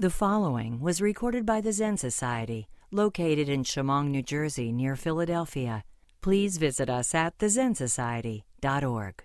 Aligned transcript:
The 0.00 0.10
following 0.10 0.78
was 0.78 1.00
recorded 1.00 1.44
by 1.44 1.60
the 1.60 1.72
Zen 1.72 1.96
Society, 1.96 2.68
located 2.92 3.48
in 3.48 3.64
Chemung, 3.64 4.12
New 4.12 4.22
Jersey, 4.22 4.70
near 4.70 4.94
Philadelphia. 4.94 5.82
Please 6.20 6.56
visit 6.56 6.88
us 6.88 7.16
at 7.16 7.36
thezensociety.org. 7.38 9.24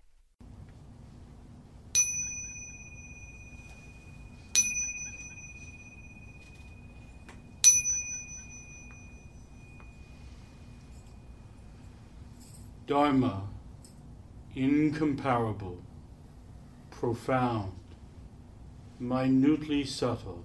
Dharma, 12.87 13.44
incomparable, 14.55 15.78
profound, 16.90 17.73
minutely 18.99 19.84
subtle, 19.84 20.44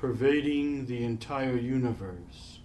pervading 0.00 0.86
the 0.86 1.04
entire 1.04 1.56
universe, 1.56 2.60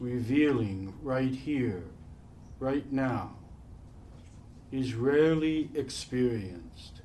revealing 0.00 0.92
right 1.02 1.34
here, 1.34 1.84
right 2.58 2.90
now, 2.92 3.36
is 4.70 4.94
rarely 4.94 5.70
experienced, 5.74 7.02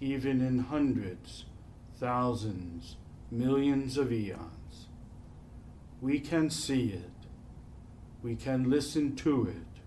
even 0.00 0.40
in 0.40 0.58
hundreds, 0.58 1.46
thousands, 1.98 2.96
millions 3.30 3.96
of 3.96 4.12
eons. 4.12 4.86
We 6.00 6.20
can 6.20 6.50
see 6.50 6.90
it 6.90 7.10
we 8.22 8.36
can 8.36 8.68
listen 8.68 9.16
to 9.16 9.46
it. 9.48 9.80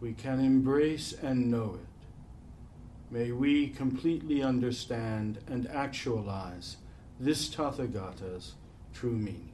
We 0.00 0.12
can 0.12 0.40
embrace 0.40 1.12
and 1.12 1.50
know 1.50 1.78
it. 1.80 3.14
May 3.14 3.32
we 3.32 3.68
completely 3.68 4.42
understand 4.42 5.38
and 5.46 5.68
actualize 5.68 6.78
this 7.20 7.48
Tathagata's 7.48 8.54
true 8.94 9.12
meaning. 9.12 9.50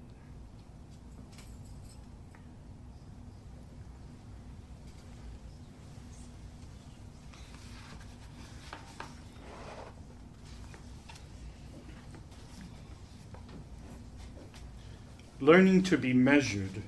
Learning 15.40 15.82
to 15.82 15.98
be 15.98 16.14
measured 16.14 16.82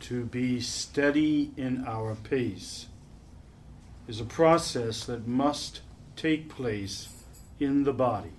to 0.00 0.24
be 0.24 0.60
steady 0.60 1.50
in 1.56 1.84
our 1.84 2.14
pace 2.14 2.86
is 4.06 4.20
a 4.20 4.24
process 4.24 5.04
that 5.04 5.26
must 5.26 5.80
take 6.14 6.48
place 6.48 7.08
in 7.58 7.84
the 7.84 7.92
body. 7.92 8.30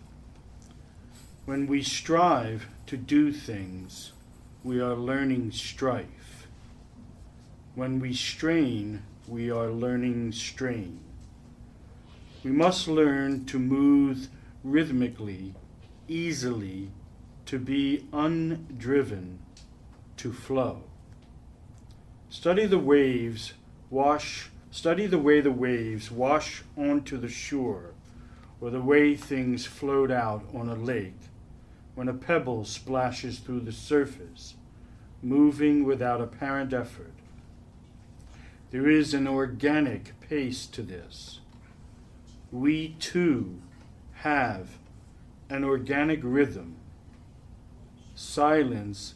When 1.50 1.66
we 1.66 1.82
strive 1.82 2.68
to 2.86 2.96
do 2.96 3.32
things, 3.32 4.12
we 4.64 4.80
are 4.80 4.94
learning 4.94 5.52
strife. 5.54 6.46
When 7.74 8.00
we 8.00 8.14
strain, 8.14 9.02
we 9.28 9.50
are 9.50 9.72
learning 9.72 10.34
strain. 10.34 11.00
We 12.44 12.52
must 12.52 12.88
learn 12.88 13.46
to 13.46 13.58
move 13.58 14.28
rhythmically, 14.64 15.56
easily, 16.08 16.92
to 17.48 17.58
be 17.58 18.06
undriven, 18.14 19.40
to 20.18 20.32
flow. 20.32 20.84
Study 22.30 22.68
the 22.68 22.78
waves 22.78 23.54
wash 23.90 24.52
study 24.70 25.08
the 25.08 25.18
way 25.18 25.42
the 25.42 25.50
waves 25.50 26.12
wash 26.12 26.62
onto 26.78 27.18
the 27.18 27.28
shore 27.28 27.96
or 28.62 28.70
the 28.70 28.82
way 28.82 29.16
things 29.16 29.66
float 29.66 30.12
out 30.12 30.44
on 30.54 30.70
a 30.70 30.76
lake 30.76 31.29
when 32.00 32.08
a 32.08 32.14
pebble 32.14 32.64
splashes 32.64 33.40
through 33.40 33.60
the 33.60 33.74
surface, 33.74 34.54
moving 35.22 35.84
without 35.84 36.22
apparent 36.22 36.72
effort. 36.72 37.12
There 38.72 38.90
is 38.90 39.14
an 39.14 39.28
organic 39.28 40.18
pace 40.22 40.66
to 40.68 40.82
this. 40.82 41.42
We 42.54 42.96
too 43.02 43.60
have 44.14 44.78
an 45.50 45.66
organic 45.66 46.22
rhythm. 46.24 46.78
Silence 48.16 49.16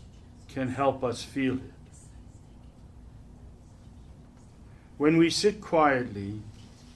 can 0.50 0.68
help 0.68 1.06
us 1.06 1.24
feel 1.24 1.54
it. 1.54 1.74
When 4.98 5.16
we 5.16 5.30
sit 5.30 5.62
quietly, 5.62 6.42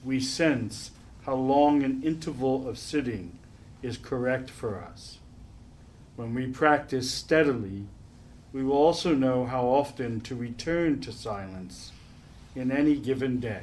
we 0.04 0.20
sense 0.20 0.90
how 1.24 1.36
long 1.36 1.82
an 1.82 2.02
interval 2.02 2.68
of 2.68 2.76
sitting 2.76 3.38
is 3.82 3.96
correct 3.96 4.50
for 4.50 4.78
us. 4.78 5.18
When 6.18 6.34
we 6.34 6.48
practice 6.48 7.08
steadily, 7.08 7.86
we 8.52 8.64
will 8.64 8.76
also 8.76 9.14
know 9.14 9.46
how 9.46 9.66
often 9.66 10.20
to 10.22 10.34
return 10.34 11.00
to 11.02 11.12
silence 11.12 11.92
in 12.56 12.72
any 12.72 12.96
given 12.96 13.38
day. 13.38 13.62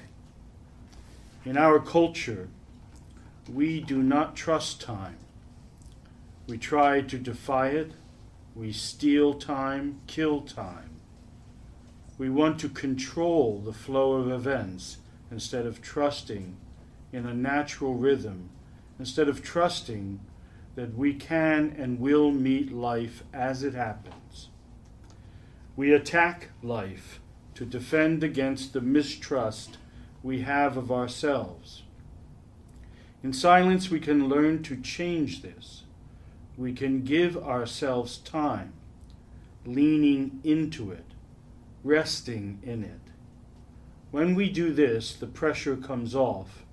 In 1.44 1.58
our 1.58 1.82
culture, 1.82 2.48
we 3.54 3.82
do 3.82 4.02
not 4.02 4.38
trust 4.38 4.80
time. 4.80 5.18
We 6.48 6.58
try 6.58 7.02
to 7.02 7.18
defy 7.18 7.72
it. 7.72 7.92
We 8.56 8.72
steal 8.72 9.34
time, 9.34 10.00
kill 10.08 10.40
time. 10.40 10.92
We 12.18 12.30
want 12.30 12.58
to 12.62 12.70
control 12.70 13.60
the 13.60 13.74
flow 13.74 14.14
of 14.14 14.32
events 14.32 15.00
instead 15.30 15.66
of 15.66 15.82
trusting 15.82 16.56
in 17.12 17.26
a 17.26 17.34
natural 17.34 17.96
rhythm, 17.96 18.50
instead 18.98 19.28
of 19.28 19.44
trusting 19.44 20.22
that 20.76 20.96
we 20.96 21.14
can 21.14 21.76
and 21.78 22.00
will 22.00 22.32
meet 22.32 22.72
life 22.72 23.24
as 23.34 23.64
it 23.64 23.74
happens. 23.74 24.50
We 25.76 25.94
attack 25.94 26.50
life 26.62 27.20
to 27.56 27.66
defend 27.66 28.24
against 28.24 28.74
the 28.74 28.82
mistrust 28.82 29.78
we 30.22 30.42
have 30.42 30.78
of 30.78 30.92
ourselves. 30.92 31.84
In 33.24 33.34
silence, 33.34 33.90
we 33.90 34.00
can 34.00 34.28
learn 34.28 34.64
to 34.64 34.76
change 34.76 35.42
this. 35.42 35.84
We 36.58 36.74
can 36.74 37.04
give 37.04 37.38
ourselves 37.38 38.18
time, 38.18 38.74
leaning 39.66 40.40
into 40.44 40.92
it 40.92 41.06
resting 41.86 42.60
in 42.64 42.84
it. 42.84 43.00
When 44.10 44.34
we 44.34 44.50
do 44.50 44.74
this, 44.74 45.14
the 45.14 45.28
pressure 45.28 45.78
comes 45.78 46.16
off, 46.16 46.66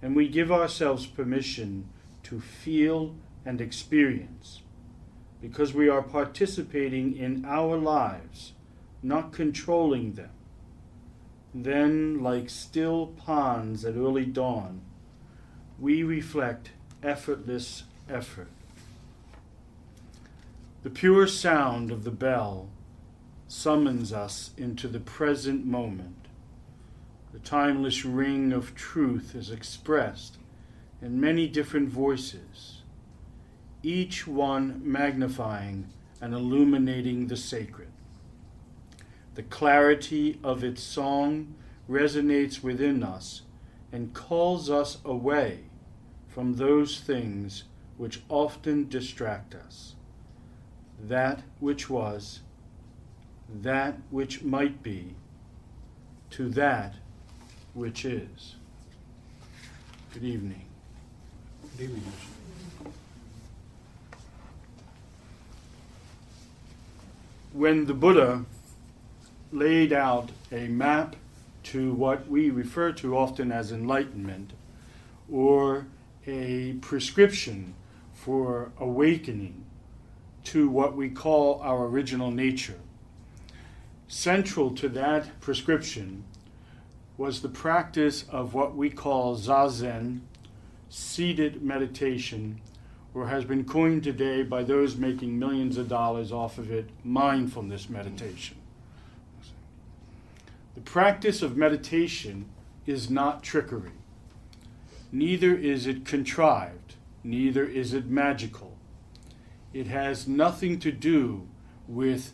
and 0.00 0.14
we 0.14 0.28
give 0.28 0.52
ourselves 0.52 1.06
permission 1.06 1.88
to 2.22 2.40
feel 2.40 3.16
and 3.44 3.60
experience, 3.60 4.62
because 5.40 5.74
we 5.74 5.88
are 5.88 6.02
participating 6.02 7.16
in 7.16 7.44
our 7.44 7.76
lives, 7.76 8.52
not 9.02 9.32
controlling 9.32 10.14
them. 10.14 10.30
Then, 11.54 12.22
like 12.22 12.50
still 12.50 13.08
ponds 13.08 13.84
at 13.84 13.94
early 13.94 14.26
dawn, 14.26 14.80
we 15.78 16.02
reflect 16.02 16.70
effortless 17.02 17.84
effort. 18.08 18.48
The 20.82 20.90
pure 20.90 21.26
sound 21.26 21.90
of 21.90 22.04
the 22.04 22.10
bell 22.10 22.68
summons 23.46 24.12
us 24.12 24.50
into 24.56 24.88
the 24.88 25.00
present 25.00 25.64
moment. 25.64 26.26
The 27.32 27.38
timeless 27.38 28.04
ring 28.04 28.52
of 28.52 28.74
truth 28.74 29.34
is 29.34 29.50
expressed 29.50 30.38
in 31.00 31.20
many 31.20 31.46
different 31.48 31.88
voices, 31.88 32.73
each 33.84 34.26
one 34.26 34.80
magnifying 34.82 35.88
and 36.20 36.32
illuminating 36.32 37.26
the 37.26 37.36
sacred. 37.36 37.88
The 39.34 39.42
clarity 39.42 40.38
of 40.42 40.64
its 40.64 40.82
song 40.82 41.54
resonates 41.88 42.62
within 42.62 43.02
us 43.02 43.42
and 43.92 44.14
calls 44.14 44.70
us 44.70 44.98
away 45.04 45.60
from 46.28 46.54
those 46.54 47.00
things 47.00 47.64
which 47.96 48.22
often 48.28 48.88
distract 48.88 49.54
us. 49.54 49.94
That 51.00 51.42
which 51.60 51.90
was 51.90 52.40
that 53.62 53.98
which 54.10 54.42
might 54.42 54.82
be 54.82 55.14
to 56.30 56.48
that 56.50 56.94
which 57.74 58.04
is. 58.04 58.56
Good 60.12 60.24
evening. 60.24 60.64
Good 61.76 61.84
evening. 61.84 62.12
When 67.54 67.86
the 67.86 67.94
Buddha 67.94 68.46
laid 69.52 69.92
out 69.92 70.30
a 70.50 70.66
map 70.66 71.14
to 71.62 71.92
what 71.92 72.28
we 72.28 72.50
refer 72.50 72.90
to 72.94 73.16
often 73.16 73.52
as 73.52 73.70
enlightenment, 73.70 74.54
or 75.30 75.86
a 76.26 76.72
prescription 76.80 77.76
for 78.12 78.72
awakening 78.80 79.64
to 80.46 80.68
what 80.68 80.96
we 80.96 81.08
call 81.08 81.60
our 81.60 81.86
original 81.86 82.32
nature, 82.32 82.80
Central 84.08 84.72
to 84.72 84.88
that 84.88 85.40
prescription 85.40 86.24
was 87.16 87.40
the 87.40 87.48
practice 87.48 88.24
of 88.30 88.54
what 88.54 88.74
we 88.74 88.90
call 88.90 89.36
zazen, 89.36 90.22
seated 90.88 91.62
meditation, 91.62 92.60
or 93.14 93.28
has 93.28 93.44
been 93.44 93.64
coined 93.64 94.02
today 94.02 94.42
by 94.42 94.64
those 94.64 94.96
making 94.96 95.38
millions 95.38 95.78
of 95.78 95.88
dollars 95.88 96.32
off 96.32 96.58
of 96.58 96.70
it 96.70 96.90
mindfulness 97.04 97.88
meditation. 97.88 98.56
The 100.74 100.80
practice 100.80 101.40
of 101.40 101.56
meditation 101.56 102.46
is 102.84 103.08
not 103.08 103.44
trickery. 103.44 103.92
Neither 105.12 105.54
is 105.54 105.86
it 105.86 106.04
contrived, 106.04 106.96
neither 107.22 107.64
is 107.64 107.94
it 107.94 108.06
magical. 108.06 108.76
It 109.72 109.86
has 109.86 110.26
nothing 110.26 110.80
to 110.80 110.90
do 110.90 111.46
with 111.86 112.32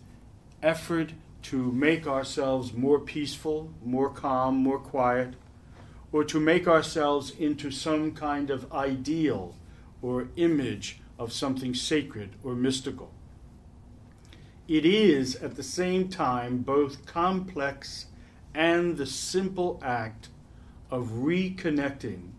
effort 0.63 1.13
to 1.43 1.73
make 1.73 2.07
ourselves 2.07 2.73
more 2.73 2.99
peaceful, 2.99 3.71
more 3.85 4.11
calm, 4.11 4.57
more 4.57 4.79
quiet, 4.79 5.35
or 6.13 6.25
to 6.25 6.41
make 6.41 6.67
ourselves 6.67 7.31
into 7.31 7.71
some 7.71 8.13
kind 8.13 8.51
of 8.51 8.71
ideal 8.73 9.55
or 10.03 10.29
image 10.37 11.01
of 11.19 11.33
something 11.33 11.75
sacred 11.75 12.31
or 12.43 12.55
mystical. 12.55 13.13
It 14.67 14.87
is 14.87 15.37
at 15.37 15.57
the 15.57 15.63
same 15.63 16.09
time 16.09 16.59
both 16.59 17.05
complex 17.05 18.07
and 18.55 18.97
the 18.97 19.07
simple 19.07 19.81
act 19.85 20.29
of 20.91 21.09
reconnecting 21.09 22.31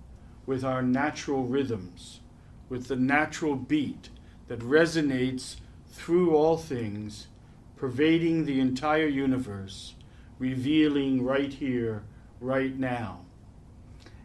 with 0.45 0.63
our 0.63 0.81
natural 0.81 1.45
rhythms, 1.45 2.21
with 2.69 2.87
the 2.87 2.95
natural 2.95 3.55
beat 3.55 4.09
that 4.47 4.59
resonates 4.59 5.57
through 5.87 6.35
all 6.35 6.57
things, 6.57 7.27
pervading 7.75 8.45
the 8.45 8.59
entire 8.59 9.07
universe, 9.07 9.93
revealing 10.39 11.23
right 11.23 11.53
here, 11.53 12.03
right 12.39 12.77
now. 12.77 13.21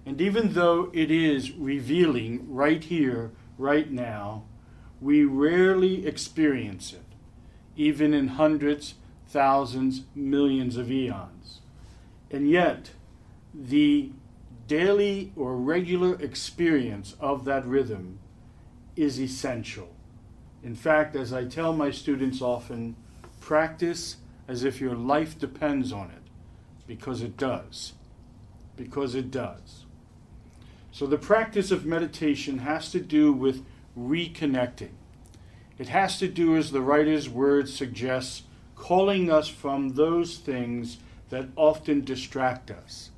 And 0.06 0.20
even 0.20 0.52
though 0.52 0.90
it 0.94 1.10
is 1.10 1.50
revealing 1.52 2.46
right 2.48 2.82
here, 2.82 3.32
right 3.58 3.90
now, 3.90 4.44
we 5.00 5.24
rarely 5.24 6.06
experience 6.06 6.92
it, 6.92 7.04
even 7.76 8.14
in 8.14 8.28
hundreds, 8.28 8.94
thousands, 9.26 10.02
millions 10.14 10.76
of 10.76 10.92
eons. 10.92 11.60
And 12.30 12.48
yet, 12.48 12.92
the 13.52 14.12
daily 14.68 15.32
or 15.34 15.56
regular 15.56 16.14
experience 16.20 17.16
of 17.18 17.44
that 17.44 17.66
rhythm 17.66 18.20
is 18.94 19.20
essential. 19.20 19.92
In 20.62 20.76
fact, 20.76 21.16
as 21.16 21.32
I 21.32 21.44
tell 21.44 21.72
my 21.72 21.90
students 21.90 22.40
often, 22.40 22.94
practice 23.40 24.18
as 24.46 24.62
if 24.62 24.80
your 24.80 24.94
life 24.94 25.36
depends 25.36 25.92
on 25.92 26.10
it, 26.10 26.22
because 26.86 27.22
it 27.22 27.36
does. 27.36 27.94
Because 28.76 29.14
it 29.14 29.30
does. 29.30 29.85
So, 30.96 31.06
the 31.06 31.18
practice 31.18 31.70
of 31.70 31.84
meditation 31.84 32.60
has 32.60 32.90
to 32.92 33.00
do 33.00 33.30
with 33.30 33.66
reconnecting. 33.98 34.92
It 35.76 35.88
has 35.88 36.18
to 36.20 36.26
do, 36.26 36.56
as 36.56 36.70
the 36.70 36.80
writer's 36.80 37.28
words 37.28 37.74
suggests, 37.74 38.44
calling 38.76 39.30
us 39.30 39.46
from 39.46 39.90
those 39.90 40.38
things 40.38 40.96
that 41.28 41.50
often 41.54 42.02
distract 42.02 42.70
us. 42.70 43.10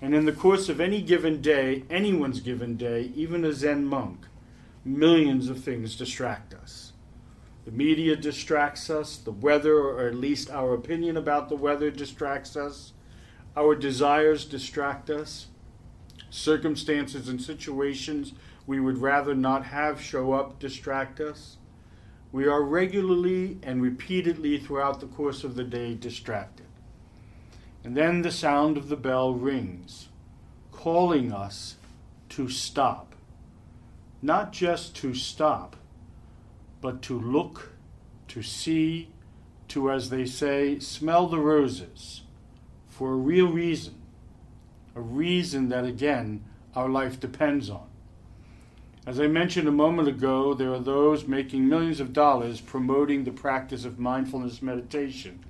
And 0.00 0.14
in 0.14 0.26
the 0.26 0.32
course 0.32 0.68
of 0.68 0.80
any 0.80 1.02
given 1.02 1.42
day, 1.42 1.82
anyone's 1.90 2.38
given 2.38 2.76
day, 2.76 3.10
even 3.16 3.44
a 3.44 3.52
Zen 3.52 3.84
monk, 3.84 4.28
millions 4.84 5.48
of 5.48 5.58
things 5.58 5.96
distract 5.96 6.54
us. 6.54 6.92
The 7.64 7.72
media 7.72 8.14
distracts 8.14 8.88
us, 8.90 9.16
the 9.16 9.32
weather, 9.32 9.74
or 9.74 10.06
at 10.06 10.14
least 10.14 10.52
our 10.52 10.72
opinion 10.72 11.16
about 11.16 11.48
the 11.48 11.56
weather, 11.56 11.90
distracts 11.90 12.56
us, 12.56 12.92
our 13.56 13.74
desires 13.74 14.44
distract 14.44 15.10
us, 15.10 15.48
circumstances 16.32 17.28
and 17.28 17.40
situations 17.40 18.32
we 18.66 18.80
would 18.80 18.98
rather 18.98 19.34
not 19.34 19.66
have 19.66 20.00
show 20.00 20.32
up 20.32 20.58
distract 20.58 21.20
us. 21.20 21.58
We 22.32 22.46
are 22.46 22.62
regularly 22.62 23.58
and 23.62 23.82
repeatedly 23.82 24.58
throughout 24.58 25.00
the 25.00 25.06
course 25.06 25.44
of 25.44 25.56
the 25.56 25.64
day 25.64 25.94
distracted. 25.94 26.66
And 27.84 27.94
then 27.94 28.22
the 28.22 28.30
sound 28.30 28.78
of 28.78 28.88
the 28.88 28.96
bell 28.96 29.34
rings, 29.34 30.08
calling 30.70 31.32
us 31.32 31.76
to 32.30 32.48
stop. 32.48 33.14
Not 34.22 34.52
just 34.52 34.96
to 34.96 35.14
stop, 35.14 35.76
but 36.80 37.02
to 37.02 37.20
look, 37.20 37.72
to 38.28 38.42
see, 38.42 39.10
to, 39.68 39.90
as 39.90 40.08
they 40.08 40.24
say, 40.24 40.78
smell 40.78 41.26
the 41.26 41.40
roses 41.40 42.22
for 42.88 43.12
a 43.12 43.16
real 43.16 43.48
reason. 43.48 44.01
A 44.94 45.00
reason 45.00 45.68
that, 45.70 45.84
again, 45.84 46.44
our 46.74 46.88
life 46.88 47.18
depends 47.18 47.70
on. 47.70 47.86
As 49.06 49.18
I 49.18 49.26
mentioned 49.26 49.66
a 49.66 49.72
moment 49.72 50.06
ago, 50.06 50.54
there 50.54 50.72
are 50.72 50.78
those 50.78 51.26
making 51.26 51.68
millions 51.68 51.98
of 51.98 52.12
dollars 52.12 52.60
promoting 52.60 53.24
the 53.24 53.32
practice 53.32 53.84
of 53.84 53.98
mindfulness 53.98 54.62
meditation. 54.62 55.44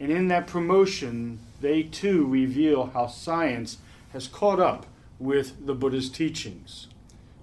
And 0.00 0.10
in 0.10 0.28
that 0.28 0.46
promotion, 0.46 1.40
they 1.60 1.82
too 1.82 2.26
reveal 2.26 2.86
how 2.86 3.06
science 3.06 3.78
has 4.12 4.28
caught 4.28 4.60
up 4.60 4.86
with 5.18 5.66
the 5.66 5.74
Buddha's 5.74 6.08
teachings. 6.08 6.88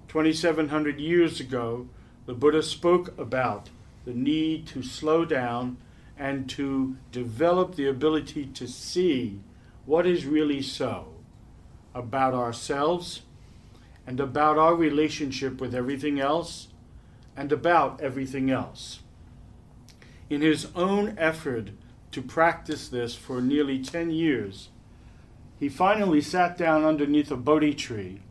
2,700 0.07 0.99
years 0.99 1.39
ago, 1.39 1.87
the 2.25 2.33
Buddha 2.33 2.63
spoke 2.63 3.17
about 3.17 3.69
the 4.05 4.13
need 4.13 4.65
to 4.67 4.81
slow 4.81 5.23
down 5.23 5.77
and 6.17 6.49
to 6.49 6.97
develop 7.11 7.75
the 7.75 7.87
ability 7.87 8.45
to 8.45 8.67
see 8.67 9.39
what 9.85 10.05
is 10.05 10.25
really 10.25 10.61
so 10.61 11.13
about 11.93 12.33
ourselves 12.33 13.21
and 14.05 14.19
about 14.19 14.57
our 14.57 14.75
relationship 14.75 15.59
with 15.59 15.75
everything 15.75 16.19
else 16.19 16.67
and 17.35 17.51
about 17.51 18.01
everything 18.01 18.49
else. 18.49 18.99
In 20.29 20.41
his 20.41 20.67
own 20.75 21.15
effort 21.17 21.71
to 22.11 22.21
practice 22.21 22.87
this 22.87 23.15
for 23.15 23.41
nearly 23.41 23.81
10 23.81 24.11
years, 24.11 24.69
he 25.59 25.69
finally 25.69 26.21
sat 26.21 26.57
down 26.57 26.83
underneath 26.83 27.29
a 27.31 27.37
Bodhi 27.37 27.73
tree. 27.73 28.21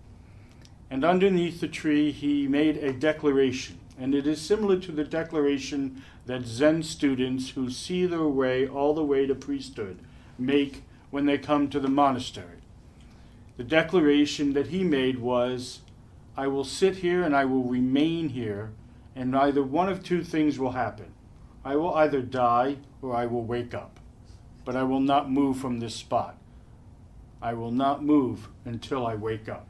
And 0.90 1.04
underneath 1.04 1.60
the 1.60 1.68
tree, 1.68 2.10
he 2.10 2.48
made 2.48 2.76
a 2.78 2.92
declaration. 2.92 3.78
And 3.98 4.14
it 4.14 4.26
is 4.26 4.40
similar 4.40 4.78
to 4.80 4.92
the 4.92 5.04
declaration 5.04 6.02
that 6.26 6.46
Zen 6.46 6.82
students 6.82 7.50
who 7.50 7.70
see 7.70 8.06
their 8.06 8.26
way 8.26 8.66
all 8.66 8.94
the 8.94 9.04
way 9.04 9.26
to 9.26 9.34
priesthood 9.34 10.00
make 10.38 10.82
when 11.10 11.26
they 11.26 11.38
come 11.38 11.68
to 11.68 11.80
the 11.80 11.88
monastery. 11.88 12.58
The 13.56 13.64
declaration 13.64 14.52
that 14.54 14.68
he 14.68 14.84
made 14.84 15.18
was 15.18 15.80
I 16.36 16.46
will 16.46 16.64
sit 16.64 16.96
here 16.96 17.22
and 17.22 17.36
I 17.36 17.44
will 17.44 17.64
remain 17.64 18.30
here, 18.30 18.72
and 19.14 19.36
either 19.36 19.62
one 19.62 19.88
of 19.88 20.02
two 20.02 20.24
things 20.24 20.58
will 20.58 20.72
happen. 20.72 21.12
I 21.64 21.76
will 21.76 21.94
either 21.94 22.22
die 22.22 22.78
or 23.02 23.14
I 23.14 23.26
will 23.26 23.44
wake 23.44 23.74
up, 23.74 24.00
but 24.64 24.76
I 24.76 24.82
will 24.84 25.00
not 25.00 25.30
move 25.30 25.58
from 25.58 25.80
this 25.80 25.94
spot. 25.94 26.38
I 27.42 27.54
will 27.54 27.70
not 27.72 28.04
move 28.04 28.48
until 28.64 29.06
I 29.06 29.14
wake 29.14 29.48
up. 29.48 29.66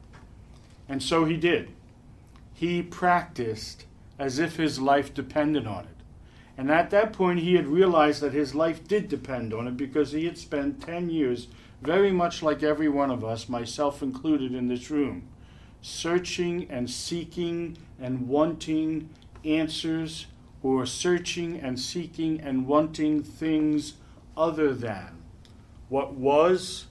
And 0.89 1.03
so 1.03 1.25
he 1.25 1.37
did. 1.37 1.71
He 2.53 2.83
practiced 2.83 3.87
as 4.19 4.39
if 4.39 4.57
his 4.57 4.81
life 4.81 5.15
depended 5.15 5.67
on 5.67 5.85
it. 5.85 5.90
And 6.61 6.71
at 6.71 6.91
that 6.91 7.15
point, 7.15 7.39
he 7.39 7.55
had 7.55 7.67
realized 7.67 8.21
that 8.21 8.35
his 8.35 8.55
life 8.55 8.87
did 8.87 9.09
depend 9.09 9.55
on 9.55 9.67
it 9.67 9.79
because 9.79 10.13
he 10.13 10.27
had 10.27 10.37
spent 10.37 10.83
10 10.83 11.09
years, 11.09 11.49
very 11.81 12.13
much 12.13 12.43
like 12.43 12.63
every 12.63 12.87
one 12.87 13.11
of 13.11 13.25
us, 13.25 13.49
myself 13.49 14.03
included 14.03 14.55
in 14.55 14.69
this 14.69 14.91
room, 14.91 15.27
searching 15.81 16.67
and 16.69 16.91
seeking 16.91 17.79
and 17.99 18.29
wanting 18.29 19.09
answers 19.43 20.27
or 20.63 20.85
searching 20.85 21.59
and 21.59 21.81
seeking 21.81 22.39
and 22.43 22.67
wanting 22.67 23.23
things 23.23 23.95
other 24.37 24.75
than 24.75 25.17
what 25.89 26.13
was 26.13 26.89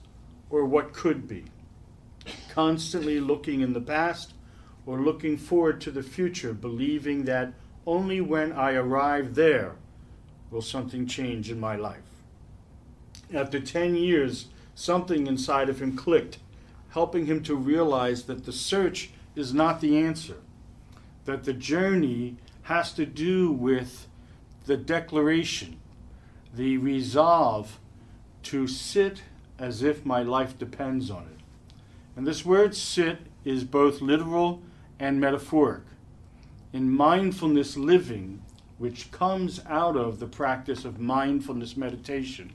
or 0.50 0.64
what 0.64 0.92
could 0.92 1.28
be. 1.28 1.44
Constantly 2.48 3.20
looking 3.20 3.60
in 3.60 3.72
the 3.72 3.80
past 3.80 4.34
or 4.84 4.98
looking 4.98 5.36
forward 5.36 5.80
to 5.80 5.92
the 5.92 6.02
future, 6.02 6.52
believing 6.52 7.22
that 7.26 7.52
only 7.86 8.20
when 8.20 8.52
I 8.52 8.74
arrive 8.74 9.34
there 9.34 9.76
will 10.50 10.62
something 10.62 11.06
change 11.06 11.50
in 11.50 11.60
my 11.60 11.76
life. 11.76 11.98
After 13.32 13.60
10 13.60 13.94
years, 13.94 14.46
something 14.74 15.26
inside 15.26 15.68
of 15.68 15.80
him 15.80 15.96
clicked, 15.96 16.38
helping 16.90 17.26
him 17.26 17.42
to 17.44 17.54
realize 17.54 18.24
that 18.24 18.44
the 18.44 18.52
search 18.52 19.10
is 19.36 19.54
not 19.54 19.80
the 19.80 19.98
answer, 19.98 20.38
that 21.24 21.44
the 21.44 21.52
journey 21.52 22.36
has 22.62 22.92
to 22.94 23.06
do 23.06 23.52
with 23.52 24.06
the 24.66 24.76
declaration, 24.76 25.78
the 26.54 26.76
resolve 26.78 27.78
to 28.42 28.66
sit 28.66 29.22
as 29.58 29.82
if 29.82 30.04
my 30.04 30.22
life 30.22 30.58
depends 30.58 31.10
on 31.10 31.22
it. 31.22 31.40
And 32.16 32.26
this 32.26 32.44
word 32.44 32.74
sit 32.74 33.18
is 33.44 33.64
both 33.64 34.00
literal 34.00 34.62
and 34.98 35.20
metaphoric. 35.20 35.82
In 36.72 36.90
mindfulness 36.90 37.76
living, 37.76 38.42
which 38.78 39.10
comes 39.10 39.60
out 39.66 39.96
of 39.96 40.20
the 40.20 40.26
practice 40.26 40.84
of 40.84 41.00
mindfulness 41.00 41.76
meditation, 41.76 42.52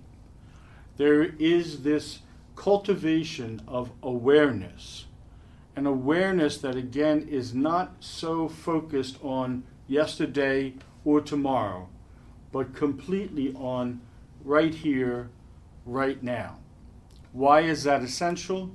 there 0.98 1.24
is 1.24 1.84
this 1.84 2.19
cultivation 2.55 3.62
of 3.67 3.91
awareness 4.01 5.05
an 5.75 5.86
awareness 5.86 6.57
that 6.60 6.75
again 6.75 7.27
is 7.29 7.53
not 7.53 7.95
so 8.00 8.48
focused 8.48 9.17
on 9.22 9.63
yesterday 9.88 10.74
or 11.03 11.19
tomorrow, 11.19 11.89
but 12.51 12.74
completely 12.74 13.53
on 13.55 14.00
right 14.43 14.74
here, 14.74 15.29
right 15.86 16.24
now. 16.24 16.57
Why 17.34 17.62
is 17.62 17.84
that 17.84 18.01
essential? 18.01 18.72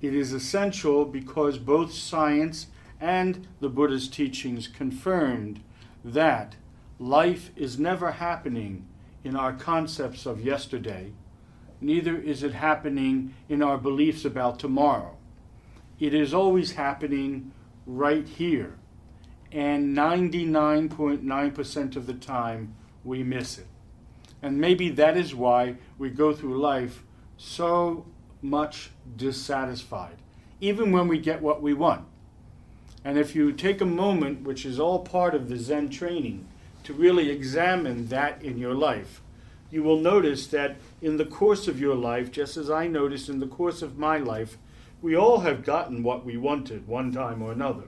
It 0.00 0.14
is 0.14 0.32
essential 0.32 1.04
because 1.04 1.58
both 1.58 1.92
science 1.92 2.68
and 3.00 3.46
the 3.60 3.68
Buddha's 3.68 4.08
teachings 4.08 4.68
confirmed 4.68 5.60
that 6.04 6.56
life 6.98 7.50
is 7.56 7.78
never 7.78 8.12
happening 8.12 8.86
in 9.24 9.36
our 9.36 9.52
concepts 9.52 10.24
of 10.24 10.40
yesterday, 10.40 11.12
neither 11.80 12.16
is 12.16 12.42
it 12.42 12.54
happening 12.54 13.34
in 13.48 13.62
our 13.62 13.76
beliefs 13.76 14.24
about 14.24 14.58
tomorrow. 14.58 15.16
It 15.98 16.14
is 16.14 16.32
always 16.32 16.72
happening 16.72 17.52
right 17.86 18.26
here, 18.26 18.78
and 19.52 19.96
99.9% 19.96 21.96
of 21.96 22.06
the 22.06 22.14
time 22.14 22.74
we 23.04 23.22
miss 23.22 23.58
it. 23.58 23.66
And 24.42 24.60
maybe 24.60 24.90
that 24.90 25.16
is 25.16 25.34
why 25.34 25.76
we 25.98 26.10
go 26.10 26.32
through 26.32 26.60
life 26.60 27.02
so 27.36 28.06
much 28.42 28.90
dissatisfied, 29.16 30.16
even 30.60 30.92
when 30.92 31.08
we 31.08 31.18
get 31.18 31.42
what 31.42 31.62
we 31.62 31.74
want. 31.74 32.06
And 33.06 33.18
if 33.18 33.36
you 33.36 33.52
take 33.52 33.80
a 33.80 33.86
moment, 33.86 34.42
which 34.42 34.66
is 34.66 34.80
all 34.80 34.98
part 34.98 35.32
of 35.32 35.48
the 35.48 35.56
Zen 35.56 35.90
training, 35.90 36.44
to 36.82 36.92
really 36.92 37.30
examine 37.30 38.08
that 38.08 38.42
in 38.42 38.58
your 38.58 38.74
life, 38.74 39.20
you 39.70 39.84
will 39.84 40.00
notice 40.00 40.48
that 40.48 40.78
in 41.00 41.16
the 41.16 41.24
course 41.24 41.68
of 41.68 41.78
your 41.78 41.94
life, 41.94 42.32
just 42.32 42.56
as 42.56 42.68
I 42.68 42.88
noticed 42.88 43.28
in 43.28 43.38
the 43.38 43.46
course 43.46 43.80
of 43.80 43.96
my 43.96 44.18
life, 44.18 44.58
we 45.00 45.14
all 45.14 45.38
have 45.40 45.64
gotten 45.64 46.02
what 46.02 46.24
we 46.24 46.36
wanted 46.36 46.88
one 46.88 47.12
time 47.12 47.42
or 47.42 47.52
another. 47.52 47.84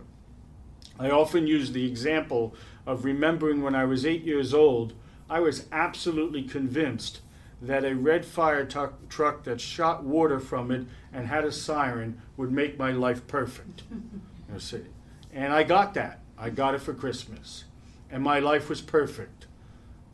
I 1.00 1.10
often 1.10 1.48
use 1.48 1.72
the 1.72 1.84
example 1.84 2.54
of 2.86 3.04
remembering 3.04 3.60
when 3.60 3.74
I 3.74 3.86
was 3.86 4.06
eight 4.06 4.22
years 4.22 4.54
old, 4.54 4.92
I 5.28 5.40
was 5.40 5.66
absolutely 5.72 6.44
convinced 6.44 7.22
that 7.60 7.84
a 7.84 7.96
red 7.96 8.24
fire 8.24 8.64
t- 8.64 8.94
truck 9.08 9.42
that 9.42 9.60
shot 9.60 10.04
water 10.04 10.38
from 10.38 10.70
it 10.70 10.86
and 11.12 11.26
had 11.26 11.44
a 11.44 11.50
siren 11.50 12.22
would 12.36 12.52
make 12.52 12.78
my 12.78 12.92
life 12.92 13.26
perfect. 13.26 13.82
you 14.52 14.60
see. 14.60 14.84
And 15.32 15.52
I 15.52 15.62
got 15.62 15.94
that. 15.94 16.20
I 16.36 16.50
got 16.50 16.74
it 16.74 16.80
for 16.80 16.94
Christmas. 16.94 17.64
And 18.10 18.22
my 18.22 18.38
life 18.38 18.68
was 18.68 18.80
perfect 18.80 19.46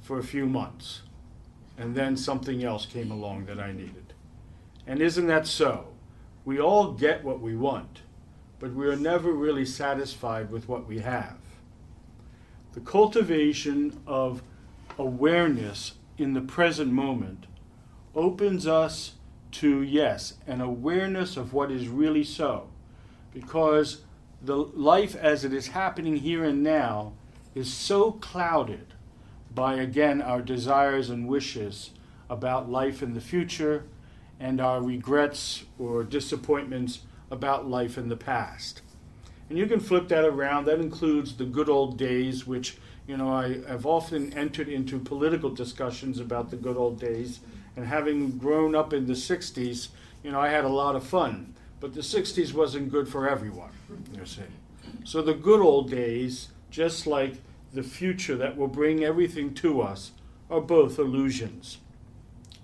for 0.01 0.19
a 0.19 0.25
few 0.25 0.47
months. 0.47 1.03
And 1.79 1.95
then 1.95 2.17
something 2.17 2.63
else 2.63 2.87
came 2.87 3.11
along 3.11 3.47
that 3.47 3.59
I 3.61 3.73
needed. 3.73 4.13
And 4.87 5.01
isn't 5.01 5.27
that 5.27 5.47
so? 5.47 5.89
We 6.45 6.61
all 6.61 6.93
get 6.93 7.25
what 7.25 7.41
we 7.41 7.57
want, 7.57 8.03
but 8.59 8.75
we 8.75 8.87
are 8.87 8.97
never 8.97 9.33
really 9.33 9.65
satisfied 9.65 10.51
with 10.51 10.69
what 10.69 10.87
we 10.87 10.99
have. 10.99 11.39
The 12.73 12.81
cultivation 12.81 13.99
of 14.07 14.43
awareness 14.99 15.93
in 16.19 16.35
the 16.35 16.41
present 16.41 16.93
moment 16.93 17.47
opens 18.15 18.67
us 18.67 19.15
to, 19.53 19.83
yes, 19.83 20.35
an 20.47 20.61
awareness 20.61 21.37
of 21.37 21.53
what 21.53 21.71
is 21.71 21.89
really 21.89 22.25
so. 22.25 22.69
Because 23.33 24.03
the 24.45 24.57
life 24.57 25.17
as 25.17 25.45
it 25.45 25.53
is 25.53 25.69
happening 25.69 26.17
here 26.17 26.45
and 26.45 26.63
now 26.63 27.13
is 27.55 27.73
so 27.73 28.13
clouded 28.13 28.95
by, 29.55 29.75
again, 29.75 30.21
our 30.21 30.43
desires 30.43 31.09
and 31.09 31.27
wishes 31.29 31.91
about 32.29 32.71
life 32.71 33.03
in 33.03 33.15
the 33.15 33.21
future 33.21 33.85
and 34.39 34.61
our 34.61 34.83
regrets 34.83 35.65
or 35.79 36.03
disappointments 36.03 37.01
about 37.31 37.69
life 37.69 37.97
in 37.97 38.09
the 38.09 38.17
past. 38.17 38.83
And 39.49 39.59
you 39.59 39.67
can 39.67 39.81
flip 39.81 40.09
that 40.09 40.25
around. 40.25 40.65
That 40.65 40.81
includes 40.81 41.37
the 41.37 41.45
good 41.45 41.69
old 41.69 41.97
days, 41.97 42.47
which 42.47 42.77
you 43.07 43.17
know, 43.17 43.33
I 43.33 43.61
have 43.69 43.85
often 43.85 44.33
entered 44.33 44.69
into 44.69 44.99
political 44.99 45.51
discussions 45.51 46.21
about 46.21 46.51
the 46.51 46.57
good 46.57 46.77
old 46.77 46.99
days, 46.99 47.41
and 47.77 47.87
having 47.87 48.39
grown 48.39 48.75
up 48.75 48.93
in 48.93 49.07
the 49.07 49.13
60s, 49.13 49.89
you 50.23 50.33
know, 50.33 50.41
I 50.41 50.49
had 50.49 50.65
a 50.65 50.69
lot 50.69 50.97
of 50.97 51.05
fun. 51.05 51.55
But 51.81 51.93
the 51.93 52.01
60s 52.01 52.55
wasn't 52.55 52.91
good 52.91 53.09
for 53.09 53.29
everyone, 53.29 53.73
you 54.13 54.27
see. 54.27 54.43
So 55.05 55.23
the 55.23 55.35
good 55.35 55.61
old 55.61 55.91
days, 55.91 56.49
just 56.71 57.07
like 57.07 57.35
the 57.73 57.83
future 57.83 58.37
that 58.37 58.57
will 58.57 58.69
bring 58.69 59.05
everything 59.05 59.55
to 59.55 59.81
us, 59.81 60.13
are 60.51 60.61
both 60.61 60.99
illusions 60.99 61.79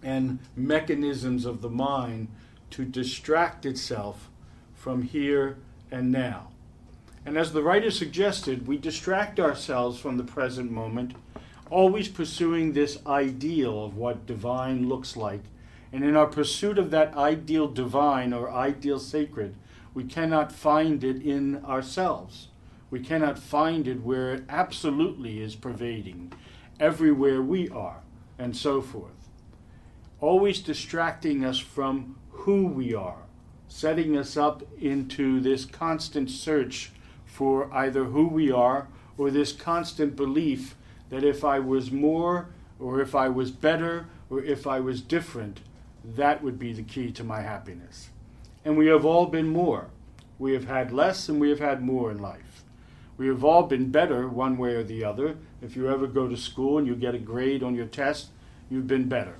and 0.02 0.38
mechanisms 0.56 1.44
of 1.44 1.60
the 1.60 1.68
mind 1.68 2.28
to 2.70 2.84
distract 2.84 3.66
itself 3.66 4.28
from 4.74 5.02
here 5.02 5.56
and 5.90 6.10
now. 6.10 6.48
And 7.26 7.36
as 7.36 7.52
the 7.52 7.62
writer 7.62 7.90
suggested, 7.90 8.66
we 8.66 8.78
distract 8.78 9.38
ourselves 9.38 10.00
from 10.00 10.16
the 10.16 10.24
present 10.24 10.70
moment, 10.70 11.14
always 11.68 12.08
pursuing 12.08 12.72
this 12.72 12.98
ideal 13.06 13.84
of 13.84 13.96
what 13.96 14.26
divine 14.26 14.88
looks 14.88 15.16
like. 15.16 15.42
And 15.92 16.04
in 16.04 16.16
our 16.16 16.26
pursuit 16.26 16.78
of 16.78 16.90
that 16.92 17.16
ideal 17.16 17.68
divine 17.68 18.32
or 18.32 18.50
ideal 18.50 18.98
sacred, 18.98 19.54
we 19.94 20.04
cannot 20.04 20.52
find 20.52 21.02
it 21.02 21.22
in 21.22 21.64
ourselves. 21.64 22.48
We 22.90 23.00
cannot 23.00 23.38
find 23.38 23.86
it 23.86 24.02
where 24.02 24.32
it 24.34 24.44
absolutely 24.48 25.40
is 25.40 25.54
pervading, 25.54 26.32
everywhere 26.78 27.42
we 27.42 27.68
are, 27.68 28.02
and 28.38 28.56
so 28.56 28.80
forth. 28.80 29.28
Always 30.20 30.60
distracting 30.60 31.44
us 31.44 31.58
from 31.58 32.16
who 32.30 32.66
we 32.66 32.94
are, 32.94 33.22
setting 33.68 34.16
us 34.16 34.36
up 34.36 34.62
into 34.80 35.40
this 35.40 35.64
constant 35.64 36.30
search 36.30 36.92
for 37.24 37.72
either 37.72 38.04
who 38.04 38.28
we 38.28 38.50
are 38.50 38.88
or 39.16 39.30
this 39.30 39.52
constant 39.52 40.16
belief 40.16 40.76
that 41.10 41.24
if 41.24 41.44
I 41.44 41.58
was 41.58 41.90
more 41.90 42.48
or 42.78 43.00
if 43.00 43.14
I 43.14 43.28
was 43.28 43.50
better 43.50 44.06
or 44.28 44.42
if 44.42 44.66
I 44.66 44.80
was 44.80 45.00
different, 45.00 45.60
that 46.04 46.42
would 46.42 46.58
be 46.58 46.72
the 46.72 46.82
key 46.82 47.12
to 47.12 47.24
my 47.24 47.42
happiness. 47.42 48.09
And 48.64 48.76
we 48.76 48.86
have 48.86 49.04
all 49.04 49.26
been 49.26 49.48
more. 49.48 49.88
We 50.38 50.52
have 50.54 50.66
had 50.66 50.92
less 50.92 51.28
and 51.28 51.40
we 51.40 51.50
have 51.50 51.60
had 51.60 51.82
more 51.82 52.10
in 52.10 52.18
life. 52.18 52.64
We 53.16 53.26
have 53.28 53.44
all 53.44 53.64
been 53.64 53.90
better 53.90 54.28
one 54.28 54.56
way 54.56 54.74
or 54.74 54.82
the 54.82 55.04
other. 55.04 55.36
If 55.60 55.76
you 55.76 55.90
ever 55.90 56.06
go 56.06 56.28
to 56.28 56.36
school 56.36 56.78
and 56.78 56.86
you 56.86 56.94
get 56.94 57.14
a 57.14 57.18
grade 57.18 57.62
on 57.62 57.74
your 57.74 57.86
test, 57.86 58.28
you've 58.70 58.86
been 58.86 59.08
better. 59.08 59.36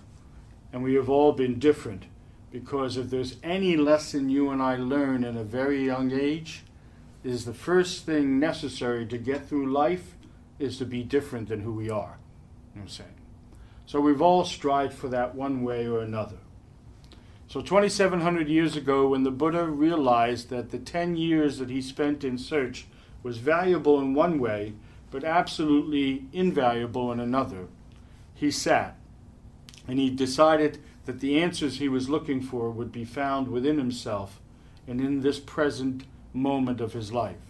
And 0.73 0.83
we 0.83 0.95
have 0.95 1.09
all 1.09 1.33
been 1.33 1.59
different 1.59 2.05
because 2.51 2.97
if 2.97 3.11
there's 3.11 3.37
any 3.43 3.77
lesson 3.77 4.29
you 4.29 4.51
and 4.51 4.63
I 4.63 4.77
learn 4.77 5.25
at 5.25 5.37
a 5.37 5.45
very 5.45 5.85
young 5.85 6.13
age, 6.13 6.65
is 7.23 7.45
the 7.45 7.55
first 7.55 8.07
thing 8.07 8.39
necessary 8.39 9.07
to 9.07 9.19
get 9.19 9.47
through 9.47 9.71
life 9.71 10.17
is 10.59 10.79
to 10.79 10.85
be 10.85 11.03
different 11.03 11.49
than 11.49 11.61
who 11.61 11.73
we 11.73 11.91
are. 11.91 12.19
You 12.75 12.81
know 12.81 12.83
what 12.83 12.83
I'm 12.83 12.89
saying? 12.89 13.15
So 13.87 14.01
we've 14.01 14.23
all 14.23 14.45
strived 14.45 14.95
for 14.95 15.09
that 15.09 15.35
one 15.35 15.63
way 15.63 15.87
or 15.87 16.01
another. 16.01 16.39
So 17.51 17.61
2,700 17.61 18.49
years 18.49 18.77
ago, 18.77 19.09
when 19.09 19.25
the 19.25 19.33
Buddha 19.33 19.65
realized 19.65 20.51
that 20.51 20.71
the 20.71 20.79
10 20.79 21.17
years 21.17 21.59
that 21.59 21.69
he 21.69 21.83
spent 21.83 22.23
in 22.23 22.39
search 22.39 22.87
was 23.25 23.39
valuable 23.39 23.99
in 23.99 24.15
one 24.15 24.39
way, 24.39 24.75
but 25.11 25.25
absolutely 25.25 26.27
invaluable 26.33 27.11
in 27.11 27.19
another, 27.19 27.67
he 28.37 28.53
sat 28.53 28.97
and 29.89 29.99
he 29.99 30.11
decided 30.11 30.79
that 31.07 31.19
the 31.19 31.43
answers 31.43 31.79
he 31.79 31.89
was 31.89 32.09
looking 32.09 32.41
for 32.41 32.71
would 32.71 32.93
be 32.93 33.05
found 33.05 33.49
within 33.49 33.79
himself 33.79 34.39
and 34.87 35.01
in 35.01 35.23
this 35.23 35.41
present 35.41 36.05
moment 36.33 36.81
of 36.81 36.93
his 36.93 37.13
life. 37.13 37.43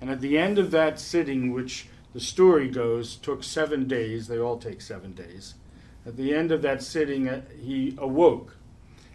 And 0.00 0.10
at 0.10 0.20
the 0.20 0.36
end 0.36 0.58
of 0.58 0.72
that 0.72 0.98
sitting, 0.98 1.52
which 1.52 1.86
the 2.12 2.18
story 2.18 2.68
goes 2.68 3.14
took 3.14 3.44
seven 3.44 3.86
days, 3.86 4.26
they 4.26 4.40
all 4.40 4.58
take 4.58 4.80
seven 4.80 5.12
days, 5.12 5.54
at 6.04 6.16
the 6.16 6.34
end 6.34 6.50
of 6.50 6.62
that 6.62 6.82
sitting, 6.82 7.28
uh, 7.28 7.42
he 7.62 7.94
awoke. 7.98 8.56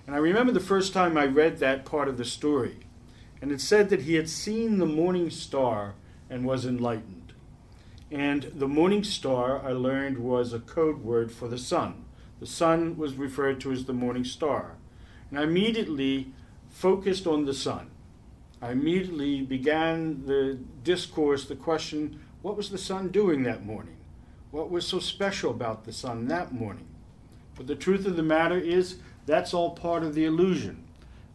And 0.07 0.15
I 0.15 0.19
remember 0.19 0.53
the 0.53 0.61
first 0.61 0.93
time 0.93 1.17
I 1.17 1.25
read 1.25 1.59
that 1.59 1.83
part 1.83 2.07
of 2.07 2.17
the 2.17 2.23
story. 2.25 2.77
And 3.41 3.51
it 3.51 3.59
said 3.59 3.89
that 3.89 4.03
he 4.03 4.15
had 4.15 4.29
seen 4.29 4.77
the 4.77 4.85
morning 4.85 5.29
star 5.29 5.95
and 6.29 6.45
was 6.45 6.65
enlightened. 6.65 7.33
And 8.09 8.43
the 8.55 8.69
morning 8.69 9.03
star, 9.03 9.61
I 9.61 9.73
learned, 9.73 10.19
was 10.19 10.53
a 10.53 10.59
code 10.59 11.03
word 11.03 11.29
for 11.29 11.49
the 11.49 11.57
sun. 11.57 12.05
The 12.39 12.47
sun 12.47 12.97
was 12.97 13.15
referred 13.15 13.59
to 13.61 13.71
as 13.73 13.83
the 13.83 13.93
morning 13.93 14.23
star. 14.23 14.77
And 15.29 15.37
I 15.37 15.43
immediately 15.43 16.31
focused 16.69 17.27
on 17.27 17.43
the 17.43 17.53
sun. 17.53 17.91
I 18.61 18.71
immediately 18.71 19.41
began 19.41 20.25
the 20.25 20.57
discourse, 20.83 21.45
the 21.45 21.55
question 21.55 22.21
what 22.41 22.55
was 22.55 22.69
the 22.69 22.77
sun 22.77 23.09
doing 23.09 23.43
that 23.43 23.65
morning? 23.65 23.97
What 24.51 24.71
was 24.71 24.87
so 24.87 24.99
special 24.99 25.51
about 25.51 25.83
the 25.83 25.91
sun 25.91 26.27
that 26.29 26.53
morning? 26.53 26.87
But 27.55 27.67
the 27.67 27.75
truth 27.75 28.05
of 28.05 28.15
the 28.15 28.23
matter 28.23 28.57
is, 28.57 28.99
that's 29.27 29.53
all 29.53 29.71
part 29.71 30.03
of 30.03 30.15
the 30.15 30.25
illusion. 30.25 30.83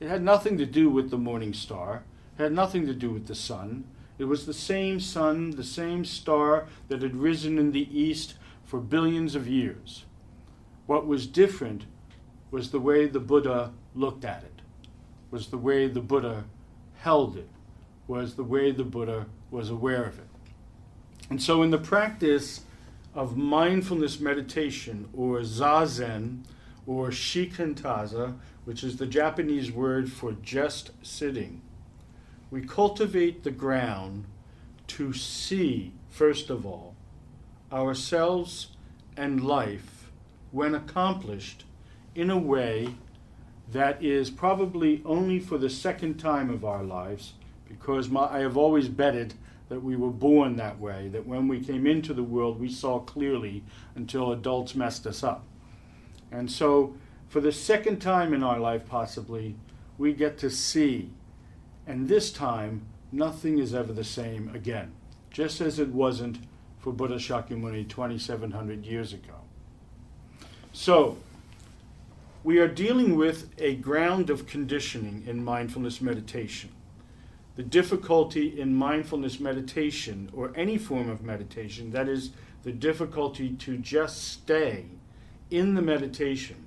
It 0.00 0.08
had 0.08 0.22
nothing 0.22 0.58
to 0.58 0.66
do 0.66 0.90
with 0.90 1.10
the 1.10 1.18
morning 1.18 1.54
star, 1.54 2.02
it 2.36 2.42
had 2.42 2.52
nothing 2.52 2.86
to 2.86 2.94
do 2.94 3.10
with 3.10 3.28
the 3.28 3.36
sun. 3.36 3.84
It 4.18 4.24
was 4.24 4.46
the 4.46 4.54
same 4.54 5.00
sun, 5.00 5.52
the 5.52 5.64
same 5.64 6.04
star 6.04 6.66
that 6.88 7.02
had 7.02 7.16
risen 7.16 7.58
in 7.58 7.72
the 7.72 7.88
east 7.98 8.34
for 8.64 8.78
billions 8.78 9.34
of 9.34 9.48
years. 9.48 10.04
What 10.86 11.06
was 11.06 11.26
different 11.26 11.84
was 12.50 12.70
the 12.70 12.80
way 12.80 13.06
the 13.06 13.20
Buddha 13.20 13.72
looked 13.94 14.24
at 14.24 14.42
it, 14.44 14.62
was 15.30 15.48
the 15.48 15.58
way 15.58 15.88
the 15.88 16.00
Buddha 16.00 16.44
held 16.98 17.36
it, 17.36 17.48
was 18.06 18.34
the 18.34 18.44
way 18.44 18.70
the 18.70 18.84
Buddha 18.84 19.26
was 19.50 19.70
aware 19.70 20.04
of 20.04 20.18
it. 20.18 20.28
And 21.30 21.42
so, 21.42 21.62
in 21.62 21.70
the 21.70 21.78
practice 21.78 22.62
of 23.14 23.36
mindfulness 23.36 24.20
meditation, 24.20 25.08
or 25.14 25.40
zazen, 25.40 26.44
or 26.86 27.08
shikantaza, 27.08 28.36
which 28.64 28.82
is 28.84 28.96
the 28.96 29.06
Japanese 29.06 29.70
word 29.70 30.10
for 30.10 30.32
just 30.32 30.90
sitting, 31.02 31.62
we 32.50 32.60
cultivate 32.60 33.44
the 33.44 33.50
ground 33.50 34.24
to 34.86 35.12
see, 35.12 35.92
first 36.10 36.50
of 36.50 36.66
all, 36.66 36.94
ourselves 37.72 38.68
and 39.16 39.44
life 39.44 40.10
when 40.50 40.74
accomplished 40.74 41.64
in 42.14 42.30
a 42.30 42.38
way 42.38 42.94
that 43.70 44.02
is 44.04 44.28
probably 44.28 45.00
only 45.04 45.40
for 45.40 45.56
the 45.56 45.70
second 45.70 46.18
time 46.18 46.50
of 46.50 46.64
our 46.64 46.82
lives, 46.82 47.32
because 47.66 48.10
my, 48.10 48.26
I 48.26 48.40
have 48.40 48.56
always 48.56 48.88
betted 48.88 49.32
that 49.70 49.82
we 49.82 49.96
were 49.96 50.10
born 50.10 50.56
that 50.56 50.78
way, 50.78 51.08
that 51.08 51.26
when 51.26 51.48
we 51.48 51.58
came 51.58 51.86
into 51.86 52.12
the 52.12 52.22
world 52.22 52.60
we 52.60 52.68
saw 52.68 52.98
clearly 52.98 53.64
until 53.94 54.30
adults 54.32 54.74
messed 54.74 55.06
us 55.06 55.22
up. 55.22 55.44
And 56.32 56.50
so, 56.50 56.94
for 57.28 57.40
the 57.40 57.52
second 57.52 58.00
time 58.00 58.32
in 58.32 58.42
our 58.42 58.58
life, 58.58 58.88
possibly, 58.88 59.54
we 59.98 60.14
get 60.14 60.38
to 60.38 60.50
see. 60.50 61.10
And 61.86 62.08
this 62.08 62.32
time, 62.32 62.86
nothing 63.12 63.58
is 63.58 63.74
ever 63.74 63.92
the 63.92 64.04
same 64.04 64.50
again, 64.54 64.92
just 65.30 65.60
as 65.60 65.78
it 65.78 65.88
wasn't 65.88 66.38
for 66.78 66.92
Buddha 66.92 67.16
Shakyamuni 67.16 67.88
2,700 67.88 68.86
years 68.86 69.12
ago. 69.12 69.34
So, 70.72 71.18
we 72.42 72.58
are 72.58 72.68
dealing 72.68 73.16
with 73.16 73.50
a 73.58 73.76
ground 73.76 74.30
of 74.30 74.46
conditioning 74.46 75.22
in 75.26 75.44
mindfulness 75.44 76.00
meditation. 76.00 76.70
The 77.56 77.62
difficulty 77.62 78.58
in 78.58 78.74
mindfulness 78.74 79.38
meditation, 79.38 80.30
or 80.32 80.52
any 80.56 80.78
form 80.78 81.10
of 81.10 81.22
meditation, 81.22 81.92
that 81.92 82.08
is, 82.08 82.30
the 82.62 82.72
difficulty 82.72 83.50
to 83.50 83.76
just 83.76 84.24
stay 84.24 84.86
in 85.52 85.74
the 85.74 85.82
meditation, 85.82 86.66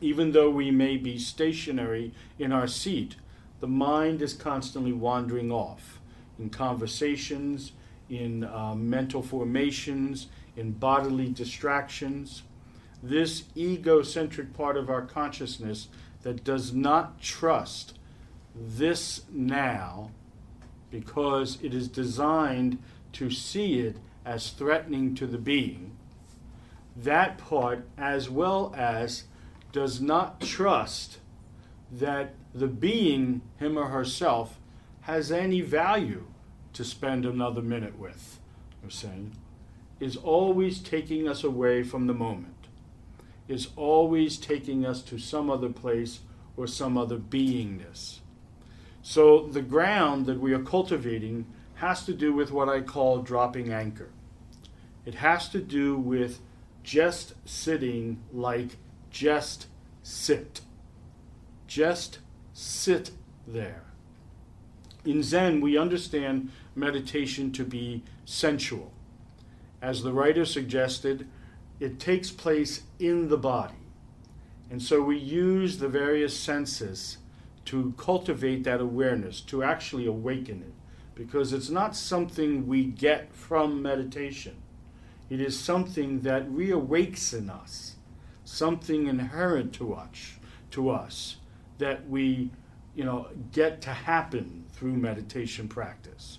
even 0.00 0.32
though 0.32 0.50
we 0.50 0.70
may 0.70 0.96
be 0.96 1.18
stationary 1.18 2.12
in 2.38 2.52
our 2.52 2.66
seat, 2.66 3.16
the 3.60 3.66
mind 3.66 4.20
is 4.20 4.34
constantly 4.34 4.92
wandering 4.92 5.50
off 5.50 5.98
in 6.38 6.50
conversations, 6.50 7.72
in 8.10 8.44
uh, 8.44 8.74
mental 8.74 9.22
formations, 9.22 10.26
in 10.56 10.72
bodily 10.72 11.30
distractions. 11.30 12.42
This 13.02 13.44
egocentric 13.56 14.52
part 14.52 14.76
of 14.76 14.90
our 14.90 15.02
consciousness 15.02 15.88
that 16.22 16.44
does 16.44 16.74
not 16.74 17.20
trust 17.22 17.98
this 18.54 19.22
now 19.32 20.10
because 20.90 21.58
it 21.62 21.72
is 21.72 21.88
designed 21.88 22.78
to 23.12 23.30
see 23.30 23.80
it 23.80 23.96
as 24.24 24.50
threatening 24.50 25.14
to 25.14 25.26
the 25.26 25.38
being, 25.38 25.93
that 26.96 27.38
part, 27.38 27.86
as 27.98 28.30
well 28.30 28.72
as 28.76 29.24
does 29.72 30.00
not 30.00 30.40
trust 30.40 31.18
that 31.90 32.34
the 32.54 32.68
being, 32.68 33.42
him 33.58 33.76
or 33.76 33.86
herself, 33.86 34.58
has 35.02 35.32
any 35.32 35.60
value 35.60 36.26
to 36.72 36.84
spend 36.84 37.24
another 37.26 37.62
minute 37.62 37.98
with, 37.98 38.38
we're 38.82 38.90
saying, 38.90 39.36
is 40.00 40.16
always 40.16 40.80
taking 40.80 41.28
us 41.28 41.44
away 41.44 41.82
from 41.82 42.06
the 42.06 42.14
moment 42.14 42.54
is 43.48 43.68
always 43.76 44.36
taking 44.36 44.86
us 44.86 45.02
to 45.02 45.18
some 45.18 45.50
other 45.50 45.68
place 45.68 46.20
or 46.56 46.66
some 46.66 46.96
other 46.96 47.18
beingness. 47.18 48.18
So 49.02 49.46
the 49.46 49.62
ground 49.62 50.26
that 50.26 50.40
we 50.40 50.54
are 50.54 50.62
cultivating 50.62 51.46
has 51.74 52.06
to 52.06 52.14
do 52.14 52.32
with 52.32 52.50
what 52.50 52.68
I 52.68 52.80
call 52.80 53.18
dropping 53.18 53.72
anchor. 53.72 54.10
It 55.04 55.16
has 55.16 55.48
to 55.50 55.60
do 55.60 55.96
with 55.96 56.40
just 56.84 57.32
sitting 57.44 58.22
like 58.32 58.76
just 59.10 59.66
sit. 60.02 60.60
Just 61.66 62.18
sit 62.52 63.10
there. 63.46 63.82
In 65.04 65.22
Zen, 65.22 65.60
we 65.60 65.76
understand 65.76 66.50
meditation 66.76 67.50
to 67.52 67.64
be 67.64 68.04
sensual. 68.24 68.92
As 69.82 70.02
the 70.02 70.12
writer 70.12 70.44
suggested, 70.44 71.26
it 71.80 71.98
takes 71.98 72.30
place 72.30 72.84
in 72.98 73.28
the 73.28 73.36
body. 73.36 73.74
And 74.70 74.82
so 74.82 75.02
we 75.02 75.18
use 75.18 75.78
the 75.78 75.88
various 75.88 76.36
senses 76.36 77.18
to 77.66 77.94
cultivate 77.96 78.64
that 78.64 78.80
awareness, 78.80 79.40
to 79.42 79.62
actually 79.62 80.06
awaken 80.06 80.62
it, 80.62 80.72
because 81.14 81.52
it's 81.52 81.70
not 81.70 81.96
something 81.96 82.66
we 82.66 82.84
get 82.84 83.34
from 83.34 83.82
meditation. 83.82 84.56
It 85.30 85.40
is 85.40 85.58
something 85.58 86.20
that 86.20 86.48
reawakes 86.50 87.36
in 87.36 87.48
us, 87.48 87.96
something 88.44 89.06
inherent 89.06 89.72
to 89.74 89.94
us, 89.94 90.34
to 90.72 90.90
us 90.90 91.36
that 91.78 92.08
we, 92.08 92.50
you 92.94 93.04
know, 93.04 93.28
get 93.52 93.80
to 93.82 93.90
happen 93.90 94.64
through 94.72 94.92
meditation 94.92 95.68
practice. 95.68 96.38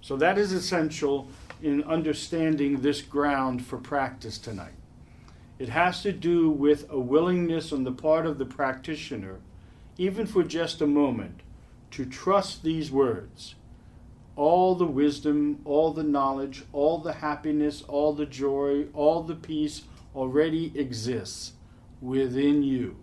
So 0.00 0.16
that 0.16 0.38
is 0.38 0.52
essential 0.52 1.28
in 1.62 1.82
understanding 1.84 2.80
this 2.80 3.02
ground 3.02 3.64
for 3.64 3.78
practice 3.78 4.38
tonight. 4.38 4.74
It 5.58 5.68
has 5.68 6.02
to 6.02 6.12
do 6.12 6.50
with 6.50 6.88
a 6.90 6.98
willingness 6.98 7.72
on 7.72 7.84
the 7.84 7.92
part 7.92 8.26
of 8.26 8.38
the 8.38 8.46
practitioner, 8.46 9.38
even 9.96 10.26
for 10.26 10.44
just 10.44 10.80
a 10.80 10.86
moment, 10.86 11.40
to 11.92 12.04
trust 12.04 12.62
these 12.62 12.90
words. 12.90 13.54
All 14.38 14.76
the 14.76 14.86
wisdom, 14.86 15.58
all 15.64 15.92
the 15.92 16.04
knowledge, 16.04 16.62
all 16.72 16.98
the 16.98 17.14
happiness, 17.14 17.82
all 17.82 18.12
the 18.12 18.24
joy, 18.24 18.86
all 18.94 19.24
the 19.24 19.34
peace 19.34 19.82
already 20.14 20.72
exists 20.78 21.54
within 22.00 22.62
you. 22.62 22.98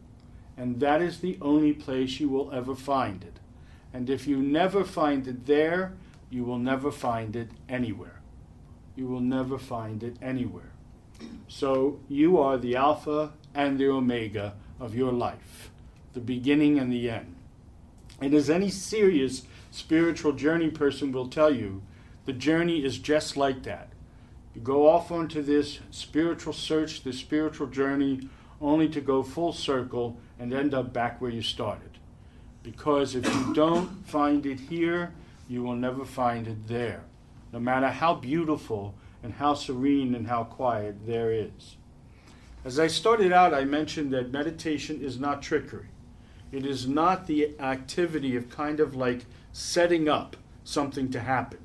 And 0.56 0.80
that 0.80 1.02
is 1.02 1.20
the 1.20 1.38
only 1.42 1.74
place 1.74 2.22
you 2.22 2.30
will 2.30 2.54
ever 2.54 2.74
find 2.74 3.22
it. 3.22 3.42
And 3.94 4.10
if 4.10 4.26
you 4.28 4.38
never 4.38 4.86
find 4.86 5.28
it 5.28 5.46
there, 5.46 5.98
you 6.30 6.46
will 6.46 6.58
never 6.58 6.90
find 6.90 7.36
it 7.36 7.52
anywhere. 7.68 8.22
You 8.96 9.08
will 9.08 9.20
never 9.20 9.58
find 9.58 10.04
it 10.04 10.16
anywhere. 10.22 10.72
So 11.50 12.00
you 12.08 12.38
are 12.38 12.58
the 12.58 12.78
Alpha 12.78 13.34
and 13.54 13.78
the 13.78 13.90
Omega 13.90 14.54
of 14.80 14.96
your 14.96 15.12
life, 15.12 15.70
the 16.14 16.22
beginning 16.22 16.80
and 16.80 16.90
the 16.94 17.10
end. 17.10 17.36
And 18.22 18.34
as 18.34 18.50
any 18.50 18.70
serious 18.70 19.44
spiritual 19.76 20.32
journey 20.32 20.70
person 20.70 21.12
will 21.12 21.28
tell 21.28 21.54
you, 21.54 21.82
the 22.26 22.34
journey 22.34 22.84
is 22.84 22.98
just 22.98 23.36
like 23.36 23.64
that. 23.64 23.90
You 24.56 24.62
go 24.62 24.88
off 24.88 25.12
onto 25.12 25.42
this 25.42 25.80
spiritual 25.92 26.54
search, 26.54 27.04
this 27.04 27.20
spiritual 27.20 27.68
journey, 27.68 28.30
only 28.62 28.88
to 28.88 29.02
go 29.02 29.22
full 29.22 29.52
circle 29.52 30.18
and 30.40 30.54
end 30.54 30.74
up 30.74 30.94
back 30.94 31.20
where 31.20 31.30
you 31.30 31.42
started. 31.42 31.98
Because 32.64 33.16
if 33.16 33.26
you 33.26 33.54
don't 33.54 34.08
find 34.08 34.46
it 34.46 34.62
here, 34.62 35.14
you 35.50 35.62
will 35.62 35.76
never 35.76 36.06
find 36.06 36.48
it 36.48 36.68
there. 36.68 37.04
No 37.52 37.60
matter 37.60 37.90
how 37.90 38.16
beautiful 38.16 38.96
and 39.22 39.34
how 39.34 39.56
serene 39.56 40.16
and 40.16 40.28
how 40.28 40.46
quiet 40.46 41.06
there 41.06 41.32
is. 41.32 41.76
As 42.64 42.80
I 42.80 42.88
started 42.88 43.34
out, 43.34 43.54
I 43.54 43.66
mentioned 43.66 44.14
that 44.14 44.32
meditation 44.32 45.02
is 45.02 45.20
not 45.20 45.42
trickery. 45.42 45.90
It 46.52 46.66
is 46.66 46.88
not 46.88 47.28
the 47.28 47.60
activity 47.60 48.38
of 48.38 48.50
kind 48.50 48.80
of 48.80 48.96
like 48.96 49.26
setting 49.58 50.10
up 50.10 50.36
something 50.66 51.10
to 51.10 51.22
happen. 51.22 51.60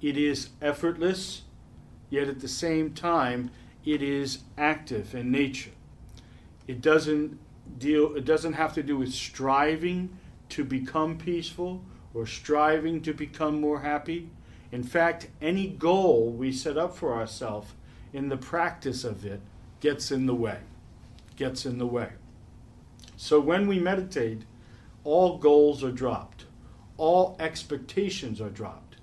It 0.00 0.16
is 0.16 0.50
effortless, 0.62 1.42
yet 2.08 2.28
at 2.28 2.38
the 2.38 2.46
same 2.46 2.92
time, 2.94 3.50
it 3.84 4.00
is 4.00 4.44
active 4.56 5.12
in 5.12 5.32
nature. 5.32 5.72
It 6.68 6.80
doesn't 6.80 7.36
deal 7.78 8.14
it 8.14 8.24
doesn't 8.24 8.52
have 8.52 8.72
to 8.74 8.84
do 8.84 8.96
with 8.96 9.12
striving 9.12 10.16
to 10.50 10.64
become 10.64 11.18
peaceful 11.18 11.82
or 12.14 12.26
striving 12.26 13.02
to 13.02 13.12
become 13.12 13.60
more 13.60 13.80
happy. 13.80 14.30
In 14.70 14.84
fact, 14.84 15.30
any 15.42 15.66
goal 15.66 16.30
we 16.30 16.52
set 16.52 16.78
up 16.78 16.96
for 16.96 17.12
ourselves 17.12 17.72
in 18.12 18.28
the 18.28 18.36
practice 18.36 19.02
of 19.02 19.26
it 19.26 19.40
gets 19.80 20.12
in 20.12 20.26
the 20.26 20.34
way. 20.36 20.58
Gets 21.34 21.66
in 21.66 21.78
the 21.78 21.88
way. 21.88 22.10
So 23.16 23.40
when 23.40 23.66
we 23.66 23.80
meditate, 23.80 24.42
all 25.02 25.38
goals 25.38 25.82
are 25.82 25.90
dropped, 25.90 26.44
all 27.00 27.34
expectations 27.40 28.42
are 28.42 28.50
dropped. 28.50 28.96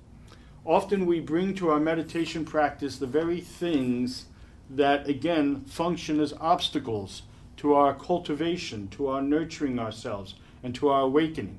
Often 0.64 1.08
we 1.08 1.20
bring 1.20 1.56
to 1.56 1.72
our 1.72 1.80
meditation 1.80 2.46
practice 2.46 2.98
the 2.98 3.08
very 3.08 3.42
things 3.42 4.26
that, 4.70 5.10
again, 5.10 5.66
function 5.66 6.20
as 6.20 6.32
obstacles 6.40 7.24
to 7.58 7.74
our 7.74 7.96
cultivation, 7.96 8.88
to 8.90 9.08
our 9.08 9.22
nurturing 9.24 9.80
ourselves, 9.80 10.36
and 10.62 10.76
to 10.76 10.90
our 10.90 11.02
awakening. 11.02 11.58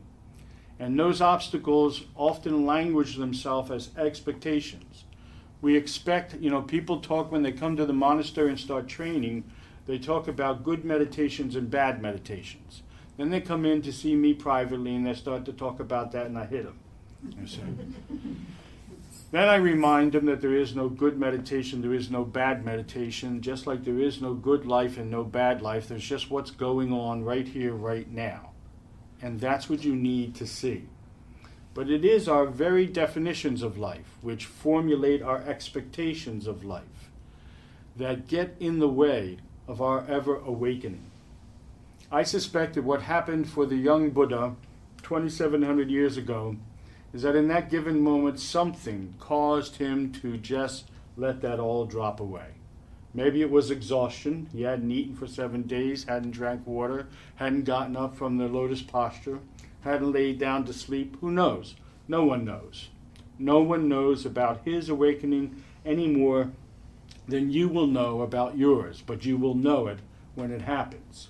And 0.78 0.96
those 0.96 1.20
obstacles 1.20 2.04
often 2.14 2.64
language 2.64 3.16
themselves 3.16 3.72
as 3.72 3.90
expectations. 3.98 5.04
We 5.60 5.76
expect, 5.76 6.36
you 6.36 6.50
know, 6.50 6.62
people 6.62 7.00
talk 7.00 7.32
when 7.32 7.42
they 7.42 7.50
come 7.50 7.76
to 7.76 7.84
the 7.84 7.92
monastery 7.92 8.50
and 8.50 8.60
start 8.60 8.86
training, 8.86 9.42
they 9.86 9.98
talk 9.98 10.28
about 10.28 10.62
good 10.62 10.84
meditations 10.84 11.56
and 11.56 11.68
bad 11.68 12.00
meditations. 12.00 12.82
Then 13.18 13.30
they 13.30 13.40
come 13.40 13.66
in 13.66 13.82
to 13.82 13.92
see 13.92 14.14
me 14.14 14.32
privately 14.32 14.94
and 14.94 15.04
they 15.04 15.12
start 15.12 15.44
to 15.46 15.52
talk 15.52 15.80
about 15.80 16.12
that 16.12 16.26
and 16.26 16.38
I 16.38 16.46
hit 16.46 16.64
them. 16.64 16.78
then 19.32 19.48
I 19.48 19.56
remind 19.56 20.12
them 20.12 20.26
that 20.26 20.40
there 20.40 20.54
is 20.54 20.76
no 20.76 20.88
good 20.88 21.18
meditation, 21.18 21.82
there 21.82 21.92
is 21.94 22.10
no 22.12 22.24
bad 22.24 22.64
meditation, 22.64 23.42
just 23.42 23.66
like 23.66 23.84
there 23.84 23.98
is 23.98 24.22
no 24.22 24.34
good 24.34 24.64
life 24.64 24.96
and 24.96 25.10
no 25.10 25.24
bad 25.24 25.60
life. 25.60 25.88
There's 25.88 26.08
just 26.08 26.30
what's 26.30 26.52
going 26.52 26.92
on 26.92 27.24
right 27.24 27.46
here, 27.46 27.74
right 27.74 28.08
now. 28.08 28.52
And 29.20 29.40
that's 29.40 29.68
what 29.68 29.82
you 29.82 29.96
need 29.96 30.36
to 30.36 30.46
see. 30.46 30.84
But 31.74 31.90
it 31.90 32.04
is 32.04 32.28
our 32.28 32.46
very 32.46 32.86
definitions 32.86 33.64
of 33.64 33.76
life 33.76 34.16
which 34.22 34.46
formulate 34.46 35.22
our 35.22 35.38
expectations 35.38 36.46
of 36.46 36.64
life 36.64 37.10
that 37.96 38.28
get 38.28 38.54
in 38.60 38.78
the 38.78 38.88
way 38.88 39.38
of 39.66 39.82
our 39.82 40.06
ever 40.06 40.36
awakening. 40.36 41.07
I 42.10 42.22
suspect 42.22 42.74
that 42.74 42.84
what 42.84 43.02
happened 43.02 43.50
for 43.50 43.66
the 43.66 43.76
young 43.76 44.08
Buddha 44.10 44.54
2,700 45.02 45.90
years 45.90 46.16
ago 46.16 46.56
is 47.12 47.20
that 47.20 47.36
in 47.36 47.48
that 47.48 47.68
given 47.68 48.00
moment, 48.00 48.40
something 48.40 49.12
caused 49.18 49.76
him 49.76 50.10
to 50.12 50.38
just 50.38 50.90
let 51.18 51.42
that 51.42 51.60
all 51.60 51.84
drop 51.84 52.18
away. 52.18 52.54
Maybe 53.12 53.42
it 53.42 53.50
was 53.50 53.70
exhaustion. 53.70 54.48
He 54.52 54.62
hadn't 54.62 54.90
eaten 54.90 55.16
for 55.16 55.26
seven 55.26 55.62
days, 55.62 56.04
hadn't 56.04 56.30
drank 56.30 56.66
water, 56.66 57.08
hadn't 57.36 57.64
gotten 57.64 57.94
up 57.94 58.16
from 58.16 58.38
the 58.38 58.48
lotus 58.48 58.80
posture, 58.80 59.40
hadn't 59.82 60.12
laid 60.12 60.38
down 60.38 60.64
to 60.64 60.72
sleep. 60.72 61.18
Who 61.20 61.30
knows? 61.30 61.74
No 62.06 62.24
one 62.24 62.42
knows. 62.42 62.88
No 63.38 63.60
one 63.60 63.86
knows 63.86 64.24
about 64.24 64.62
his 64.64 64.88
awakening 64.88 65.62
any 65.84 66.08
more 66.08 66.52
than 67.26 67.50
you 67.50 67.68
will 67.68 67.86
know 67.86 68.22
about 68.22 68.56
yours, 68.56 69.02
but 69.04 69.26
you 69.26 69.36
will 69.36 69.54
know 69.54 69.88
it 69.88 69.98
when 70.34 70.50
it 70.50 70.62
happens. 70.62 71.28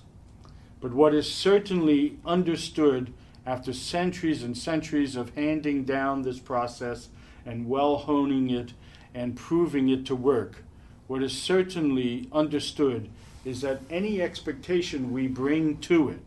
But 0.81 0.93
what 0.93 1.13
is 1.13 1.31
certainly 1.31 2.17
understood 2.25 3.13
after 3.45 3.73
centuries 3.73 4.43
and 4.43 4.57
centuries 4.57 5.15
of 5.15 5.35
handing 5.35 5.83
down 5.83 6.21
this 6.21 6.39
process 6.39 7.09
and 7.45 7.67
well 7.67 7.97
honing 7.97 8.49
it 8.49 8.73
and 9.13 9.35
proving 9.35 9.89
it 9.89 10.05
to 10.05 10.15
work, 10.15 10.63
what 11.07 11.23
is 11.23 11.37
certainly 11.37 12.29
understood 12.31 13.09
is 13.43 13.61
that 13.61 13.81
any 13.89 14.21
expectation 14.21 15.11
we 15.11 15.27
bring 15.27 15.77
to 15.79 16.09
it 16.09 16.21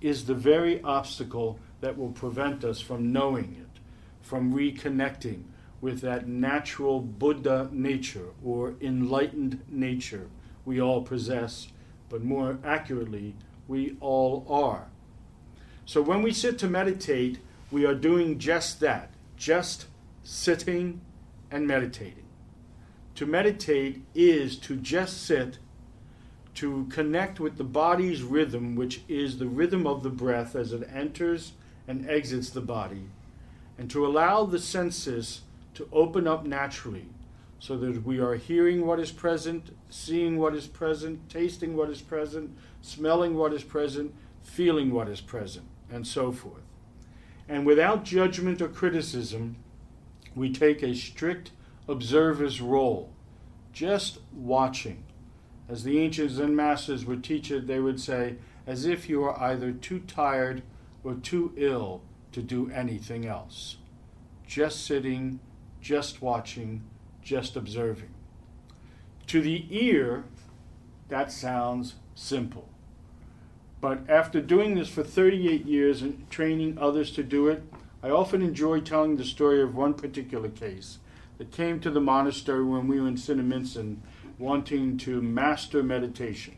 is 0.00 0.24
the 0.24 0.34
very 0.34 0.82
obstacle 0.82 1.58
that 1.80 1.96
will 1.96 2.10
prevent 2.10 2.64
us 2.64 2.80
from 2.80 3.12
knowing 3.12 3.56
it, 3.58 3.80
from 4.20 4.52
reconnecting 4.52 5.42
with 5.80 6.00
that 6.02 6.28
natural 6.28 7.00
Buddha 7.00 7.68
nature 7.72 8.28
or 8.44 8.74
enlightened 8.80 9.62
nature 9.68 10.28
we 10.64 10.80
all 10.80 11.02
possess, 11.02 11.68
but 12.08 12.22
more 12.22 12.58
accurately, 12.62 13.34
we 13.70 13.96
all 14.00 14.44
are. 14.50 14.88
So 15.86 16.02
when 16.02 16.22
we 16.22 16.32
sit 16.32 16.58
to 16.58 16.66
meditate, 16.66 17.38
we 17.70 17.86
are 17.86 17.94
doing 17.94 18.40
just 18.40 18.80
that, 18.80 19.10
just 19.36 19.86
sitting 20.24 21.00
and 21.52 21.68
meditating. 21.68 22.26
To 23.14 23.26
meditate 23.26 24.02
is 24.12 24.56
to 24.58 24.74
just 24.74 25.22
sit, 25.22 25.58
to 26.56 26.88
connect 26.90 27.38
with 27.38 27.58
the 27.58 27.64
body's 27.64 28.22
rhythm, 28.22 28.74
which 28.74 29.02
is 29.08 29.38
the 29.38 29.46
rhythm 29.46 29.86
of 29.86 30.02
the 30.02 30.10
breath 30.10 30.56
as 30.56 30.72
it 30.72 30.88
enters 30.92 31.52
and 31.86 32.10
exits 32.10 32.50
the 32.50 32.60
body, 32.60 33.04
and 33.78 33.88
to 33.90 34.04
allow 34.04 34.44
the 34.44 34.58
senses 34.58 35.42
to 35.74 35.88
open 35.92 36.26
up 36.26 36.44
naturally 36.44 37.06
so 37.60 37.76
that 37.76 38.04
we 38.04 38.18
are 38.18 38.34
hearing 38.34 38.86
what 38.86 38.98
is 38.98 39.12
present, 39.12 39.76
seeing 39.90 40.38
what 40.38 40.54
is 40.54 40.66
present, 40.66 41.28
tasting 41.28 41.76
what 41.76 41.90
is 41.90 42.00
present, 42.00 42.56
smelling 42.80 43.36
what 43.36 43.52
is 43.52 43.62
present, 43.62 44.14
feeling 44.42 44.92
what 44.92 45.08
is 45.08 45.20
present, 45.20 45.66
and 45.90 46.06
so 46.06 46.32
forth. 46.32 46.62
And 47.46 47.66
without 47.66 48.04
judgment 48.04 48.62
or 48.62 48.68
criticism, 48.68 49.56
we 50.34 50.50
take 50.50 50.82
a 50.82 50.94
strict 50.94 51.52
observer's 51.86 52.62
role, 52.62 53.12
just 53.72 54.18
watching. 54.32 55.04
As 55.68 55.84
the 55.84 55.98
ancient 55.98 56.30
Zen 56.30 56.56
masters 56.56 57.04
would 57.04 57.22
teach 57.22 57.50
it, 57.50 57.66
they 57.66 57.78
would 57.78 58.00
say, 58.00 58.36
as 58.66 58.86
if 58.86 59.08
you 59.08 59.22
are 59.22 59.38
either 59.38 59.70
too 59.70 60.00
tired 60.00 60.62
or 61.04 61.14
too 61.14 61.52
ill 61.56 62.00
to 62.32 62.40
do 62.40 62.70
anything 62.70 63.26
else. 63.26 63.76
Just 64.46 64.86
sitting, 64.86 65.40
just 65.80 66.22
watching, 66.22 66.82
just 67.22 67.56
observing. 67.56 68.10
To 69.28 69.40
the 69.40 69.66
ear, 69.70 70.24
that 71.08 71.30
sounds 71.30 71.94
simple. 72.14 72.68
But 73.80 74.08
after 74.08 74.40
doing 74.40 74.74
this 74.74 74.88
for 74.88 75.02
38 75.02 75.64
years 75.66 76.02
and 76.02 76.28
training 76.30 76.78
others 76.78 77.10
to 77.12 77.22
do 77.22 77.48
it, 77.48 77.62
I 78.02 78.10
often 78.10 78.42
enjoy 78.42 78.80
telling 78.80 79.16
the 79.16 79.24
story 79.24 79.62
of 79.62 79.74
one 79.74 79.94
particular 79.94 80.48
case 80.48 80.98
that 81.38 81.50
came 81.50 81.80
to 81.80 81.90
the 81.90 82.00
monastery 82.00 82.64
when 82.64 82.86
we 82.86 83.00
were 83.00 83.08
in 83.08 83.16
Cinnaminson 83.16 83.98
wanting 84.38 84.96
to 84.98 85.22
master 85.22 85.82
meditation. 85.82 86.56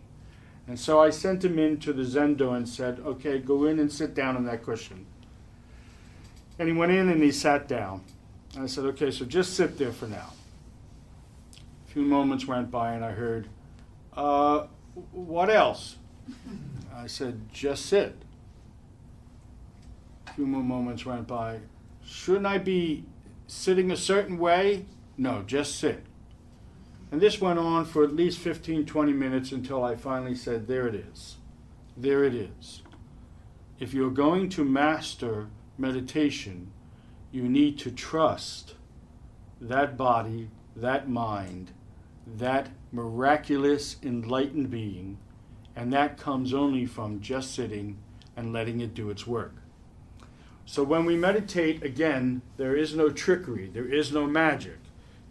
And 0.67 0.79
so 0.79 1.01
I 1.01 1.11
sent 1.11 1.45
him 1.45 1.59
into 1.59 1.93
the 1.93 2.03
Zendo 2.03 2.57
and 2.57 2.69
said, 2.69 3.01
okay, 3.01 3.39
go 3.39 3.65
in 3.65 3.79
and 3.79 3.93
sit 3.93 4.15
down 4.15 4.37
on 4.37 4.45
that 4.45 4.63
cushion. 4.63 5.07
And 6.59 6.69
he 6.69 6.75
went 6.75 6.93
in 6.93 7.09
and 7.09 7.23
he 7.23 7.33
sat 7.33 7.67
down. 7.67 8.03
And 8.55 8.65
I 8.65 8.67
said, 8.67 8.85
okay, 8.85 9.11
so 9.11 9.25
just 9.25 9.55
sit 9.55 9.79
there 9.79 9.93
for 9.93 10.07
now. 10.07 10.33
Few 11.93 12.03
moments 12.03 12.47
went 12.47 12.71
by 12.71 12.95
and 12.95 13.05
I 13.05 13.11
heard, 13.11 13.49
uh, 14.17 14.67
what 15.11 15.51
else? 15.51 15.97
I 16.95 17.07
said, 17.07 17.53
just 17.53 17.85
sit. 17.85 18.17
A 20.27 20.33
few 20.33 20.47
more 20.47 20.63
moments 20.63 21.05
went 21.05 21.27
by. 21.27 21.61
Shouldn't 22.03 22.47
I 22.47 22.57
be 22.57 23.05
sitting 23.47 23.91
a 23.91 23.97
certain 23.99 24.39
way? 24.39 24.87
No, 25.19 25.43
just 25.43 25.79
sit. 25.79 26.07
And 27.11 27.21
this 27.21 27.43
went 27.43 27.59
on 27.59 27.85
for 27.85 28.03
at 28.05 28.17
least 28.17 28.39
15, 28.39 28.87
20 28.87 29.13
minutes 29.13 29.53
until 29.53 29.85
I 29.85 29.95
finally 29.95 30.35
said, 30.35 30.69
There 30.69 30.89
it 30.89 30.95
is. 30.95 31.37
There 31.95 32.25
it 32.25 32.35
is. 32.35 32.81
If 33.79 33.93
you're 33.93 34.11
going 34.11 34.49
to 34.51 34.65
master 34.65 35.49
meditation, 35.77 36.73
you 37.31 37.43
need 37.43 37.79
to 37.81 37.91
trust 37.91 38.77
that 39.61 39.99
body, 39.99 40.49
that 40.75 41.07
mind, 41.07 41.73
that 42.27 42.69
miraculous 42.93 43.97
enlightened 44.03 44.71
being, 44.71 45.19
and 45.75 45.93
that 45.93 46.19
comes 46.19 46.53
only 46.55 46.87
from 46.87 47.21
just 47.21 47.55
sitting 47.55 47.99
and 48.37 48.53
letting 48.53 48.81
it 48.81 48.95
do 48.95 49.11
its 49.11 49.27
work. 49.27 49.55
So 50.65 50.85
when 50.85 51.05
we 51.05 51.17
meditate, 51.17 51.83
again, 51.83 52.43
there 52.57 52.77
is 52.77 52.95
no 52.95 53.11
trickery, 53.11 53.69
there 53.69 53.93
is 53.93 54.13
no 54.13 54.27
magic. 54.27 54.79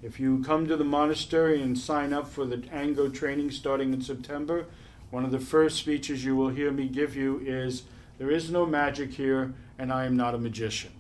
If 0.04 0.20
you 0.20 0.44
come 0.44 0.68
to 0.68 0.76
the 0.76 0.84
monastery 0.84 1.62
and 1.62 1.78
sign 1.78 2.12
up 2.12 2.28
for 2.28 2.46
the 2.46 2.64
Ango 2.72 3.08
training 3.08 3.52
starting 3.52 3.94
in 3.94 4.02
September, 4.02 4.66
one 5.12 5.24
of 5.24 5.32
the 5.32 5.40
first 5.40 5.78
speeches 5.78 6.26
you 6.26 6.36
will 6.36 6.50
hear 6.50 6.72
me 6.72 6.88
give 6.88 7.16
you 7.16 7.40
is 7.46 7.84
There 8.18 8.32
is 8.32 8.52
no 8.52 8.66
magic 8.68 9.14
here, 9.14 9.54
and 9.80 9.92
I 9.92 10.06
am 10.06 10.16
not 10.16 10.36
a 10.36 10.38
magician. 10.38 10.92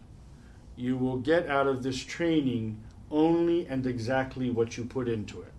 You 0.75 0.97
will 0.97 1.17
get 1.17 1.47
out 1.47 1.67
of 1.67 1.83
this 1.83 2.03
training 2.03 2.81
only 3.11 3.67
and 3.67 3.85
exactly 3.85 4.49
what 4.49 4.75
you 4.75 4.85
put 4.85 5.07
into 5.07 5.41
it. 5.41 5.53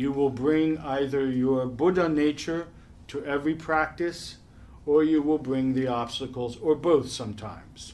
You 0.00 0.12
will 0.12 0.30
bring 0.30 0.78
either 0.78 1.28
your 1.28 1.66
Buddha 1.66 2.08
nature 2.08 2.68
to 3.08 3.22
every 3.26 3.54
practice, 3.54 4.38
or 4.86 5.04
you 5.04 5.20
will 5.20 5.36
bring 5.36 5.74
the 5.74 5.88
obstacles, 5.88 6.56
or 6.56 6.74
both 6.74 7.10
sometimes. 7.10 7.92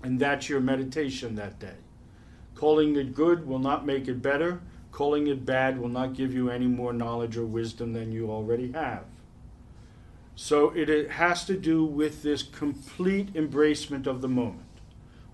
And 0.00 0.20
that's 0.20 0.48
your 0.48 0.60
meditation 0.60 1.34
that 1.34 1.58
day. 1.58 1.78
Calling 2.54 2.94
it 2.94 3.16
good 3.16 3.48
will 3.48 3.58
not 3.58 3.84
make 3.84 4.06
it 4.06 4.22
better. 4.22 4.60
Calling 4.92 5.26
it 5.26 5.44
bad 5.44 5.80
will 5.80 5.88
not 5.88 6.14
give 6.14 6.32
you 6.32 6.50
any 6.50 6.68
more 6.68 6.92
knowledge 6.92 7.36
or 7.36 7.46
wisdom 7.46 7.94
than 7.94 8.12
you 8.12 8.30
already 8.30 8.70
have. 8.70 9.02
So 10.36 10.70
it 10.70 11.10
has 11.10 11.44
to 11.46 11.56
do 11.56 11.84
with 11.84 12.22
this 12.22 12.44
complete 12.44 13.34
embracement 13.34 14.06
of 14.06 14.20
the 14.20 14.28
moment. 14.28 14.70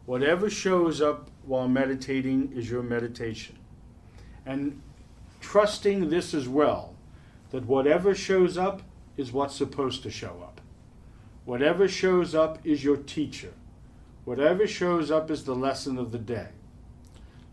Whatever 0.06 0.48
shows 0.48 1.02
up 1.02 1.30
while 1.44 1.68
meditating 1.68 2.54
is 2.56 2.70
your 2.70 2.82
meditation. 2.82 3.58
And 4.46 4.80
trusting 5.44 6.08
this 6.08 6.32
as 6.32 6.48
well 6.48 6.94
that 7.50 7.66
whatever 7.66 8.14
shows 8.14 8.56
up 8.56 8.80
is 9.18 9.30
what's 9.30 9.54
supposed 9.54 10.02
to 10.02 10.10
show 10.10 10.40
up. 10.42 10.62
Whatever 11.44 11.86
shows 11.86 12.34
up 12.34 12.58
is 12.64 12.82
your 12.82 12.96
teacher. 12.96 13.52
Whatever 14.24 14.66
shows 14.66 15.10
up 15.10 15.30
is 15.30 15.44
the 15.44 15.54
lesson 15.54 15.98
of 15.98 16.12
the 16.12 16.18
day. 16.18 16.48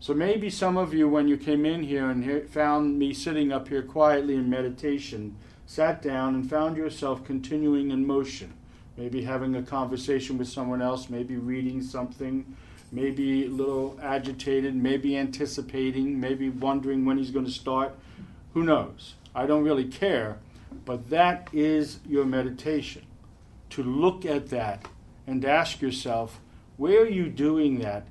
So 0.00 0.14
maybe 0.14 0.48
some 0.48 0.78
of 0.78 0.94
you, 0.94 1.06
when 1.06 1.28
you 1.28 1.36
came 1.36 1.66
in 1.66 1.82
here 1.82 2.08
and 2.08 2.48
found 2.48 2.98
me 2.98 3.12
sitting 3.12 3.52
up 3.52 3.68
here 3.68 3.82
quietly 3.82 4.36
in 4.36 4.48
meditation, 4.48 5.36
sat 5.66 6.00
down 6.00 6.34
and 6.34 6.48
found 6.48 6.78
yourself 6.78 7.22
continuing 7.24 7.90
in 7.90 8.06
motion. 8.06 8.54
Maybe 8.96 9.22
having 9.22 9.54
a 9.54 9.62
conversation 9.62 10.38
with 10.38 10.48
someone 10.48 10.80
else, 10.80 11.10
maybe 11.10 11.36
reading 11.36 11.82
something, 11.82 12.56
maybe 12.92 13.46
a 13.46 13.48
little 13.48 13.98
agitated, 14.02 14.76
maybe 14.76 15.16
anticipating, 15.16 16.20
maybe 16.20 16.50
wondering 16.50 17.04
when 17.06 17.16
he's 17.16 17.30
going 17.30 17.46
to 17.46 17.50
start. 17.50 17.98
Who 18.52 18.62
knows? 18.62 19.14
I 19.34 19.46
don't 19.46 19.64
really 19.64 19.86
care. 19.86 20.38
But 20.84 21.10
that 21.10 21.48
is 21.52 22.00
your 22.06 22.26
meditation. 22.26 23.06
To 23.70 23.82
look 23.82 24.26
at 24.26 24.50
that 24.50 24.86
and 25.26 25.44
ask 25.44 25.80
yourself, 25.80 26.40
where 26.76 27.02
are 27.02 27.08
you 27.08 27.28
doing 27.28 27.78
that 27.78 28.06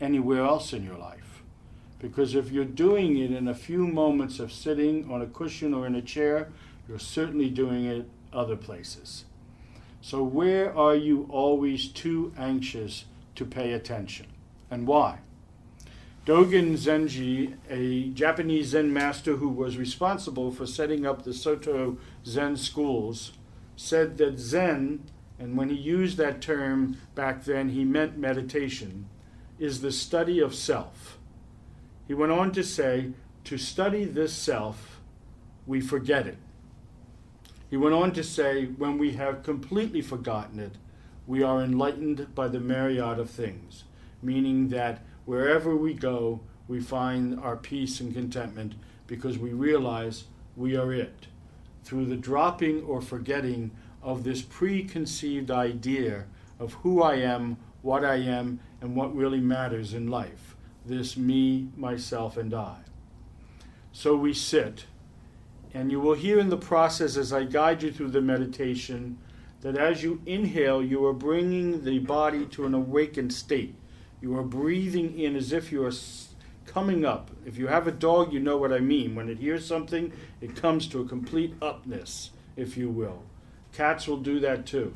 anywhere 0.00 0.44
else 0.44 0.74
in 0.74 0.84
your 0.84 0.98
life? 0.98 1.42
Because 1.98 2.34
if 2.34 2.50
you're 2.50 2.64
doing 2.64 3.16
it 3.16 3.30
in 3.30 3.48
a 3.48 3.54
few 3.54 3.86
moments 3.86 4.38
of 4.38 4.52
sitting 4.52 5.10
on 5.10 5.22
a 5.22 5.26
cushion 5.26 5.72
or 5.72 5.86
in 5.86 5.94
a 5.94 6.02
chair, 6.02 6.52
you're 6.86 6.98
certainly 6.98 7.48
doing 7.48 7.86
it 7.86 8.08
other 8.32 8.56
places. 8.56 9.24
So, 10.02 10.22
where 10.22 10.76
are 10.76 10.94
you 10.94 11.26
always 11.30 11.88
too 11.88 12.32
anxious 12.36 13.06
to 13.36 13.44
pay 13.44 13.72
attention? 13.72 14.26
And 14.70 14.86
why? 14.86 15.20
Dogen 16.26 16.72
Zenji, 16.72 17.54
a 17.70 18.08
Japanese 18.10 18.68
Zen 18.68 18.92
master 18.92 19.36
who 19.36 19.48
was 19.48 19.78
responsible 19.78 20.50
for 20.50 20.66
setting 20.66 21.06
up 21.06 21.22
the 21.22 21.32
Soto 21.32 21.98
Zen 22.24 22.56
schools, 22.56 23.32
said 23.76 24.18
that 24.18 24.38
Zen, 24.38 25.04
and 25.38 25.56
when 25.56 25.68
he 25.68 25.76
used 25.76 26.16
that 26.16 26.40
term 26.40 26.96
back 27.14 27.44
then, 27.44 27.68
he 27.68 27.84
meant 27.84 28.18
meditation, 28.18 29.08
is 29.60 29.80
the 29.80 29.92
study 29.92 30.40
of 30.40 30.54
self. 30.54 31.18
He 32.08 32.14
went 32.14 32.32
on 32.32 32.50
to 32.52 32.64
say, 32.64 33.12
to 33.44 33.56
study 33.56 34.04
this 34.04 34.32
self, 34.32 35.00
we 35.64 35.80
forget 35.80 36.26
it. 36.26 36.38
He 37.70 37.76
went 37.76 37.94
on 37.94 38.12
to 38.12 38.24
say, 38.24 38.66
when 38.66 38.98
we 38.98 39.12
have 39.12 39.44
completely 39.44 40.00
forgotten 40.02 40.58
it, 40.58 40.72
we 41.26 41.42
are 41.42 41.62
enlightened 41.62 42.34
by 42.34 42.48
the 42.48 42.60
myriad 42.60 43.18
of 43.18 43.30
things, 43.30 43.84
meaning 44.22 44.68
that 44.68 45.02
wherever 45.24 45.74
we 45.76 45.94
go, 45.94 46.40
we 46.68 46.80
find 46.80 47.38
our 47.40 47.56
peace 47.56 48.00
and 48.00 48.14
contentment 48.14 48.74
because 49.06 49.38
we 49.38 49.52
realize 49.52 50.24
we 50.56 50.76
are 50.76 50.92
it. 50.92 51.26
Through 51.84 52.06
the 52.06 52.16
dropping 52.16 52.82
or 52.82 53.00
forgetting 53.00 53.70
of 54.02 54.24
this 54.24 54.42
preconceived 54.42 55.50
idea 55.50 56.24
of 56.58 56.74
who 56.74 57.02
I 57.02 57.16
am, 57.16 57.56
what 57.82 58.04
I 58.04 58.16
am, 58.16 58.60
and 58.80 58.96
what 58.96 59.14
really 59.14 59.40
matters 59.40 59.94
in 59.94 60.08
life 60.08 60.56
this 60.86 61.16
me, 61.16 61.68
myself, 61.76 62.36
and 62.36 62.54
I. 62.54 62.76
So 63.92 64.14
we 64.14 64.32
sit, 64.32 64.86
and 65.74 65.90
you 65.90 66.00
will 66.00 66.14
hear 66.14 66.38
in 66.38 66.48
the 66.48 66.56
process 66.56 67.16
as 67.16 67.32
I 67.32 67.44
guide 67.44 67.82
you 67.82 67.90
through 67.90 68.10
the 68.10 68.20
meditation 68.20 69.18
that 69.66 69.76
as 69.76 70.00
you 70.00 70.22
inhale, 70.26 70.80
you 70.80 71.04
are 71.06 71.12
bringing 71.12 71.82
the 71.82 71.98
body 71.98 72.46
to 72.46 72.66
an 72.66 72.72
awakened 72.72 73.32
state. 73.32 73.74
You 74.20 74.38
are 74.38 74.44
breathing 74.44 75.18
in 75.18 75.34
as 75.34 75.52
if 75.52 75.72
you 75.72 75.84
are 75.84 75.92
coming 76.66 77.04
up. 77.04 77.32
If 77.44 77.58
you 77.58 77.66
have 77.66 77.88
a 77.88 77.90
dog, 77.90 78.32
you 78.32 78.38
know 78.38 78.56
what 78.58 78.72
I 78.72 78.78
mean. 78.78 79.16
When 79.16 79.28
it 79.28 79.38
hears 79.38 79.66
something, 79.66 80.12
it 80.40 80.54
comes 80.54 80.86
to 80.88 81.00
a 81.00 81.08
complete 81.08 81.52
upness, 81.60 82.30
if 82.54 82.76
you 82.76 82.88
will. 82.88 83.24
Cats 83.72 84.06
will 84.06 84.18
do 84.18 84.38
that 84.38 84.66
too. 84.66 84.94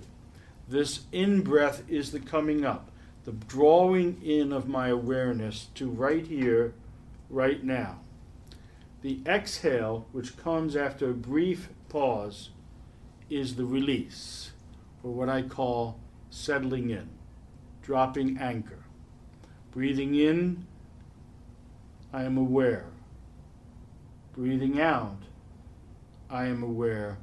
This 0.68 1.00
in 1.10 1.40
breath 1.42 1.82
is 1.88 2.12
the 2.12 2.20
coming 2.20 2.64
up, 2.64 2.92
the 3.24 3.32
drawing 3.32 4.22
in 4.22 4.52
of 4.52 4.68
my 4.68 4.86
awareness 4.86 5.66
to 5.74 5.90
right 5.90 6.24
here, 6.24 6.74
right 7.28 7.64
now. 7.64 7.98
The 9.02 9.18
exhale, 9.26 10.06
which 10.12 10.36
comes 10.36 10.76
after 10.76 11.10
a 11.10 11.14
brief 11.14 11.70
pause, 11.88 12.50
is 13.30 13.56
the 13.56 13.64
release, 13.64 14.50
or 15.02 15.12
what 15.12 15.28
I 15.28 15.42
call 15.42 15.98
settling 16.30 16.90
in, 16.90 17.08
dropping 17.82 18.38
anchor. 18.38 18.84
Breathing 19.70 20.14
in, 20.14 20.66
I 22.12 22.24
am 22.24 22.36
aware. 22.36 22.86
Breathing 24.34 24.80
out, 24.80 25.22
I 26.28 26.46
am 26.46 26.62
aware, 26.62 27.18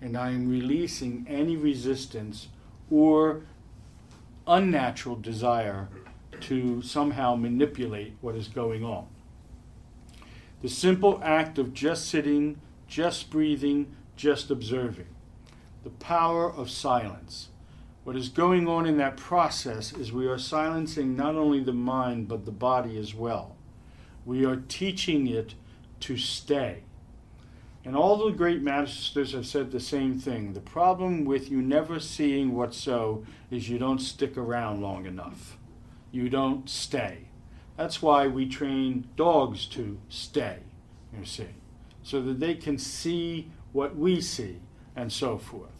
and 0.00 0.16
I 0.16 0.30
am 0.30 0.48
releasing 0.48 1.26
any 1.28 1.56
resistance 1.56 2.48
or 2.90 3.42
unnatural 4.46 5.16
desire 5.16 5.88
to 6.40 6.82
somehow 6.82 7.36
manipulate 7.36 8.14
what 8.20 8.34
is 8.34 8.48
going 8.48 8.84
on. 8.84 9.06
The 10.60 10.68
simple 10.68 11.20
act 11.22 11.58
of 11.58 11.72
just 11.72 12.08
sitting, 12.08 12.60
just 12.86 13.30
breathing, 13.30 13.94
just 14.16 14.50
observing. 14.50 15.06
The 15.82 15.90
power 15.90 16.50
of 16.50 16.70
silence. 16.70 17.48
What 18.04 18.16
is 18.16 18.28
going 18.28 18.68
on 18.68 18.86
in 18.86 18.96
that 18.98 19.16
process 19.16 19.92
is 19.92 20.12
we 20.12 20.26
are 20.26 20.38
silencing 20.38 21.16
not 21.16 21.34
only 21.34 21.62
the 21.62 21.72
mind 21.72 22.28
but 22.28 22.44
the 22.44 22.52
body 22.52 22.98
as 22.98 23.14
well. 23.14 23.56
We 24.24 24.44
are 24.44 24.56
teaching 24.56 25.26
it 25.26 25.54
to 26.00 26.16
stay. 26.16 26.82
And 27.84 27.96
all 27.96 28.24
the 28.24 28.30
great 28.30 28.62
masters 28.62 29.32
have 29.32 29.46
said 29.46 29.70
the 29.72 29.80
same 29.80 30.18
thing. 30.18 30.52
The 30.52 30.60
problem 30.60 31.24
with 31.24 31.50
you 31.50 31.60
never 31.60 31.98
seeing 31.98 32.54
what's 32.54 32.76
so 32.76 33.24
is 33.50 33.68
you 33.68 33.78
don't 33.78 33.98
stick 34.00 34.36
around 34.36 34.82
long 34.82 35.06
enough. 35.06 35.58
You 36.12 36.28
don't 36.28 36.68
stay. 36.68 37.28
That's 37.76 38.00
why 38.00 38.28
we 38.28 38.46
train 38.46 39.08
dogs 39.16 39.66
to 39.66 39.98
stay, 40.08 40.58
you 41.16 41.24
see, 41.24 41.48
so 42.04 42.20
that 42.22 42.38
they 42.38 42.54
can 42.54 42.78
see 42.78 43.50
what 43.72 43.96
we 43.96 44.20
see 44.20 44.60
and 44.94 45.12
so 45.12 45.38
forth. 45.38 45.71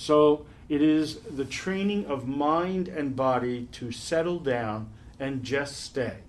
So 0.00 0.46
it 0.70 0.80
is 0.80 1.16
the 1.18 1.44
training 1.44 2.06
of 2.06 2.26
mind 2.26 2.88
and 2.88 3.14
body 3.14 3.68
to 3.72 3.92
settle 3.92 4.38
down 4.38 4.88
and 5.18 5.42
just 5.42 5.78
stay. 5.78 6.20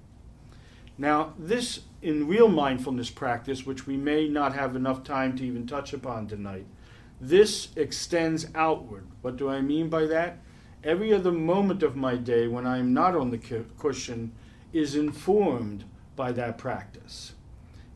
Now, 0.98 1.34
this 1.40 1.80
in 2.02 2.28
real 2.28 2.50
mindfulness 2.50 3.10
practice, 3.10 3.66
which 3.66 3.88
we 3.88 3.96
may 3.96 4.28
not 4.28 4.54
have 4.56 4.76
enough 4.76 5.06
time 5.06 5.38
to 5.38 5.46
even 5.46 5.68
touch 5.68 5.94
upon 5.94 6.28
tonight, 6.28 6.66
this 7.22 7.70
extends 7.78 8.48
outward. 8.56 9.08
What 9.22 9.38
do 9.38 9.48
I 9.48 9.62
mean 9.62 9.88
by 9.88 10.06
that? 10.06 10.40
Every 10.84 11.14
other 11.14 11.32
moment 11.32 11.82
of 11.82 11.96
my 11.96 12.18
day 12.18 12.50
when 12.50 12.68
I 12.68 12.78
am 12.78 12.94
not 12.94 13.16
on 13.16 13.32
the 13.32 13.38
cushion 13.38 14.34
is 14.74 14.96
informed 14.96 15.86
by 16.18 16.34
that 16.34 16.58
practice. 16.58 17.36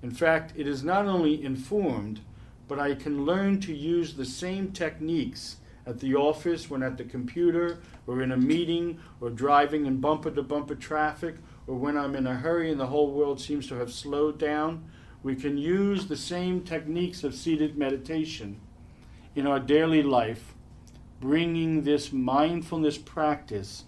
In 0.02 0.12
fact, 0.12 0.54
it 0.56 0.68
is 0.68 0.86
not 0.86 1.06
only 1.06 1.44
informed, 1.44 2.22
but 2.70 2.80
I 2.80 2.96
can 2.96 3.26
learn 3.26 3.60
to 3.62 3.76
use 3.76 4.14
the 4.14 4.26
same 4.26 4.72
techniques 4.72 5.58
at 5.86 6.00
the 6.00 6.16
office, 6.16 6.70
when 6.70 6.84
at 6.84 6.98
the 6.98 7.04
computer, 7.04 7.80
or 8.08 8.22
in 8.22 8.32
a 8.32 8.38
meeting, 8.38 9.00
or 9.22 9.30
driving 9.30 9.86
in 9.86 10.02
bumper 10.02 10.32
to 10.32 10.44
bumper 10.44 10.76
traffic, 10.76 11.36
or 11.68 11.76
when 11.76 11.98
I'm 11.98 12.16
in 12.16 12.28
a 12.28 12.36
hurry 12.36 12.72
and 12.72 12.80
the 12.80 12.88
whole 12.88 13.12
world 13.12 13.40
seems 13.40 13.68
to 13.68 13.76
have 13.76 13.92
slowed 13.92 14.40
down, 14.40 14.90
we 15.24 15.36
can 15.36 15.58
use 15.58 16.08
the 16.08 16.18
same 16.18 16.62
techniques 16.62 17.24
of 17.24 17.34
seated 17.34 17.78
meditation 17.78 18.60
in 19.36 19.48
our 19.48 19.60
daily 19.60 20.04
life, 20.04 20.54
bringing 21.20 21.84
this 21.84 22.14
mindfulness 22.14 22.98
practice 22.98 23.86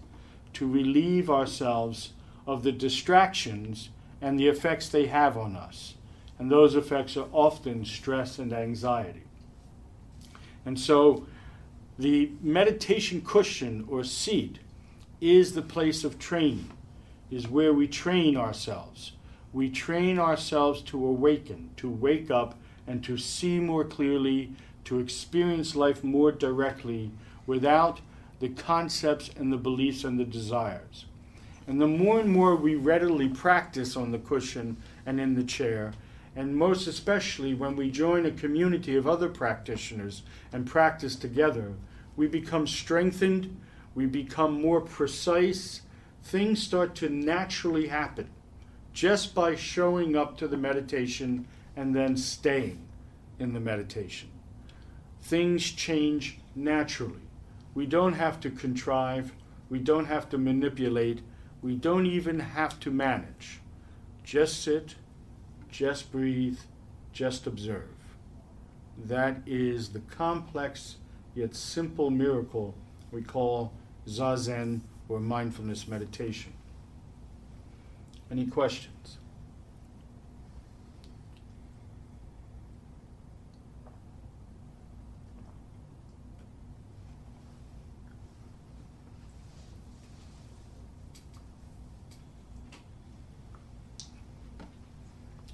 to 0.52 0.66
relieve 0.66 1.30
ourselves 1.30 2.12
of 2.46 2.62
the 2.62 2.72
distractions 2.72 3.90
and 4.20 4.38
the 4.38 4.48
effects 4.48 4.88
they 4.88 5.06
have 5.06 5.36
on 5.36 5.54
us. 5.54 5.94
And 6.38 6.50
those 6.50 6.74
effects 6.74 7.16
are 7.16 7.28
often 7.32 7.84
stress 7.84 8.38
and 8.38 8.52
anxiety. 8.52 9.22
And 10.64 10.78
so, 10.78 11.26
the 11.98 12.30
meditation 12.40 13.20
cushion 13.22 13.84
or 13.88 14.04
seat 14.04 14.60
is 15.20 15.54
the 15.54 15.62
place 15.62 16.04
of 16.04 16.16
training, 16.18 16.70
is 17.28 17.48
where 17.48 17.72
we 17.72 17.88
train 17.88 18.36
ourselves. 18.36 19.12
We 19.52 19.68
train 19.68 20.18
ourselves 20.18 20.80
to 20.82 21.04
awaken, 21.04 21.70
to 21.78 21.90
wake 21.90 22.30
up, 22.30 22.56
and 22.86 23.02
to 23.02 23.18
see 23.18 23.58
more 23.58 23.84
clearly, 23.84 24.52
to 24.84 25.00
experience 25.00 25.74
life 25.74 26.04
more 26.04 26.30
directly 26.30 27.10
without 27.46 28.00
the 28.38 28.50
concepts 28.50 29.30
and 29.36 29.52
the 29.52 29.56
beliefs 29.56 30.04
and 30.04 30.20
the 30.20 30.24
desires. 30.24 31.06
And 31.66 31.80
the 31.80 31.88
more 31.88 32.20
and 32.20 32.30
more 32.30 32.54
we 32.54 32.76
readily 32.76 33.28
practice 33.28 33.96
on 33.96 34.12
the 34.12 34.18
cushion 34.18 34.76
and 35.04 35.20
in 35.20 35.34
the 35.34 35.42
chair, 35.42 35.92
and 36.36 36.56
most 36.56 36.86
especially 36.86 37.54
when 37.54 37.74
we 37.74 37.90
join 37.90 38.24
a 38.24 38.30
community 38.30 38.94
of 38.94 39.08
other 39.08 39.28
practitioners 39.28 40.22
and 40.52 40.64
practice 40.64 41.16
together, 41.16 41.72
we 42.18 42.26
become 42.26 42.66
strengthened, 42.66 43.56
we 43.94 44.04
become 44.04 44.60
more 44.60 44.80
precise, 44.80 45.82
things 46.24 46.60
start 46.60 46.96
to 46.96 47.08
naturally 47.08 47.86
happen 47.86 48.28
just 48.92 49.36
by 49.36 49.54
showing 49.54 50.16
up 50.16 50.36
to 50.36 50.48
the 50.48 50.56
meditation 50.56 51.46
and 51.76 51.94
then 51.94 52.16
staying 52.16 52.80
in 53.38 53.52
the 53.52 53.60
meditation. 53.60 54.28
Things 55.20 55.70
change 55.70 56.40
naturally. 56.56 57.20
We 57.72 57.86
don't 57.86 58.14
have 58.14 58.40
to 58.40 58.50
contrive, 58.50 59.32
we 59.70 59.78
don't 59.78 60.06
have 60.06 60.28
to 60.30 60.38
manipulate, 60.38 61.20
we 61.62 61.76
don't 61.76 62.06
even 62.06 62.40
have 62.40 62.80
to 62.80 62.90
manage. 62.90 63.60
Just 64.24 64.64
sit, 64.64 64.96
just 65.70 66.10
breathe, 66.10 66.58
just 67.12 67.46
observe. 67.46 67.94
That 69.04 69.36
is 69.46 69.90
the 69.90 70.00
complex 70.00 70.96
yet 71.38 71.54
simple 71.54 72.10
miracle 72.10 72.74
we 73.12 73.22
call 73.22 73.72
zazen 74.08 74.80
or 75.08 75.20
mindfulness 75.20 75.86
meditation. 75.86 76.52
Any 78.30 78.46
questions? 78.46 79.18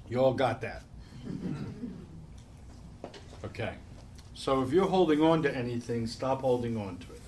You 0.09 0.23
all 0.23 0.33
got 0.33 0.61
that. 0.61 0.83
okay. 3.45 3.75
So 4.35 4.61
if 4.61 4.73
you're 4.73 4.87
holding 4.87 5.21
on 5.21 5.41
to 5.43 5.55
anything, 5.55 6.05
stop 6.07 6.41
holding 6.41 6.75
on 6.75 6.97
to 6.97 7.13
it. 7.13 7.21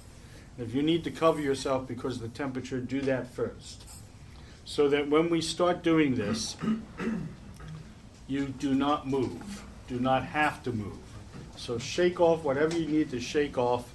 If 0.60 0.76
you 0.76 0.84
need 0.84 1.06
to 1.06 1.12
cover 1.12 1.40
yourself 1.40 1.88
because 1.88 2.18
of 2.18 2.22
the 2.22 2.28
temperature, 2.38 2.80
do 2.80 3.00
that 3.02 3.34
first. 3.34 3.84
So 4.66 4.90
that 4.90 5.10
when 5.10 5.30
we 5.30 5.40
start 5.40 5.84
doing 5.84 6.16
this, 6.16 6.58
you 8.28 8.48
do 8.48 8.76
not 8.76 9.08
move, 9.08 9.64
do 9.88 10.00
not 10.00 10.26
have 10.26 10.62
to 10.64 10.74
move. 10.74 10.98
So 11.56 11.80
shake 11.80 12.20
off 12.20 12.44
whatever 12.44 12.78
you 12.78 12.88
need 12.88 13.10
to 13.12 13.22
shake 13.22 13.58
off, 13.58 13.90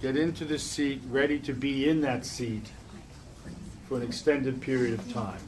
get 0.00 0.16
into 0.16 0.44
the 0.44 0.58
seat, 0.58 1.02
ready 1.08 1.40
to 1.40 1.52
be 1.52 1.88
in 1.88 2.02
that 2.02 2.24
seat 2.24 2.70
for 3.88 3.96
an 3.96 4.04
extended 4.04 4.60
period 4.60 4.98
of 4.98 5.12
time. 5.12 5.40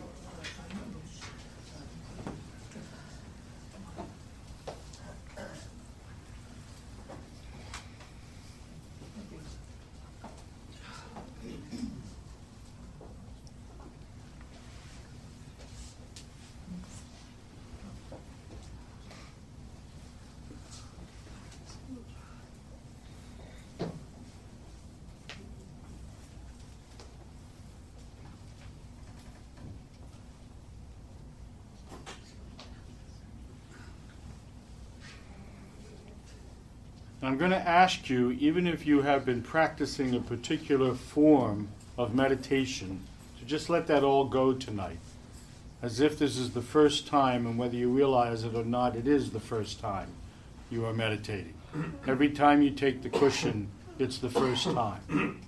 I'm 37.25 37.39
going 37.39 37.53
to 37.53 37.64
ask 37.75 38.09
you, 38.09 38.31
even 38.31 38.69
if 38.69 38.87
you 38.87 39.03
have 39.03 39.25
been 39.25 39.43
practicing 39.43 40.15
a 40.15 40.21
particular 40.21 40.95
form 40.95 41.69
of 41.99 42.15
meditation, 42.15 43.01
to 43.41 43.45
just 43.45 43.69
let 43.69 43.89
that 43.89 44.05
all 44.05 44.27
go 44.27 44.53
tonight. 44.53 44.99
As 45.83 45.99
if 45.99 46.17
this 46.17 46.39
is 46.39 46.53
the 46.53 46.63
first 46.63 47.09
time, 47.09 47.47
and 47.47 47.59
whether 47.59 47.77
you 47.77 47.91
realize 47.91 48.45
it 48.45 48.55
or 48.55 48.65
not, 48.65 48.95
it 48.95 49.09
is 49.09 49.33
the 49.33 49.41
first 49.41 49.81
time 49.81 50.07
you 50.71 50.87
are 50.87 50.93
meditating. 50.93 51.55
Every 52.07 52.31
time 52.31 52.63
you 52.63 52.71
take 52.71 53.03
the 53.03 53.11
cushion, 53.11 53.69
it's 53.99 54.19
the 54.19 54.31
first 54.31 54.65
time. 54.65 55.41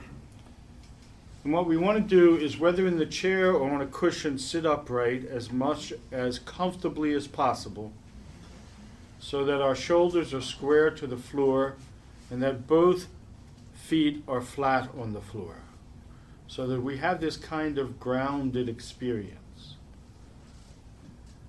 And 1.45 1.53
what 1.53 1.67
we 1.67 1.77
want 1.77 1.97
to 1.97 2.03
do 2.03 2.37
is, 2.37 2.59
whether 2.59 2.89
in 2.89 2.99
the 2.99 3.07
chair 3.07 3.53
or 3.53 3.71
on 3.71 3.81
a 3.81 3.87
cushion, 3.87 4.37
sit 4.37 4.67
upright 4.67 5.25
as 5.25 5.53
much 5.53 5.93
as 6.11 6.41
comfortably 6.41 7.15
as 7.15 7.29
possible 7.29 7.93
so 9.21 9.45
that 9.45 9.63
our 9.63 9.77
shoulders 9.77 10.35
are 10.35 10.41
square 10.41 10.91
to 10.91 11.07
the 11.07 11.17
floor 11.17 11.77
and 12.31 12.43
that 12.43 12.67
both 12.67 13.07
feet 13.73 14.23
are 14.27 14.41
flat 14.41 14.91
on 14.99 15.13
the 15.13 15.21
floor. 15.21 15.59
So 16.49 16.67
that 16.69 16.81
we 16.81 16.99
have 16.99 17.21
this 17.21 17.37
kind 17.37 17.79
of 17.79 17.99
grounded 17.99 18.69
experience. 18.69 19.75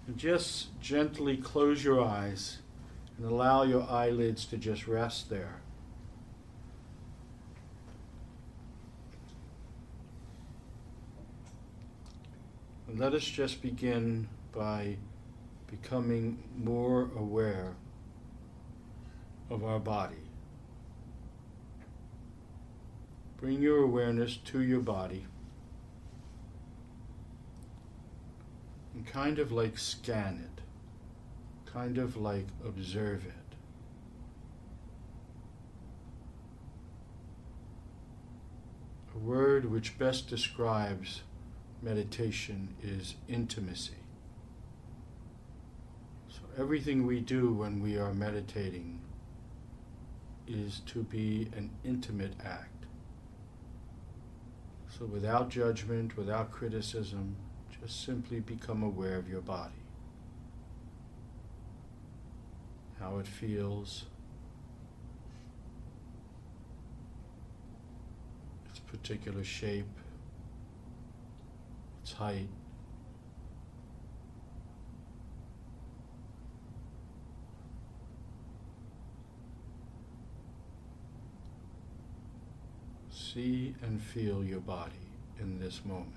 And 0.07 0.17
just 0.17 0.79
gently 0.81 1.37
close 1.37 1.83
your 1.83 2.03
eyes 2.03 2.59
and 3.17 3.29
allow 3.29 3.63
your 3.63 3.83
eyelids 3.89 4.45
to 4.45 4.57
just 4.57 4.87
rest 4.87 5.29
there. 5.29 5.61
And 12.87 12.99
let 12.99 13.13
us 13.13 13.23
just 13.23 13.61
begin 13.61 14.29
by 14.51 14.97
becoming 15.69 16.41
more 16.57 17.09
aware 17.15 17.75
of 19.49 19.63
our 19.63 19.79
body. 19.79 20.26
Bring 23.37 23.61
your 23.61 23.83
awareness 23.83 24.37
to 24.45 24.61
your 24.61 24.79
body 24.79 25.25
and 28.95 29.05
kind 29.05 29.37
of 29.37 29.51
like 29.51 29.77
scan 29.77 30.43
it, 30.43 30.61
kind 31.71 31.99
of 31.99 32.17
like 32.17 32.47
observe 32.65 33.25
it. 33.25 33.33
A 39.15 39.19
word 39.19 39.65
which 39.65 39.99
best 39.99 40.27
describes 40.27 41.21
meditation 41.81 42.69
is 42.81 43.15
intimacy 43.27 43.93
So 46.29 46.39
everything 46.57 47.05
we 47.05 47.19
do 47.19 47.53
when 47.53 47.81
we 47.81 47.97
are 47.97 48.13
meditating 48.13 48.99
is 50.47 50.81
to 50.87 51.03
be 51.03 51.49
an 51.55 51.69
intimate 51.83 52.33
act. 52.43 52.76
So, 54.97 55.05
without 55.05 55.49
judgment, 55.49 56.17
without 56.17 56.51
criticism, 56.51 57.35
just 57.79 58.03
simply 58.03 58.39
become 58.39 58.81
aware 58.81 59.17
of 59.17 59.29
your 59.29 59.41
body. 59.41 59.73
How 62.99 63.19
it 63.19 63.27
feels, 63.27 64.05
its 68.71 68.79
particular 68.79 69.43
shape, 69.43 69.85
its 72.01 72.13
height. 72.13 72.47
See 83.37 83.75
and 83.83 84.01
feel 84.01 84.43
your 84.43 84.59
body 84.61 84.93
in 85.39 85.59
this 85.59 85.81
moment. 85.85 86.11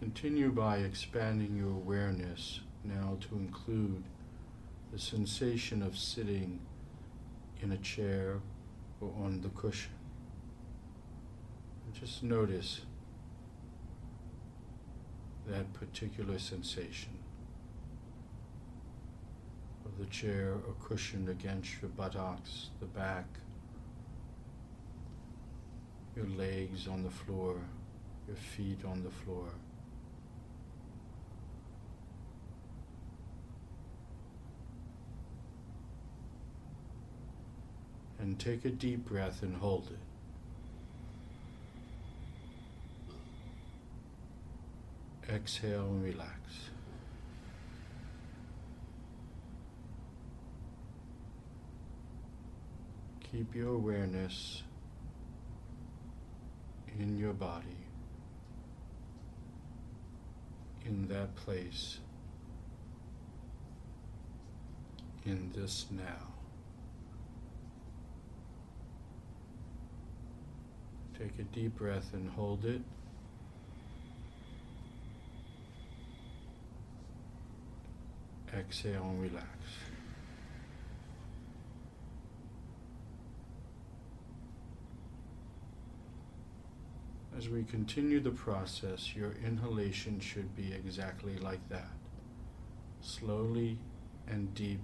Continue 0.00 0.50
by 0.50 0.78
expanding 0.78 1.56
your 1.56 1.68
awareness 1.68 2.58
now 2.82 3.16
to 3.20 3.36
include 3.36 4.02
the 4.92 4.98
sensation 4.98 5.84
of 5.84 5.96
sitting 5.96 6.58
in 7.62 7.70
a 7.70 7.78
chair 7.78 8.40
or 9.00 9.12
on 9.22 9.40
the 9.40 9.50
cushion. 9.50 10.01
Just 11.98 12.22
notice 12.22 12.80
that 15.46 15.72
particular 15.72 16.38
sensation 16.38 17.18
of 19.84 19.98
the 19.98 20.06
chair 20.06 20.54
or 20.66 20.74
cushion 20.84 21.28
against 21.28 21.80
your 21.80 21.90
buttocks, 21.90 22.70
the 22.80 22.86
back, 22.86 23.26
your 26.16 26.26
legs 26.26 26.88
on 26.88 27.02
the 27.02 27.10
floor, 27.10 27.56
your 28.26 28.36
feet 28.36 28.84
on 28.84 29.02
the 29.02 29.10
floor. 29.10 29.46
And 38.18 38.38
take 38.38 38.64
a 38.64 38.70
deep 38.70 39.04
breath 39.04 39.42
and 39.42 39.56
hold 39.56 39.88
it. 39.90 40.11
Exhale 45.32 45.86
and 45.86 46.04
relax. 46.04 46.36
Keep 53.30 53.54
your 53.54 53.74
awareness 53.74 54.62
in 56.98 57.18
your 57.18 57.32
body, 57.32 57.64
in 60.84 61.08
that 61.08 61.34
place, 61.34 61.98
in 65.24 65.50
this 65.56 65.86
now. 65.90 66.28
Take 71.18 71.38
a 71.38 71.44
deep 71.44 71.76
breath 71.76 72.10
and 72.12 72.28
hold 72.28 72.66
it. 72.66 72.82
Exhale 78.54 79.02
and 79.02 79.22
relax. 79.22 79.46
As 87.36 87.48
we 87.48 87.64
continue 87.64 88.20
the 88.20 88.30
process, 88.30 89.16
your 89.16 89.32
inhalation 89.44 90.20
should 90.20 90.54
be 90.54 90.72
exactly 90.72 91.38
like 91.38 91.66
that. 91.70 91.90
Slowly 93.00 93.78
and 94.28 94.54
deep, 94.54 94.82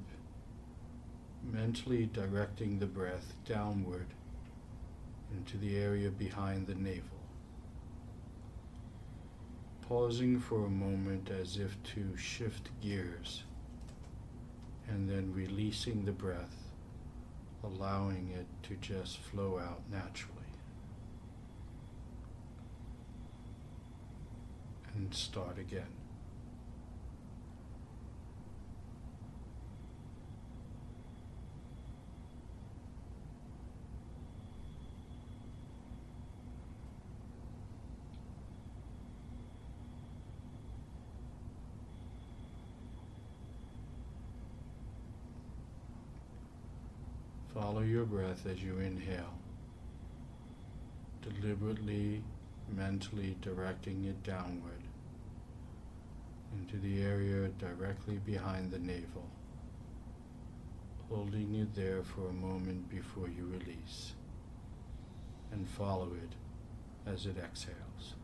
mentally 1.44 2.06
directing 2.06 2.78
the 2.78 2.86
breath 2.86 3.34
downward 3.44 4.06
into 5.36 5.58
the 5.58 5.76
area 5.78 6.10
behind 6.10 6.66
the 6.66 6.74
navel. 6.74 7.02
Pausing 9.82 10.40
for 10.40 10.66
a 10.66 10.70
moment 10.70 11.30
as 11.30 11.58
if 11.58 11.80
to 11.94 12.16
shift 12.16 12.70
gears, 12.80 13.44
and 14.88 15.08
then 15.08 15.32
releasing 15.34 16.04
the 16.04 16.12
breath, 16.12 16.56
allowing 17.62 18.30
it 18.34 18.46
to 18.68 18.74
just 18.76 19.18
flow 19.18 19.58
out 19.58 19.82
naturally. 19.90 20.34
And 24.94 25.14
start 25.14 25.58
again. 25.58 25.97
Follow 47.60 47.80
your 47.80 48.04
breath 48.04 48.46
as 48.46 48.62
you 48.62 48.78
inhale, 48.78 49.34
deliberately, 51.22 52.22
mentally 52.72 53.36
directing 53.42 54.04
it 54.04 54.22
downward 54.22 54.84
into 56.56 56.76
the 56.76 57.02
area 57.02 57.48
directly 57.58 58.18
behind 58.24 58.70
the 58.70 58.78
navel, 58.78 59.28
holding 61.10 61.56
it 61.56 61.74
there 61.74 62.04
for 62.04 62.28
a 62.28 62.32
moment 62.32 62.88
before 62.88 63.26
you 63.28 63.44
release, 63.46 64.12
and 65.50 65.68
follow 65.68 66.12
it 66.14 67.10
as 67.10 67.26
it 67.26 67.38
exhales. 67.38 68.14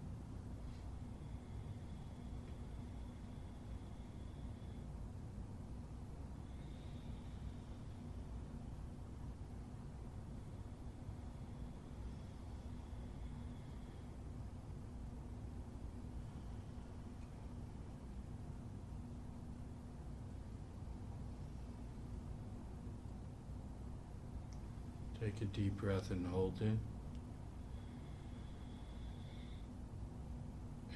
Take 25.20 25.40
a 25.40 25.43
deep 25.54 25.76
breath 25.76 26.10
and 26.10 26.26
hold 26.26 26.60
it. 26.60 26.76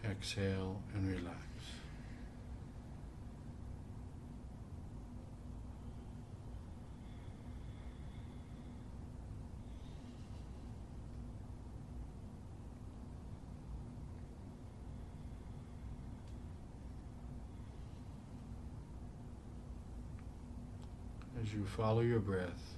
Exhale 0.04 0.82
and 0.94 1.08
relax. 1.08 1.36
As 21.40 21.54
you 21.54 21.64
follow 21.64 22.00
your 22.00 22.18
breath, 22.18 22.77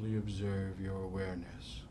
Simply 0.00 0.16
observe 0.16 0.80
your 0.80 1.02
awareness. 1.02 1.82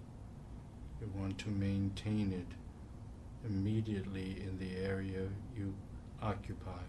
You 0.99 1.11
want 1.15 1.37
to 1.39 1.49
maintain 1.49 2.33
it 2.33 3.47
immediately 3.47 4.41
in 4.41 4.57
the 4.57 4.77
area 4.77 5.27
you 5.55 5.75
occupy, 6.19 6.81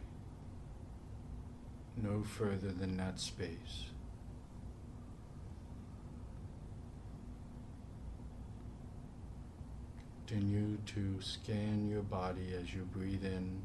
no 1.96 2.22
further 2.22 2.72
than 2.72 2.96
that 2.96 3.20
space. 3.20 3.90
Continue 10.26 10.78
to 10.86 11.20
scan 11.20 11.86
your 11.86 12.02
body 12.02 12.54
as 12.58 12.72
you 12.72 12.88
breathe 12.94 13.26
in 13.26 13.60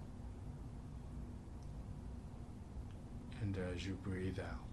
and 3.41 3.57
as 3.73 3.85
you 3.85 3.93
breathe 4.03 4.39
out. 4.39 4.64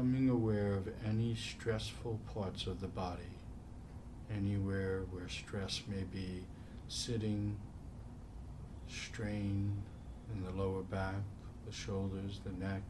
Becoming 0.00 0.30
aware 0.30 0.72
of 0.72 0.88
any 1.06 1.34
stressful 1.34 2.18
parts 2.32 2.66
of 2.66 2.80
the 2.80 2.88
body, 2.88 3.36
anywhere 4.34 5.02
where 5.10 5.28
stress 5.28 5.82
may 5.86 6.04
be 6.04 6.42
sitting, 6.88 7.54
strain 8.88 9.70
in 10.32 10.42
the 10.42 10.50
lower 10.52 10.80
back, 10.80 11.20
the 11.66 11.72
shoulders, 11.72 12.40
the 12.44 12.64
neck, 12.64 12.80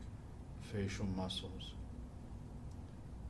facial 0.72 1.06
muscles. 1.16 1.72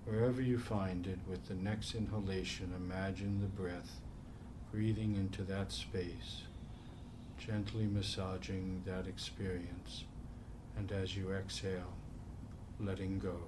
Wherever 0.04 0.42
you 0.42 0.58
find 0.58 1.06
it, 1.06 1.18
with 1.26 1.48
the 1.48 1.54
next 1.54 1.94
inhalation, 1.94 2.74
imagine 2.76 3.40
the 3.40 3.62
breath 3.62 4.02
breathing 4.70 5.16
into 5.16 5.42
that 5.42 5.72
space, 5.72 6.42
gently 7.38 7.86
massaging 7.86 8.82
that 8.84 9.06
experience, 9.06 10.04
and 10.76 10.92
as 10.92 11.16
you 11.16 11.32
exhale, 11.32 11.94
letting 12.78 13.18
go 13.18 13.30
of 13.30 13.34
it. 13.34 13.46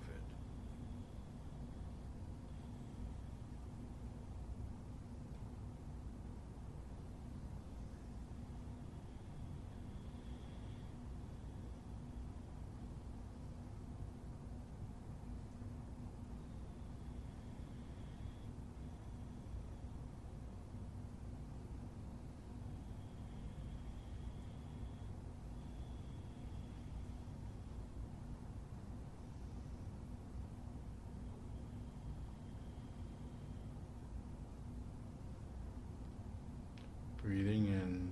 Breathing 37.24 37.66
in, 37.66 38.10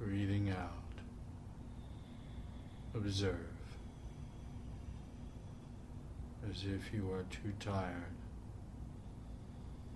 breathing 0.00 0.50
out. 0.50 0.72
Observe 3.06 3.36
as 6.50 6.64
if 6.64 6.92
you 6.92 7.08
are 7.12 7.24
too 7.30 7.52
tired 7.60 8.16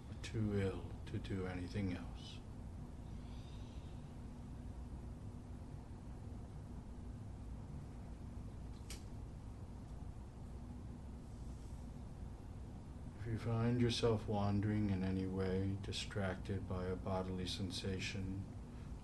or 0.08 0.14
too 0.22 0.62
ill 0.62 0.80
to 1.10 1.18
do 1.28 1.44
anything 1.52 1.90
else. 1.90 2.34
If 13.20 13.32
you 13.32 13.38
find 13.38 13.80
yourself 13.80 14.20
wandering 14.28 14.90
in 14.90 15.02
any 15.02 15.26
way, 15.26 15.70
distracted 15.84 16.68
by 16.68 16.84
a 16.84 16.94
bodily 16.94 17.48
sensation, 17.48 18.40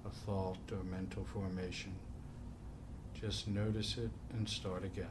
a 0.05 0.11
thought, 0.11 0.59
or 0.71 0.85
mental 0.85 1.25
formation, 1.25 1.93
just 3.21 3.49
notice 3.49 3.97
it 3.97 4.11
and 4.33 4.49
start 4.49 4.85
again. 4.85 5.07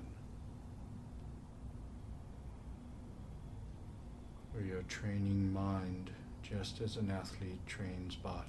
Or 4.55 4.61
you're 4.61 4.83
training 4.83 5.51
mind 5.51 6.11
just 6.43 6.81
as 6.81 6.97
an 6.97 7.11
athlete 7.11 7.65
trains 7.65 8.15
body. 8.15 8.47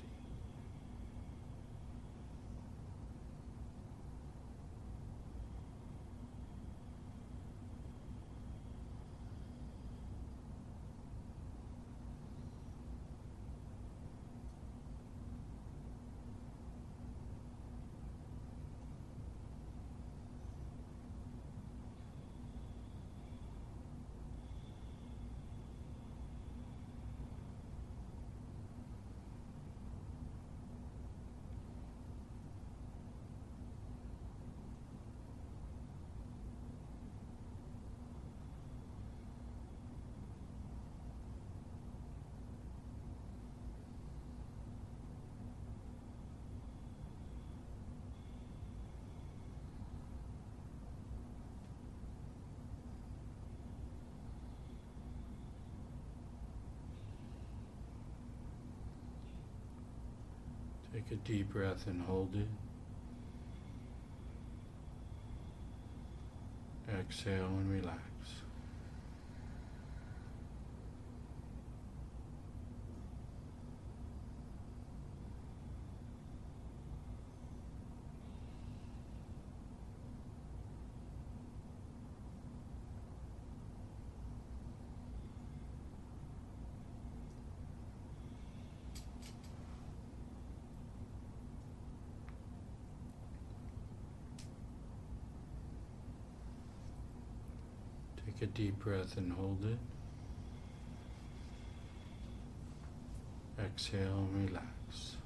Take 60.97 61.11
a 61.11 61.17
deep 61.17 61.53
breath 61.53 61.87
and 61.89 62.01
hold 62.01 62.35
it. 62.35 62.49
Exhale 66.91 67.45
and 67.45 67.71
relax. 67.71 68.01
Take 98.39 98.51
a 98.51 98.53
deep 98.53 98.79
breath 98.81 99.17
and 99.17 99.33
hold 99.33 99.65
it. 99.65 99.79
Exhale 103.65 104.29
and 104.35 104.51
relax. 104.51 105.17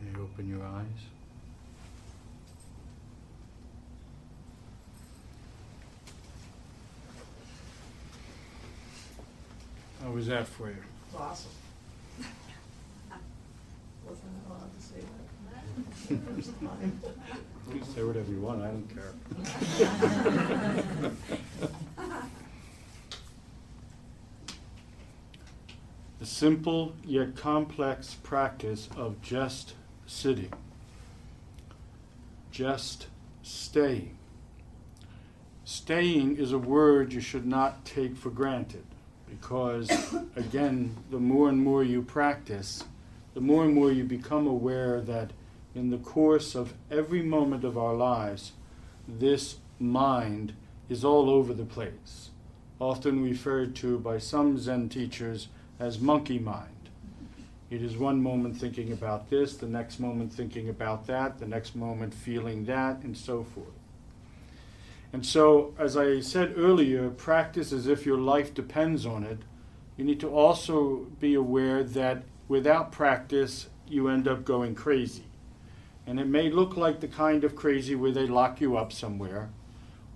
May 0.00 0.10
you 0.14 0.22
open 0.22 0.48
your 0.48 0.64
eyes. 0.64 0.86
How 10.02 10.10
was 10.10 10.26
that 10.28 10.46
for 10.48 10.68
you? 10.68 10.76
Awesome. 11.14 11.50
Wasn't 14.06 14.24
allowed 14.48 14.74
to 14.74 14.82
say 14.82 15.00
that. 16.08 16.34
First 16.34 16.58
time. 16.60 17.00
Say 17.94 18.02
whatever 18.02 18.30
you 18.32 18.40
want, 18.40 18.62
I 18.62 18.68
don't 18.68 18.88
care. 18.88 19.12
the 26.18 26.26
simple 26.26 26.94
yet 27.04 27.36
complex 27.36 28.14
practice 28.14 28.88
of 28.96 29.22
just 29.22 29.74
sitting, 30.06 30.52
just 32.50 33.06
staying. 33.42 34.16
Staying 35.64 36.36
is 36.36 36.52
a 36.52 36.58
word 36.58 37.12
you 37.12 37.20
should 37.20 37.46
not 37.46 37.84
take 37.84 38.16
for 38.16 38.30
granted 38.30 38.84
because, 39.28 39.88
again, 40.36 40.96
the 41.10 41.20
more 41.20 41.48
and 41.48 41.62
more 41.62 41.84
you 41.84 42.02
practice, 42.02 42.84
the 43.34 43.40
more 43.40 43.64
and 43.64 43.74
more 43.74 43.92
you 43.92 44.02
become 44.02 44.48
aware 44.48 45.00
that 45.02 45.30
in 45.74 45.90
the 45.90 45.98
course 45.98 46.54
of 46.54 46.74
every 46.90 47.22
moment 47.22 47.64
of 47.64 47.78
our 47.78 47.94
lives, 47.94 48.52
this 49.08 49.56
mind 49.78 50.52
is 50.88 51.04
all 51.04 51.30
over 51.30 51.54
the 51.54 51.64
place, 51.64 52.30
often 52.78 53.22
referred 53.22 53.74
to 53.76 53.98
by 53.98 54.18
some 54.18 54.58
Zen 54.58 54.88
teachers 54.88 55.48
as 55.78 56.00
monkey 56.00 56.38
mind. 56.38 56.66
It 57.70 57.82
is 57.82 57.96
one 57.96 58.20
moment 58.20 58.56
thinking 58.56 58.92
about 58.92 59.30
this, 59.30 59.56
the 59.56 59.68
next 59.68 60.00
moment 60.00 60.32
thinking 60.32 60.68
about 60.68 61.06
that, 61.06 61.38
the 61.38 61.46
next 61.46 61.76
moment 61.76 62.12
feeling 62.12 62.64
that, 62.64 63.02
and 63.02 63.16
so 63.16 63.44
forth. 63.44 63.68
And 65.12 65.24
so, 65.24 65.74
as 65.78 65.96
I 65.96 66.20
said 66.20 66.54
earlier, 66.56 67.10
practice 67.10 67.72
as 67.72 67.86
if 67.86 68.04
your 68.04 68.18
life 68.18 68.54
depends 68.54 69.06
on 69.06 69.24
it. 69.24 69.38
You 69.96 70.04
need 70.04 70.20
to 70.20 70.28
also 70.28 71.06
be 71.20 71.34
aware 71.34 71.84
that 71.84 72.22
without 72.48 72.90
practice, 72.90 73.68
you 73.88 74.08
end 74.08 74.26
up 74.26 74.44
going 74.44 74.74
crazy. 74.74 75.24
And 76.06 76.18
it 76.18 76.26
may 76.26 76.50
look 76.50 76.76
like 76.76 77.00
the 77.00 77.08
kind 77.08 77.44
of 77.44 77.54
crazy 77.54 77.94
where 77.94 78.10
they 78.10 78.26
lock 78.26 78.60
you 78.60 78.76
up 78.76 78.92
somewhere, 78.92 79.50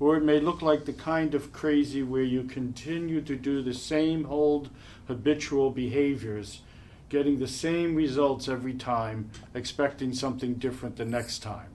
or 0.00 0.16
it 0.16 0.24
may 0.24 0.40
look 0.40 0.62
like 0.62 0.84
the 0.84 0.92
kind 0.92 1.34
of 1.34 1.52
crazy 1.52 2.02
where 2.02 2.22
you 2.22 2.42
continue 2.44 3.20
to 3.20 3.36
do 3.36 3.62
the 3.62 3.74
same 3.74 4.26
old 4.26 4.70
habitual 5.06 5.70
behaviors, 5.70 6.62
getting 7.08 7.38
the 7.38 7.46
same 7.46 7.94
results 7.94 8.48
every 8.48 8.74
time, 8.74 9.30
expecting 9.54 10.12
something 10.12 10.54
different 10.54 10.96
the 10.96 11.04
next 11.04 11.40
time. 11.40 11.68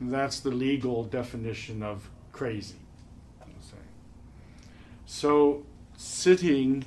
And 0.00 0.12
that's 0.12 0.40
the 0.40 0.50
legal 0.50 1.04
definition 1.04 1.82
of 1.82 2.08
crazy. 2.32 2.76
So, 5.06 5.64
sitting 5.96 6.84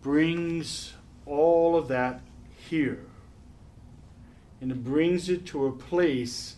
brings 0.00 0.94
all 1.26 1.76
of 1.76 1.88
that 1.88 2.20
here 2.70 3.04
and 4.60 4.70
it 4.70 4.84
brings 4.84 5.28
it 5.28 5.44
to 5.46 5.66
a 5.66 5.72
place 5.72 6.56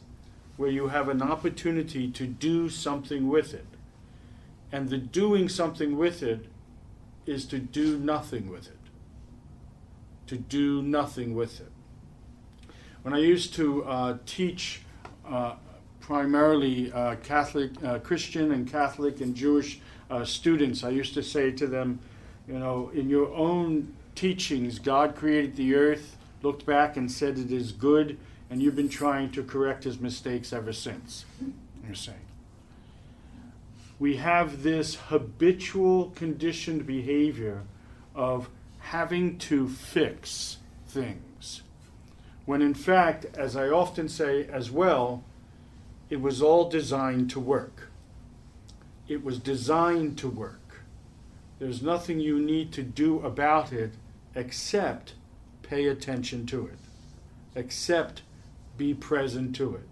where 0.56 0.70
you 0.70 0.88
have 0.88 1.08
an 1.08 1.22
opportunity 1.22 2.10
to 2.10 2.26
do 2.26 2.68
something 2.68 3.28
with 3.28 3.52
it. 3.52 3.66
And 4.72 4.88
the 4.88 4.98
doing 4.98 5.48
something 5.48 5.96
with 5.96 6.22
it 6.22 6.46
is 7.26 7.44
to 7.46 7.58
do 7.58 7.98
nothing 7.98 8.50
with 8.50 8.68
it. 8.68 8.78
To 10.28 10.36
do 10.36 10.82
nothing 10.82 11.34
with 11.34 11.60
it. 11.60 11.70
When 13.02 13.14
I 13.14 13.18
used 13.18 13.54
to 13.54 13.84
uh, 13.84 14.18
teach 14.26 14.80
uh, 15.28 15.54
primarily 16.00 16.92
uh, 16.92 17.16
Catholic, 17.16 17.70
uh, 17.84 17.98
Christian 17.98 18.52
and 18.52 18.70
Catholic 18.70 19.20
and 19.20 19.34
Jewish 19.34 19.80
uh, 20.10 20.24
students, 20.24 20.84
I 20.84 20.90
used 20.90 21.14
to 21.14 21.22
say 21.22 21.50
to 21.52 21.66
them, 21.66 22.00
you 22.48 22.58
know, 22.58 22.90
in 22.94 23.08
your 23.08 23.32
own 23.34 23.94
teachings, 24.14 24.78
God 24.78 25.14
created 25.14 25.56
the 25.56 25.74
earth 25.74 26.15
looked 26.46 26.64
back 26.64 26.96
and 26.96 27.10
said 27.10 27.38
it 27.38 27.50
is 27.50 27.72
good, 27.72 28.16
and 28.48 28.62
you've 28.62 28.76
been 28.76 28.88
trying 28.88 29.32
to 29.32 29.42
correct 29.42 29.82
his 29.82 29.98
mistakes 29.98 30.52
ever 30.52 30.72
since. 30.72 31.24
You're 31.84 31.96
saying. 31.96 32.20
We 33.98 34.18
have 34.18 34.62
this 34.62 34.94
habitual 34.94 36.10
conditioned 36.10 36.86
behavior 36.86 37.64
of 38.14 38.48
having 38.78 39.38
to 39.38 39.68
fix 39.68 40.58
things. 40.86 41.62
When 42.44 42.62
in 42.62 42.74
fact, 42.74 43.26
as 43.34 43.56
I 43.56 43.68
often 43.68 44.08
say 44.08 44.46
as 44.46 44.70
well, 44.70 45.24
it 46.08 46.20
was 46.20 46.40
all 46.40 46.68
designed 46.68 47.28
to 47.30 47.40
work. 47.40 47.88
It 49.08 49.24
was 49.24 49.40
designed 49.40 50.16
to 50.18 50.28
work. 50.28 50.82
There's 51.58 51.82
nothing 51.82 52.20
you 52.20 52.38
need 52.38 52.70
to 52.74 52.84
do 52.84 53.18
about 53.20 53.72
it 53.72 53.94
except 54.36 55.14
pay 55.68 55.86
attention 55.86 56.46
to 56.46 56.66
it, 56.66 56.78
accept, 57.54 58.22
be 58.76 58.94
present 58.94 59.54
to 59.56 59.74
it. 59.74 59.88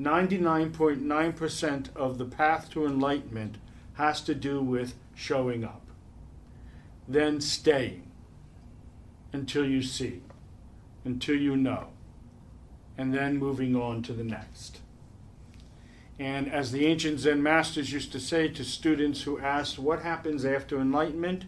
99.9% 0.00 1.96
of 1.96 2.18
the 2.18 2.24
path 2.24 2.70
to 2.70 2.86
enlightenment 2.86 3.56
has 3.94 4.20
to 4.20 4.34
do 4.34 4.62
with 4.62 4.94
showing 5.14 5.64
up, 5.64 5.82
then 7.08 7.40
staying 7.40 8.04
until 9.32 9.66
you 9.66 9.82
see, 9.82 10.20
until 11.04 11.36
you 11.36 11.56
know, 11.56 11.88
and 12.96 13.12
then 13.12 13.36
moving 13.36 13.74
on 13.74 14.02
to 14.02 14.12
the 14.12 14.24
next. 14.24 14.80
And 16.18 16.52
as 16.52 16.72
the 16.72 16.86
ancient 16.86 17.20
Zen 17.20 17.42
masters 17.42 17.92
used 17.92 18.10
to 18.12 18.20
say 18.20 18.48
to 18.48 18.64
students 18.64 19.22
who 19.22 19.38
asked, 19.38 19.78
What 19.78 20.02
happens 20.02 20.44
after 20.44 20.80
enlightenment? 20.80 21.44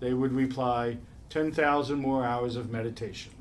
they 0.00 0.12
would 0.12 0.32
reply, 0.32 0.98
10,000 1.32 1.98
more 1.98 2.26
hours 2.26 2.56
of 2.56 2.70
meditation. 2.70 3.32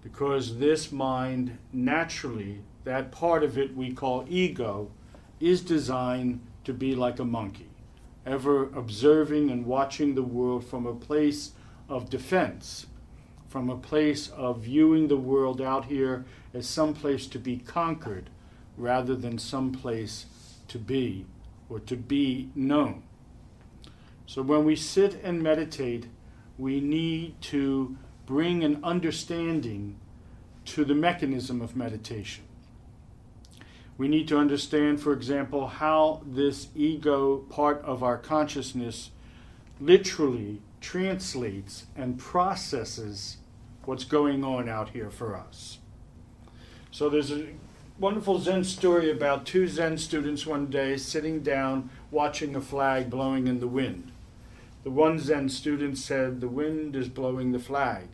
Because 0.00 0.58
this 0.58 0.92
mind, 0.92 1.58
naturally, 1.72 2.60
that 2.84 3.10
part 3.10 3.42
of 3.42 3.58
it 3.58 3.76
we 3.76 3.92
call 3.92 4.24
ego, 4.28 4.92
is 5.40 5.60
designed 5.62 6.40
to 6.62 6.72
be 6.72 6.94
like 6.94 7.18
a 7.18 7.24
monkey, 7.24 7.68
ever 8.24 8.66
observing 8.74 9.50
and 9.50 9.66
watching 9.66 10.14
the 10.14 10.22
world 10.22 10.64
from 10.64 10.86
a 10.86 10.94
place 10.94 11.50
of 11.88 12.08
defense, 12.08 12.86
from 13.48 13.68
a 13.68 13.76
place 13.76 14.28
of 14.28 14.60
viewing 14.60 15.08
the 15.08 15.16
world 15.16 15.60
out 15.60 15.86
here 15.86 16.24
as 16.54 16.68
some 16.68 16.94
place 16.94 17.26
to 17.26 17.40
be 17.40 17.56
conquered 17.56 18.30
rather 18.76 19.16
than 19.16 19.36
some 19.36 19.72
place 19.72 20.26
to 20.68 20.78
be 20.78 21.26
or 21.68 21.80
to 21.80 21.96
be 21.96 22.50
known. 22.54 23.02
So 24.26 24.42
when 24.42 24.64
we 24.64 24.76
sit 24.76 25.20
and 25.22 25.42
meditate, 25.42 26.06
we 26.58 26.80
need 26.80 27.40
to 27.42 27.96
bring 28.26 28.64
an 28.64 28.80
understanding 28.82 29.96
to 30.66 30.84
the 30.84 30.94
mechanism 30.94 31.62
of 31.62 31.76
meditation. 31.76 32.44
We 33.98 34.08
need 34.08 34.28
to 34.28 34.36
understand, 34.36 35.00
for 35.00 35.12
example, 35.12 35.68
how 35.68 36.22
this 36.26 36.68
ego 36.74 37.38
part 37.48 37.82
of 37.82 38.02
our 38.02 38.18
consciousness 38.18 39.10
literally 39.80 40.60
translates 40.80 41.86
and 41.96 42.18
processes 42.18 43.38
what's 43.84 44.04
going 44.04 44.44
on 44.44 44.68
out 44.68 44.90
here 44.90 45.10
for 45.10 45.36
us. 45.36 45.78
So 46.90 47.08
there's 47.08 47.30
a 47.30 47.46
wonderful 47.98 48.38
Zen 48.38 48.64
story 48.64 49.10
about 49.10 49.46
two 49.46 49.68
Zen 49.68 49.96
students 49.98 50.46
one 50.46 50.66
day 50.66 50.96
sitting 50.96 51.40
down 51.40 51.90
watching 52.10 52.56
a 52.56 52.60
flag 52.60 53.08
blowing 53.08 53.46
in 53.46 53.60
the 53.60 53.68
wind. 53.68 54.12
The 54.86 54.92
one 54.92 55.18
Zen 55.18 55.48
student 55.48 55.98
said, 55.98 56.40
The 56.40 56.46
wind 56.46 56.94
is 56.94 57.08
blowing 57.08 57.50
the 57.50 57.58
flag. 57.58 58.06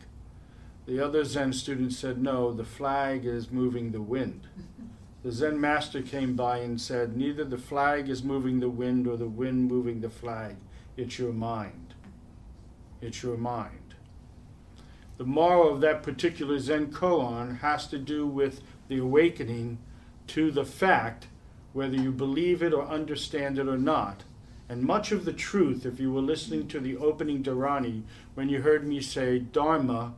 The 0.87 0.99
other 0.99 1.23
Zen 1.23 1.53
student 1.53 1.93
said, 1.93 2.19
No, 2.19 2.51
the 2.51 2.63
flag 2.63 3.27
is 3.27 3.51
moving 3.51 3.91
the 3.91 4.01
wind. 4.01 4.47
The 5.21 5.31
Zen 5.31 5.61
master 5.61 6.01
came 6.01 6.35
by 6.35 6.57
and 6.57 6.81
said, 6.81 7.15
Neither 7.15 7.43
the 7.43 7.59
flag 7.59 8.09
is 8.09 8.23
moving 8.23 8.59
the 8.59 8.71
wind 8.71 9.05
or 9.05 9.17
the 9.17 9.27
wind 9.27 9.67
moving 9.67 10.01
the 10.01 10.09
flag. 10.09 10.55
It's 10.97 11.19
your 11.19 11.31
mind. 11.31 11.93
It's 13.01 13.21
your 13.21 13.37
mind. 13.37 13.93
The 15.19 15.25
moral 15.25 15.75
of 15.75 15.81
that 15.81 16.01
particular 16.01 16.57
Zen 16.57 16.91
koan 16.91 17.59
has 17.59 17.85
to 17.89 17.99
do 17.99 18.25
with 18.25 18.63
the 18.87 18.97
awakening 18.97 19.77
to 20.25 20.49
the 20.49 20.65
fact, 20.65 21.27
whether 21.71 21.97
you 21.97 22.11
believe 22.11 22.63
it 22.63 22.73
or 22.73 22.87
understand 22.87 23.59
it 23.59 23.67
or 23.67 23.77
not, 23.77 24.23
and 24.73 24.81
much 24.81 25.11
of 25.11 25.23
the 25.23 25.33
truth, 25.33 25.85
if 25.85 25.99
you 25.99 26.11
were 26.11 26.19
listening 26.19 26.67
to 26.69 26.79
the 26.79 26.97
opening 26.97 27.43
Dharani, 27.43 28.01
when 28.33 28.49
you 28.49 28.63
heard 28.63 28.87
me 28.87 29.01
say 29.01 29.37
Dharma, 29.37 30.15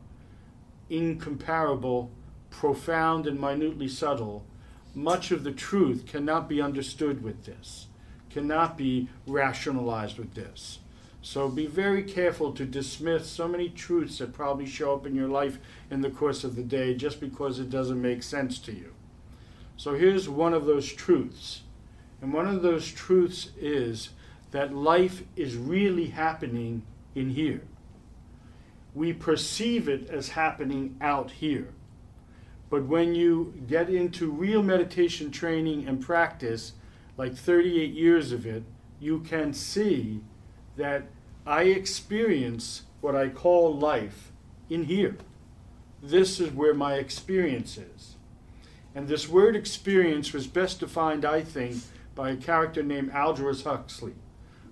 incomparable, 0.88 2.10
profound, 2.48 3.26
and 3.26 3.38
minutely 3.38 3.86
subtle, 3.86 4.46
much 4.94 5.30
of 5.30 5.44
the 5.44 5.52
truth 5.52 6.06
cannot 6.06 6.48
be 6.48 6.62
understood 6.62 7.22
with 7.22 7.44
this, 7.44 7.88
cannot 8.30 8.78
be 8.78 9.10
rationalized 9.26 10.16
with 10.16 10.32
this. 10.32 10.78
So 11.20 11.50
be 11.50 11.66
very 11.66 12.02
careful 12.02 12.52
to 12.52 12.64
dismiss 12.64 13.28
so 13.28 13.46
many 13.46 13.68
truths 13.68 14.16
that 14.20 14.32
probably 14.32 14.64
show 14.64 14.94
up 14.94 15.04
in 15.04 15.14
your 15.14 15.28
life 15.28 15.58
in 15.90 16.00
the 16.00 16.08
course 16.08 16.44
of 16.44 16.56
the 16.56 16.62
day 16.62 16.94
just 16.94 17.20
because 17.20 17.58
it 17.58 17.68
doesn't 17.68 18.00
make 18.00 18.22
sense 18.22 18.58
to 18.60 18.72
you. 18.72 18.94
So 19.76 19.96
here's 19.96 20.30
one 20.30 20.54
of 20.54 20.64
those 20.64 20.90
truths. 20.90 21.60
And 22.22 22.32
one 22.32 22.46
of 22.46 22.62
those 22.62 22.90
truths 22.90 23.50
is 23.60 24.08
that 24.50 24.74
life 24.74 25.22
is 25.34 25.56
really 25.56 26.06
happening 26.06 26.82
in 27.14 27.30
here. 27.30 27.62
We 28.94 29.12
perceive 29.12 29.88
it 29.88 30.08
as 30.08 30.30
happening 30.30 30.96
out 31.00 31.30
here. 31.30 31.68
But 32.70 32.84
when 32.84 33.14
you 33.14 33.54
get 33.66 33.88
into 33.90 34.30
real 34.30 34.62
meditation 34.62 35.30
training 35.30 35.86
and 35.86 36.00
practice, 36.00 36.72
like 37.16 37.36
38 37.36 37.92
years 37.92 38.32
of 38.32 38.46
it, 38.46 38.64
you 39.00 39.20
can 39.20 39.52
see 39.52 40.20
that 40.76 41.04
I 41.46 41.64
experience 41.64 42.82
what 43.00 43.14
I 43.14 43.28
call 43.28 43.76
life 43.76 44.32
in 44.68 44.84
here. 44.84 45.16
This 46.02 46.40
is 46.40 46.50
where 46.50 46.74
my 46.74 46.94
experience 46.94 47.78
is. 47.78 48.16
And 48.94 49.08
this 49.08 49.28
word 49.28 49.54
experience 49.54 50.32
was 50.32 50.46
best 50.46 50.80
defined, 50.80 51.24
I 51.24 51.42
think, 51.42 51.76
by 52.14 52.30
a 52.30 52.36
character 52.36 52.82
named 52.82 53.12
Aldous 53.14 53.64
Huxley 53.64 54.14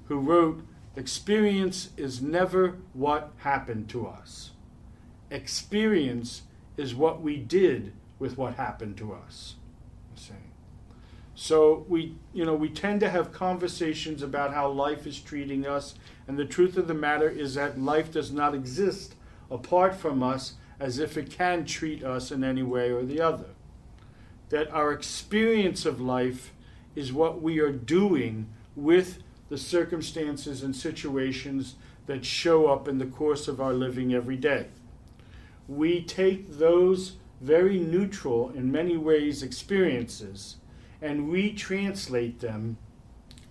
who 0.07 0.19
wrote, 0.19 0.63
Experience 0.97 1.91
is 1.97 2.23
never 2.23 2.79
what 2.93 3.33
happened 3.39 3.89
to 3.89 4.07
us. 4.07 4.53
Experience 5.31 6.43
is 6.77 6.95
what 6.95 7.21
we 7.21 7.37
did 7.37 7.93
with 8.19 8.39
what 8.39 8.55
happened 8.55 8.97
to 8.99 9.13
us. 9.13 9.57
So 11.35 11.85
we, 11.89 12.15
you 12.33 12.45
know, 12.45 12.55
we 12.55 12.69
tend 12.69 13.01
to 13.01 13.11
have 13.11 13.33
conversations 13.33 14.23
about 14.23 14.55
how 14.55 14.69
life 14.69 15.07
is 15.07 15.21
treating 15.21 15.67
us, 15.67 15.95
and 16.29 16.39
the 16.39 16.45
truth 16.45 16.77
of 16.77 16.87
the 16.87 16.95
matter 16.95 17.29
is 17.29 17.55
that 17.55 17.81
life 17.81 18.13
does 18.13 18.31
not 18.31 18.55
exist 18.55 19.15
apart 19.51 19.97
from 19.97 20.23
us 20.23 20.55
as 20.79 20.99
if 20.99 21.17
it 21.17 21.31
can 21.31 21.65
treat 21.65 22.05
us 22.05 22.31
in 22.31 22.45
any 22.45 22.63
way 22.63 22.91
or 22.91 23.05
the 23.05 23.21
other. 23.21 23.49
That 24.51 24.71
our 24.71 24.93
experience 24.93 25.85
of 25.85 26.01
life 26.01 26.53
is 26.95 27.13
what 27.13 27.43
we 27.43 27.59
are 27.59 27.73
doing 27.73 28.47
with 28.77 29.19
the 29.49 29.59
circumstances 29.59 30.63
and 30.63 30.75
situations 30.75 31.77
that 32.07 32.25
show 32.25 32.67
up 32.67 32.89
in 32.89 32.99
the 32.99 33.07
course 33.07 33.49
of 33.49 33.61
our 33.61 33.73
living 33.73 34.15
every 34.15 34.37
day. 34.37 34.67
We 35.69 36.03
take 36.03 36.59
those 36.59 37.17
very 37.41 37.79
neutral, 37.79 38.51
in 38.51 38.71
many 38.71 38.97
ways, 38.97 39.43
experiences 39.43 40.57
and 41.05 41.29
we 41.29 41.53
translate 41.53 42.41
them 42.41 42.79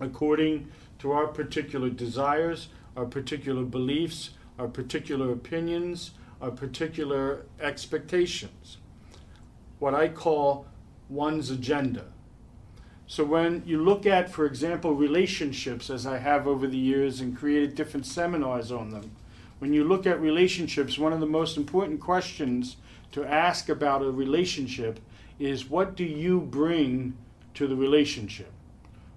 according 0.00 0.68
to 0.98 1.12
our 1.12 1.28
particular 1.28 1.88
desires, 1.88 2.68
our 2.96 3.04
particular 3.04 3.62
beliefs, 3.62 4.30
our 4.58 4.66
particular 4.66 5.32
opinions, 5.32 6.10
our 6.42 6.50
particular 6.50 7.46
expectations. 7.60 8.78
What 9.78 9.94
I 9.94 10.08
call 10.08 10.66
one's 11.08 11.48
agenda. 11.50 12.06
So 13.06 13.22
when 13.22 13.62
you 13.66 13.82
look 13.82 14.06
at, 14.06 14.30
for 14.30 14.46
example, 14.46 14.94
relationships, 14.94 15.90
as 15.90 16.06
I 16.06 16.18
have 16.18 16.46
over 16.46 16.66
the 16.66 16.78
years 16.78 17.20
and 17.20 17.36
created 17.36 17.74
different 17.74 18.06
seminars 18.06 18.72
on 18.72 18.90
them, 18.90 19.10
when 19.58 19.74
you 19.74 19.84
look 19.84 20.06
at 20.06 20.20
relationships, 20.20 20.98
one 20.98 21.12
of 21.12 21.20
the 21.20 21.26
most 21.26 21.56
important 21.56 22.00
questions 22.00 22.76
to 23.12 23.24
ask 23.24 23.68
about 23.68 24.02
a 24.02 24.10
relationship 24.10 25.00
is 25.38 25.68
what 25.68 25.96
do 25.96 26.04
you 26.04 26.40
bring 26.40 27.16
to 27.54 27.66
the 27.66 27.76
relationship? 27.76 28.50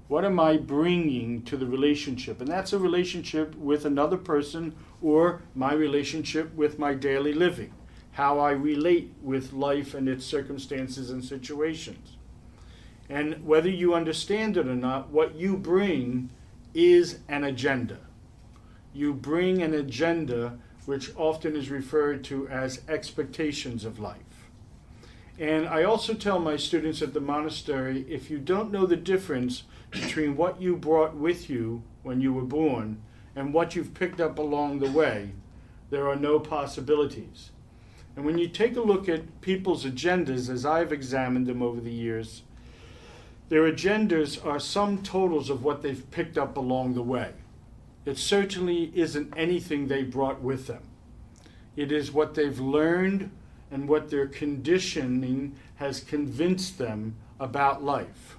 What 0.10 0.26
am 0.26 0.40
I 0.40 0.58
bringing 0.58 1.42
to 1.44 1.58
the 1.58 1.66
relationship? 1.66 2.40
And 2.40 2.50
that's 2.50 2.74
a 2.74 2.80
relationship 2.80 3.56
with 3.56 3.86
another 3.86 4.18
person 4.18 4.76
or 5.02 5.42
my 5.56 5.74
relationship 5.74 6.54
with 6.56 6.78
my 6.78 6.94
daily 6.94 7.34
living, 7.34 7.74
how 8.12 8.40
I 8.40 8.52
relate 8.52 9.14
with 9.22 9.54
life 9.54 9.94
and 9.94 10.08
its 10.08 10.26
circumstances 10.26 11.10
and 11.10 11.24
situations. 11.24 12.17
And 13.10 13.46
whether 13.46 13.70
you 13.70 13.94
understand 13.94 14.58
it 14.58 14.68
or 14.68 14.76
not, 14.76 15.10
what 15.10 15.36
you 15.36 15.56
bring 15.58 16.30
is 16.74 17.20
an 17.30 17.44
agenda. 17.44 18.00
You 18.94 19.14
bring 19.14 19.62
an 19.62 19.74
agenda 19.74 20.60
which 20.86 21.12
often 21.16 21.56
is 21.56 21.70
referred 21.70 22.24
to 22.26 22.48
as 22.48 22.82
expectations 22.88 23.86
of 23.86 24.00
life. 24.00 24.50
And 25.40 25.68
I 25.68 25.84
also 25.84 26.14
tell 26.14 26.40
my 26.40 26.58
students 26.58 27.02
at 27.02 27.14
the 27.14 27.22
monastery 27.22 28.06
if 28.10 28.30
you 28.30 28.40
don't 28.40 28.72
know 28.72 28.86
the 28.86 28.96
difference 28.96 29.64
between 29.92 30.36
what 30.36 30.62
you 30.62 30.76
brought 30.76 31.16
with 31.16 31.50
you 31.50 31.84
when 32.04 32.22
you 32.22 32.34
were 32.34 32.42
born 32.42 33.02
and 33.36 33.54
what 33.54 33.76
you've 33.76 33.94
picked 33.94 34.20
up 34.20 34.40
along 34.40 34.80
the 34.80 34.90
way, 34.90 35.32
there 35.90 36.10
are 36.10 36.16
no 36.16 36.40
possibilities. 36.40 37.52
And 38.16 38.26
when 38.26 38.40
you 38.40 38.48
take 38.48 38.76
a 38.76 38.82
look 38.82 39.08
at 39.08 39.42
people's 39.42 39.86
agendas, 39.86 40.50
as 40.50 40.66
I've 40.66 40.92
examined 40.92 41.46
them 41.46 41.62
over 41.62 41.80
the 41.80 41.92
years, 41.92 42.42
their 43.50 43.72
agendas 43.72 44.44
are 44.46 44.60
sum 44.60 45.02
totals 45.04 45.50
of 45.50 45.64
what 45.64 45.82
they've 45.82 46.10
picked 46.12 46.38
up 46.38 46.58
along 46.58 46.94
the 46.94 47.02
way. 47.02 47.32
It 48.06 48.18
certainly 48.18 48.92
isn't 48.94 49.34
anything 49.38 49.88
they 49.88 50.04
brought 50.04 50.42
with 50.42 50.68
them. 50.68 50.84
It 51.76 51.92
is 51.92 52.12
what 52.12 52.34
they've 52.34 52.60
learned 52.60 53.32
and 53.72 53.88
what 53.88 54.10
their 54.10 54.28
conditioning 54.28 55.56
has 55.76 56.00
convinced 56.00 56.78
them 56.78 57.16
about 57.40 57.84
life. 57.84 58.38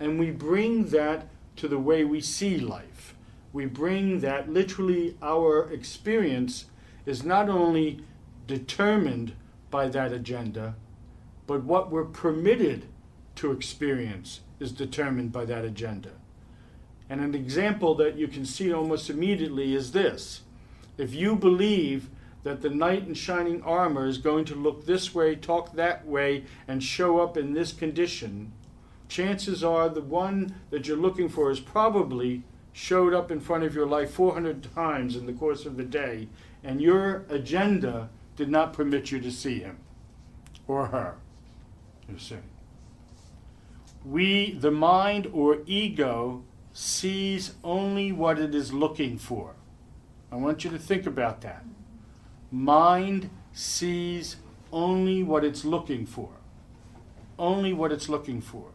And 0.00 0.18
we 0.18 0.30
bring 0.30 0.86
that 0.86 1.28
to 1.56 1.68
the 1.68 1.78
way 1.78 2.04
we 2.04 2.20
see 2.20 2.58
life. 2.58 3.14
We 3.52 3.66
bring 3.66 4.20
that 4.20 4.50
literally 4.50 5.16
our 5.22 5.70
experience 5.70 6.66
is 7.06 7.24
not 7.24 7.48
only 7.48 8.04
determined 8.46 9.34
by 9.70 9.88
that 9.88 10.12
agenda, 10.12 10.74
but 11.46 11.62
what 11.64 11.90
we're 11.90 12.04
permitted 12.04 12.86
to 13.36 13.52
experience 13.52 14.40
is 14.60 14.72
determined 14.72 15.32
by 15.32 15.44
that 15.44 15.64
agenda. 15.64 16.10
And 17.08 17.20
an 17.20 17.34
example 17.34 17.94
that 17.96 18.16
you 18.16 18.28
can 18.28 18.46
see 18.46 18.72
almost 18.72 19.10
immediately 19.10 19.74
is 19.74 19.92
this. 19.92 20.42
If 20.96 21.14
you 21.14 21.36
believe 21.36 22.08
that 22.42 22.62
the 22.62 22.70
knight 22.70 23.06
in 23.06 23.14
shining 23.14 23.62
armor 23.62 24.06
is 24.06 24.18
going 24.18 24.44
to 24.46 24.54
look 24.54 24.86
this 24.86 25.14
way, 25.14 25.36
talk 25.36 25.74
that 25.74 26.06
way, 26.06 26.44
and 26.66 26.82
show 26.82 27.20
up 27.20 27.36
in 27.36 27.52
this 27.52 27.72
condition, 27.72 28.52
chances 29.08 29.62
are 29.62 29.88
the 29.88 30.00
one 30.00 30.54
that 30.70 30.88
you're 30.88 30.96
looking 30.96 31.28
for 31.28 31.50
is 31.50 31.60
probably 31.60 32.42
showed 32.72 33.12
up 33.12 33.30
in 33.30 33.40
front 33.40 33.64
of 33.64 33.74
your 33.74 33.86
life 33.86 34.10
400 34.12 34.62
times 34.74 35.14
in 35.14 35.26
the 35.26 35.32
course 35.32 35.66
of 35.66 35.76
the 35.76 35.84
day, 35.84 36.28
and 36.64 36.80
your 36.80 37.24
agenda 37.28 38.08
did 38.36 38.48
not 38.48 38.72
permit 38.72 39.10
you 39.10 39.20
to 39.20 39.30
see 39.30 39.60
him 39.60 39.78
or 40.66 40.86
her. 40.86 41.16
You 42.08 42.18
see 42.18 42.36
we, 44.04 44.52
the 44.52 44.70
mind 44.70 45.28
or 45.32 45.58
ego, 45.66 46.42
sees 46.72 47.54
only 47.62 48.12
what 48.12 48.38
it 48.38 48.54
is 48.54 48.72
looking 48.72 49.18
for. 49.18 49.54
I 50.30 50.36
want 50.36 50.64
you 50.64 50.70
to 50.70 50.78
think 50.78 51.06
about 51.06 51.42
that. 51.42 51.64
Mind 52.50 53.30
sees 53.52 54.36
only 54.72 55.22
what 55.22 55.44
it's 55.44 55.64
looking 55.64 56.06
for. 56.06 56.30
Only 57.38 57.72
what 57.72 57.92
it's 57.92 58.08
looking 58.08 58.40
for. 58.40 58.70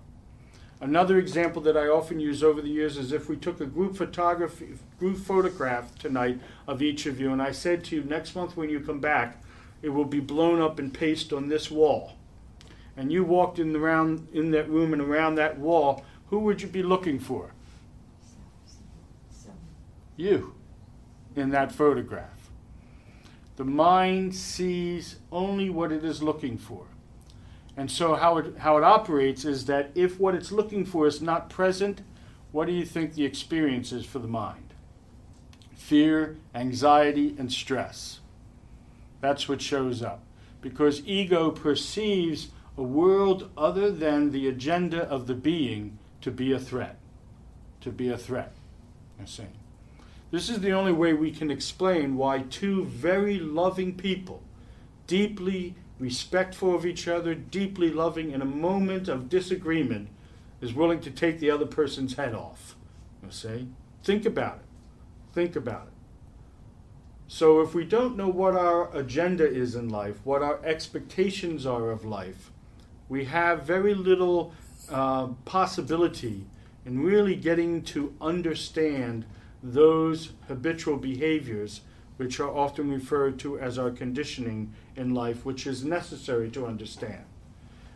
Another 0.80 1.18
example 1.18 1.62
that 1.64 1.76
I 1.76 1.88
often 1.88 2.20
use 2.20 2.44
over 2.44 2.62
the 2.62 2.70
years 2.70 2.98
is 2.98 3.12
if 3.12 3.28
we 3.28 3.36
took 3.36 3.60
a 3.60 3.66
group 3.66 3.98
photography, 3.98 4.76
group 5.00 5.18
photograph 5.18 5.98
tonight 5.98 6.40
of 6.68 6.84
each 6.84 7.08
of 7.08 7.20
you, 7.20 7.32
and 7.32 7.42
I 7.42 7.52
said 7.52 7.84
to 7.86 7.96
you, 7.96 8.04
next 8.04 8.36
month 8.36 8.56
when 8.56 8.70
you 8.70 8.80
come 8.80 9.00
back, 9.00 9.44
it 9.82 9.90
will 9.90 10.06
be 10.06 10.20
blown 10.20 10.62
up 10.62 10.78
and 10.78 10.94
pasted 10.94 11.34
on 11.34 11.50
this 11.50 11.72
wall 11.72 12.17
and 12.98 13.12
you 13.12 13.24
walked 13.24 13.60
in 13.60 13.76
around 13.76 14.28
in 14.34 14.52
that 14.52 14.68
room 14.70 14.92
and 14.92 15.02
around 15.02 15.36
that 15.36 15.60
wall, 15.60 16.04
who 16.30 16.40
would 16.40 16.62
you 16.62 16.68
be 16.68 16.84
looking 16.84 17.20
for? 17.20 17.54
You. 20.18 20.56
in 21.36 21.52
that 21.52 21.72
photograph. 21.72 22.50
The 23.58 23.64
mind 23.64 24.34
sees 24.34 25.18
only 25.32 25.70
what 25.70 25.92
it 25.92 26.04
is 26.04 26.24
looking 26.24 26.58
for. 26.58 26.88
And 27.76 27.92
so, 27.92 28.16
how 28.16 28.38
it, 28.38 28.58
how 28.58 28.78
it 28.78 28.84
operates 28.84 29.46
is 29.46 29.66
that 29.66 29.92
if 29.94 30.20
what 30.20 30.34
it's 30.34 30.52
looking 30.52 30.84
for 30.84 31.06
is 31.06 31.22
not 31.22 31.52
present, 31.52 32.02
what 32.52 32.66
do 32.66 32.74
you 32.74 32.86
think 32.86 33.14
the 33.14 33.26
experience 33.26 33.92
is 33.92 34.04
for 34.04 34.18
the 34.18 34.28
mind? 34.28 34.74
Fear, 35.76 36.38
anxiety, 36.56 37.36
and 37.38 37.52
stress. 37.52 38.20
That's 39.22 39.48
what 39.48 39.62
shows 39.62 40.02
up. 40.02 40.24
Because 40.60 41.06
ego 41.06 41.52
perceives 41.52 42.50
a 42.78 42.84
world 42.84 43.50
other 43.58 43.92
than 43.92 44.32
the 44.32 44.48
agenda 44.48 45.04
of 45.10 45.28
the 45.28 45.34
being 45.34 45.98
to 46.22 46.32
be 46.32 46.54
a 46.54 46.60
threat. 46.60 46.98
To 47.82 47.92
be 47.92 48.10
a 48.10 48.18
threat. 48.18 48.54
You 49.20 49.26
see. 49.26 49.48
This 50.30 50.50
is 50.50 50.60
the 50.60 50.74
only 50.74 50.92
way 50.92 51.14
we 51.14 51.32
can 51.32 51.50
explain 51.50 52.18
why 52.18 52.40
two 52.50 52.86
very 52.86 53.40
loving 53.40 53.96
people, 53.96 54.44
deeply 55.08 55.76
respectful 56.00 56.76
of 56.76 56.86
each 56.86 57.08
other, 57.08 57.34
deeply 57.34 57.90
loving, 57.92 58.32
in 58.32 58.42
a 58.42 58.46
moment 58.46 59.08
of 59.08 59.30
disagreement, 59.30 60.10
is 60.62 60.74
willing 60.74 61.00
to 61.00 61.12
take 61.12 61.40
the 61.40 61.50
other 61.50 61.66
person's 61.66 62.16
head 62.16 62.36
off. 62.36 62.76
You 63.24 63.32
see? 63.32 63.68
Think 64.04 64.26
about 64.26 64.58
it. 64.58 64.66
Think 65.34 65.56
about 65.56 65.88
it. 65.88 65.94
So, 67.30 67.62
if 67.62 67.74
we 67.74 67.84
don't 67.84 68.16
know 68.16 68.30
what 68.30 68.56
our 68.56 68.96
agenda 68.96 69.46
is 69.46 69.76
in 69.76 69.90
life, 69.90 70.20
what 70.24 70.42
our 70.42 70.64
expectations 70.64 71.66
are 71.66 71.90
of 71.90 72.06
life, 72.06 72.52
we 73.10 73.26
have 73.26 73.64
very 73.64 73.94
little 73.94 74.54
uh, 74.90 75.28
possibility 75.46 76.46
in 76.86 77.04
really 77.04 77.36
getting 77.36 77.82
to 77.84 78.14
understand 78.22 79.26
those 79.62 80.32
habitual 80.48 80.98
behaviors 80.98 81.82
which 82.18 82.40
are 82.40 82.50
often 82.50 82.92
referred 82.92 83.38
to 83.40 83.60
as 83.60 83.78
our 83.78 83.92
conditioning 83.92 84.74
in 84.96 85.14
life, 85.14 85.46
which 85.46 85.68
is 85.68 85.84
necessary 85.84 86.50
to 86.50 86.66
understand. 86.66 87.24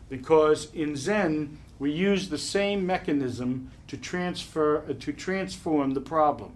Because 0.08 0.72
in 0.72 0.94
Zen, 0.94 1.58
we 1.78 1.90
use 1.90 2.28
the 2.28 2.38
same 2.38 2.86
mechanism 2.86 3.70
to 3.88 3.96
transfer 3.96 4.84
uh, 4.88 4.92
to 5.00 5.12
transform 5.12 5.94
the 5.94 6.00
problem. 6.00 6.52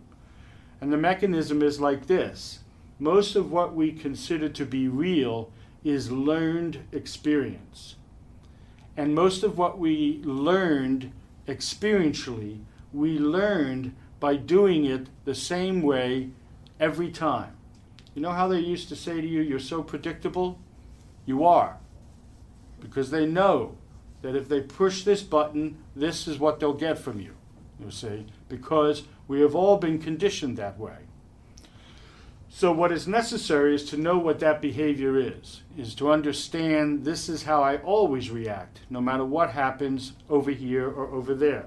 And 0.81 0.93
the 0.93 0.97
mechanism 0.97 1.63
is 1.63 1.81
like 1.81 2.07
this. 2.07 2.61
Most 2.99 3.35
of 3.35 3.51
what 3.51 3.75
we 3.75 3.93
consider 3.93 4.49
to 4.51 4.65
be 4.65 4.89
real 4.89 5.51
is 5.83 6.11
learned 6.11 6.79
experience. 6.93 7.96
And 8.97 9.15
most 9.15 9.43
of 9.43 9.59
what 9.59 9.79
we 9.79 10.21
learned 10.25 11.13
experientially, 11.47 12.61
we 12.93 13.19
learned 13.19 13.95
by 14.21 14.37
doing 14.37 14.85
it 14.85 15.09
the 15.25 15.35
same 15.35 15.83
way 15.83 16.31
every 16.81 17.11
time. 17.11 17.53
You 18.15 18.23
know 18.23 18.33
how 18.33 18.49
they 18.49 18.61
used 18.61 18.89
to 18.89 18.97
say 18.97 19.21
to 19.21 19.27
you, 19.27 19.43
You're 19.43 19.59
so 19.59 19.83
predictable? 19.83 20.59
You 21.27 21.45
are. 21.45 21.79
Because 22.81 23.11
they 23.11 23.27
know 23.27 23.77
that 24.23 24.35
if 24.35 24.49
they 24.49 24.61
push 24.61 25.05
this 25.05 25.23
button, 25.23 25.77
this 25.95 26.27
is 26.27 26.39
what 26.39 26.59
they'll 26.59 26.73
get 26.73 26.99
from 26.99 27.21
you. 27.21 27.35
You 27.79 27.91
see? 27.91 28.27
Because 28.49 29.03
we 29.29 29.41
have 29.41 29.55
all 29.55 29.77
been 29.77 29.99
conditioned 29.99 30.57
that 30.57 30.79
way. 30.79 31.06
So, 32.59 32.73
what 32.73 32.91
is 32.91 33.07
necessary 33.07 33.75
is 33.75 33.85
to 33.91 33.99
know 33.99 34.17
what 34.17 34.41
that 34.41 34.63
behavior 34.63 35.19
is, 35.19 35.61
is 35.77 35.95
to 35.97 36.11
understand 36.11 37.05
this 37.05 37.29
is 37.29 37.43
how 37.43 37.63
I 37.63 37.77
always 37.77 38.31
react, 38.31 38.81
no 38.89 38.99
matter 38.99 39.27
what 39.27 39.51
happens 39.51 40.15
over 40.31 40.51
here 40.51 40.89
or 40.89 41.09
over 41.09 41.35
there. 41.35 41.67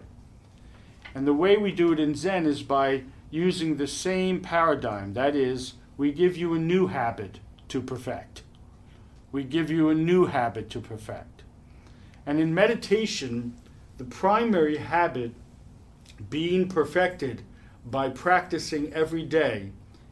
And 1.13 1.27
the 1.27 1.33
way 1.35 1.57
we 1.57 1.71
do 1.71 1.93
it 1.93 1.99
in 1.99 2.15
Zen 2.15 2.47
is 2.47 2.63
by 2.63 3.03
using 3.29 3.77
the 3.77 3.85
same 3.85 4.41
paradigm. 4.41 5.13
That 5.13 5.35
is, 5.35 5.75
we 5.95 6.11
give 6.11 6.35
you 6.35 6.55
a 6.55 6.57
new 6.57 6.87
habit 6.87 7.39
to 7.67 7.83
perfect. 7.83 8.41
We 9.31 9.43
give 9.43 9.69
you 9.69 9.89
a 9.89 9.93
new 9.93 10.25
habit 10.25 10.71
to 10.71 10.81
perfect. 10.81 11.43
And 12.25 12.39
in 12.39 12.51
meditation, 12.51 13.55
the 13.99 14.05
primary 14.05 14.77
habit 14.77 15.33
being 16.31 16.67
perfected 16.67 17.43
by 17.85 18.09
practicing 18.09 18.91
every 18.91 19.23
day 19.23 19.71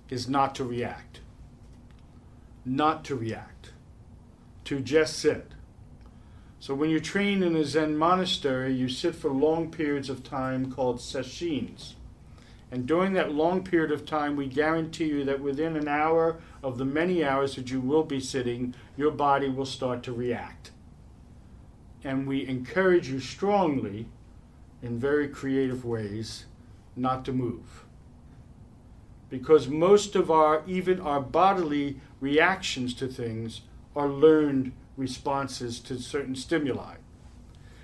is 0.10 0.28
not 0.28 0.56
to 0.56 0.64
react. 0.64 1.20
Not 2.66 3.04
to 3.06 3.16
react. 3.16 3.72
To 4.66 4.80
just 4.80 5.20
sit. 5.20 5.52
So 6.60 6.74
when 6.74 6.90
you 6.90 7.00
train 7.00 7.44
in 7.44 7.56
a 7.56 7.64
Zen 7.64 7.96
monastery, 7.96 8.74
you 8.74 8.90
sit 8.90 9.16
for 9.16 9.30
long 9.30 9.70
periods 9.70 10.10
of 10.10 10.24
time 10.24 10.72
called 10.72 10.98
sesshins. 10.98 11.94
And 12.72 12.86
during 12.86 13.14
that 13.14 13.32
long 13.32 13.64
period 13.64 13.92
of 13.92 14.06
time, 14.06 14.36
we 14.36 14.48
guarantee 14.48 15.06
you 15.06 15.24
that 15.24 15.40
within 15.40 15.78
an 15.78 15.88
hour 15.88 16.42
of 16.62 16.78
the 16.78 16.86
many 16.86 17.24
hours 17.24 17.56
that 17.56 17.72
you 17.72 17.80
will 17.80 18.04
be 18.04 18.20
sitting, 18.20 18.76
your 18.98 19.12
body 19.12 19.48
will 19.48 19.66
start 19.66 20.04
to 20.04 20.12
react. 20.12 20.72
And 22.04 22.28
we 22.28 22.46
encourage 22.46 23.08
you 23.08 23.20
strongly, 23.20 24.08
in 24.82 25.00
very 25.00 25.30
creative 25.30 25.86
ways, 25.86 26.46
not 26.96 27.24
to 27.26 27.32
move. 27.32 27.86
Because 29.30 29.68
most 29.68 30.16
of 30.16 30.32
our, 30.32 30.64
even 30.68 31.02
our 31.02 31.20
bodily 31.20 32.00
reactions 32.22 32.94
to 32.96 33.08
things, 33.08 33.62
are 33.96 34.08
learned 34.08 34.72
responses 34.96 35.80
to 35.82 36.00
certain 36.00 36.36
stimuli. 36.36 36.96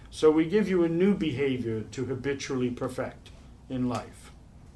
So 0.09 0.29
we 0.29 0.45
give 0.45 0.69
you 0.69 0.83
a 0.83 0.89
new 0.89 1.15
behavior 1.15 1.81
to 1.81 2.05
habitually 2.05 2.69
perfect 2.69 3.31
in 3.69 3.89
life 3.89 4.31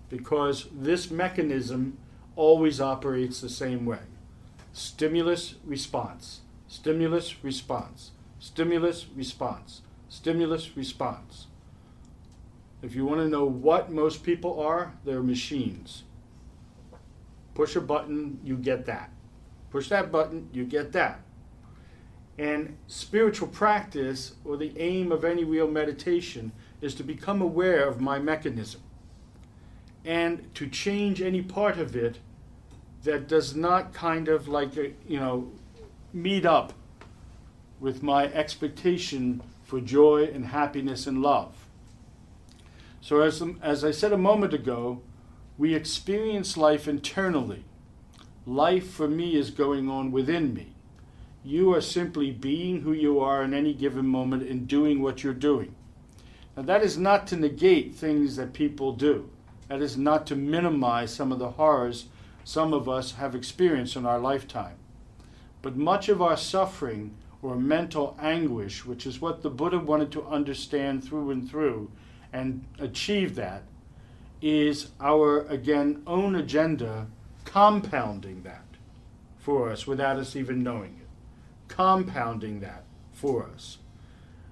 because 0.10 0.68
this 0.72 1.12
mechanism 1.12 1.98
always 2.36 2.80
operates 2.80 3.42
the 3.42 3.50
same 3.50 3.86
way 3.86 4.00
stimulus 4.74 5.56
response, 5.66 6.42
stimulus 6.68 7.44
response, 7.44 8.12
stimulus 8.40 9.08
response, 9.16 9.82
stimulus 10.08 10.78
response. 10.78 11.48
If 12.82 12.94
you 12.96 13.06
want 13.06 13.22
to 13.22 13.28
know 13.28 13.46
what 13.46 13.92
most 13.92 14.24
people 14.24 14.60
are, 14.60 14.94
they're 15.04 15.24
machines. 15.24 16.04
Push 17.58 17.76
a 17.76 17.82
button, 17.82 18.40
you 18.44 18.56
get 18.56 18.86
that. 18.86 19.10
Push 19.72 19.90
that 19.90 20.12
button, 20.12 20.48
you 20.54 20.64
get 20.64 20.92
that. 20.92 21.22
And 22.38 22.78
spiritual 22.86 23.48
practice, 23.48 24.36
or 24.46 24.58
the 24.58 24.78
aim 24.78 25.12
of 25.12 25.26
any 25.26 25.44
real 25.44 25.68
meditation, 25.68 26.52
is 26.82 26.94
to 26.94 27.04
become 27.04 27.42
aware 27.42 27.88
of 27.88 28.00
my 28.00 28.20
mechanism 28.20 28.82
and 30.06 30.54
to 30.54 30.68
change 30.68 31.20
any 31.20 31.42
part 31.42 31.80
of 31.80 31.96
it 31.96 32.20
that 33.02 33.28
does 33.28 33.56
not 33.56 33.92
kind 33.92 34.28
of 34.28 34.48
like, 34.48 34.78
uh, 34.78 34.84
you 35.08 35.20
know, 35.20 35.52
meet 36.14 36.46
up 36.46 36.74
with 37.80 38.04
my 38.04 38.26
expectation 38.34 39.42
for 39.64 39.82
joy 39.82 40.30
and 40.32 40.46
happiness 40.46 41.08
and 41.08 41.24
love. 41.24 41.56
So, 43.02 43.22
as, 43.22 43.42
as 43.64 43.84
I 43.84 43.90
said 43.90 44.14
a 44.14 44.18
moment 44.18 44.54
ago, 44.54 45.02
we 45.58 45.74
experience 45.74 46.56
life 46.56 46.88
internally. 46.88 47.64
Life 48.46 48.90
for 48.90 49.08
me 49.08 49.36
is 49.36 49.50
going 49.50 49.90
on 49.90 50.12
within 50.12 50.54
me. 50.54 50.74
You 51.44 51.74
are 51.74 51.82
simply 51.82 52.32
being 52.32 52.82
who 52.82 52.94
you 52.94 53.20
are 53.20 53.44
in 53.44 53.54
any 53.54 53.74
given 53.74 54.08
moment 54.08 54.44
and 54.44 54.68
doing 54.68 55.02
what 55.02 55.24
you're 55.24 55.34
doing. 55.34 55.74
Now, 56.56 56.64
that 56.64 56.84
is 56.84 56.98
not 56.98 57.28
to 57.28 57.36
negate 57.36 57.96
things 57.96 58.36
that 58.36 58.54
people 58.54 58.94
do. 58.94 59.30
That 59.68 59.82
is 59.82 59.98
not 59.98 60.28
to 60.28 60.36
minimize 60.36 61.14
some 61.14 61.32
of 61.32 61.40
the 61.40 61.52
horrors 61.52 62.06
some 62.44 62.74
of 62.74 62.88
us 62.88 63.14
have 63.14 63.36
experienced 63.36 63.98
in 63.98 64.06
our 64.06 64.20
lifetime. 64.20 64.78
But 65.62 65.76
much 65.76 66.08
of 66.08 66.22
our 66.22 66.38
suffering 66.38 67.18
or 67.42 67.58
mental 67.58 68.18
anguish, 68.22 68.86
which 68.86 69.06
is 69.06 69.20
what 69.20 69.42
the 69.42 69.50
Buddha 69.50 69.80
wanted 69.80 70.14
to 70.14 70.26
understand 70.28 71.04
through 71.04 71.32
and 71.32 71.50
through 71.50 71.92
and 72.32 72.64
achieve 72.80 73.36
that, 73.36 73.64
is 74.42 74.90
our, 75.00 75.42
again, 75.48 76.04
own 76.06 76.36
agenda 76.36 77.08
compounding 77.46 78.44
that 78.44 78.66
for 79.38 79.70
us 79.70 79.88
without 79.88 80.18
us 80.18 80.36
even 80.36 80.64
knowing 80.64 81.00
it. 81.02 81.08
Compounding 81.68 82.60
that 82.60 82.84
for 83.14 83.44
us. 83.44 83.78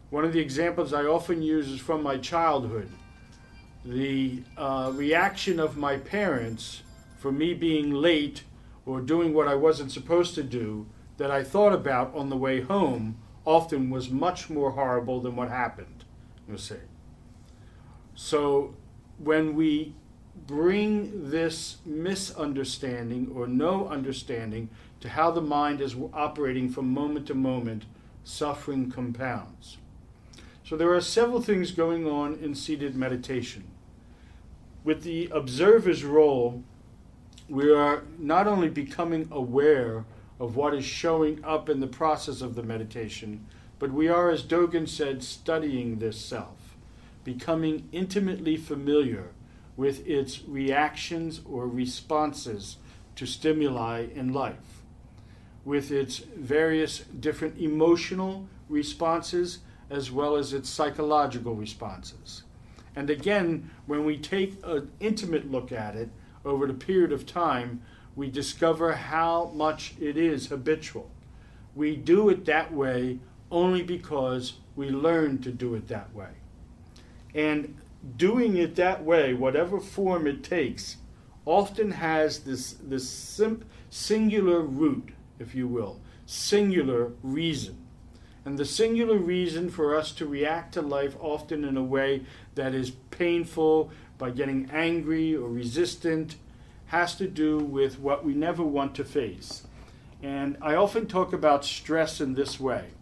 One 0.10 0.24
of 0.24 0.34
the 0.34 0.40
examples 0.40 0.94
I 0.94 1.04
often 1.04 1.42
use 1.42 1.68
is 1.70 1.80
from 1.80 2.02
my 2.02 2.18
childhood 2.18 2.90
the 3.86 4.42
uh, 4.58 4.92
reaction 4.96 5.60
of 5.60 5.78
my 5.78 5.98
parents 5.98 6.82
for 7.18 7.32
me 7.32 7.54
being 7.54 7.92
late 7.92 8.44
or 8.86 9.00
doing 9.00 9.34
what 9.34 9.48
I 9.48 9.56
wasn't 9.56 9.92
supposed 9.92 10.34
to 10.36 10.44
do 10.44 10.88
that 11.18 11.30
I 11.30 11.44
thought 11.44 11.74
about 11.74 12.14
on 12.16 12.30
the 12.30 12.38
way 12.38 12.62
home 12.62 13.18
often 13.46 13.90
was 13.90 14.10
much 14.10 14.50
more 14.50 14.72
horrible 14.72 15.22
than 15.22 15.36
what 15.36 15.50
happened, 15.50 16.04
you 16.50 16.58
see. 16.58 16.76
So 18.16 18.74
when 19.18 19.56
we 19.56 19.94
bring 20.48 21.30
this 21.30 21.78
misunderstanding 21.86 23.32
or 23.34 23.48
no 23.48 23.88
understanding 23.88 24.70
to 25.00 25.10
how 25.10 25.32
the 25.32 25.42
mind 25.42 25.82
is 25.82 25.96
operating 26.14 26.70
from 26.70 26.94
moment 26.94 27.28
to 27.28 27.34
moment, 27.34 27.86
suffering 28.24 28.92
compounds. 28.92 29.78
So 30.64 30.76
there 30.76 30.94
are 30.94 31.02
several 31.02 31.42
things 31.42 31.72
going 31.72 32.08
on 32.08 32.36
in 32.42 32.56
seated 32.56 32.96
meditation 32.96 33.66
with 34.84 35.04
the 35.04 35.28
observer's 35.34 36.04
role 36.04 36.64
we 37.50 37.72
are 37.72 38.04
not 38.18 38.48
only 38.48 38.70
becoming 38.70 39.28
aware 39.32 40.06
of 40.40 40.56
what 40.56 40.74
is 40.74 40.86
showing 40.86 41.44
up 41.44 41.70
in 41.70 41.80
the 41.80 41.88
process 41.88 42.42
of 42.42 42.56
the 42.56 42.64
meditation, 42.64 43.46
but 43.78 43.92
we 43.92 44.08
are, 44.08 44.30
as 44.30 44.44
Dogen 44.44 44.88
said, 44.88 45.24
studying 45.24 46.00
this 46.00 46.20
self, 46.20 46.65
becoming 47.26 47.90
intimately 47.92 48.56
familiar 48.56 49.32
with 49.76 50.08
its 50.08 50.44
reactions 50.48 51.42
or 51.44 51.68
responses 51.68 52.78
to 53.18 53.26
stimuli 53.26 54.06
in 54.16 54.32
life, 54.32 54.84
with 55.66 55.92
its 55.92 56.20
various 56.20 57.00
different 57.00 57.58
emotional 57.60 58.48
responses 58.70 59.60
as 59.90 60.12
well 60.12 60.36
as 60.36 60.54
its 60.54 60.70
psychological 60.70 61.56
responses. 61.56 62.44
And 62.96 63.10
again, 63.10 63.70
when 63.86 64.06
we 64.06 64.18
take 64.18 64.58
an 64.64 64.90
intimate 65.00 65.52
look 65.52 65.72
at 65.72 65.96
it 65.96 66.10
over 66.46 66.68
the 66.68 66.74
period 66.74 67.12
of 67.12 67.26
time, 67.26 67.82
we 68.16 68.30
discover 68.30 68.94
how 68.94 69.52
much 69.54 69.96
it 70.00 70.16
is 70.16 70.48
habitual. 70.48 71.10
We 71.76 71.98
do 71.98 72.30
it 72.30 72.46
that 72.46 72.72
way 72.72 73.20
only 73.52 73.84
because 73.84 74.54
we 74.76 74.90
learn 74.90 75.40
to 75.40 75.52
do 75.52 75.76
it 75.76 75.88
that 75.90 76.14
way. 76.16 76.30
And 77.36 77.76
doing 78.18 78.56
it 78.56 78.76
that 78.78 79.04
way, 79.04 79.34
whatever 79.34 79.80
form 79.80 80.26
it 80.26 80.44
takes, 80.44 80.98
often 81.46 81.92
has 81.92 82.40
this, 82.40 82.72
this 82.82 83.08
sim- 83.08 83.66
singular 83.90 84.62
root, 84.62 85.10
if 85.38 85.54
you 85.54 85.68
will, 85.68 86.00
singular 86.26 87.12
reason. 87.22 87.78
And 88.46 88.58
the 88.58 88.66
singular 88.66 89.18
reason 89.18 89.70
for 89.70 89.96
us 89.96 90.12
to 90.14 90.26
react 90.26 90.74
to 90.76 90.82
life 90.82 91.16
often 91.20 91.64
in 91.64 91.78
a 91.78 91.84
way 91.84 92.26
that 92.56 92.74
is 92.74 92.92
painful, 93.12 93.92
by 94.18 94.30
getting 94.30 94.70
angry 94.72 95.36
or 95.36 95.50
resistant, 95.50 96.38
has 96.88 97.16
to 97.16 97.28
do 97.28 97.58
with 97.58 98.00
what 98.00 98.24
we 98.24 98.34
never 98.34 98.64
want 98.64 98.96
to 98.96 99.04
face. 99.04 99.64
And 100.24 100.58
I 100.62 100.76
often 100.76 101.08
talk 101.08 101.34
about 101.34 101.66
stress 101.66 102.22
in 102.22 102.36
this 102.36 102.60
way. 102.60 102.95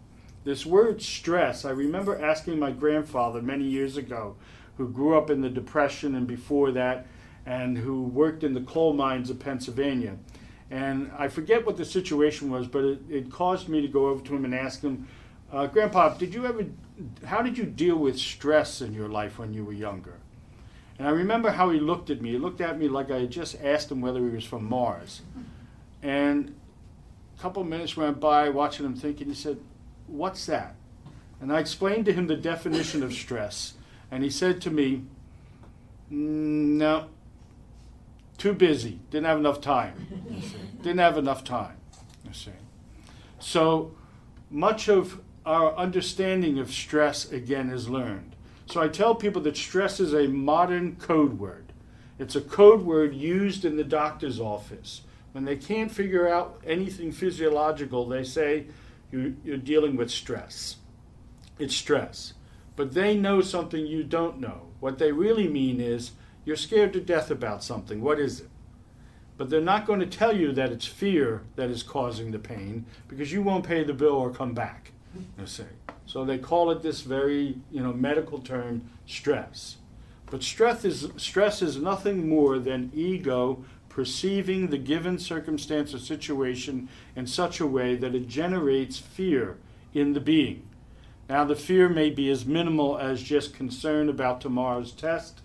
This 0.44 0.66
word 0.66 1.00
stress, 1.00 1.64
I 1.64 1.70
remember 1.70 2.22
asking 2.22 2.58
my 2.58 2.70
grandfather 2.70 3.40
many 3.40 3.64
years 3.64 3.96
ago, 3.96 4.36
who 4.76 4.88
grew 4.88 5.16
up 5.16 5.30
in 5.30 5.40
the 5.40 5.48
Depression 5.48 6.14
and 6.14 6.26
before 6.26 6.70
that, 6.72 7.06
and 7.46 7.78
who 7.78 8.02
worked 8.02 8.44
in 8.44 8.52
the 8.52 8.60
coal 8.60 8.92
mines 8.92 9.30
of 9.30 9.38
Pennsylvania. 9.38 10.16
And 10.70 11.10
I 11.18 11.28
forget 11.28 11.64
what 11.64 11.76
the 11.76 11.84
situation 11.84 12.50
was, 12.50 12.66
but 12.66 12.84
it, 12.84 13.00
it 13.08 13.30
caused 13.30 13.68
me 13.68 13.80
to 13.80 13.88
go 13.88 14.08
over 14.08 14.22
to 14.24 14.34
him 14.34 14.44
and 14.44 14.54
ask 14.54 14.82
him, 14.82 15.08
uh, 15.52 15.66
Grandpa, 15.66 16.14
did 16.14 16.34
you 16.34 16.46
ever, 16.46 16.66
how 17.24 17.40
did 17.40 17.56
you 17.56 17.64
deal 17.64 17.96
with 17.96 18.18
stress 18.18 18.80
in 18.80 18.92
your 18.92 19.08
life 19.08 19.38
when 19.38 19.54
you 19.54 19.64
were 19.64 19.72
younger? 19.72 20.18
And 20.98 21.08
I 21.08 21.10
remember 21.10 21.50
how 21.50 21.70
he 21.70 21.80
looked 21.80 22.10
at 22.10 22.20
me. 22.20 22.32
He 22.32 22.38
looked 22.38 22.60
at 22.60 22.78
me 22.78 22.88
like 22.88 23.10
I 23.10 23.20
had 23.20 23.30
just 23.30 23.56
asked 23.62 23.90
him 23.90 24.00
whether 24.00 24.20
he 24.20 24.34
was 24.34 24.44
from 24.44 24.64
Mars. 24.64 25.22
And 26.02 26.54
a 27.38 27.42
couple 27.42 27.64
minutes 27.64 27.96
went 27.96 28.20
by 28.20 28.48
watching 28.50 28.86
him 28.86 28.94
thinking. 28.94 29.28
he 29.28 29.34
said, 29.34 29.58
What's 30.06 30.46
that? 30.46 30.74
And 31.40 31.52
I 31.52 31.58
explained 31.60 32.04
to 32.06 32.12
him 32.12 32.26
the 32.26 32.36
definition 32.36 33.02
of 33.02 33.12
stress. 33.12 33.74
And 34.10 34.22
he 34.22 34.30
said 34.30 34.60
to 34.62 34.70
me, 34.70 35.02
"Mm, 36.10 36.76
No, 36.78 37.06
too 38.38 38.52
busy. 38.52 39.00
Didn't 39.10 39.26
have 39.26 39.38
enough 39.38 39.60
time. 39.60 40.42
Didn't 40.82 40.98
have 41.00 41.18
enough 41.18 41.44
time. 41.44 41.76
You 42.26 42.32
see. 42.32 42.50
So 43.38 43.92
much 44.50 44.88
of 44.88 45.20
our 45.44 45.74
understanding 45.76 46.58
of 46.58 46.72
stress, 46.72 47.30
again, 47.30 47.70
is 47.70 47.88
learned. 47.88 48.34
So 48.66 48.80
I 48.80 48.88
tell 48.88 49.14
people 49.14 49.42
that 49.42 49.56
stress 49.56 50.00
is 50.00 50.14
a 50.14 50.26
modern 50.26 50.96
code 50.96 51.38
word. 51.38 51.72
It's 52.18 52.36
a 52.36 52.40
code 52.40 52.82
word 52.82 53.14
used 53.14 53.64
in 53.64 53.76
the 53.76 53.84
doctor's 53.84 54.40
office. 54.40 55.02
When 55.32 55.44
they 55.44 55.56
can't 55.56 55.90
figure 55.90 56.28
out 56.28 56.60
anything 56.64 57.12
physiological, 57.12 58.06
they 58.08 58.24
say 58.24 58.66
you, 59.10 59.36
you're 59.44 59.56
dealing 59.56 59.96
with 59.96 60.10
stress. 60.10 60.76
It's 61.58 61.74
stress. 61.74 62.34
But 62.76 62.94
they 62.94 63.16
know 63.16 63.40
something 63.40 63.86
you 63.86 64.02
don't 64.02 64.40
know. 64.40 64.68
What 64.80 64.98
they 64.98 65.12
really 65.12 65.48
mean 65.48 65.80
is 65.80 66.12
you're 66.44 66.56
scared 66.56 66.92
to 66.94 67.00
death 67.00 67.30
about 67.30 67.62
something. 67.62 68.00
What 68.00 68.18
is 68.18 68.40
it? 68.40 68.48
But 69.36 69.50
they're 69.50 69.60
not 69.60 69.86
going 69.86 70.00
to 70.00 70.06
tell 70.06 70.36
you 70.36 70.52
that 70.52 70.70
it's 70.70 70.86
fear 70.86 71.42
that 71.56 71.70
is 71.70 71.82
causing 71.82 72.30
the 72.30 72.38
pain 72.38 72.86
because 73.08 73.32
you 73.32 73.42
won't 73.42 73.66
pay 73.66 73.82
the 73.82 73.94
bill 73.94 74.14
or 74.14 74.30
come 74.30 74.54
back. 74.54 74.92
You 75.38 75.46
see. 75.46 75.64
So 76.06 76.24
they 76.24 76.38
call 76.38 76.70
it 76.70 76.82
this 76.82 77.00
very, 77.02 77.58
you 77.70 77.82
know, 77.82 77.92
medical 77.92 78.38
term 78.38 78.88
stress. 79.06 79.76
But 80.30 80.42
stress 80.42 80.84
is 80.84 81.08
stress 81.16 81.62
is 81.62 81.76
nothing 81.76 82.28
more 82.28 82.58
than 82.58 82.90
ego 82.94 83.64
perceiving 83.94 84.70
the 84.70 84.78
given 84.78 85.16
circumstance 85.16 85.94
or 85.94 85.98
situation 86.00 86.88
in 87.14 87.28
such 87.28 87.60
a 87.60 87.66
way 87.66 87.94
that 87.94 88.12
it 88.12 88.26
generates 88.26 88.98
fear 88.98 89.56
in 89.94 90.14
the 90.14 90.20
being. 90.20 90.68
Now 91.28 91.44
the 91.44 91.54
fear 91.54 91.88
may 91.88 92.10
be 92.10 92.28
as 92.28 92.44
minimal 92.44 92.98
as 92.98 93.22
just 93.22 93.54
concern 93.54 94.08
about 94.08 94.40
tomorrow's 94.40 94.90
test. 94.90 95.42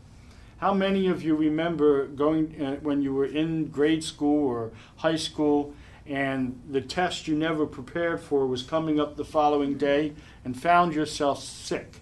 How 0.57 0.73
many 0.73 1.07
of 1.07 1.21
you 1.21 1.35
remember 1.35 2.07
going 2.07 2.59
uh, 2.59 2.75
when 2.77 3.03
you 3.03 3.13
were 3.13 3.27
in 3.27 3.67
grade 3.67 4.03
school 4.03 4.47
or 4.47 4.71
high 4.97 5.15
school 5.15 5.75
and 6.07 6.59
the 6.67 6.81
test 6.81 7.27
you 7.27 7.35
never 7.35 7.67
prepared 7.67 8.19
for 8.19 8.47
was 8.47 8.63
coming 8.63 8.99
up 8.99 9.15
the 9.15 9.23
following 9.23 9.77
day 9.77 10.13
and 10.43 10.59
found 10.59 10.95
yourself 10.95 11.43
sick 11.43 11.97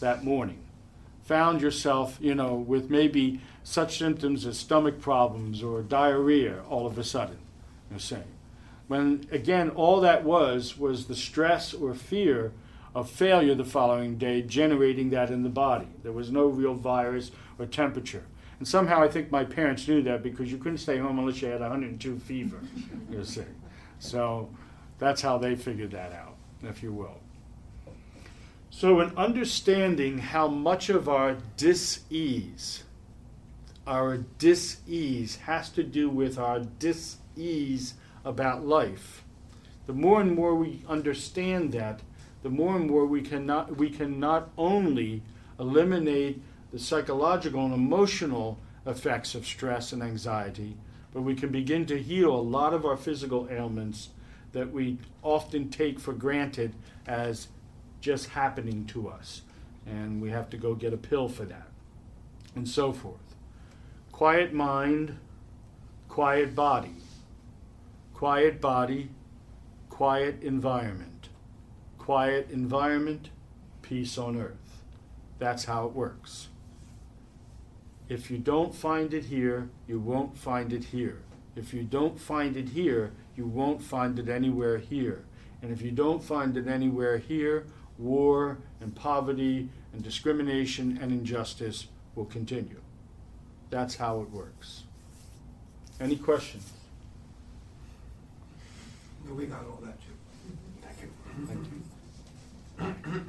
that 0.00 0.22
morning. 0.22 0.58
Found 1.24 1.62
yourself, 1.62 2.18
you 2.20 2.34
know, 2.34 2.54
with 2.54 2.90
maybe 2.90 3.40
such 3.68 3.98
symptoms 3.98 4.46
as 4.46 4.58
stomach 4.58 4.98
problems 4.98 5.62
or 5.62 5.82
diarrhea 5.82 6.62
all 6.70 6.86
of 6.86 6.96
a 6.96 7.04
sudden, 7.04 7.36
you're 7.90 7.98
saying. 7.98 8.24
When, 8.86 9.26
again, 9.30 9.68
all 9.68 10.00
that 10.00 10.24
was 10.24 10.78
was 10.78 11.04
the 11.04 11.14
stress 11.14 11.74
or 11.74 11.92
fear 11.92 12.52
of 12.94 13.10
failure 13.10 13.54
the 13.54 13.66
following 13.66 14.16
day 14.16 14.40
generating 14.40 15.10
that 15.10 15.30
in 15.30 15.42
the 15.42 15.50
body. 15.50 15.88
There 16.02 16.12
was 16.12 16.32
no 16.32 16.46
real 16.46 16.72
virus 16.72 17.30
or 17.58 17.66
temperature. 17.66 18.24
And 18.58 18.66
somehow 18.66 19.02
I 19.02 19.08
think 19.08 19.30
my 19.30 19.44
parents 19.44 19.86
knew 19.86 20.00
that 20.00 20.22
because 20.22 20.50
you 20.50 20.56
couldn't 20.56 20.78
stay 20.78 20.96
home 20.96 21.18
unless 21.18 21.42
you 21.42 21.48
had 21.48 21.60
102 21.60 22.18
fever, 22.20 22.60
you 23.10 23.22
see. 23.22 23.42
So 23.98 24.48
that's 24.98 25.20
how 25.20 25.36
they 25.36 25.54
figured 25.56 25.90
that 25.90 26.14
out, 26.14 26.36
if 26.62 26.82
you 26.82 26.94
will. 26.94 27.20
So, 28.70 29.00
in 29.00 29.14
understanding 29.16 30.18
how 30.18 30.48
much 30.48 30.88
of 30.88 31.08
our 31.08 31.36
dis-ease, 31.56 32.84
our 33.88 34.18
dis-ease 34.18 35.36
has 35.36 35.70
to 35.70 35.82
do 35.82 36.10
with 36.10 36.38
our 36.38 36.60
dis-ease 36.60 37.94
about 38.22 38.66
life, 38.66 39.24
the 39.86 39.94
more 39.94 40.20
and 40.20 40.34
more 40.34 40.54
we 40.54 40.84
understand 40.86 41.72
that, 41.72 42.00
the 42.42 42.50
more 42.50 42.76
and 42.76 42.90
more 42.90 43.06
we 43.06 43.22
can 43.22 43.46
not, 43.46 43.78
we 43.78 43.88
can 43.88 44.20
not 44.20 44.50
only 44.58 45.22
eliminate 45.58 46.42
the 46.70 46.78
psychological 46.78 47.64
and 47.64 47.72
emotional 47.72 48.58
effects 48.84 49.34
of 49.34 49.46
stress 49.46 49.90
and 49.92 50.02
anxiety, 50.02 50.76
but 51.14 51.22
we 51.22 51.34
can 51.34 51.48
begin 51.48 51.86
to 51.86 52.00
heal 52.00 52.34
a 52.34 52.36
lot 52.36 52.74
of 52.74 52.84
our 52.84 52.96
physical 52.96 53.48
ailments 53.50 54.10
that 54.52 54.70
we 54.70 54.98
often 55.22 55.70
take 55.70 55.98
for 55.98 56.12
granted 56.12 56.74
as 57.06 57.48
just 58.02 58.28
happening 58.28 58.84
to 58.84 59.08
us. 59.08 59.40
And 59.86 60.20
we 60.20 60.28
have 60.28 60.50
to 60.50 60.58
go 60.58 60.74
get 60.74 60.92
a 60.92 60.98
pill 60.98 61.30
for 61.30 61.46
that, 61.46 61.68
and 62.54 62.68
so 62.68 62.92
forth. 62.92 63.27
Quiet 64.18 64.52
mind, 64.52 65.16
quiet 66.08 66.52
body. 66.56 66.96
Quiet 68.14 68.60
body, 68.60 69.10
quiet 69.90 70.42
environment. 70.42 71.28
Quiet 71.98 72.50
environment, 72.50 73.30
peace 73.80 74.18
on 74.18 74.36
earth. 74.36 74.82
That's 75.38 75.66
how 75.66 75.86
it 75.86 75.92
works. 75.92 76.48
If 78.08 78.28
you 78.28 78.38
don't 78.38 78.74
find 78.74 79.14
it 79.14 79.26
here, 79.26 79.70
you 79.86 80.00
won't 80.00 80.36
find 80.36 80.72
it 80.72 80.86
here. 80.86 81.22
If 81.54 81.72
you 81.72 81.84
don't 81.84 82.18
find 82.18 82.56
it 82.56 82.70
here, 82.70 83.12
you 83.36 83.46
won't 83.46 83.80
find 83.80 84.18
it 84.18 84.28
anywhere 84.28 84.78
here. 84.78 85.26
And 85.62 85.70
if 85.70 85.80
you 85.80 85.92
don't 85.92 86.24
find 86.24 86.56
it 86.56 86.66
anywhere 86.66 87.18
here, 87.18 87.66
war 87.98 88.58
and 88.80 88.96
poverty 88.96 89.68
and 89.92 90.02
discrimination 90.02 90.98
and 91.00 91.12
injustice 91.12 91.86
will 92.16 92.24
continue. 92.24 92.80
That's 93.70 93.96
how 93.96 94.20
it 94.22 94.30
works. 94.30 94.84
Any 96.00 96.16
questions? 96.16 96.70
No, 99.26 99.34
we 99.34 99.46
got 99.46 99.64
all 99.64 99.80
that, 99.84 99.98
too. 100.00 100.14
Thank 100.80 101.02
you. 101.02 101.10
Thank 101.46 102.94
you. 103.16 103.24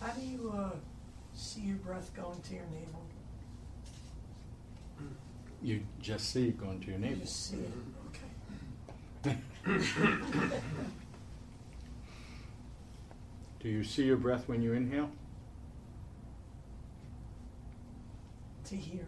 How 0.00 0.12
do 0.12 0.20
you, 0.24 0.52
uh, 0.54 0.70
see 1.34 1.62
your 1.62 1.76
breath 1.78 2.10
going 2.14 2.40
to 2.42 2.54
your 2.54 2.64
navel? 2.64 3.00
You 5.62 5.80
just 6.00 6.30
see 6.30 6.48
it 6.48 6.58
going 6.58 6.80
to 6.80 6.86
your 6.88 6.98
You 6.98 7.04
navel. 7.06 7.20
just 7.20 7.50
see 7.50 7.56
it, 7.56 7.70
okay. 9.24 9.38
Do 13.60 13.68
you 13.70 13.82
see 13.82 14.04
your 14.04 14.18
breath 14.18 14.46
when 14.46 14.60
you 14.60 14.74
inhale? 14.74 15.10
To 18.66 18.76
hear. 18.76 19.06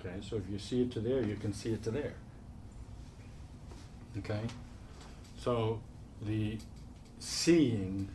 Okay, 0.00 0.16
so 0.20 0.36
if 0.36 0.42
you 0.50 0.58
see 0.58 0.82
it 0.82 0.90
to 0.92 1.00
there, 1.00 1.22
you 1.22 1.36
can 1.36 1.52
see 1.52 1.72
it 1.72 1.82
to 1.84 1.90
there. 1.90 2.14
Okay? 4.18 4.40
So 5.38 5.80
the 6.22 6.58
seeing, 7.18 8.08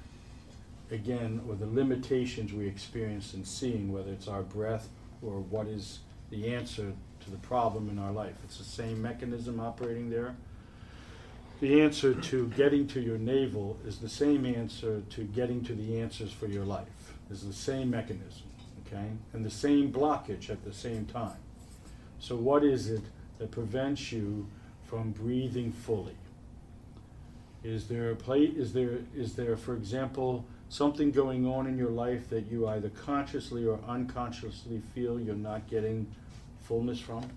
again, 0.91 1.41
or 1.47 1.55
the 1.55 1.65
limitations 1.65 2.53
we 2.53 2.67
experience 2.67 3.33
in 3.33 3.45
seeing, 3.45 3.91
whether 3.91 4.11
it's 4.11 4.27
our 4.27 4.43
breath 4.43 4.89
or 5.21 5.39
what 5.39 5.67
is 5.67 5.99
the 6.29 6.53
answer 6.53 6.93
to 7.21 7.31
the 7.31 7.37
problem 7.37 7.89
in 7.89 7.99
our 7.99 8.11
life, 8.11 8.35
it's 8.43 8.57
the 8.57 8.63
same 8.63 9.01
mechanism 9.01 9.59
operating 9.59 10.09
there. 10.09 10.35
The 11.59 11.81
answer 11.81 12.13
to 12.13 12.47
getting 12.49 12.85
to 12.89 12.99
your 13.01 13.17
navel 13.17 13.79
is 13.85 13.97
the 13.97 14.09
same 14.09 14.45
answer 14.45 15.01
to 15.09 15.23
getting 15.23 15.63
to 15.65 15.73
the 15.73 15.99
answers 15.99 16.31
for 16.31 16.47
your 16.47 16.65
life. 16.65 16.87
Is 17.31 17.45
the 17.45 17.51
same 17.51 17.89
mechanism, 17.89 18.46
okay? 18.87 19.11
And 19.33 19.45
the 19.45 19.49
same 19.49 19.91
blockage 19.91 20.49
at 20.49 20.63
the 20.63 20.73
same 20.73 21.05
time. 21.05 21.37
So, 22.19 22.35
what 22.35 22.63
is 22.63 22.89
it 22.89 23.03
that 23.37 23.51
prevents 23.51 24.11
you 24.11 24.47
from 24.85 25.11
breathing 25.11 25.71
fully? 25.71 26.15
Is 27.63 27.87
there 27.87 28.11
a 28.11 28.15
plate? 28.15 28.55
Is 28.57 28.73
there 28.73 28.99
is 29.15 29.35
there, 29.35 29.57
for 29.57 29.75
example, 29.75 30.45
something 30.69 31.11
going 31.11 31.45
on 31.45 31.67
in 31.67 31.77
your 31.77 31.89
life 31.89 32.29
that 32.29 32.49
you 32.49 32.67
either 32.67 32.89
consciously 32.89 33.65
or 33.65 33.79
unconsciously 33.87 34.81
feel 34.93 35.19
you're 35.19 35.35
not 35.35 35.67
getting 35.69 36.07
fullness 36.61 36.99
from? 36.99 37.29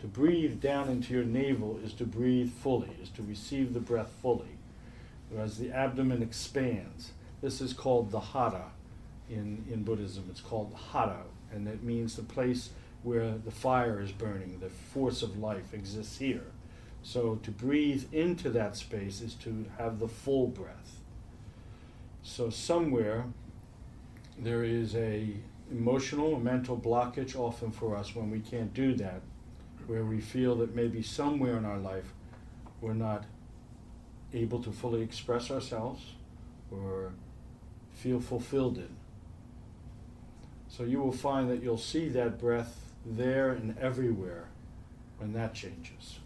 To 0.00 0.06
breathe 0.06 0.60
down 0.60 0.88
into 0.88 1.12
your 1.12 1.24
navel 1.24 1.78
is 1.84 1.92
to 1.94 2.04
breathe 2.04 2.50
fully, 2.50 2.90
is 3.02 3.10
to 3.10 3.22
receive 3.22 3.74
the 3.74 3.80
breath 3.80 4.10
fully. 4.22 4.56
As 5.36 5.58
the 5.58 5.70
abdomen 5.70 6.22
expands, 6.22 7.12
this 7.40 7.60
is 7.60 7.72
called 7.72 8.10
the 8.10 8.20
hara 8.20 8.72
in, 9.30 9.64
in 9.70 9.84
Buddhism. 9.84 10.26
It's 10.30 10.40
called 10.40 10.76
hara, 10.92 11.22
and 11.52 11.68
it 11.68 11.82
means 11.82 12.16
the 12.16 12.22
place 12.22 12.70
where 13.02 13.38
the 13.38 13.50
fire 13.50 14.00
is 14.00 14.12
burning, 14.12 14.58
the 14.60 14.68
force 14.68 15.22
of 15.22 15.38
life 15.38 15.72
exists 15.72 16.18
here. 16.18 16.44
So 17.02 17.36
to 17.36 17.50
breathe 17.50 18.04
into 18.12 18.50
that 18.50 18.76
space 18.76 19.22
is 19.22 19.34
to 19.36 19.64
have 19.78 19.98
the 19.98 20.08
full 20.08 20.48
breath. 20.48 21.00
So 22.22 22.50
somewhere 22.50 23.24
there 24.38 24.64
is 24.64 24.94
a 24.94 25.34
emotional 25.70 26.38
mental 26.38 26.76
blockage 26.76 27.36
often 27.36 27.70
for 27.70 27.96
us 27.96 28.14
when 28.14 28.30
we 28.30 28.40
can't 28.40 28.74
do 28.74 28.94
that, 28.96 29.22
where 29.86 30.04
we 30.04 30.20
feel 30.20 30.56
that 30.56 30.74
maybe 30.74 31.02
somewhere 31.02 31.56
in 31.56 31.64
our 31.64 31.78
life 31.78 32.12
we're 32.80 32.92
not 32.92 33.24
able 34.32 34.62
to 34.62 34.72
fully 34.72 35.02
express 35.02 35.50
ourselves 35.50 36.02
or 36.70 37.12
feel 37.92 38.20
fulfilled 38.20 38.78
in. 38.78 38.99
So 40.70 40.84
you 40.84 41.00
will 41.00 41.12
find 41.12 41.50
that 41.50 41.62
you'll 41.62 41.76
see 41.76 42.08
that 42.10 42.38
breath 42.38 42.92
there 43.04 43.50
and 43.50 43.76
everywhere 43.78 44.48
when 45.18 45.32
that 45.32 45.52
changes, 45.52 46.20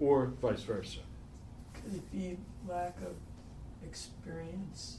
or 0.00 0.32
vice 0.40 0.62
versa. 0.62 1.00
Could 1.74 1.94
it 1.94 2.10
be 2.10 2.38
lack 2.66 2.96
of 3.02 3.14
experience 3.86 4.98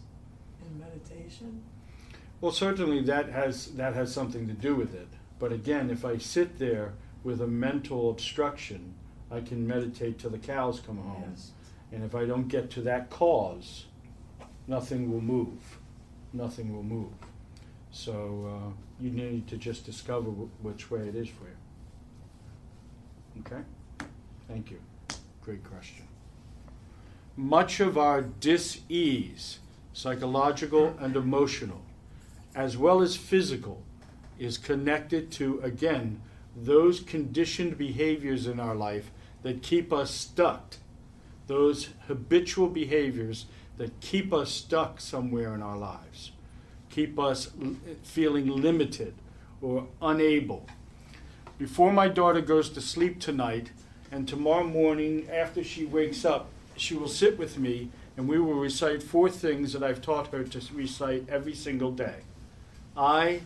in 0.62 0.80
meditation? 0.80 1.64
Well, 2.40 2.52
certainly 2.52 3.02
that 3.02 3.30
has 3.30 3.74
that 3.74 3.96
has 3.96 4.14
something 4.14 4.48
to 4.48 4.54
do 4.54 4.76
with 4.76 4.94
it. 4.94 5.08
But 5.40 5.52
again, 5.52 5.90
if 5.90 6.06
I 6.06 6.18
sit 6.18 6.60
there 6.60 6.94
with 7.24 7.42
a 7.42 7.48
mental 7.48 8.12
obstruction, 8.12 8.94
I 9.32 9.42
can 9.42 9.66
meditate 9.68 10.20
till 10.20 10.30
the 10.30 10.38
cows 10.38 10.80
come 10.80 10.98
home. 10.98 11.26
Yes. 11.32 11.52
And 11.92 12.04
if 12.04 12.14
I 12.14 12.26
don't 12.26 12.48
get 12.48 12.70
to 12.72 12.82
that 12.82 13.10
cause, 13.10 13.86
nothing 14.68 15.12
will 15.12 15.22
move. 15.22 15.80
Nothing 16.34 16.76
will 16.76 16.84
move. 16.84 17.12
So 17.94 18.50
uh, 18.50 18.72
you 19.00 19.12
need 19.12 19.48
to 19.50 19.56
just 19.56 19.86
discover 19.86 20.32
wh- 20.32 20.66
which 20.66 20.90
way 20.90 21.02
it 21.02 21.16
is 21.16 21.28
for 21.28 21.44
you. 21.44 21.56
Okay? 23.42 23.62
Thank 24.48 24.72
you. 24.72 24.80
Great 25.44 25.64
question. 25.64 26.08
Much 27.38 27.80
of 27.80 27.98
our 27.98 28.22
dis 28.24 28.80
ease, 28.90 29.60
psychological 29.94 30.96
and 31.00 31.16
emotional, 31.16 31.84
as 32.56 32.78
well 32.78 33.02
as 33.02 33.16
physical, 33.16 33.84
is 34.40 34.58
connected 34.58 35.32
to, 35.32 35.60
again, 35.60 36.20
those 36.56 37.00
conditioned 37.00 37.78
behaviors 37.78 38.48
in 38.48 38.60
our 38.60 38.76
life 38.76 39.12
that 39.44 39.62
keep 39.62 39.94
us 39.94 40.10
stuck, 40.10 40.78
those 41.46 41.90
habitual 42.08 42.70
behaviors 42.70 43.46
that 43.78 44.00
keep 44.02 44.34
us 44.34 44.52
stuck 44.52 45.00
somewhere 45.00 45.54
in 45.54 45.62
our 45.62 45.78
lives 45.78 46.32
keep 46.94 47.18
us 47.18 47.50
feeling 48.04 48.48
limited 48.48 49.16
or 49.62 49.88
unable. 50.00 50.68
Before 51.58 51.92
my 51.92 52.08
daughter 52.08 52.42
goes 52.42 52.70
to 52.70 52.82
sleep 52.82 53.20
tonight, 53.20 53.72
and 54.12 54.28
tomorrow 54.28 54.64
morning 54.64 55.28
after 55.32 55.64
she 55.64 55.86
wakes 55.86 56.24
up, 56.24 56.50
she 56.76 56.94
will 56.94 57.08
sit 57.08 57.40
with 57.40 57.58
me 57.58 57.90
and 58.16 58.28
we 58.28 58.40
will 58.40 58.54
recite 58.54 59.02
four 59.02 59.28
things 59.28 59.74
that 59.74 59.82
I've 59.82 60.02
taught 60.02 60.28
her 60.28 60.44
to 60.44 60.62
recite 60.74 61.28
every 61.28 61.56
single 61.56 61.92
day. 61.92 62.18
I 62.96 63.42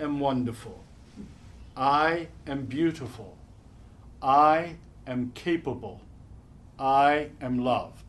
am 0.00 0.18
wonderful. 0.18 0.82
I 1.76 2.28
am 2.46 2.64
beautiful. 2.64 3.36
I 4.22 4.76
am 5.06 5.32
capable. 5.34 6.00
I 6.78 7.28
am 7.42 7.58
loved. 7.58 8.07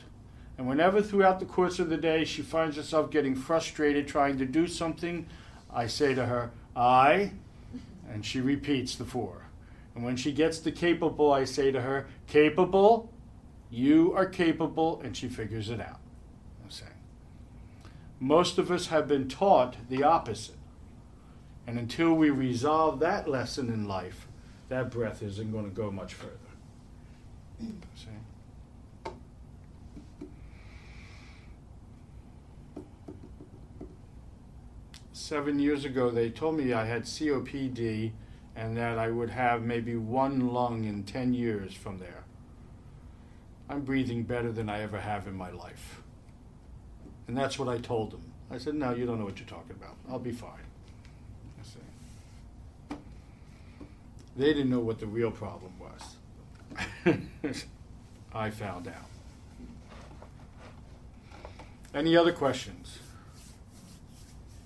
And 0.60 0.68
whenever 0.68 1.02
throughout 1.02 1.40
the 1.40 1.46
course 1.46 1.80
of 1.80 1.88
the 1.88 1.96
day 1.96 2.26
she 2.26 2.42
finds 2.42 2.76
herself 2.76 3.12
getting 3.12 3.34
frustrated 3.34 4.10
trying 4.10 4.38
to 4.40 4.46
do 4.46 4.68
something, 4.68 5.26
I 5.74 5.88
say 5.88 6.14
to 6.14 6.26
her, 6.26 6.52
I, 6.76 7.32
and 8.12 8.26
she 8.26 8.42
repeats 8.42 8.96
the 8.96 9.06
four. 9.06 9.46
And 9.96 10.04
when 10.04 10.18
she 10.18 10.34
gets 10.34 10.60
to 10.60 10.72
capable, 10.74 11.32
I 11.32 11.46
say 11.46 11.72
to 11.72 11.80
her, 11.80 12.08
capable, 12.28 13.10
you 13.72 14.12
are 14.14 14.26
capable, 14.26 15.00
and 15.02 15.16
she 15.16 15.30
figures 15.30 15.70
it 15.70 15.80
out. 15.80 16.02
I'm 16.62 16.70
saying. 16.70 16.92
Most 18.20 18.58
of 18.58 18.70
us 18.70 18.88
have 18.88 19.08
been 19.08 19.30
taught 19.30 19.78
the 19.88 20.04
opposite. 20.04 20.58
And 21.68 21.80
until 21.80 22.14
we 22.14 22.32
resolve 22.32 23.00
that 23.00 23.30
lesson 23.30 23.70
in 23.70 23.88
life, 23.88 24.28
that 24.68 24.92
breath 24.92 25.24
isn't 25.24 25.54
going 25.54 25.70
to 25.70 25.72
go 25.72 25.90
much 25.90 26.16
further. 26.16 26.36
See? 27.96 28.10
Seven 35.30 35.60
years 35.60 35.86
ago, 35.86 36.10
they 36.10 36.28
told 36.32 36.58
me 36.58 36.74
I 36.74 36.86
had 36.86 37.04
COPD 37.04 38.12
and 38.56 38.76
that 38.76 38.98
I 38.98 39.12
would 39.12 39.30
have 39.30 39.62
maybe 39.62 39.96
one 39.96 40.52
lung 40.52 40.86
in 40.86 41.04
10 41.04 41.36
years 41.36 41.72
from 41.72 42.00
there. 42.00 42.24
I'm 43.70 43.82
breathing 43.82 44.24
better 44.24 44.52
than 44.52 44.70
I 44.70 44.82
ever 44.82 45.00
have 45.00 45.28
in 45.28 45.36
my 45.36 45.52
life. 45.52 46.02
And 47.28 47.38
that's 47.38 47.60
what 47.60 47.68
I 47.68 47.78
told 47.78 48.10
them. 48.10 48.24
I 48.50 48.58
said, 48.58 48.74
No, 48.74 48.96
you 48.96 49.06
don't 49.06 49.20
know 49.20 49.26
what 49.26 49.38
you're 49.38 49.48
talking 49.48 49.76
about. 49.80 49.96
I'll 50.10 50.18
be 50.18 50.32
fine. 50.32 50.66
I 51.60 51.64
said. 51.64 52.98
They 54.36 54.48
didn't 54.48 54.72
know 54.72 54.80
what 54.80 55.00
the 55.00 55.06
real 55.06 55.30
problem 55.30 55.74
was. 55.80 57.26
I 58.34 58.50
found 58.50 58.88
out. 58.88 59.06
Any 61.94 62.18
other 62.18 62.32
questions? 62.32 62.98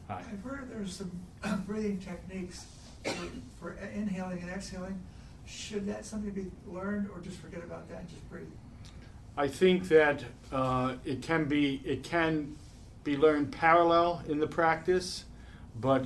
Hi. 0.08 0.20
I've 0.20 0.44
heard 0.44 0.70
there's 0.70 0.94
some 0.94 1.12
breathing 1.66 1.98
techniques 2.00 2.66
for, 3.04 3.12
for 3.60 3.78
inhaling 3.94 4.40
and 4.42 4.50
exhaling. 4.50 5.00
Should 5.46 5.88
that 5.88 6.06
something 6.06 6.32
be 6.32 6.48
learned 6.68 7.10
or 7.14 7.22
just 7.22 7.38
forget 7.38 7.64
about 7.64 7.90
that 7.90 8.00
and 8.00 8.10
just 8.10 8.30
breathe? 8.30 8.48
I 9.36 9.48
think 9.48 9.88
that 9.88 10.24
uh, 10.52 10.96
it 11.06 11.22
can 11.22 11.46
be 11.46 11.82
it 11.86 12.04
can 12.04 12.56
be 13.04 13.18
learned 13.18 13.52
parallel 13.52 14.24
in 14.28 14.40
the 14.40 14.48
practice, 14.48 15.26
but 15.80 16.06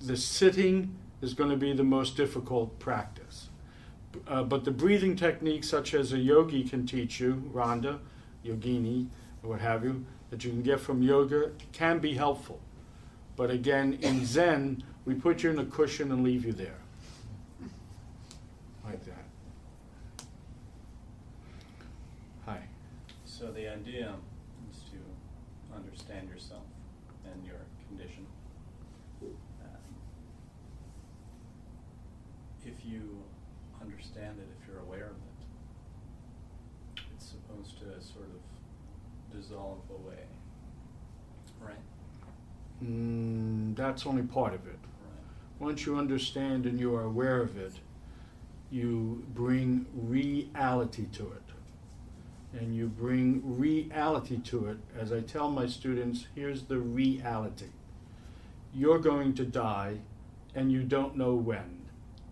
the 0.00 0.16
sitting 0.16 0.96
is 1.20 1.34
going 1.34 1.50
to 1.50 1.56
be 1.56 1.72
the 1.72 1.84
most 1.84 2.16
difficult 2.16 2.78
practice. 2.78 3.48
Uh, 4.26 4.42
but 4.42 4.64
the 4.64 4.70
breathing 4.70 5.14
techniques, 5.14 5.68
such 5.68 5.94
as 5.94 6.12
a 6.12 6.18
yogi 6.18 6.64
can 6.64 6.86
teach 6.86 7.20
you, 7.20 7.50
Rhonda, 7.52 7.98
yogini, 8.44 9.08
or 9.42 9.50
what 9.50 9.60
have 9.60 9.84
you, 9.84 10.04
that 10.30 10.42
you 10.44 10.50
can 10.50 10.62
get 10.62 10.80
from 10.80 11.02
yoga, 11.02 11.50
can 11.72 11.98
be 11.98 12.14
helpful. 12.14 12.60
But 13.36 13.50
again, 13.50 13.98
in 14.00 14.24
Zen, 14.24 14.82
we 15.04 15.14
put 15.14 15.42
you 15.42 15.50
in 15.50 15.58
a 15.58 15.64
cushion 15.66 16.10
and 16.10 16.24
leave 16.24 16.44
you 16.46 16.52
there, 16.52 16.78
like 18.82 19.04
that. 19.04 19.24
Hi. 22.46 22.60
So 23.26 23.52
the 23.52 23.68
idea 23.68 24.14
is 24.70 24.78
to 24.90 25.76
understand 25.76 26.30
yourself 26.30 26.62
and 27.30 27.44
your 27.44 27.60
condition. 27.88 28.26
Um, 29.22 29.28
if 32.64 32.84
you 32.84 33.22
understand 33.82 34.38
it, 34.38 34.48
if 34.58 34.66
you're 34.66 34.80
aware 34.80 35.10
of 35.10 35.16
it, 35.16 37.02
it's 37.14 37.26
supposed 37.26 37.78
to 37.80 38.02
sort 38.02 38.30
of 38.30 38.40
dissolve 39.38 39.82
away, 39.90 40.24
right? 41.60 41.76
Mm, 42.86 43.74
that's 43.74 44.06
only 44.06 44.22
part 44.22 44.54
of 44.54 44.66
it. 44.66 44.78
Once 45.58 45.86
you 45.86 45.96
understand 45.96 46.66
and 46.66 46.78
you 46.78 46.94
are 46.94 47.02
aware 47.02 47.40
of 47.40 47.56
it, 47.56 47.72
you 48.70 49.24
bring 49.34 49.86
reality 49.94 51.06
to 51.12 51.32
it. 51.32 51.42
And 52.58 52.74
you 52.76 52.86
bring 52.86 53.42
reality 53.58 54.38
to 54.38 54.66
it. 54.66 54.78
As 54.98 55.12
I 55.12 55.20
tell 55.20 55.50
my 55.50 55.66
students, 55.66 56.26
here's 56.34 56.64
the 56.64 56.78
reality 56.78 57.66
you're 58.74 58.98
going 58.98 59.32
to 59.32 59.44
die 59.44 59.96
and 60.54 60.70
you 60.70 60.82
don't 60.82 61.16
know 61.16 61.34
when. 61.34 61.86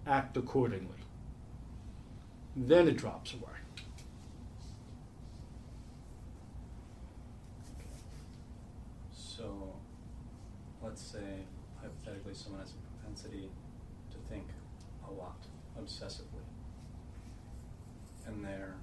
Act 0.06 0.36
accordingly. 0.36 0.88
Then 2.54 2.86
it 2.86 2.98
drops 2.98 3.32
away. 3.32 3.42
So, 9.12 9.74
let's 10.94 11.10
say 11.10 11.42
hypothetically 11.82 12.32
someone 12.32 12.60
has 12.60 12.70
a 12.70 12.74
propensity 13.02 13.50
to 14.12 14.18
think 14.32 14.44
a 15.08 15.12
lot, 15.12 15.44
obsessively, 15.76 16.46
and 18.28 18.44
they're 18.44 18.76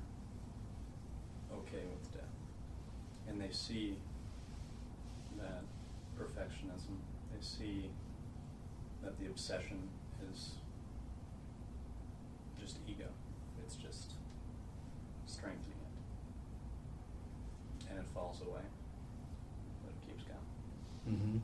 okay 1.53 1.85
with 1.89 2.11
death, 2.11 2.35
and 3.29 3.39
they 3.39 3.49
see 3.49 3.95
that 5.39 5.63
perfectionism, 6.19 6.99
they 7.33 7.39
see 7.39 7.89
that 9.01 9.17
the 9.17 9.27
obsession 9.27 9.87
is 10.33 10.55
just 12.59 12.79
ego, 12.89 13.07
it's 13.63 13.75
just 13.75 14.15
strengthening 15.25 15.79
it, 17.79 17.89
and 17.89 17.99
it 17.99 18.05
falls 18.13 18.41
away, 18.41 18.65
but 19.81 19.93
it 19.93 20.01
keeps 20.05 20.25
going. 20.25 21.15
Mm-hmm. 21.15 21.37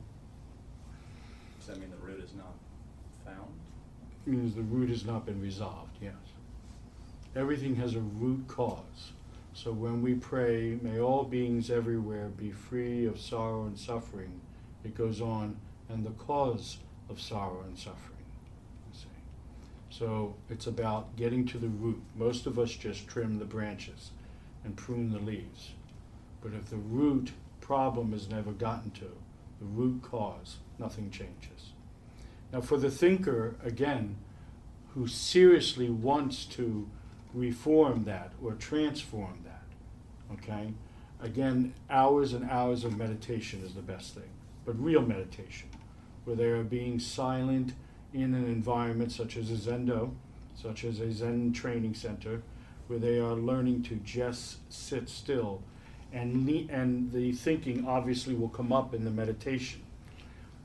That 1.68 1.78
mean 1.78 1.90
the 1.90 1.96
root 2.04 2.20
is 2.24 2.34
not 2.34 2.54
found? 3.24 3.52
Means 4.24 4.54
the 4.54 4.62
root 4.62 4.88
has 4.88 5.04
not 5.04 5.26
been 5.26 5.40
resolved, 5.40 5.96
yes. 6.00 6.14
Everything 7.36 7.76
has 7.76 7.94
a 7.94 8.00
root 8.00 8.48
cause. 8.48 9.12
So 9.52 9.72
when 9.72 10.02
we 10.02 10.14
pray, 10.14 10.78
may 10.82 10.98
all 10.98 11.24
beings 11.24 11.70
everywhere 11.70 12.28
be 12.28 12.50
free 12.50 13.04
of 13.04 13.20
sorrow 13.20 13.64
and 13.64 13.78
suffering, 13.78 14.40
it 14.82 14.94
goes 14.96 15.20
on, 15.20 15.56
and 15.88 16.04
the 16.04 16.10
cause 16.10 16.78
of 17.10 17.20
sorrow 17.20 17.62
and 17.66 17.78
suffering. 17.78 18.18
So 19.90 20.36
it's 20.48 20.66
about 20.66 21.16
getting 21.16 21.44
to 21.46 21.58
the 21.58 21.68
root. 21.68 22.00
Most 22.14 22.46
of 22.46 22.58
us 22.58 22.70
just 22.70 23.08
trim 23.08 23.38
the 23.38 23.44
branches 23.44 24.12
and 24.64 24.76
prune 24.76 25.10
the 25.12 25.18
leaves. 25.18 25.72
But 26.40 26.52
if 26.52 26.70
the 26.70 26.76
root 26.76 27.32
problem 27.60 28.14
is 28.14 28.28
never 28.28 28.52
gotten 28.52 28.90
to, 28.92 29.10
the 29.58 29.66
root 29.66 30.02
cause, 30.02 30.58
nothing 30.78 31.10
changes. 31.10 31.72
Now, 32.52 32.60
for 32.60 32.78
the 32.78 32.90
thinker, 32.90 33.56
again, 33.62 34.16
who 34.94 35.06
seriously 35.06 35.90
wants 35.90 36.44
to 36.46 36.88
reform 37.34 38.04
that 38.04 38.32
or 38.42 38.54
transform 38.54 39.44
that, 39.44 39.64
okay, 40.32 40.72
again, 41.20 41.74
hours 41.90 42.32
and 42.32 42.48
hours 42.50 42.84
of 42.84 42.96
meditation 42.96 43.62
is 43.64 43.74
the 43.74 43.82
best 43.82 44.14
thing, 44.14 44.30
but 44.64 44.82
real 44.82 45.02
meditation, 45.02 45.68
where 46.24 46.36
they 46.36 46.46
are 46.46 46.64
being 46.64 46.98
silent 46.98 47.74
in 48.14 48.34
an 48.34 48.46
environment 48.46 49.12
such 49.12 49.36
as 49.36 49.50
a 49.50 49.54
Zendo, 49.54 50.12
such 50.54 50.84
as 50.84 51.00
a 51.00 51.12
Zen 51.12 51.52
training 51.52 51.94
center, 51.94 52.42
where 52.86 52.98
they 52.98 53.18
are 53.18 53.34
learning 53.34 53.82
to 53.82 53.96
just 53.96 54.58
sit 54.72 55.08
still. 55.08 55.62
And, 56.12 56.46
le- 56.46 56.72
and 56.72 57.12
the 57.12 57.32
thinking 57.32 57.86
obviously 57.86 58.34
will 58.34 58.48
come 58.48 58.72
up 58.72 58.94
in 58.94 59.04
the 59.04 59.10
meditation 59.10 59.82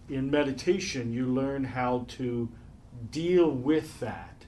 in 0.10 0.30
meditation, 0.30 1.14
you 1.14 1.26
learn 1.26 1.64
how 1.64 2.06
to 2.10 2.50
deal 3.12 3.50
with 3.50 4.00
that 4.00 4.46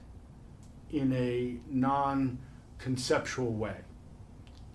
in 0.90 1.12
a 1.12 1.56
non 1.70 2.38
conceptual 2.78 3.52
way, 3.52 3.76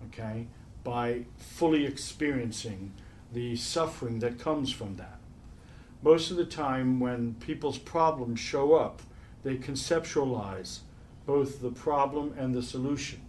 okay? 0.07 0.47
By 0.83 1.25
fully 1.37 1.85
experiencing 1.85 2.93
the 3.31 3.55
suffering 3.55 4.19
that 4.19 4.39
comes 4.39 4.71
from 4.71 4.97
that. 4.97 5.19
Most 6.01 6.31
of 6.31 6.37
the 6.37 6.45
time, 6.45 6.99
when 6.99 7.35
people's 7.35 7.77
problems 7.77 8.39
show 8.39 8.73
up, 8.73 9.01
they 9.43 9.55
conceptualize 9.55 10.79
both 11.25 11.61
the 11.61 11.71
problem 11.71 12.33
and 12.37 12.53
the 12.53 12.63
solution, 12.63 13.21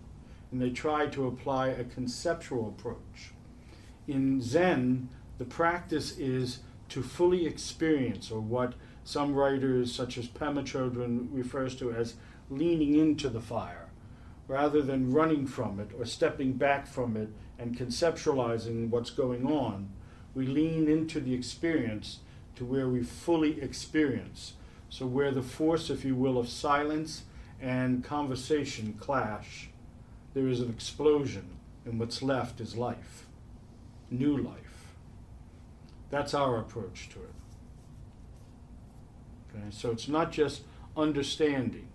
and 0.51 0.61
they 0.61 0.71
try 0.71 1.07
to 1.07 1.27
apply 1.27 1.69
a 1.69 1.85
conceptual 1.85 2.69
approach. 2.69 3.33
In 4.09 4.41
Zen, 4.41 5.11
the 5.39 5.45
practice 5.45 6.17
is 6.19 6.61
to 6.93 7.03
fully 7.03 7.47
experience, 7.47 8.31
or 8.31 8.39
what 8.39 8.75
some 9.03 9.35
writers, 9.35 9.95
such 9.95 10.19
as 10.19 10.29
Pema 10.29 10.63
Chodron, 10.63 11.29
refers 11.33 11.75
to 11.77 11.91
as 11.91 12.17
leaning 12.51 12.97
into 12.97 13.31
the 13.31 13.41
fire, 13.41 13.89
rather 14.47 14.83
than 14.83 15.11
running 15.11 15.47
from 15.47 15.81
it 15.81 15.89
or 15.99 16.05
stepping 16.05 16.53
back 16.53 16.87
from 16.87 17.17
it 17.17 17.31
and 17.59 17.79
conceptualizing 17.79 18.91
what's 18.91 19.09
going 19.09 19.47
on. 19.47 19.89
We 20.35 20.47
lean 20.47 20.87
into 20.87 21.19
the 21.19 21.33
experience 21.33 22.19
to 22.57 22.65
where 22.67 22.89
we 22.89 23.03
fully 23.03 23.63
experience. 23.63 24.53
So, 24.91 25.07
where 25.07 25.31
the 25.31 25.41
force, 25.41 25.89
if 25.89 26.05
you 26.05 26.15
will, 26.15 26.37
of 26.37 26.47
silence 26.47 27.23
and 27.59 28.05
conversation 28.05 28.97
clash, 29.01 29.71
there 30.35 30.47
is 30.47 30.61
an 30.61 30.69
explosion, 30.69 31.57
and 31.87 31.99
what's 31.99 32.21
left 32.21 32.61
is 32.61 32.77
life, 32.77 33.27
new 34.11 34.37
life. 34.37 34.72
That's 36.13 36.35
our 36.35 36.59
approach 36.59 37.09
to 37.15 37.21
it. 37.21 37.35
Okay, 39.49 39.65
so 39.71 39.91
it's 39.91 40.09
not 40.09 40.31
just 40.31 40.61
understanding. 40.95 41.89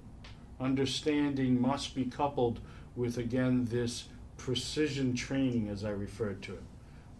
Understanding 0.59 1.61
must 1.61 1.93
be 1.93 2.05
coupled 2.05 2.59
with, 2.95 3.19
again, 3.19 3.65
this 3.65 4.05
precision 4.35 5.15
training, 5.15 5.69
as 5.69 5.85
I 5.85 5.91
referred 5.91 6.41
to 6.43 6.53
it, 6.53 6.63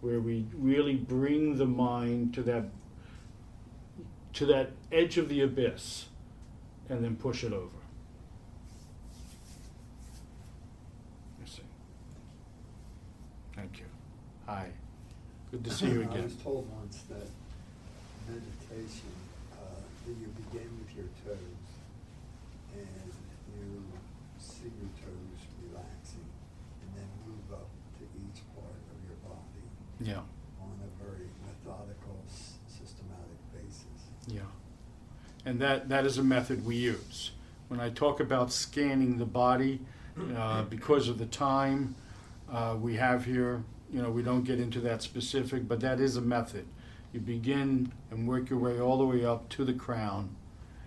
where 0.00 0.18
we 0.18 0.46
really 0.52 0.96
bring 0.96 1.56
the 1.56 1.66
mind 1.66 2.34
to 2.34 2.42
that 2.42 2.64
to 4.32 4.46
that 4.46 4.70
edge 4.90 5.18
of 5.18 5.28
the 5.28 5.40
abyss 5.40 6.06
and 6.88 7.04
then 7.04 7.14
push 7.14 7.44
it 7.44 7.52
over. 7.52 7.78
Thank 13.54 13.78
you. 13.78 13.86
Hi. 14.46 14.68
Good 15.50 15.64
to 15.64 15.70
see 15.70 15.86
you 15.86 16.00
again. 16.02 16.08
I 16.08 16.12
again. 16.12 16.24
was 16.24 16.34
told 16.36 16.68
once 16.76 17.02
that 17.08 17.28
meditation, 18.28 19.12
uh, 19.52 19.80
that 20.06 20.12
you 20.20 20.28
begin 20.50 20.68
with 20.78 20.94
your 20.94 21.06
toes 21.24 21.66
and 22.76 23.12
you 23.56 23.82
see 24.38 24.64
your 24.76 24.90
toes 25.00 25.40
relaxing 25.64 26.28
and 26.82 26.90
then 26.94 27.08
move 27.26 27.52
up 27.58 27.68
to 27.98 28.04
each 28.04 28.42
part 28.54 28.76
of 28.76 28.98
your 29.08 29.16
body 29.24 29.64
Yeah, 30.00 30.20
on 30.60 30.76
a 30.84 31.02
very 31.02 31.28
methodical, 31.46 32.20
s- 32.28 32.54
systematic 32.68 33.40
basis. 33.54 34.12
yeah. 34.26 34.42
And 35.46 35.58
that, 35.60 35.88
that 35.88 36.04
is 36.04 36.18
a 36.18 36.22
method 36.22 36.66
we 36.66 36.76
use. 36.76 37.30
When 37.68 37.80
I 37.80 37.88
talk 37.88 38.20
about 38.20 38.52
scanning 38.52 39.16
the 39.18 39.24
body, 39.24 39.80
uh, 40.36 40.62
because 40.64 41.08
of 41.08 41.16
the 41.18 41.26
time 41.26 41.94
uh, 42.52 42.76
we 42.78 42.96
have 42.96 43.24
here, 43.24 43.62
you 43.90 44.02
know, 44.02 44.10
we 44.10 44.22
don't 44.22 44.44
get 44.44 44.60
into 44.60 44.80
that 44.80 45.02
specific, 45.02 45.66
but 45.66 45.80
that 45.80 46.00
is 46.00 46.16
a 46.16 46.20
method. 46.20 46.66
You 47.12 47.20
begin 47.20 47.92
and 48.10 48.28
work 48.28 48.50
your 48.50 48.58
way 48.58 48.80
all 48.80 48.98
the 48.98 49.06
way 49.06 49.24
up 49.24 49.48
to 49.50 49.64
the 49.64 49.72
crown, 49.72 50.36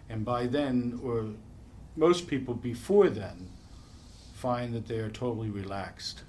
and 0.09 0.23
by 0.23 0.45
then, 0.47 0.99
or 1.03 1.29
most 1.95 2.27
people 2.27 2.53
before 2.53 3.09
then, 3.09 3.49
find 4.33 4.73
that 4.73 4.87
they 4.87 4.99
are 4.99 5.09
totally 5.09 5.49
relaxed. 5.49 6.23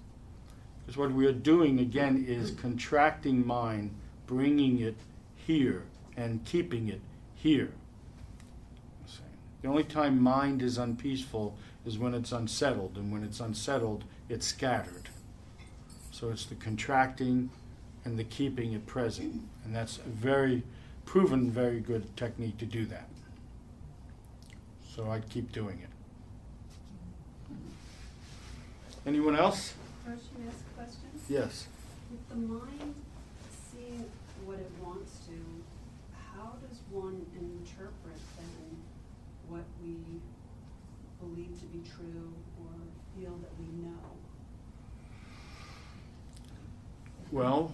Because 0.80 0.96
what 0.96 1.12
we 1.12 1.26
are 1.26 1.32
doing 1.32 1.78
again 1.78 2.24
is 2.26 2.50
contracting 2.50 3.46
mind, 3.46 3.94
bringing 4.26 4.80
it 4.80 4.96
here, 5.34 5.84
and 6.16 6.44
keeping 6.44 6.88
it 6.88 7.00
here. 7.34 7.72
The 9.62 9.68
only 9.68 9.84
time 9.84 10.20
mind 10.20 10.60
is 10.60 10.76
unpeaceful 10.76 11.56
is 11.86 11.98
when 11.98 12.14
it's 12.14 12.32
unsettled, 12.32 12.96
and 12.96 13.12
when 13.12 13.22
it's 13.22 13.40
unsettled, 13.40 14.04
it's 14.28 14.46
scattered. 14.46 15.01
So 16.12 16.28
it's 16.28 16.44
the 16.44 16.54
contracting 16.54 17.50
and 18.04 18.18
the 18.18 18.24
keeping 18.24 18.74
it 18.74 18.86
present, 18.86 19.42
and 19.64 19.74
that's 19.74 19.96
a 19.96 20.08
very 20.08 20.62
proven, 21.06 21.50
very 21.50 21.80
good 21.80 22.16
technique 22.16 22.58
to 22.58 22.66
do 22.66 22.84
that. 22.86 23.08
So 24.94 25.10
I'd 25.10 25.28
keep 25.30 25.50
doing 25.52 25.80
it. 25.80 25.88
Anyone 29.06 29.36
else? 29.36 29.72
First, 30.06 30.26
you 30.38 30.46
ask? 30.48 30.58
Yes. 31.28 31.66
With 32.10 32.28
the 32.28 32.36
mind 32.36 32.94
seeing 33.72 34.04
what 34.44 34.58
it 34.58 34.70
wants 34.84 35.18
to, 35.26 35.32
how 36.36 36.52
does 36.68 36.78
one 36.90 37.24
interpret 37.34 38.20
then 38.36 38.76
what 39.48 39.64
we 39.82 39.96
believe 41.20 41.58
to 41.60 41.66
be 41.66 41.80
true 41.88 42.31
Well, 47.32 47.72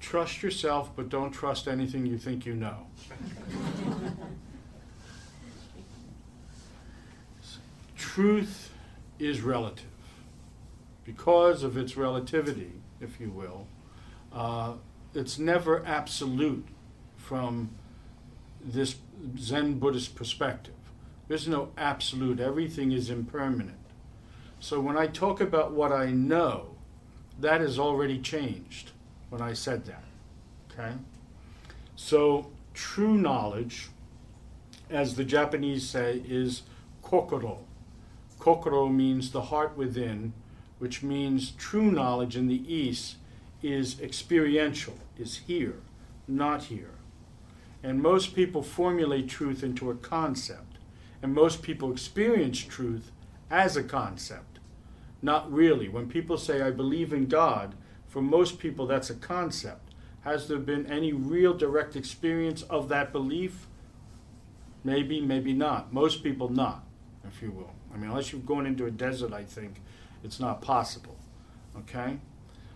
trust 0.00 0.42
yourself, 0.42 0.90
but 0.96 1.10
don't 1.10 1.32
trust 1.32 1.68
anything 1.68 2.06
you 2.06 2.16
think 2.16 2.46
you 2.46 2.54
know. 2.54 2.86
Truth 7.96 8.72
is 9.18 9.42
relative. 9.42 9.84
Because 11.04 11.62
of 11.62 11.76
its 11.76 11.94
relativity, 11.98 12.72
if 13.02 13.20
you 13.20 13.28
will, 13.28 13.66
uh, 14.32 14.74
it's 15.14 15.38
never 15.38 15.84
absolute 15.84 16.66
from 17.18 17.68
this 18.64 18.96
Zen 19.38 19.78
Buddhist 19.78 20.14
perspective. 20.14 20.72
There's 21.28 21.46
no 21.46 21.68
absolute, 21.76 22.40
everything 22.40 22.92
is 22.92 23.10
impermanent. 23.10 23.76
So 24.58 24.80
when 24.80 24.96
I 24.96 25.06
talk 25.06 25.42
about 25.42 25.72
what 25.72 25.92
I 25.92 26.10
know, 26.10 26.77
that 27.38 27.60
has 27.60 27.78
already 27.78 28.18
changed 28.18 28.90
when 29.30 29.40
I 29.40 29.52
said 29.52 29.84
that. 29.86 30.04
Okay? 30.72 30.92
So 31.96 32.50
true 32.74 33.16
knowledge, 33.16 33.88
as 34.90 35.16
the 35.16 35.24
Japanese 35.24 35.88
say, 35.88 36.22
is 36.26 36.62
kokoro. 37.02 37.60
Kokoro 38.38 38.88
means 38.88 39.30
the 39.30 39.42
heart 39.42 39.76
within, 39.76 40.32
which 40.78 41.02
means 41.02 41.50
true 41.52 41.90
knowledge 41.90 42.36
in 42.36 42.46
the 42.46 42.72
East 42.72 43.16
is 43.62 44.00
experiential, 44.00 44.94
is 45.18 45.38
here, 45.46 45.80
not 46.26 46.64
here. 46.64 46.92
And 47.82 48.02
most 48.02 48.34
people 48.34 48.62
formulate 48.62 49.28
truth 49.28 49.62
into 49.62 49.90
a 49.90 49.94
concept. 49.94 50.78
And 51.22 51.34
most 51.34 51.62
people 51.62 51.92
experience 51.92 52.58
truth 52.58 53.10
as 53.50 53.76
a 53.76 53.82
concept. 53.82 54.47
Not 55.20 55.52
really. 55.52 55.88
When 55.88 56.08
people 56.08 56.38
say, 56.38 56.62
I 56.62 56.70
believe 56.70 57.12
in 57.12 57.26
God, 57.26 57.74
for 58.06 58.22
most 58.22 58.58
people 58.58 58.86
that's 58.86 59.10
a 59.10 59.14
concept. 59.14 59.94
Has 60.22 60.48
there 60.48 60.58
been 60.58 60.86
any 60.86 61.12
real 61.12 61.54
direct 61.54 61.96
experience 61.96 62.62
of 62.62 62.88
that 62.88 63.12
belief? 63.12 63.66
Maybe, 64.84 65.20
maybe 65.20 65.52
not. 65.52 65.92
Most 65.92 66.22
people 66.22 66.48
not, 66.48 66.84
if 67.26 67.40
you 67.42 67.50
will. 67.50 67.72
I 67.92 67.96
mean, 67.96 68.10
unless 68.10 68.32
you've 68.32 68.46
gone 68.46 68.66
into 68.66 68.86
a 68.86 68.90
desert, 68.90 69.32
I 69.32 69.44
think 69.44 69.80
it's 70.24 70.40
not 70.40 70.60
possible. 70.60 71.16
Okay? 71.78 72.18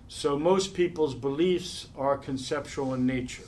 So 0.09 0.39
most 0.39 0.75
people's 0.75 1.15
beliefs 1.15 1.89
are 1.97 2.19
conceptual 2.19 2.93
in 2.95 3.07
nature, 3.07 3.47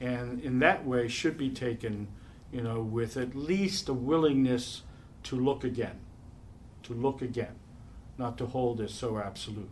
and 0.00 0.40
in 0.40 0.58
that 0.60 0.86
way 0.86 1.08
should 1.08 1.36
be 1.36 1.50
taken, 1.50 2.08
you 2.50 2.62
know, 2.62 2.80
with 2.80 3.16
at 3.16 3.34
least 3.34 3.88
a 3.88 3.94
willingness 3.94 4.82
to 5.24 5.36
look 5.36 5.62
again, 5.62 6.00
to 6.84 6.94
look 6.94 7.20
again, 7.20 7.54
not 8.18 8.38
to 8.38 8.46
hold 8.46 8.80
as 8.80 8.92
so 8.92 9.18
absolute. 9.18 9.70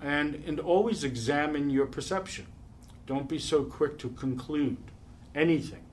And, 0.00 0.42
and 0.46 0.60
always 0.60 1.04
examine 1.04 1.70
your 1.70 1.86
perception. 1.86 2.46
Don't 3.06 3.28
be 3.28 3.38
so 3.38 3.64
quick 3.64 3.98
to 3.98 4.08
conclude 4.10 4.76
anything. 5.34 5.84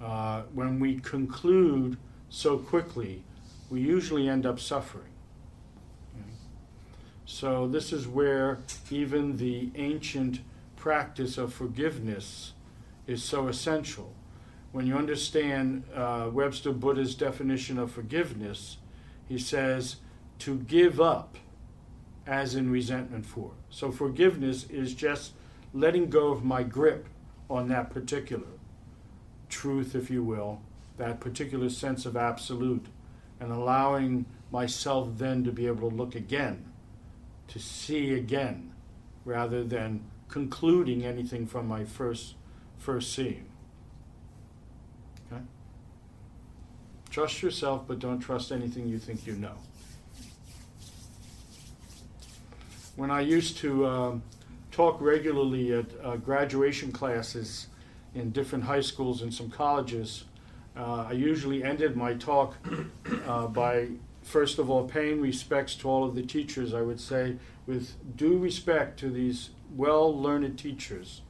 Uh, 0.00 0.42
when 0.54 0.78
we 0.78 1.00
conclude 1.00 1.96
so 2.28 2.58
quickly, 2.58 3.24
we 3.70 3.80
usually 3.80 4.28
end 4.28 4.46
up 4.46 4.60
suffering. 4.60 5.04
So, 7.30 7.68
this 7.68 7.92
is 7.92 8.08
where 8.08 8.58
even 8.90 9.36
the 9.36 9.70
ancient 9.74 10.40
practice 10.76 11.36
of 11.36 11.52
forgiveness 11.52 12.52
is 13.06 13.22
so 13.22 13.48
essential. 13.48 14.14
When 14.72 14.86
you 14.86 14.96
understand 14.96 15.84
uh, 15.94 16.30
Webster 16.32 16.72
Buddha's 16.72 17.14
definition 17.14 17.78
of 17.78 17.92
forgiveness, 17.92 18.78
he 19.28 19.36
says 19.38 19.96
to 20.40 20.58
give 20.58 21.00
up 21.00 21.36
as 22.26 22.54
in 22.54 22.70
resentment 22.70 23.26
for. 23.26 23.52
So, 23.70 23.90
forgiveness 23.90 24.64
is 24.70 24.94
just 24.94 25.32
letting 25.72 26.10
go 26.10 26.28
of 26.28 26.44
my 26.44 26.62
grip 26.62 27.06
on 27.48 27.68
that 27.68 27.90
particular 27.90 28.46
truth, 29.48 29.94
if 29.94 30.10
you 30.10 30.22
will, 30.22 30.60
that 30.98 31.20
particular 31.20 31.70
sense 31.70 32.04
of 32.04 32.16
absolute, 32.16 32.86
and 33.40 33.50
allowing 33.50 34.26
myself 34.50 35.08
then 35.16 35.44
to 35.44 35.52
be 35.52 35.66
able 35.66 35.88
to 35.90 35.96
look 35.96 36.14
again 36.14 36.64
to 37.48 37.58
see 37.58 38.12
again 38.12 38.72
rather 39.24 39.64
than 39.64 40.04
concluding 40.28 41.04
anything 41.04 41.46
from 41.46 41.66
my 41.66 41.84
first 41.84 42.34
first 42.76 43.12
seeing. 43.12 43.46
Okay? 45.32 45.42
Trust 47.10 47.42
yourself, 47.42 47.84
but 47.88 47.98
don't 47.98 48.20
trust 48.20 48.52
anything 48.52 48.86
you 48.86 48.98
think 48.98 49.26
you 49.26 49.34
know. 49.34 49.56
When 52.98 53.12
I 53.12 53.20
used 53.20 53.58
to 53.58 53.86
um, 53.86 54.22
talk 54.72 55.00
regularly 55.00 55.72
at 55.72 55.86
uh, 56.02 56.16
graduation 56.16 56.90
classes 56.90 57.68
in 58.12 58.32
different 58.32 58.64
high 58.64 58.80
schools 58.80 59.22
and 59.22 59.32
some 59.32 59.50
colleges, 59.50 60.24
uh, 60.76 61.06
I 61.08 61.12
usually 61.12 61.62
ended 61.62 61.96
my 61.96 62.14
talk 62.14 62.56
uh, 63.28 63.46
by 63.46 63.90
first 64.22 64.58
of 64.58 64.68
all, 64.68 64.82
paying 64.82 65.20
respects 65.20 65.76
to 65.76 65.88
all 65.88 66.04
of 66.04 66.16
the 66.16 66.24
teachers, 66.24 66.74
I 66.74 66.82
would 66.82 66.98
say, 66.98 67.36
with 67.68 67.94
due 68.16 68.36
respect 68.36 68.98
to 68.98 69.10
these 69.10 69.50
well 69.76 70.12
learned 70.12 70.58
teachers 70.58 71.22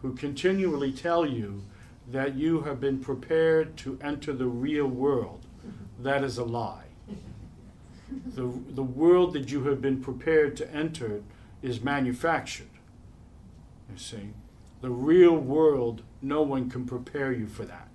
who 0.00 0.14
continually 0.14 0.90
tell 0.90 1.26
you 1.26 1.64
that 2.10 2.34
you 2.34 2.62
have 2.62 2.80
been 2.80 2.98
prepared 2.98 3.76
to 3.76 3.98
enter 4.02 4.32
the 4.32 4.46
real 4.48 4.86
world. 4.86 5.44
That 5.98 6.24
is 6.24 6.38
a 6.38 6.44
lie. 6.44 6.89
The, 8.34 8.52
the 8.70 8.82
world 8.82 9.32
that 9.34 9.50
you 9.50 9.64
have 9.64 9.80
been 9.80 10.00
prepared 10.00 10.56
to 10.58 10.74
enter 10.74 11.22
is 11.62 11.80
manufactured. 11.80 12.70
You 13.90 13.98
see? 13.98 14.30
The 14.80 14.90
real 14.90 15.36
world, 15.36 16.02
no 16.22 16.42
one 16.42 16.70
can 16.70 16.86
prepare 16.86 17.32
you 17.32 17.46
for 17.46 17.64
that. 17.64 17.88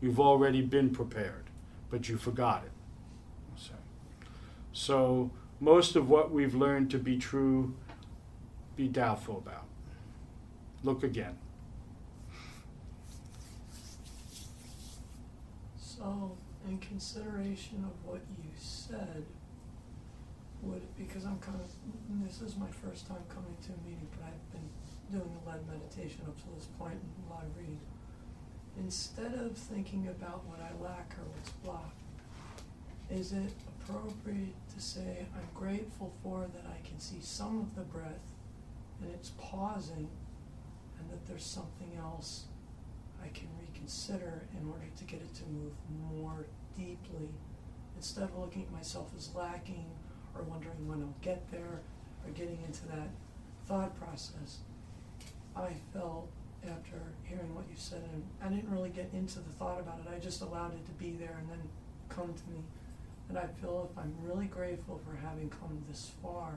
You've 0.00 0.20
already 0.20 0.62
been 0.62 0.90
prepared, 0.90 1.44
but 1.90 2.08
you 2.08 2.16
forgot 2.16 2.64
it. 2.64 2.72
So 4.78 5.32
most 5.58 5.96
of 5.96 6.08
what 6.08 6.30
we've 6.30 6.54
learned 6.54 6.90
to 6.92 6.98
be 6.98 7.18
true, 7.18 7.74
be 8.76 8.86
doubtful 8.86 9.38
about. 9.38 9.64
Look 10.84 11.02
again. 11.02 11.36
So, 15.80 16.36
in 16.68 16.78
consideration 16.78 17.84
of 17.84 18.08
what 18.08 18.20
you 18.40 18.50
said, 18.56 19.24
would 20.68 20.82
because 20.96 21.24
I'm 21.24 21.38
kind 21.38 21.60
of 21.60 21.68
this 22.24 22.40
is 22.42 22.56
my 22.56 22.68
first 22.68 23.06
time 23.06 23.24
coming 23.28 23.56
to 23.66 23.72
a 23.72 23.80
meeting, 23.88 24.08
but 24.12 24.28
I've 24.28 24.52
been 24.52 24.68
doing 25.10 25.30
the 25.32 25.50
lead 25.50 25.60
meditation 25.66 26.20
up 26.26 26.36
to 26.36 26.48
this 26.54 26.66
point 26.78 26.94
and 26.94 27.12
a 27.28 27.32
lot 27.32 27.44
of 27.44 27.56
reading. 27.56 27.80
Instead 28.78 29.34
of 29.34 29.56
thinking 29.56 30.08
about 30.08 30.44
what 30.46 30.60
I 30.60 30.70
lack 30.82 31.14
or 31.18 31.24
what's 31.34 31.50
blocked, 31.64 32.02
is 33.10 33.32
it 33.32 33.52
appropriate 33.82 34.54
to 34.74 34.80
say, 34.80 35.26
I'm 35.34 35.48
grateful 35.54 36.12
for 36.22 36.46
that 36.54 36.64
I 36.66 36.86
can 36.86 37.00
see 37.00 37.18
some 37.20 37.58
of 37.58 37.74
the 37.74 37.82
breath 37.82 38.28
and 39.00 39.10
it's 39.14 39.30
pausing, 39.38 40.08
and 40.98 41.10
that 41.10 41.26
there's 41.26 41.44
something 41.44 41.92
else 41.98 42.46
I 43.22 43.28
can 43.28 43.48
reconsider 43.60 44.42
in 44.60 44.68
order 44.68 44.86
to 44.96 45.04
get 45.04 45.20
it 45.20 45.34
to 45.36 45.42
move 45.46 45.72
more 46.16 46.46
deeply 46.76 47.30
instead 47.96 48.24
of 48.24 48.36
looking 48.36 48.62
at 48.62 48.72
myself 48.72 49.10
as 49.16 49.34
lacking 49.34 49.86
or 50.38 50.44
wondering 50.44 50.86
when 50.86 51.02
I'll 51.02 51.22
get 51.22 51.50
there 51.50 51.80
or 52.24 52.30
getting 52.34 52.58
into 52.66 52.86
that 52.88 53.08
thought 53.66 53.98
process. 54.00 54.58
I 55.56 55.70
felt 55.92 56.28
after 56.64 56.96
hearing 57.24 57.54
what 57.54 57.64
you 57.70 57.76
said, 57.76 58.02
and 58.12 58.22
I 58.42 58.48
didn't 58.48 58.70
really 58.70 58.90
get 58.90 59.10
into 59.12 59.38
the 59.38 59.52
thought 59.58 59.80
about 59.80 60.00
it, 60.00 60.12
I 60.14 60.18
just 60.18 60.42
allowed 60.42 60.74
it 60.74 60.84
to 60.86 60.92
be 60.92 61.12
there 61.12 61.36
and 61.40 61.50
then 61.50 61.62
come 62.08 62.34
to 62.34 62.50
me 62.50 62.62
and 63.28 63.38
I 63.38 63.46
feel 63.60 63.88
if 63.90 63.98
I'm 63.98 64.14
really 64.22 64.46
grateful 64.46 65.00
for 65.04 65.14
having 65.16 65.50
come 65.50 65.82
this 65.88 66.12
far 66.22 66.54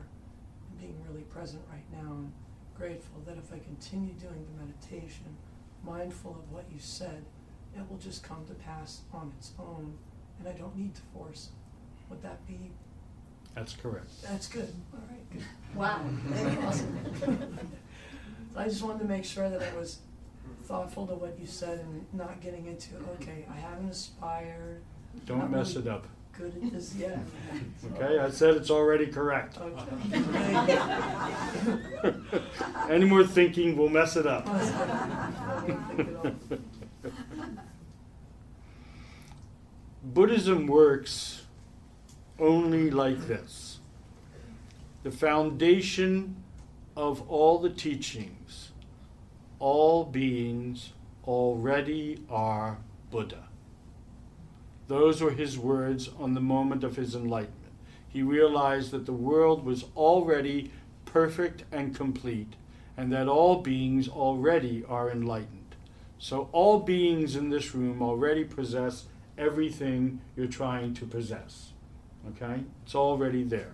and 0.69 0.79
being 0.79 0.95
really 1.07 1.23
present 1.23 1.61
right 1.69 2.03
now, 2.03 2.13
and 2.13 2.31
grateful 2.77 3.21
that 3.25 3.37
if 3.37 3.51
I 3.53 3.59
continue 3.59 4.13
doing 4.13 4.45
the 4.45 4.65
meditation, 4.65 5.37
mindful 5.85 6.31
of 6.31 6.51
what 6.51 6.65
you 6.71 6.79
said, 6.79 7.25
it 7.75 7.89
will 7.89 7.97
just 7.97 8.23
come 8.23 8.45
to 8.47 8.53
pass 8.53 9.01
on 9.13 9.33
its 9.37 9.51
own, 9.59 9.97
and 10.39 10.47
I 10.47 10.53
don't 10.53 10.75
need 10.77 10.95
to 10.95 11.01
force. 11.13 11.49
Would 12.09 12.21
that 12.23 12.45
be? 12.47 12.71
That's 13.55 13.73
correct. 13.73 14.09
That's 14.23 14.47
good. 14.47 14.73
All 14.93 14.99
right, 15.09 15.31
good. 15.31 15.43
Wow, 15.75 16.01
awesome. 16.67 17.57
I 18.55 18.65
just 18.65 18.83
wanted 18.83 18.99
to 18.99 19.05
make 19.05 19.25
sure 19.25 19.49
that 19.49 19.61
I 19.61 19.77
was 19.77 19.99
thoughtful 20.63 21.07
to 21.07 21.15
what 21.15 21.37
you 21.39 21.47
said 21.47 21.79
and 21.79 22.05
not 22.13 22.41
getting 22.41 22.65
into 22.67 22.95
okay, 23.15 23.45
I 23.51 23.57
haven't 23.57 23.89
aspired. 23.89 24.81
Don't 25.25 25.51
mess 25.51 25.75
really, 25.75 25.87
it 25.87 25.91
up 25.91 26.07
good 26.41 26.55
at 26.63 26.71
this 26.71 26.95
yet. 26.95 27.19
Okay, 27.93 28.19
I 28.19 28.29
said 28.29 28.55
it's 28.55 28.69
already 28.69 29.07
correct. 29.07 29.57
Okay. 29.57 29.83
Any 32.89 33.05
more 33.05 33.25
thinking 33.25 33.75
will 33.75 33.89
mess 33.89 34.15
it 34.15 34.25
up. 34.27 34.47
Buddhism 40.03 40.67
works 40.67 41.40
only 42.41 42.89
like 42.89 43.27
this. 43.27 43.79
The 45.03 45.11
foundation 45.11 46.43
of 46.97 47.29
all 47.29 47.59
the 47.59 47.69
teachings, 47.69 48.71
all 49.59 50.03
beings 50.03 50.91
already 51.25 52.23
are 52.29 52.79
Buddha 53.11 53.43
Those 54.87 55.21
were 55.21 55.31
his 55.31 55.57
words 55.57 56.09
on 56.19 56.33
the 56.33 56.41
moment 56.41 56.83
of 56.83 56.95
his 56.95 57.15
enlightenment. 57.15 57.57
He 58.09 58.21
realized 58.21 58.91
that 58.91 59.05
the 59.05 59.13
world 59.13 59.63
was 59.63 59.85
already 59.95 60.71
perfect 61.05 61.63
and 61.71 61.95
complete, 61.95 62.55
and 62.97 63.11
that 63.13 63.27
all 63.27 63.61
beings 63.61 64.07
already 64.07 64.83
are 64.87 65.09
enlightened. 65.09 65.75
So, 66.17 66.49
all 66.51 66.79
beings 66.79 67.35
in 67.35 67.49
this 67.49 67.73
room 67.73 68.01
already 68.01 68.43
possess 68.43 69.05
everything 69.37 70.21
you're 70.35 70.47
trying 70.47 70.93
to 70.95 71.05
possess. 71.05 71.70
Okay? 72.29 72.63
It's 72.83 72.95
already 72.95 73.43
there. 73.43 73.73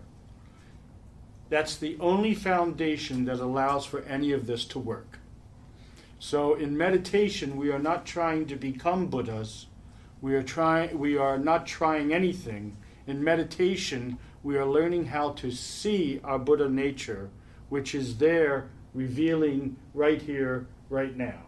That's 1.50 1.78
the 1.78 1.98
only 2.00 2.34
foundation 2.34 3.26
that 3.26 3.40
allows 3.40 3.86
for 3.86 4.02
any 4.02 4.32
of 4.32 4.48
this 4.48 4.66
to 4.66 4.80
work. 4.80 5.20
So 6.20 6.56
in 6.56 6.76
meditation, 6.76 7.58
we 7.58 7.72
are 7.72 7.80
not 7.80 8.06
trying 8.06 8.48
to 8.48 8.56
become 8.56 9.08
Buddhas. 9.08 9.68
We 10.20 10.36
are 10.36 10.44
trying 10.44 10.98
we 10.98 11.16
are 11.18 11.38
not 11.38 11.68
trying 11.68 12.12
anything. 12.14 12.76
In 13.06 13.24
meditation, 13.24 14.18
we 14.44 14.58
are 14.58 14.66
learning 14.66 15.06
how 15.06 15.32
to 15.34 15.52
see 15.52 16.20
our 16.24 16.40
Buddha 16.40 16.70
nature, 16.70 17.30
which 17.70 17.94
is 17.94 18.18
there 18.18 18.70
revealing 18.94 19.78
right 19.94 20.22
here, 20.22 20.68
right 20.90 21.16
now. 21.16 21.44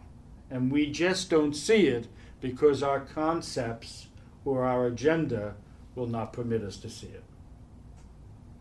And 0.50 0.70
we 0.70 0.90
just 0.90 1.30
don't 1.30 1.54
see 1.54 1.88
it 1.88 2.06
because 2.40 2.82
our 2.82 3.00
concepts 3.00 4.06
or 4.44 4.64
our 4.64 4.86
agenda 4.86 5.56
will 6.00 6.06
not 6.06 6.32
permit 6.32 6.62
us 6.62 6.78
to 6.78 6.88
see 6.88 7.08
it. 7.08 7.22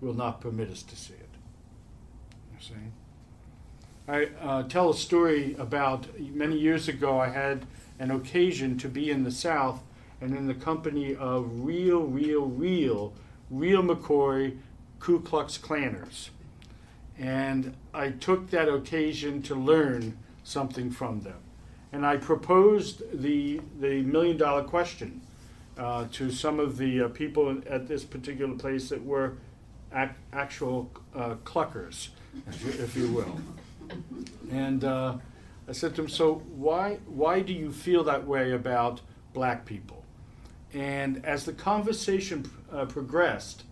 Will 0.02 0.14
not 0.14 0.42
permit 0.42 0.70
us 0.70 0.84
to 0.84 0.96
see 0.98 1.14
it. 1.14 1.30
You 2.52 2.58
see? 2.60 2.74
I 4.10 4.26
uh, 4.46 4.64
tell 4.64 4.90
a 4.90 4.94
story 4.94 5.56
about 5.58 6.20
many 6.20 6.58
years 6.58 6.90
ago, 6.90 7.18
I 7.18 7.30
had 7.30 7.66
an 7.98 8.12
occasion 8.12 8.78
to 8.80 8.90
be 8.90 9.10
in 9.10 9.24
the 9.24 9.32
South 9.32 9.82
and 10.20 10.36
in 10.36 10.48
the 10.48 10.54
company 10.54 11.16
of 11.16 11.64
real, 11.64 12.02
real, 12.02 12.46
real, 12.46 13.14
real 13.50 13.84
McCoy 13.84 14.58
Ku 15.00 15.22
Klux 15.22 15.58
Klanners. 15.58 16.32
And 17.18 17.74
I 17.94 18.10
took 18.10 18.50
that 18.50 18.68
occasion 18.68 19.42
to 19.44 19.56
learn 19.56 20.18
something 20.44 20.92
from 20.92 21.22
them. 21.22 21.40
And 21.94 22.06
I 22.06 22.18
proposed 22.18 23.02
the, 23.14 23.62
the 23.80 24.02
million 24.02 24.36
dollar 24.36 24.64
question 24.64 25.22
uh, 25.80 26.06
to 26.12 26.30
some 26.30 26.60
of 26.60 26.78
the 26.78 27.02
uh, 27.04 27.08
people 27.08 27.58
at 27.68 27.88
this 27.88 28.04
particular 28.04 28.54
place 28.56 28.90
that 28.90 29.04
were 29.04 29.38
ac- 29.94 30.12
actual 30.34 30.92
uh, 31.16 31.36
cluckers, 31.46 32.10
if 32.48 32.64
you, 32.64 32.84
if 32.84 32.96
you 32.98 33.08
will. 33.12 33.40
And 34.52 34.84
uh, 34.84 35.18
I 35.68 35.72
said 35.72 35.96
to 35.96 36.02
him, 36.02 36.10
"So 36.10 36.44
why 36.56 37.00
why 37.08 37.40
do 37.40 37.54
you 37.54 37.72
feel 37.72 38.04
that 38.04 38.28
way 38.28 38.52
about 38.52 39.02
black 39.34 39.66
people?" 39.66 40.04
And 40.74 41.26
as 41.26 41.46
the 41.46 41.54
conversation 41.54 42.50
uh, 42.72 42.86
progressed, 42.86 43.64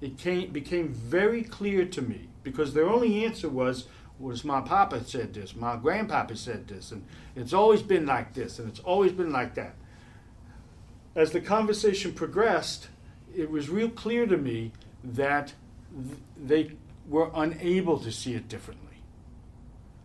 it 0.00 0.18
came 0.18 0.52
became 0.52 0.88
very 0.88 1.42
clear 1.42 1.86
to 1.86 2.02
me 2.02 2.28
because 2.42 2.74
their 2.74 2.88
only 2.88 3.24
answer 3.24 3.48
was 3.48 3.86
was 4.18 4.44
my 4.44 4.60
papa 4.60 5.04
said 5.04 5.34
this, 5.34 5.54
my 5.54 5.76
grandpapa 5.76 6.36
said 6.36 6.68
this, 6.68 6.90
and 6.92 7.04
it's 7.34 7.52
always 7.52 7.82
been 7.82 8.06
like 8.06 8.32
this, 8.34 8.58
and 8.58 8.68
it's 8.68 8.80
always 8.80 9.12
been 9.12 9.30
like 9.30 9.54
that. 9.54 9.74
As 11.16 11.32
the 11.32 11.40
conversation 11.40 12.12
progressed, 12.12 12.88
it 13.34 13.50
was 13.50 13.70
real 13.70 13.88
clear 13.88 14.26
to 14.26 14.36
me 14.36 14.72
that 15.02 15.54
th- 15.90 16.18
they 16.36 16.72
were 17.08 17.30
unable 17.34 17.98
to 18.00 18.12
see 18.12 18.34
it 18.34 18.48
differently. 18.48 18.98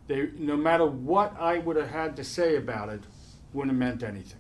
They, 0.08 0.30
no 0.38 0.56
matter 0.56 0.86
what 0.86 1.36
I 1.38 1.58
would 1.58 1.76
have 1.76 1.90
had 1.90 2.16
to 2.16 2.24
say 2.24 2.56
about 2.56 2.88
it, 2.88 3.04
wouldn't 3.52 3.74
have 3.74 3.80
meant 3.80 4.04
anything. 4.04 4.40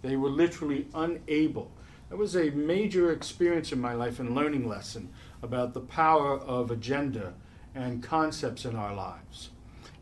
They 0.00 0.16
were 0.16 0.30
literally 0.30 0.88
unable. 0.94 1.70
That 2.08 2.16
was 2.16 2.34
a 2.34 2.48
major 2.48 3.12
experience 3.12 3.70
in 3.70 3.80
my 3.80 3.92
life 3.92 4.18
and 4.18 4.34
learning 4.34 4.66
lesson 4.66 5.12
about 5.42 5.74
the 5.74 5.80
power 5.80 6.38
of 6.38 6.70
agenda 6.70 7.34
and 7.74 8.02
concepts 8.02 8.64
in 8.64 8.74
our 8.74 8.94
lives. 8.94 9.50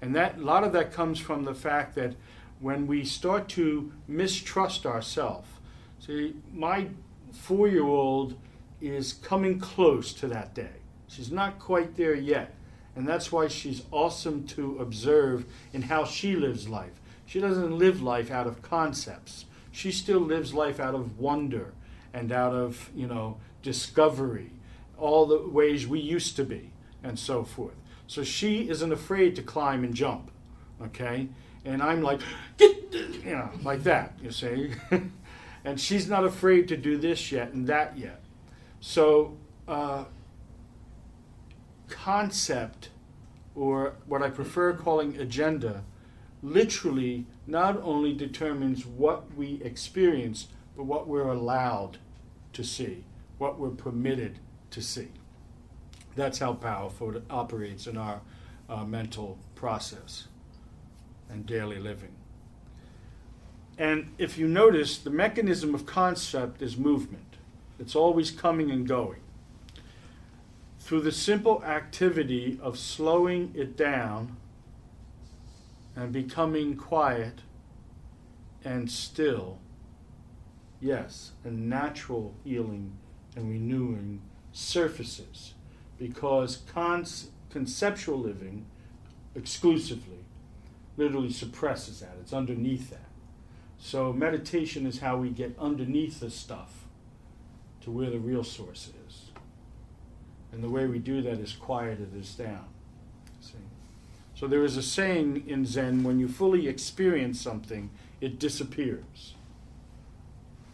And 0.00 0.14
that 0.14 0.38
a 0.38 0.42
lot 0.42 0.62
of 0.62 0.72
that 0.74 0.92
comes 0.92 1.18
from 1.18 1.42
the 1.42 1.54
fact 1.54 1.96
that 1.96 2.14
when 2.60 2.86
we 2.86 3.04
start 3.04 3.48
to 3.48 3.92
mistrust 4.06 4.86
ourselves, 4.86 5.48
see, 6.04 6.34
my 6.52 6.88
four 7.32 7.68
year 7.68 7.84
old 7.84 8.36
is 8.80 9.12
coming 9.12 9.58
close 9.58 10.12
to 10.14 10.26
that 10.28 10.54
day. 10.54 10.76
She's 11.08 11.30
not 11.30 11.58
quite 11.58 11.96
there 11.96 12.14
yet. 12.14 12.54
And 12.96 13.08
that's 13.08 13.32
why 13.32 13.48
she's 13.48 13.82
awesome 13.90 14.46
to 14.48 14.78
observe 14.78 15.46
in 15.72 15.82
how 15.82 16.04
she 16.04 16.36
lives 16.36 16.68
life. 16.68 17.00
She 17.26 17.40
doesn't 17.40 17.76
live 17.76 18.02
life 18.02 18.30
out 18.30 18.46
of 18.46 18.62
concepts. 18.62 19.46
She 19.72 19.90
still 19.90 20.20
lives 20.20 20.54
life 20.54 20.78
out 20.78 20.94
of 20.94 21.18
wonder 21.18 21.72
and 22.12 22.30
out 22.30 22.54
of, 22.54 22.90
you 22.94 23.08
know, 23.08 23.38
discovery, 23.62 24.52
all 24.96 25.26
the 25.26 25.48
ways 25.48 25.88
we 25.88 25.98
used 25.98 26.36
to 26.36 26.44
be, 26.44 26.70
and 27.02 27.18
so 27.18 27.42
forth. 27.42 27.74
So 28.06 28.22
she 28.22 28.68
isn't 28.68 28.92
afraid 28.92 29.34
to 29.36 29.42
climb 29.42 29.82
and 29.82 29.94
jump, 29.94 30.30
okay? 30.80 31.28
And 31.64 31.82
I'm 31.82 32.02
like, 32.02 32.20
you 32.60 33.22
know, 33.24 33.50
like 33.62 33.82
that, 33.84 34.12
you 34.22 34.30
see? 34.30 34.72
and 35.64 35.80
she's 35.80 36.08
not 36.08 36.24
afraid 36.24 36.68
to 36.68 36.76
do 36.76 36.96
this 36.96 37.32
yet 37.32 37.52
and 37.52 37.66
that 37.66 37.96
yet. 37.96 38.22
So, 38.80 39.36
uh, 39.66 40.04
concept, 41.88 42.90
or 43.54 43.94
what 44.06 44.22
I 44.22 44.30
prefer 44.30 44.74
calling 44.74 45.16
agenda, 45.16 45.84
literally 46.42 47.26
not 47.46 47.80
only 47.82 48.12
determines 48.12 48.84
what 48.84 49.34
we 49.34 49.62
experience, 49.62 50.48
but 50.76 50.84
what 50.84 51.08
we're 51.08 51.28
allowed 51.28 51.98
to 52.52 52.62
see, 52.62 53.04
what 53.38 53.58
we're 53.58 53.70
permitted 53.70 54.38
to 54.70 54.82
see. 54.82 55.08
That's 56.16 56.38
how 56.38 56.52
powerful 56.52 57.16
it 57.16 57.24
operates 57.30 57.86
in 57.86 57.96
our 57.96 58.20
uh, 58.68 58.84
mental 58.84 59.38
process 59.54 60.28
and 61.30 61.46
daily 61.46 61.78
living. 61.78 62.14
And 63.76 64.12
if 64.18 64.38
you 64.38 64.46
notice, 64.46 64.98
the 64.98 65.10
mechanism 65.10 65.74
of 65.74 65.84
concept 65.86 66.62
is 66.62 66.76
movement. 66.76 67.36
It's 67.78 67.96
always 67.96 68.30
coming 68.30 68.70
and 68.70 68.86
going 68.86 69.20
through 70.78 71.00
the 71.00 71.12
simple 71.12 71.64
activity 71.64 72.58
of 72.62 72.78
slowing 72.78 73.52
it 73.54 73.76
down 73.76 74.36
and 75.96 76.12
becoming 76.12 76.76
quiet 76.76 77.40
and 78.64 78.90
still, 78.90 79.58
yes, 80.80 81.32
a 81.42 81.50
natural 81.50 82.34
healing 82.44 82.92
and 83.34 83.50
renewing 83.50 84.20
surfaces 84.52 85.54
because 85.98 86.62
conceptual 87.50 88.18
living 88.18 88.66
exclusively 89.34 90.18
literally 90.96 91.32
suppresses 91.32 92.00
that. 92.00 92.16
It's 92.20 92.32
underneath 92.32 92.90
that. 92.90 93.13
So 93.84 94.14
meditation 94.14 94.86
is 94.86 95.00
how 95.00 95.18
we 95.18 95.28
get 95.28 95.54
underneath 95.58 96.20
the 96.20 96.30
stuff 96.30 96.86
to 97.82 97.90
where 97.90 98.08
the 98.08 98.18
real 98.18 98.42
source 98.42 98.90
is. 99.06 99.26
And 100.52 100.64
the 100.64 100.70
way 100.70 100.86
we 100.86 100.98
do 100.98 101.20
that 101.20 101.38
is 101.38 101.52
quieted 101.52 102.14
this 102.14 102.32
down. 102.32 102.64
See? 103.42 103.58
So 104.34 104.46
there 104.46 104.64
is 104.64 104.78
a 104.78 104.82
saying 104.82 105.44
in 105.46 105.66
Zen 105.66 106.02
when 106.02 106.18
you 106.18 106.28
fully 106.28 106.66
experience 106.66 107.38
something, 107.38 107.90
it 108.22 108.38
disappears. 108.38 109.34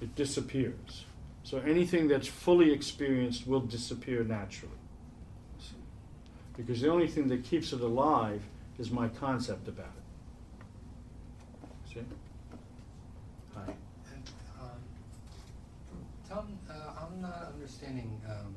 It 0.00 0.14
disappears. 0.14 1.04
So 1.42 1.58
anything 1.58 2.06
that's 2.06 2.28
fully 2.28 2.72
experienced 2.72 3.44
will 3.44 3.58
disappear 3.58 4.22
naturally. 4.22 4.72
See? 5.58 5.74
Because 6.56 6.80
the 6.80 6.90
only 6.90 7.08
thing 7.08 7.26
that 7.26 7.42
keeps 7.42 7.72
it 7.72 7.80
alive 7.80 8.44
is 8.78 8.92
my 8.92 9.08
concept 9.08 9.66
about 9.66 9.94
it. 9.96 10.04
See? 11.92 12.04
Hi. 13.54 13.74
And, 14.12 14.30
um, 14.60 14.68
Tom, 16.28 16.58
uh, 16.68 17.04
I'm 17.04 17.20
not 17.20 17.52
understanding 17.90 18.20
um, 18.28 18.54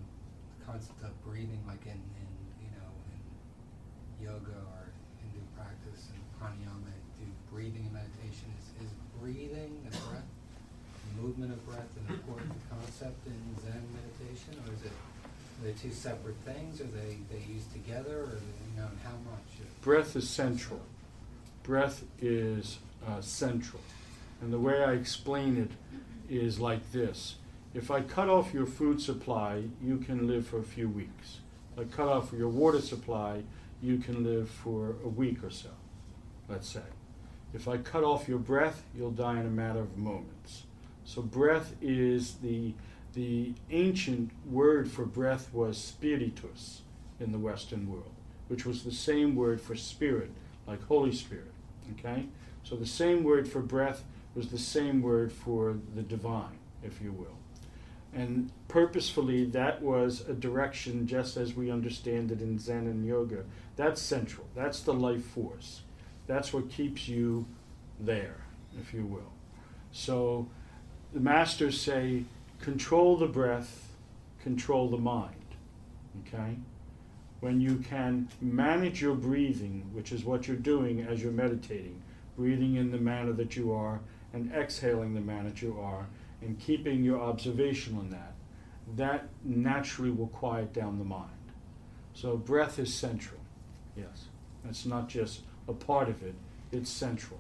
the 0.60 0.65
concept 0.65 1.03
of 1.03 1.11
breathing, 1.26 1.61
like 1.68 1.81
in, 1.85 1.91
in 1.91 2.30
you 2.61 2.69
know 2.77 2.91
in 3.10 4.26
yoga 4.26 4.57
or 4.73 4.93
Hindu 5.22 5.45
practice 5.57 6.10
and 6.14 6.22
pranayama. 6.38 6.93
Do 7.19 7.26
breathing 7.51 7.89
and 7.89 7.93
meditation 7.93 8.53
is, 8.60 8.85
is 8.85 8.91
breathing 9.19 9.81
the 9.89 9.97
breath, 9.97 10.30
the 11.15 11.22
movement 11.22 11.53
of 11.53 11.65
breath, 11.65 11.89
an 12.07 12.15
important 12.15 12.53
concept 12.69 13.26
in 13.26 13.39
Zen 13.61 13.84
meditation, 13.93 14.61
or 14.68 14.73
is 14.73 14.84
it 14.84 14.91
are 14.91 15.65
they 15.65 15.73
two 15.73 15.91
separate 15.91 16.38
things? 16.45 16.81
Are 16.81 16.85
they 16.85 17.18
they 17.31 17.43
used 17.51 17.72
together, 17.73 18.22
or 18.22 18.39
you 18.39 18.81
know, 18.81 18.89
how 19.03 19.18
much? 19.30 19.68
Breath 19.81 20.15
is 20.15 20.30
central. 20.30 20.81
Breath 21.64 22.03
is 22.22 22.80
uh, 23.07 23.22
central. 23.22 23.81
And 24.41 24.51
the 24.51 24.60
way 24.60 24.84
I 24.84 24.91
explain 24.93 25.55
it 25.55 25.72
is 26.30 26.60
like 26.60 26.91
this 26.91 27.35
if 27.74 27.90
I 27.90 28.02
cut 28.02 28.30
off 28.30 28.54
your 28.54 28.66
food 28.66 29.02
supply, 29.02 29.64
you 29.82 29.98
can 29.98 30.28
live 30.28 30.45
for 30.48 30.60
a 30.60 30.64
few 30.64 30.88
weeks. 30.88 31.40
If 31.76 31.80
I 31.80 31.95
cut 31.95 32.08
off 32.08 32.32
your 32.32 32.50
water 32.50 32.82
supply, 32.82 33.44
you 33.82 33.98
can 33.98 34.24
live 34.24 34.50
for 34.50 34.95
a 35.04 35.10
week 35.10 35.44
or 35.44 35.50
so, 35.50 35.70
let's 36.48 36.70
say. 36.70 36.84
If 37.54 37.68
I 37.68 37.78
cut 37.78 38.04
off 38.04 38.28
your 38.28 38.38
breath, 38.38 38.84
you'll 38.95 39.12
die 39.12 39.40
in 39.40 39.45
a 39.45 39.52
matter 39.52 39.80
of 39.80 39.98
moments. 39.98 40.64
So 41.04 41.22
breath 41.22 41.76
is 41.82 42.36
the 42.36 42.74
the 43.14 43.54
ancient 43.70 44.32
word 44.50 44.90
for 44.90 45.06
breath 45.06 45.54
was 45.54 45.78
spiritus 45.78 46.82
in 47.20 47.32
the 47.32 47.38
Western 47.38 47.88
world, 47.88 48.12
which 48.48 48.66
was 48.66 48.84
the 48.84 48.91
same 48.91 49.36
word 49.36 49.62
for 49.62 49.76
spirit, 49.76 50.32
like 50.66 50.84
Holy 50.88 51.12
Spirit. 51.12 51.52
Okay? 51.91 52.26
So 52.64 52.76
the 52.76 52.88
same 52.88 53.24
word 53.24 53.48
for 53.48 53.62
breath 53.62 54.04
was 54.34 54.48
the 54.48 54.58
same 54.58 55.04
word 55.04 55.32
for 55.32 55.78
the 55.94 56.02
divine, 56.02 56.58
if 56.82 57.02
you 57.04 57.12
will. 57.12 57.38
And 58.14 58.52
purposefully, 58.68 59.45
that 59.45 59.81
was 59.81 60.22
a 60.27 60.34
direction 60.34 61.07
just 61.07 61.35
as 61.35 61.56
we 61.56 61.72
understand 61.72 62.31
it 62.31 62.41
in 62.41 62.60
Zen 62.60 62.85
and 62.88 63.06
Yoga. 63.06 63.44
That's 63.76 64.02
central. 64.02 64.48
That's 64.56 64.81
the 64.81 64.94
life 64.94 65.26
force. 65.26 65.81
That's 66.27 66.53
what 66.53 66.69
keeps 66.69 67.07
you 67.07 67.45
there, 67.99 68.38
if 68.80 68.94
you 68.94 69.06
will. 69.06 69.31
So 69.91 70.48
the 71.11 71.19
masters 71.19 71.80
say, 71.80 72.23
control 72.61 73.18
the 73.18 73.27
breath, 73.27 73.90
control 74.41 74.90
the 74.90 74.98
mind. 74.98 75.35
Okay? 76.27 76.57
When 77.40 77.60
you 77.60 77.77
can 77.77 78.30
manage 78.41 79.02
your 79.02 79.15
breathing, 79.15 79.90
which 79.91 80.11
is 80.11 80.23
what 80.23 80.48
you're 80.48 80.56
doing 80.56 81.02
as 81.02 81.22
you're 81.22 81.31
meditating, 81.31 82.02
breathing 82.38 82.76
in 82.76 82.91
the 82.91 82.98
manner 82.98 83.34
that 83.34 83.56
you 83.56 83.73
are 83.73 83.99
and 84.34 84.52
exhaling 84.53 85.14
the 85.14 85.22
manner 85.22 85.49
that 85.49 85.61
you 85.61 85.77
are, 85.80 86.07
and 86.45 86.60
keeping 86.60 87.03
your 87.03 87.22
observation 87.22 87.98
on 87.98 88.10
that, 88.10 88.34
that 88.95 89.30
naturally 89.44 90.11
will 90.11 90.28
quiet 90.28 90.74
down 90.74 90.98
the 90.99 91.06
mind. 91.06 91.30
So 92.14 92.38
breath 92.38 92.80
is 92.80 92.94
central. 92.94 93.40
Yes. 93.95 94.26
It's 94.70 94.86
not 94.86 95.07
just 95.10 95.41
a 95.68 95.74
part 95.74 96.10
of 96.10 96.22
it, 96.24 96.36
it's 96.72 96.90
central. 96.90 97.40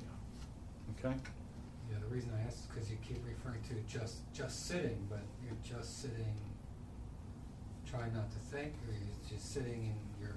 Yeah. 0.00 1.08
Okay? 1.10 1.16
Yeah, 1.90 1.98
the 2.00 2.14
reason 2.14 2.30
I 2.36 2.46
asked 2.46 2.60
is 2.60 2.66
because 2.66 2.90
you 2.90 2.96
keep 3.06 3.18
referring 3.26 3.62
to 3.68 3.74
just 3.92 4.16
just 4.32 4.66
sitting, 4.66 5.06
but 5.08 5.20
you're 5.44 5.56
just 5.78 6.00
sitting, 6.02 6.34
trying 7.86 8.12
not 8.14 8.30
to 8.30 8.38
think, 8.38 8.72
or 8.86 8.92
you're 8.92 9.30
just 9.38 9.52
sitting 9.52 9.92
and 9.92 9.94
you're 10.20 10.36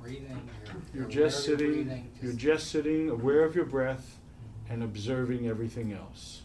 breathing. 0.00 0.48
You're, 0.64 0.74
You're 0.94 1.02
you're 1.02 1.10
just 1.10 1.44
sitting, 1.44 1.72
breathing, 1.84 2.10
you're 2.22 2.32
just 2.32 2.70
sitting, 2.70 3.10
aware 3.10 3.44
of 3.44 3.54
your 3.54 3.66
breath, 3.66 4.18
Mhm. 4.68 4.72
and 4.74 4.82
observing 4.82 5.46
everything 5.48 5.92
else. 5.92 6.42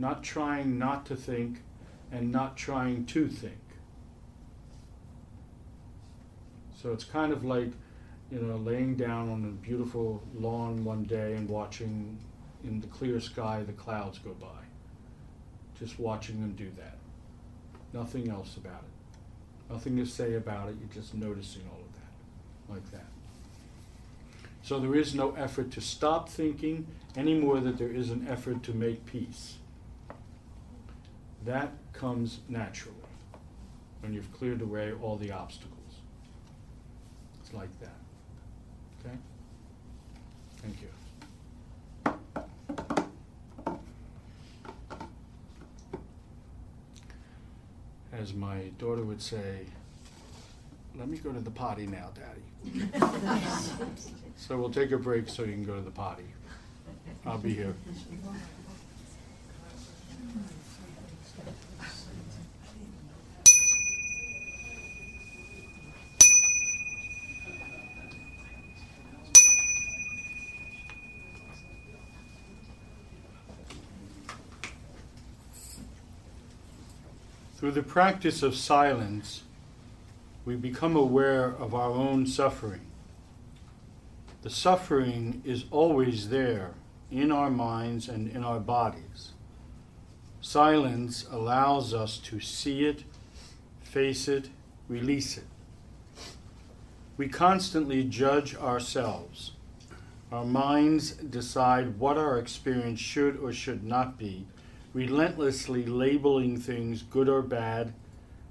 Not 0.00 0.24
trying 0.24 0.78
not 0.78 1.04
to 1.06 1.14
think 1.14 1.60
and 2.10 2.32
not 2.32 2.56
trying 2.56 3.04
to 3.04 3.28
think. 3.28 3.60
So 6.74 6.94
it's 6.94 7.04
kind 7.04 7.34
of 7.34 7.44
like, 7.44 7.72
you 8.32 8.40
know, 8.40 8.56
laying 8.56 8.96
down 8.96 9.28
on 9.28 9.44
a 9.44 9.48
beautiful 9.48 10.22
lawn 10.34 10.84
one 10.86 11.04
day 11.04 11.34
and 11.34 11.46
watching 11.46 12.18
in 12.64 12.80
the 12.80 12.86
clear 12.86 13.20
sky 13.20 13.62
the 13.66 13.74
clouds 13.74 14.18
go 14.18 14.30
by. 14.30 14.46
Just 15.78 16.00
watching 16.00 16.40
them 16.40 16.52
do 16.52 16.70
that. 16.78 16.96
Nothing 17.92 18.30
else 18.30 18.56
about 18.56 18.82
it. 18.82 19.70
Nothing 19.70 19.98
to 19.98 20.06
say 20.06 20.32
about 20.32 20.70
it, 20.70 20.76
you're 20.80 21.02
just 21.02 21.14
noticing 21.14 21.62
all 21.70 21.78
of 21.78 21.92
that, 21.92 22.72
like 22.72 22.90
that. 22.92 23.06
So 24.62 24.80
there 24.80 24.94
is 24.94 25.14
no 25.14 25.32
effort 25.32 25.70
to 25.72 25.82
stop 25.82 26.30
thinking 26.30 26.86
any 27.14 27.34
more 27.34 27.60
than 27.60 27.76
there 27.76 27.92
is 27.92 28.08
an 28.08 28.26
effort 28.26 28.62
to 28.62 28.72
make 28.72 29.04
peace. 29.04 29.56
That 31.44 31.72
comes 31.92 32.40
naturally 32.48 32.96
when 34.00 34.12
you've 34.12 34.32
cleared 34.32 34.62
away 34.62 34.92
all 35.02 35.16
the 35.16 35.32
obstacles. 35.32 35.76
It's 37.40 37.52
like 37.54 37.70
that. 37.80 37.96
Okay? 39.04 39.16
Thank 40.62 40.76
you. 40.82 40.88
As 48.12 48.34
my 48.34 48.70
daughter 48.78 49.02
would 49.02 49.22
say, 49.22 49.66
let 50.98 51.08
me 51.08 51.16
go 51.18 51.32
to 51.32 51.40
the 51.40 51.50
potty 51.50 51.86
now, 51.86 52.10
Daddy. 52.14 52.90
So 54.36 54.56
we'll 54.56 54.70
take 54.70 54.90
a 54.90 54.96
break 54.96 55.28
so 55.28 55.42
you 55.44 55.52
can 55.52 55.64
go 55.64 55.74
to 55.76 55.82
the 55.82 55.90
potty. 55.90 56.24
I'll 57.26 57.36
be 57.36 57.52
here. 57.54 57.74
Through 77.70 77.82
the 77.82 77.88
practice 77.88 78.42
of 78.42 78.56
silence, 78.56 79.44
we 80.44 80.56
become 80.56 80.96
aware 80.96 81.44
of 81.44 81.72
our 81.72 81.92
own 81.92 82.26
suffering. 82.26 82.80
The 84.42 84.50
suffering 84.50 85.40
is 85.44 85.66
always 85.70 86.30
there 86.30 86.72
in 87.12 87.30
our 87.30 87.48
minds 87.48 88.08
and 88.08 88.28
in 88.28 88.42
our 88.42 88.58
bodies. 88.58 89.34
Silence 90.40 91.28
allows 91.30 91.94
us 91.94 92.18
to 92.18 92.40
see 92.40 92.86
it, 92.86 93.04
face 93.80 94.26
it, 94.26 94.48
release 94.88 95.38
it. 95.38 95.46
We 97.16 97.28
constantly 97.28 98.02
judge 98.02 98.56
ourselves. 98.56 99.52
Our 100.32 100.44
minds 100.44 101.12
decide 101.12 102.00
what 102.00 102.18
our 102.18 102.36
experience 102.36 102.98
should 102.98 103.36
or 103.36 103.52
should 103.52 103.84
not 103.84 104.18
be, 104.18 104.48
relentlessly 104.92 105.84
labeling 105.84 106.56
things 106.56 107.02
good 107.02 107.28
or 107.28 107.42
bad, 107.42 107.94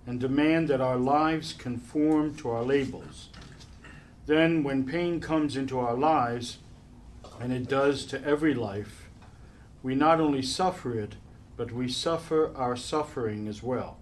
and 0.06 0.20
demand 0.20 0.68
that 0.68 0.82
our 0.82 0.98
lives 0.98 1.53
conform 1.53 2.34
to 2.36 2.49
our 2.49 2.64
labels. 2.64 3.30
Then, 4.26 4.64
when 4.64 4.86
pain 4.86 5.20
comes 5.20 5.57
into 5.57 5.80
our 5.80 5.95
lives, 5.95 6.60
and 7.40 7.52
it 7.52 7.68
does 7.68 8.06
to 8.07 8.24
every 8.24 8.53
life, 8.53 9.10
we 9.82 9.95
not 9.95 10.20
only 10.20 10.41
suffer 10.41 10.98
it, 10.98 11.16
but 11.57 11.72
we 11.72 11.88
suffer 11.88 12.56
our 12.56 12.76
suffering 12.76 13.48
as 13.48 13.61
well. 13.61 13.98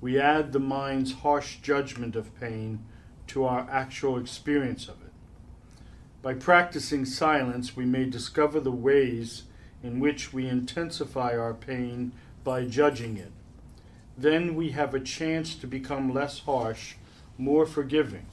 We 0.00 0.18
add 0.18 0.52
the 0.52 0.60
mind's 0.60 1.12
harsh 1.12 1.56
judgment 1.56 2.16
of 2.16 2.38
pain 2.40 2.84
to 3.28 3.44
our 3.44 3.68
actual 3.70 4.18
experience 4.18 4.88
of 4.88 5.02
it. 5.02 5.12
By 6.22 6.34
practicing 6.34 7.04
silence, 7.04 7.76
we 7.76 7.84
may 7.84 8.04
discover 8.04 8.60
the 8.60 8.72
ways 8.72 9.44
in 9.82 10.00
which 10.00 10.32
we 10.32 10.46
intensify 10.46 11.36
our 11.36 11.54
pain 11.54 12.12
by 12.44 12.64
judging 12.64 13.16
it. 13.16 13.32
Then 14.16 14.54
we 14.54 14.70
have 14.70 14.94
a 14.94 15.00
chance 15.00 15.54
to 15.54 15.66
become 15.66 16.12
less 16.12 16.40
harsh, 16.40 16.94
more 17.38 17.64
forgiving. 17.64 18.26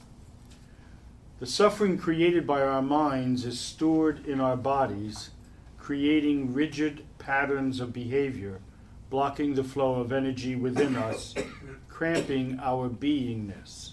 The 1.40 1.46
suffering 1.46 1.98
created 1.98 2.46
by 2.46 2.62
our 2.62 2.82
minds 2.82 3.44
is 3.44 3.60
stored 3.60 4.26
in 4.26 4.40
our 4.40 4.56
bodies, 4.56 5.30
creating 5.78 6.52
rigid 6.52 7.04
patterns 7.18 7.80
of 7.80 7.92
behavior, 7.92 8.60
blocking 9.08 9.54
the 9.54 9.64
flow 9.64 9.94
of 9.94 10.12
energy 10.12 10.56
within 10.56 10.96
us, 10.96 11.34
cramping 11.88 12.58
our 12.60 12.90
beingness. 12.90 13.92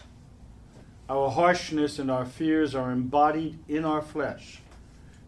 Our 1.07 1.29
harshness 1.29 1.99
and 1.99 2.09
our 2.09 2.25
fears 2.25 2.73
are 2.73 2.91
embodied 2.91 3.59
in 3.67 3.85
our 3.85 4.01
flesh. 4.01 4.59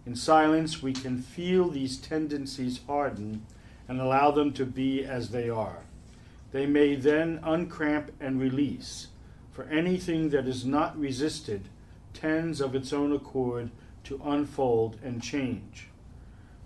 In 0.08 0.16
silence, 0.16 0.82
we 0.82 0.94
can 0.94 1.22
feel 1.22 1.68
these 1.68 1.98
tendencies 1.98 2.80
harden 2.88 3.46
and 3.90 4.00
allow 4.00 4.32
them 4.32 4.54
to 4.54 4.66
be 4.66 5.04
as 5.04 5.32
they 5.32 5.50
are. 5.50 5.80
They 6.54 6.66
may 6.66 6.96
then 6.96 7.42
uncramp 7.44 8.12
and 8.18 8.40
release, 8.40 9.08
for 9.52 9.66
anything 9.66 10.30
that 10.30 10.48
is 10.48 10.64
not 10.64 10.98
resisted 10.98 11.68
tends 12.14 12.62
of 12.62 12.74
its 12.74 12.94
own 12.94 13.12
accord 13.12 13.70
to 14.06 14.22
unfold 14.24 14.98
and 15.04 15.22
change. 15.22 15.90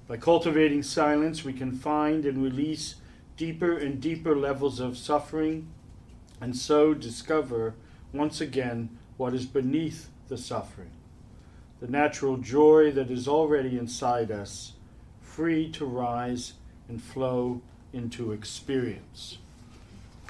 By 0.07 0.17
cultivating 0.17 0.83
silence, 0.83 1.43
we 1.43 1.53
can 1.53 1.71
find 1.71 2.27
and 2.27 2.43
release 2.43 2.97
deeper 3.37 3.75
and 3.75 3.99
deeper 3.99 4.35
levels 4.35 4.79
of 4.79 4.99
suffering, 4.99 5.67
and 6.39 6.55
so 6.55 6.93
discover 6.93 7.73
once 8.13 8.39
again 8.39 8.99
what 9.17 9.33
is 9.33 9.47
beneath 9.47 10.09
the 10.27 10.37
suffering 10.37 10.91
the 11.81 11.87
natural 11.87 12.37
joy 12.37 12.91
that 12.91 13.09
is 13.09 13.27
already 13.27 13.77
inside 13.77 14.31
us, 14.31 14.73
free 15.19 15.69
to 15.71 15.83
rise 15.83 16.53
and 16.87 17.01
flow 17.01 17.61
into 17.91 18.31
experience. 18.31 19.39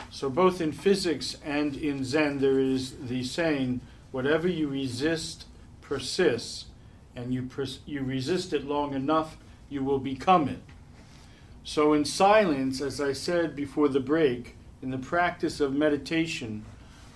So, 0.10 0.30
both 0.30 0.62
in 0.62 0.72
physics 0.72 1.38
and 1.44 1.76
in 1.76 2.04
Zen, 2.04 2.40
there 2.40 2.60
is 2.60 2.96
the 2.98 3.24
saying, 3.24 3.82
whatever 4.12 4.48
you 4.48 4.68
resist 4.70 5.46
persists, 5.82 6.66
and 7.16 7.34
you, 7.34 7.44
pers- 7.44 7.80
you 7.86 8.02
resist 8.02 8.54
it 8.54 8.66
long 8.66 8.94
enough, 8.94 9.38
you 9.70 9.84
will 9.84 10.00
become 10.00 10.48
it. 10.48 10.62
So, 11.64 11.94
in 11.94 12.06
silence, 12.06 12.82
as 12.82 13.02
I 13.02 13.14
said 13.14 13.56
before 13.56 13.90
the 13.90 14.00
break, 14.00 14.56
in 14.82 14.92
the 14.92 14.98
practice 14.98 15.60
of 15.60 15.74
meditation, 15.74 16.66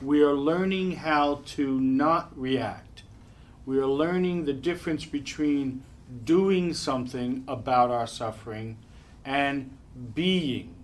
we 0.02 0.22
are 0.22 0.34
learning 0.34 0.98
how 0.98 1.41
to 1.45 1.80
not 1.80 2.38
react. 2.38 2.94
We 3.66 3.80
are 3.80 3.88
learning 3.88 4.46
the 4.46 4.54
difference 4.54 5.06
between 5.06 5.82
doing 6.24 6.76
something 6.76 7.44
about 7.48 7.90
our 7.90 8.06
suffering 8.06 8.78
and 9.26 9.76
being 10.14 10.76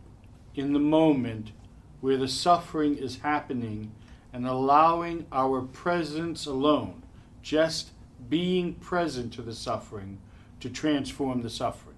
in 0.55 0.73
the 0.73 0.79
moment 0.79 1.51
where 1.99 2.17
the 2.17 2.27
suffering 2.27 2.97
is 2.97 3.19
happening 3.19 3.91
and 4.33 4.47
allowing 4.47 5.27
our 5.31 5.61
presence 5.61 6.47
alone, 6.47 7.03
just 7.43 7.91
being 8.29 8.73
present 8.75 9.31
to 9.33 9.43
the 9.43 9.53
suffering, 9.53 10.17
to 10.59 10.69
transform 10.69 11.43
the 11.43 11.49
suffering. 11.51 11.95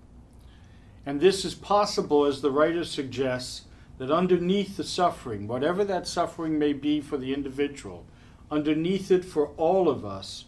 And 1.05 1.21
this 1.21 1.45
is 1.45 1.55
possible, 1.55 2.25
as 2.25 2.41
the 2.41 2.51
writer 2.51 2.83
suggests, 2.83 3.63
that 3.99 4.11
underneath 4.11 4.75
the 4.75 4.83
suffering, 4.83 5.47
whatever 5.47 5.85
that 5.85 6.07
suffering 6.07 6.59
may 6.59 6.73
be 6.73 6.99
for 6.99 7.17
the 7.17 7.33
individual, 7.33 8.05
underneath 8.51 9.11
it 9.11 9.23
for 9.23 9.47
all 9.55 9.87
of 9.87 10.03
us 10.03 10.45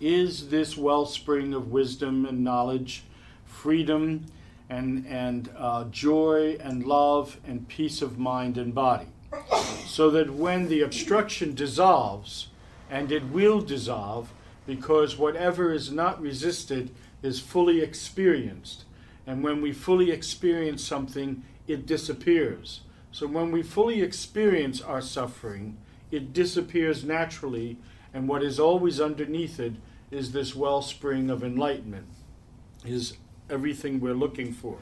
is 0.00 0.48
this 0.48 0.76
wellspring 0.76 1.54
of 1.54 1.70
wisdom 1.70 2.26
and 2.26 2.44
knowledge, 2.44 3.04
freedom 3.44 4.26
and, 4.68 5.06
and 5.06 5.50
uh, 5.56 5.84
joy 5.84 6.56
and 6.60 6.84
love 6.84 7.38
and 7.46 7.68
peace 7.68 8.02
of 8.02 8.18
mind 8.18 8.58
and 8.58 8.74
body. 8.74 9.06
So 9.86 10.10
that 10.10 10.30
when 10.30 10.68
the 10.68 10.82
obstruction 10.82 11.54
dissolves, 11.54 12.48
and 12.90 13.10
it 13.10 13.24
will 13.30 13.60
dissolve, 13.60 14.32
because 14.66 15.16
whatever 15.16 15.72
is 15.72 15.90
not 15.90 16.20
resisted 16.20 16.90
is 17.22 17.40
fully 17.40 17.80
experienced. 17.80 18.84
And 19.26 19.42
when 19.42 19.60
we 19.60 19.72
fully 19.72 20.10
experience 20.10 20.84
something, 20.84 21.42
it 21.66 21.86
disappears. 21.86 22.80
So 23.12 23.26
when 23.26 23.50
we 23.50 23.62
fully 23.62 24.02
experience 24.02 24.80
our 24.80 25.00
suffering, 25.00 25.78
it 26.10 26.32
disappears 26.32 27.04
naturally, 27.04 27.78
and 28.12 28.28
what 28.28 28.42
is 28.42 28.60
always 28.60 29.00
underneath 29.00 29.58
it 29.58 29.72
is 30.10 30.32
this 30.32 30.54
wellspring 30.54 31.30
of 31.30 31.42
enlightenment, 31.42 32.06
is 32.84 33.16
everything 33.50 34.00
we're 34.00 34.14
looking 34.14 34.52
for. 34.52 34.78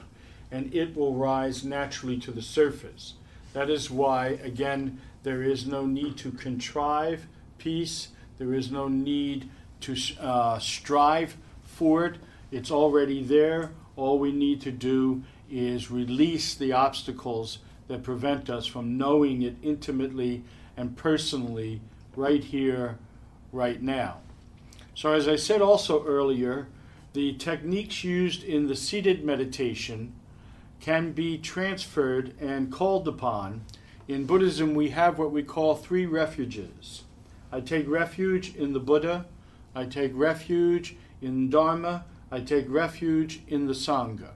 And 0.50 0.72
it 0.74 0.96
will 0.96 1.14
rise 1.14 1.64
naturally 1.64 2.18
to 2.18 2.30
the 2.30 2.42
surface. 2.42 3.14
That 3.52 3.70
is 3.70 3.90
why, 3.90 4.38
again, 4.42 5.00
there 5.22 5.42
is 5.42 5.66
no 5.66 5.86
need 5.86 6.16
to 6.18 6.30
contrive 6.30 7.26
peace, 7.58 8.08
there 8.38 8.52
is 8.52 8.70
no 8.70 8.88
need 8.88 9.48
to 9.80 9.96
uh, 10.20 10.58
strive 10.58 11.36
for 11.64 12.06
it. 12.06 12.16
It's 12.50 12.70
already 12.70 13.22
there. 13.22 13.72
All 13.96 14.18
we 14.18 14.32
need 14.32 14.60
to 14.62 14.72
do 14.72 15.22
is 15.50 15.90
release 15.90 16.54
the 16.54 16.72
obstacles 16.72 17.58
that 17.88 18.02
prevent 18.02 18.50
us 18.50 18.66
from 18.66 18.96
knowing 18.96 19.42
it 19.42 19.56
intimately 19.62 20.42
and 20.76 20.96
personally 20.96 21.80
right 22.16 22.42
here, 22.42 22.98
right 23.52 23.80
now. 23.80 24.20
So, 24.94 25.12
as 25.12 25.26
I 25.26 25.36
said 25.36 25.60
also 25.60 26.04
earlier, 26.06 26.68
the 27.14 27.34
techniques 27.34 28.04
used 28.04 28.44
in 28.44 28.68
the 28.68 28.76
seated 28.76 29.24
meditation 29.24 30.14
can 30.80 31.12
be 31.12 31.38
transferred 31.38 32.34
and 32.40 32.70
called 32.70 33.08
upon. 33.08 33.64
In 34.06 34.26
Buddhism, 34.26 34.74
we 34.74 34.90
have 34.90 35.18
what 35.18 35.32
we 35.32 35.42
call 35.42 35.74
three 35.74 36.06
refuges. 36.06 37.02
I 37.50 37.60
take 37.60 37.88
refuge 37.88 38.54
in 38.54 38.72
the 38.72 38.80
Buddha, 38.80 39.26
I 39.74 39.86
take 39.86 40.12
refuge 40.14 40.96
in 41.22 41.50
Dharma, 41.50 42.04
I 42.30 42.40
take 42.40 42.66
refuge 42.68 43.40
in 43.48 43.66
the 43.66 43.72
Sangha. 43.72 44.30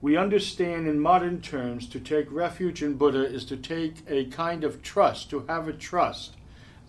We 0.00 0.16
understand 0.16 0.88
in 0.88 0.98
modern 0.98 1.40
terms 1.42 1.86
to 1.88 2.00
take 2.00 2.30
refuge 2.32 2.82
in 2.82 2.94
Buddha 2.94 3.24
is 3.24 3.44
to 3.46 3.56
take 3.56 3.96
a 4.08 4.24
kind 4.26 4.64
of 4.64 4.82
trust, 4.82 5.28
to 5.30 5.44
have 5.46 5.68
a 5.68 5.72
trust 5.72 6.36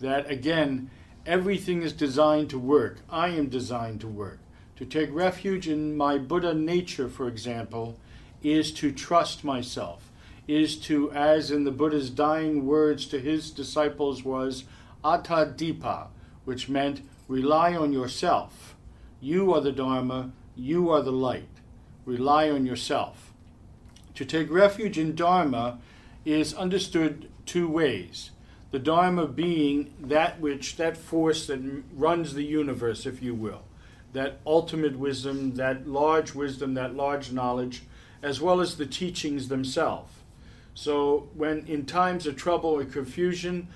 that, 0.00 0.30
again, 0.30 0.90
Everything 1.24 1.82
is 1.82 1.92
designed 1.92 2.50
to 2.50 2.58
work. 2.58 2.98
I 3.08 3.28
am 3.28 3.46
designed 3.46 4.00
to 4.00 4.08
work. 4.08 4.40
To 4.74 4.84
take 4.84 5.14
refuge 5.14 5.68
in 5.68 5.96
my 5.96 6.18
Buddha 6.18 6.52
nature, 6.52 7.08
for 7.08 7.28
example, 7.28 7.96
is 8.42 8.72
to 8.72 8.90
trust 8.90 9.44
myself, 9.44 10.10
is 10.48 10.74
to, 10.80 11.12
as 11.12 11.52
in 11.52 11.62
the 11.62 11.70
Buddha's 11.70 12.10
dying 12.10 12.66
words 12.66 13.06
to 13.06 13.20
his 13.20 13.52
disciples 13.52 14.24
was, 14.24 14.64
attadipa, 15.04 16.08
which 16.44 16.68
meant 16.68 17.02
rely 17.28 17.76
on 17.76 17.92
yourself. 17.92 18.74
You 19.20 19.54
are 19.54 19.60
the 19.60 19.70
Dharma, 19.70 20.32
you 20.56 20.90
are 20.90 21.02
the 21.02 21.12
light. 21.12 21.48
Rely 22.04 22.50
on 22.50 22.66
yourself. 22.66 23.32
To 24.14 24.24
take 24.24 24.50
refuge 24.50 24.98
in 24.98 25.14
Dharma 25.14 25.78
is 26.24 26.52
understood 26.52 27.30
two 27.46 27.68
ways 27.68 28.32
the 28.72 28.78
Dharma 28.78 29.26
being 29.28 29.92
that 30.00 30.40
which, 30.40 30.76
that 30.76 30.96
force 30.96 31.46
that 31.46 31.60
runs 31.94 32.34
the 32.34 32.42
universe, 32.42 33.06
if 33.06 33.22
you 33.22 33.34
will, 33.34 33.62
that 34.14 34.40
ultimate 34.46 34.98
wisdom, 34.98 35.54
that 35.54 35.86
large 35.86 36.34
wisdom, 36.34 36.74
that 36.74 36.96
large 36.96 37.30
knowledge, 37.30 37.82
as 38.22 38.40
well 38.40 38.60
as 38.60 38.76
the 38.76 38.86
teachings 38.86 39.48
themselves. 39.48 40.12
So, 40.74 41.28
when 41.34 41.66
in 41.66 41.84
times 41.84 42.26
of 42.26 42.36
trouble 42.36 42.70
or 42.70 42.84
confusion, 42.86 43.68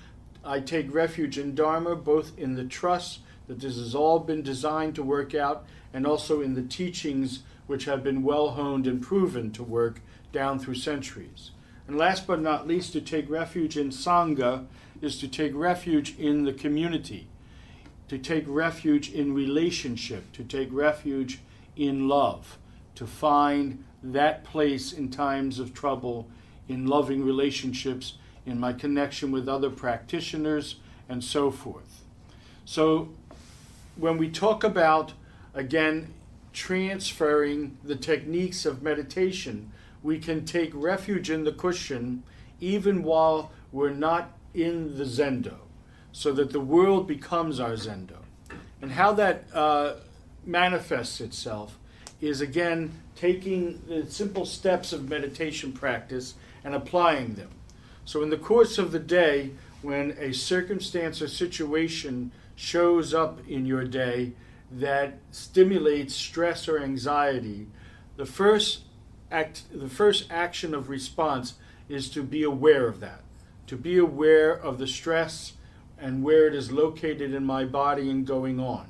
I 0.43 0.61
take 0.61 0.91
refuge 0.93 1.37
in 1.37 1.53
Dharma, 1.53 1.95
both 1.95 2.37
in 2.37 2.55
the 2.55 2.65
trust 2.65 3.19
that 3.47 3.59
this 3.59 3.77
has 3.77 3.93
all 3.93 4.19
been 4.19 4.41
designed 4.41 4.95
to 4.95 5.03
work 5.03 5.35
out, 5.35 5.65
and 5.93 6.07
also 6.07 6.41
in 6.41 6.55
the 6.55 6.63
teachings 6.63 7.43
which 7.67 7.85
have 7.85 8.03
been 8.03 8.23
well 8.23 8.51
honed 8.51 8.87
and 8.87 9.01
proven 9.01 9.51
to 9.51 9.63
work 9.63 10.01
down 10.31 10.57
through 10.57 10.75
centuries. 10.75 11.51
And 11.87 11.97
last 11.97 12.25
but 12.25 12.41
not 12.41 12.67
least, 12.67 12.93
to 12.93 13.01
take 13.01 13.29
refuge 13.29 13.77
in 13.77 13.89
Sangha, 13.89 14.65
is 15.01 15.17
to 15.19 15.27
take 15.27 15.53
refuge 15.55 16.17
in 16.17 16.43
the 16.43 16.53
community, 16.53 17.27
to 18.07 18.17
take 18.17 18.45
refuge 18.47 19.11
in 19.11 19.33
relationship, 19.33 20.31
to 20.33 20.43
take 20.43 20.69
refuge 20.71 21.39
in 21.75 22.07
love, 22.07 22.57
to 22.95 23.05
find 23.05 23.83
that 24.01 24.43
place 24.43 24.91
in 24.91 25.09
times 25.09 25.59
of 25.59 25.73
trouble, 25.73 26.27
in 26.67 26.85
loving 26.85 27.23
relationships, 27.23 28.13
in 28.45 28.59
my 28.59 28.73
connection 28.73 29.31
with 29.31 29.47
other 29.47 29.69
practitioners, 29.69 30.75
and 31.09 31.23
so 31.23 31.51
forth. 31.51 32.03
So, 32.65 33.09
when 33.95 34.17
we 34.17 34.29
talk 34.29 34.63
about, 34.63 35.13
again, 35.53 36.13
transferring 36.53 37.77
the 37.83 37.95
techniques 37.95 38.65
of 38.65 38.81
meditation, 38.81 39.71
we 40.03 40.19
can 40.19 40.45
take 40.45 40.71
refuge 40.73 41.29
in 41.29 41.43
the 41.43 41.51
cushion 41.51 42.23
even 42.59 43.03
while 43.03 43.51
we're 43.71 43.89
not 43.89 44.36
in 44.57 44.97
the 44.97 45.03
zendo 45.03 45.55
so 46.11 46.31
that 46.31 46.51
the 46.51 46.59
world 46.59 47.07
becomes 47.07 47.59
our 47.59 47.73
zendo. 47.73 48.17
And 48.81 48.91
how 48.91 49.13
that 49.13 49.45
uh, 49.53 49.95
manifests 50.45 51.21
itself 51.21 51.77
is 52.19 52.41
again 52.41 52.91
taking 53.15 53.81
the 53.87 54.09
simple 54.09 54.45
steps 54.45 54.91
of 54.91 55.09
meditation 55.09 55.71
practice 55.71 56.33
and 56.63 56.73
applying 56.73 57.35
them. 57.35 57.49
So, 58.05 58.23
in 58.23 58.29
the 58.29 58.37
course 58.37 58.77
of 58.77 58.91
the 58.91 58.99
day, 58.99 59.51
when 59.81 60.17
a 60.19 60.33
circumstance 60.33 61.21
or 61.21 61.27
situation 61.27 62.31
shows 62.55 63.13
up 63.13 63.39
in 63.47 63.65
your 63.65 63.83
day 63.83 64.33
that 64.71 65.19
stimulates 65.29 66.15
stress 66.15 66.67
or 66.67 66.79
anxiety, 66.79 67.67
the 68.15 68.25
first 68.25 68.85
act, 69.29 69.63
the 69.71 69.89
first 69.89 70.25
action 70.31 70.73
of 70.73 70.89
response 70.89 71.55
is 71.89 72.09
to 72.09 72.23
be 72.23 72.41
aware 72.41 72.87
of 72.87 72.99
that 73.01 73.21
to 73.67 73.75
be 73.75 73.97
aware 73.97 74.51
of 74.51 74.77
the 74.77 74.87
stress 74.87 75.53
and 75.99 76.23
where 76.23 76.47
it 76.47 76.55
is 76.55 76.71
located 76.71 77.33
in 77.33 77.43
my 77.43 77.65
body 77.65 78.09
and 78.09 78.25
going 78.25 78.59
on. 78.59 78.87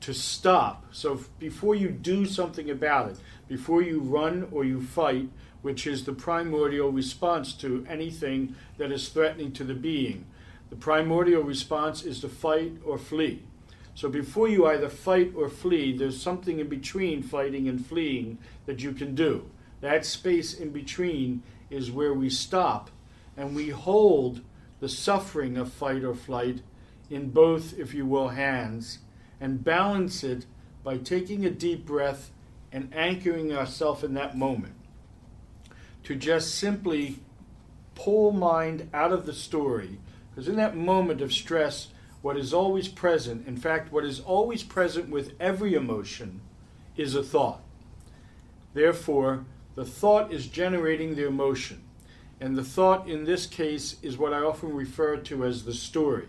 To 0.00 0.12
stop. 0.12 0.84
So 0.92 1.20
before 1.38 1.74
you 1.74 1.88
do 1.88 2.26
something 2.26 2.70
about 2.70 3.10
it, 3.12 3.16
before 3.48 3.82
you 3.82 4.00
run 4.00 4.48
or 4.52 4.64
you 4.64 4.82
fight, 4.82 5.28
which 5.62 5.86
is 5.86 6.04
the 6.04 6.12
primordial 6.12 6.92
response 6.92 7.54
to 7.54 7.86
anything 7.88 8.54
that 8.76 8.92
is 8.92 9.08
threatening 9.08 9.52
to 9.52 9.64
the 9.64 9.74
being, 9.74 10.26
the 10.68 10.76
primordial 10.76 11.42
response 11.42 12.02
is 12.02 12.20
to 12.20 12.28
fight 12.28 12.72
or 12.84 12.98
flee. 12.98 13.42
So 13.94 14.08
before 14.08 14.48
you 14.48 14.66
either 14.66 14.88
fight 14.88 15.32
or 15.36 15.48
flee, 15.48 15.96
there's 15.96 16.20
something 16.20 16.58
in 16.58 16.68
between 16.68 17.22
fighting 17.22 17.68
and 17.68 17.84
fleeing 17.84 18.38
that 18.66 18.82
you 18.82 18.92
can 18.92 19.14
do. 19.14 19.48
That 19.80 20.04
space 20.04 20.52
in 20.52 20.70
between 20.70 21.42
is 21.70 21.90
where 21.90 22.12
we 22.12 22.28
stop 22.28 22.90
and 23.36 23.54
we 23.54 23.70
hold 23.70 24.40
the 24.80 24.88
suffering 24.88 25.56
of 25.56 25.72
fight 25.72 26.04
or 26.04 26.14
flight 26.14 26.60
in 27.10 27.30
both, 27.30 27.78
if 27.78 27.94
you 27.94 28.06
will, 28.06 28.28
hands 28.28 28.98
and 29.40 29.64
balance 29.64 30.24
it 30.24 30.46
by 30.82 30.96
taking 30.96 31.44
a 31.44 31.50
deep 31.50 31.84
breath 31.86 32.30
and 32.72 32.92
anchoring 32.94 33.52
ourselves 33.52 34.02
in 34.02 34.14
that 34.14 34.36
moment. 34.36 34.74
To 36.04 36.14
just 36.16 36.54
simply 36.54 37.20
pull 37.94 38.32
mind 38.32 38.90
out 38.92 39.12
of 39.12 39.26
the 39.26 39.32
story, 39.32 39.98
because 40.30 40.48
in 40.48 40.56
that 40.56 40.76
moment 40.76 41.20
of 41.20 41.32
stress, 41.32 41.88
what 42.20 42.36
is 42.36 42.52
always 42.52 42.88
present, 42.88 43.46
in 43.46 43.56
fact, 43.56 43.92
what 43.92 44.04
is 44.04 44.20
always 44.20 44.62
present 44.62 45.08
with 45.08 45.32
every 45.38 45.74
emotion, 45.74 46.40
is 46.96 47.14
a 47.14 47.22
thought. 47.22 47.62
Therefore, 48.72 49.44
the 49.74 49.84
thought 49.84 50.32
is 50.32 50.46
generating 50.46 51.14
the 51.14 51.26
emotion. 51.26 51.83
And 52.44 52.58
the 52.58 52.62
thought 52.62 53.08
in 53.08 53.24
this 53.24 53.46
case 53.46 53.96
is 54.02 54.18
what 54.18 54.34
I 54.34 54.40
often 54.40 54.74
refer 54.74 55.16
to 55.16 55.46
as 55.46 55.64
the 55.64 55.72
story. 55.72 56.28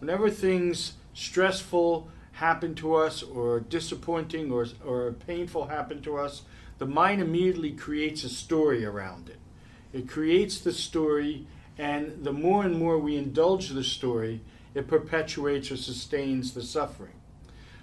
Whenever 0.00 0.28
things 0.28 0.94
stressful 1.14 2.08
happen 2.32 2.74
to 2.74 2.96
us, 2.96 3.22
or 3.22 3.60
disappointing 3.60 4.50
or, 4.50 4.66
or 4.84 5.12
painful 5.12 5.68
happen 5.68 6.02
to 6.02 6.16
us, 6.16 6.42
the 6.78 6.86
mind 6.86 7.22
immediately 7.22 7.70
creates 7.70 8.24
a 8.24 8.28
story 8.28 8.84
around 8.84 9.28
it. 9.28 9.38
It 9.92 10.08
creates 10.08 10.58
the 10.58 10.72
story, 10.72 11.46
and 11.78 12.24
the 12.24 12.32
more 12.32 12.64
and 12.64 12.76
more 12.76 12.98
we 12.98 13.14
indulge 13.14 13.68
the 13.68 13.84
story, 13.84 14.40
it 14.74 14.88
perpetuates 14.88 15.70
or 15.70 15.76
sustains 15.76 16.54
the 16.54 16.62
suffering. 16.64 17.20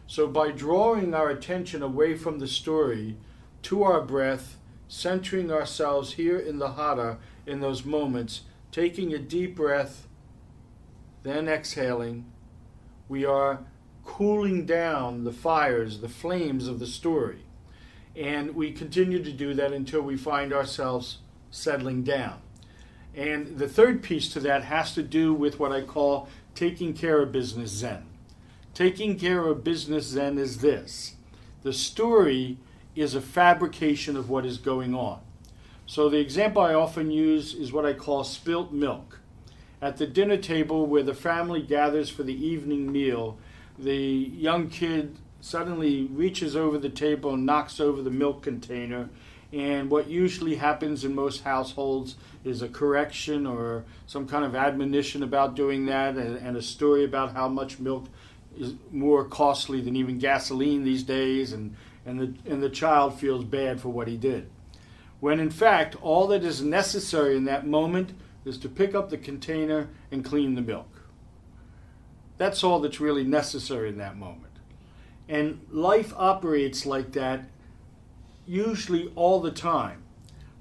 So, 0.06 0.28
by 0.28 0.52
drawing 0.52 1.14
our 1.14 1.30
attention 1.30 1.82
away 1.82 2.16
from 2.18 2.40
the 2.40 2.48
story 2.50 3.16
to 3.62 3.84
our 3.84 4.02
breath, 4.02 4.58
centering 4.90 5.50
ourselves 5.50 6.16
here 6.16 6.38
in 6.38 6.60
the 6.60 6.74
hara 6.74 7.20
in 7.46 7.60
those 7.60 7.86
moments, 7.86 8.42
taking 8.72 9.14
a 9.14 9.20
deep 9.20 9.56
breath, 9.56 10.08
then 11.24 11.48
exhaling, 11.48 12.26
we 13.08 13.26
are 13.26 13.60
cooling 14.04 14.66
down 14.66 15.24
the 15.24 15.32
fires, 15.32 16.00
the 16.00 16.10
flames 16.10 16.68
of 16.68 16.80
the 16.80 16.88
story. 16.88 17.44
And 18.16 18.56
we 18.56 18.72
continue 18.72 19.24
to 19.24 19.32
do 19.32 19.54
that 19.56 19.74
until 19.74 20.02
we 20.02 20.18
find 20.18 20.54
ourselves 20.54 21.20
settling 21.52 22.04
down. 22.04 22.42
And 23.16 23.58
the 23.58 23.68
third 23.68 24.02
piece 24.04 24.30
to 24.34 24.40
that 24.42 24.64
has 24.64 24.94
to 24.96 25.04
do 25.04 25.34
with 25.34 25.60
what 25.60 25.72
I 25.72 25.82
call 25.82 26.28
taking 26.56 26.94
care 26.94 27.22
of 27.22 27.32
business 27.32 27.72
Zen. 27.72 28.06
Taking 28.74 29.18
care 29.18 29.48
of 29.48 29.64
business 29.64 30.08
Zen 30.08 30.38
is 30.38 30.60
this 30.60 31.16
the 31.62 31.74
story 31.74 32.58
is 32.96 33.16
a 33.16 33.22
fabrication 33.22 34.18
of 34.18 34.30
what 34.30 34.46
is 34.46 34.58
going 34.58 34.94
on. 34.94 35.22
So, 35.94 36.10
the 36.10 36.18
example 36.18 36.64
I 36.64 36.74
often 36.74 37.12
use 37.12 37.54
is 37.54 37.72
what 37.72 37.86
I 37.86 37.94
call 37.94 38.24
spilt 38.24 38.72
milk. 38.72 39.20
At 39.80 39.98
the 39.98 40.08
dinner 40.08 40.38
table 40.38 40.88
where 40.88 41.04
the 41.04 41.14
family 41.14 41.62
gathers 41.62 42.10
for 42.10 42.24
the 42.24 42.34
evening 42.34 42.92
meal, 42.92 43.38
the 43.78 43.96
young 43.96 44.72
kid 44.72 45.16
suddenly 45.40 46.08
reaches 46.08 46.56
over 46.56 46.80
the 46.80 46.90
table 46.90 47.36
and 47.36 47.46
knocks 47.46 47.80
over 47.80 48.02
the 48.02 48.10
milk 48.10 48.42
container. 48.42 49.12
And 49.52 49.92
what 49.92 50.10
usually 50.10 50.56
happens 50.56 51.06
in 51.06 51.14
most 51.14 51.44
households 51.44 52.16
is 52.44 52.64
a 52.64 52.70
correction 52.70 53.46
or 53.46 53.84
some 54.08 54.28
kind 54.28 54.46
of 54.46 54.56
admonition 54.56 55.22
about 55.22 55.54
doing 55.54 55.86
that, 55.86 56.16
and, 56.16 56.38
and 56.38 56.58
a 56.58 56.62
story 56.64 57.06
about 57.06 57.34
how 57.34 57.48
much 57.48 57.78
milk 57.78 58.08
is 58.58 58.74
more 58.92 59.26
costly 59.26 59.80
than 59.80 59.96
even 59.96 60.18
gasoline 60.18 60.86
these 60.86 61.04
days, 61.04 61.54
and, 61.54 61.76
and, 62.04 62.20
the, 62.20 62.52
and 62.52 62.64
the 62.64 62.70
child 62.72 63.20
feels 63.20 63.44
bad 63.44 63.80
for 63.80 63.90
what 63.90 64.08
he 64.08 64.18
did. 64.18 64.50
When 65.24 65.40
in 65.40 65.52
fact, 65.52 65.96
all 66.02 66.28
that 66.28 66.44
is 66.44 66.62
necessary 66.62 67.38
in 67.38 67.46
that 67.46 67.66
moment 67.66 68.12
is 68.44 68.58
to 68.58 68.68
pick 68.68 68.94
up 68.94 69.10
the 69.10 69.18
container 69.18 69.88
and 70.12 70.26
clean 70.26 70.56
the 70.56 70.62
milk. 70.62 71.04
That's 72.38 72.62
all 72.62 72.82
that's 72.82 73.00
really 73.00 73.24
necessary 73.24 73.88
in 73.88 73.98
that 74.00 74.18
moment. 74.18 74.52
And 75.30 75.66
life 75.72 76.14
operates 76.18 76.86
like 76.86 77.14
that 77.14 77.46
usually 78.46 79.14
all 79.16 79.40
the 79.40 79.50
time. 79.50 80.04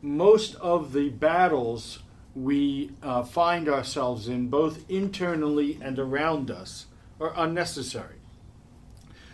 Most 0.01 0.55
of 0.55 0.93
the 0.93 1.09
battles 1.09 1.99
we 2.37 2.93
uh, 3.03 3.25
find 3.25 3.69
ourselves 3.69 4.29
in, 4.29 4.47
both 4.47 4.89
internally 4.89 5.77
and 5.83 5.99
around 5.99 6.53
us, 6.53 6.87
are 7.21 7.33
unnecessary. 7.35 8.21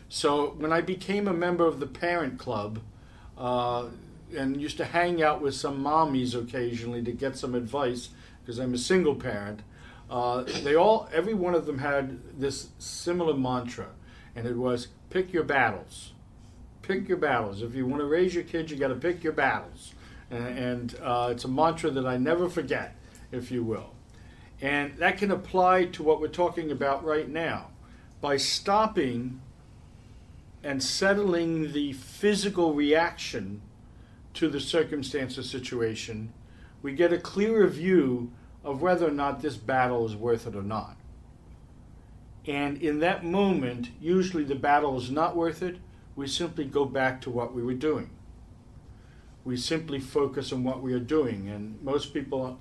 So 0.09 0.55
when 0.57 0.73
I 0.73 0.81
became 0.81 1.29
a 1.29 1.35
member 1.35 1.67
of 1.67 1.81
the 1.81 1.87
parent 1.87 2.39
club 2.39 2.81
uh, 3.37 3.89
and 4.37 4.61
used 4.61 4.77
to 4.79 4.85
hang 4.85 5.23
out 5.23 5.41
with 5.41 5.55
some 5.55 5.83
mommies 5.83 6.35
occasionally 6.35 7.03
to 7.03 7.13
get 7.13 7.37
some 7.37 7.55
advice, 7.55 8.11
because 8.41 8.59
I'm 8.59 8.75
a 8.75 8.79
single 8.79 9.15
parent, 9.15 9.61
uh, 10.11 10.45
they 10.63 10.75
all, 10.75 11.09
every 11.13 11.35
one 11.35 11.55
of 11.55 11.67
them 11.67 11.79
had 11.79 12.41
this 12.41 12.69
similar 12.79 13.35
mantra, 13.35 13.89
and 14.35 14.47
it 14.47 14.57
was 14.57 14.89
pick 15.11 15.33
your 15.33 15.45
battles. 15.45 16.13
Pick 16.83 17.09
your 17.09 17.19
battles. 17.19 17.63
If 17.63 17.75
you 17.75 17.87
want 17.87 18.01
to 18.01 18.07
raise 18.07 18.35
your 18.35 18.45
kids, 18.45 18.73
you 18.73 18.79
got 18.79 18.89
to 18.89 18.95
pick 18.95 19.23
your 19.23 19.35
battles. 19.35 19.93
And, 20.31 20.59
and 20.59 20.99
uh, 21.03 21.29
it's 21.33 21.45
a 21.45 21.49
mantra 21.49 21.91
that 21.91 22.07
I 22.07 22.17
never 22.17 22.49
forget, 22.49 22.97
if 23.31 23.51
you 23.51 23.63
will. 23.63 23.91
And 24.61 24.97
that 24.97 25.19
can 25.19 25.31
apply 25.31 25.87
to 25.87 26.03
what 26.03 26.21
we're 26.21 26.29
talking 26.29 26.71
about 26.71 27.05
right 27.05 27.29
now. 27.29 27.69
By 28.21 28.39
stopping 28.39 29.41
and 30.65 30.83
settling 30.83 31.73
the 31.73 31.93
physical 31.93 32.75
reaction 32.75 33.61
to 34.39 34.49
the 34.49 34.61
circumstance 34.61 35.37
or 35.37 35.43
situation, 35.43 36.33
we 36.81 36.93
get 36.93 37.13
a 37.13 37.19
clearer 37.19 37.67
view 37.67 38.31
of 38.63 38.81
whether 38.81 39.09
or 39.09 39.13
not 39.13 39.43
this 39.43 39.57
battle 39.57 40.07
is 40.07 40.15
worth 40.15 40.47
it 40.47 40.55
or 40.55 40.63
not. 40.63 40.97
And 42.47 42.81
in 42.81 43.01
that 43.01 43.25
moment, 43.25 43.91
usually 44.01 44.45
the 44.45 44.55
battle 44.55 44.97
is 44.97 45.11
not 45.11 45.35
worth 45.35 45.61
it. 45.61 45.79
We 46.15 46.29
simply 46.29 46.65
go 46.65 46.85
back 46.85 47.21
to 47.23 47.31
what 47.31 47.53
we 47.53 47.65
were 47.65 47.75
doing. 47.75 48.11
We 49.45 49.57
simply 49.57 49.99
focus 49.99 50.53
on 50.53 50.63
what 50.63 50.83
we 50.83 50.93
are 50.93 51.01
doing. 51.01 51.49
And 51.49 51.83
most 51.83 52.15
people 52.15 52.61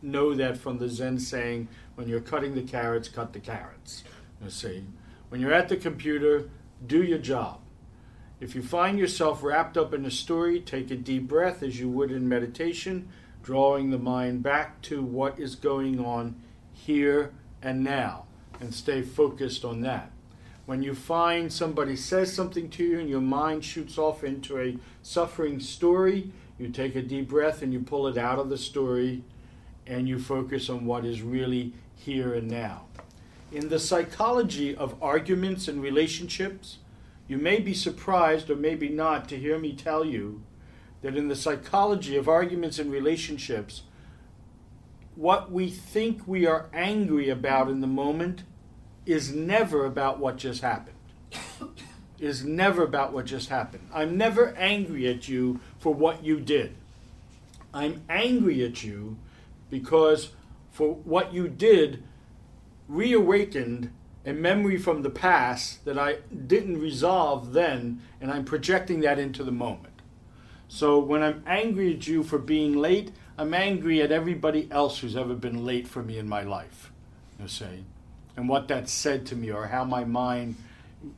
know 0.00 0.34
that 0.34 0.56
from 0.56 0.78
the 0.78 0.88
Zen 0.88 1.18
saying, 1.18 1.68
when 1.96 2.08
you're 2.08 2.20
cutting 2.20 2.54
the 2.54 2.62
carrots, 2.62 3.08
cut 3.08 3.34
the 3.34 3.40
carrots. 3.40 4.04
You 4.42 4.48
see, 4.48 4.84
when 5.28 5.40
you're 5.42 5.52
at 5.52 5.68
the 5.68 5.76
computer, 5.76 6.48
do 6.86 7.02
your 7.02 7.18
job. 7.18 7.60
If 8.44 8.54
you 8.54 8.60
find 8.60 8.98
yourself 8.98 9.42
wrapped 9.42 9.78
up 9.78 9.94
in 9.94 10.04
a 10.04 10.10
story, 10.10 10.60
take 10.60 10.90
a 10.90 10.96
deep 10.96 11.26
breath 11.26 11.62
as 11.62 11.80
you 11.80 11.88
would 11.88 12.12
in 12.12 12.28
meditation, 12.28 13.08
drawing 13.42 13.88
the 13.88 13.98
mind 13.98 14.42
back 14.42 14.82
to 14.82 15.02
what 15.02 15.40
is 15.40 15.54
going 15.54 15.98
on 16.04 16.36
here 16.70 17.32
and 17.62 17.82
now 17.82 18.26
and 18.60 18.74
stay 18.74 19.00
focused 19.00 19.64
on 19.64 19.80
that. 19.80 20.10
When 20.66 20.82
you 20.82 20.94
find 20.94 21.50
somebody 21.50 21.96
says 21.96 22.34
something 22.34 22.68
to 22.68 22.84
you 22.84 23.00
and 23.00 23.08
your 23.08 23.22
mind 23.22 23.64
shoots 23.64 23.96
off 23.96 24.22
into 24.22 24.60
a 24.60 24.76
suffering 25.02 25.58
story, 25.58 26.30
you 26.58 26.68
take 26.68 26.94
a 26.96 27.02
deep 27.02 27.30
breath 27.30 27.62
and 27.62 27.72
you 27.72 27.80
pull 27.80 28.06
it 28.08 28.18
out 28.18 28.38
of 28.38 28.50
the 28.50 28.58
story 28.58 29.22
and 29.86 30.06
you 30.06 30.18
focus 30.18 30.68
on 30.68 30.84
what 30.84 31.06
is 31.06 31.22
really 31.22 31.72
here 31.96 32.34
and 32.34 32.50
now. 32.50 32.82
In 33.50 33.70
the 33.70 33.78
psychology 33.78 34.76
of 34.76 35.02
arguments 35.02 35.66
and 35.66 35.82
relationships, 35.82 36.76
you 37.26 37.38
may 37.38 37.60
be 37.60 37.74
surprised 37.74 38.50
or 38.50 38.56
maybe 38.56 38.88
not 38.88 39.28
to 39.28 39.38
hear 39.38 39.58
me 39.58 39.72
tell 39.72 40.04
you 40.04 40.42
that 41.02 41.16
in 41.16 41.28
the 41.28 41.36
psychology 41.36 42.16
of 42.16 42.28
arguments 42.28 42.78
and 42.78 42.90
relationships, 42.90 43.82
what 45.16 45.50
we 45.50 45.68
think 45.70 46.26
we 46.26 46.46
are 46.46 46.66
angry 46.72 47.28
about 47.28 47.68
in 47.68 47.80
the 47.80 47.86
moment 47.86 48.42
is 49.06 49.32
never 49.32 49.84
about 49.84 50.18
what 50.18 50.36
just 50.36 50.62
happened. 50.62 50.96
is 52.18 52.44
never 52.44 52.82
about 52.82 53.12
what 53.12 53.26
just 53.26 53.48
happened. 53.48 53.86
I'm 53.92 54.16
never 54.16 54.54
angry 54.56 55.08
at 55.08 55.28
you 55.28 55.60
for 55.78 55.92
what 55.92 56.24
you 56.24 56.40
did. 56.40 56.74
I'm 57.72 58.02
angry 58.08 58.64
at 58.64 58.82
you 58.84 59.16
because 59.68 60.30
for 60.70 60.94
what 60.94 61.34
you 61.34 61.48
did 61.48 62.02
reawakened 62.88 63.90
a 64.26 64.32
memory 64.32 64.78
from 64.78 65.02
the 65.02 65.10
past 65.10 65.84
that 65.84 65.98
I 65.98 66.18
didn't 66.46 66.80
resolve 66.80 67.52
then, 67.52 68.00
and 68.20 68.30
I'm 68.30 68.44
projecting 68.44 69.00
that 69.00 69.18
into 69.18 69.44
the 69.44 69.52
moment. 69.52 70.00
So 70.68 70.98
when 70.98 71.22
I'm 71.22 71.42
angry 71.46 71.94
at 71.94 72.06
you 72.06 72.22
for 72.22 72.38
being 72.38 72.76
late, 72.76 73.12
I'm 73.36 73.52
angry 73.52 74.00
at 74.00 74.12
everybody 74.12 74.68
else 74.70 74.98
who's 74.98 75.16
ever 75.16 75.34
been 75.34 75.64
late 75.64 75.86
for 75.86 76.02
me 76.02 76.18
in 76.18 76.28
my 76.28 76.42
life. 76.42 76.90
You 77.40 77.48
see, 77.48 77.84
and 78.36 78.48
what 78.48 78.68
that 78.68 78.88
said 78.88 79.26
to 79.26 79.36
me, 79.36 79.50
or 79.50 79.66
how 79.66 79.84
my 79.84 80.04
mind 80.04 80.56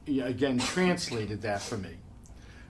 again 0.08 0.58
translated 0.58 1.42
that 1.42 1.62
for 1.62 1.76
me. 1.76 1.96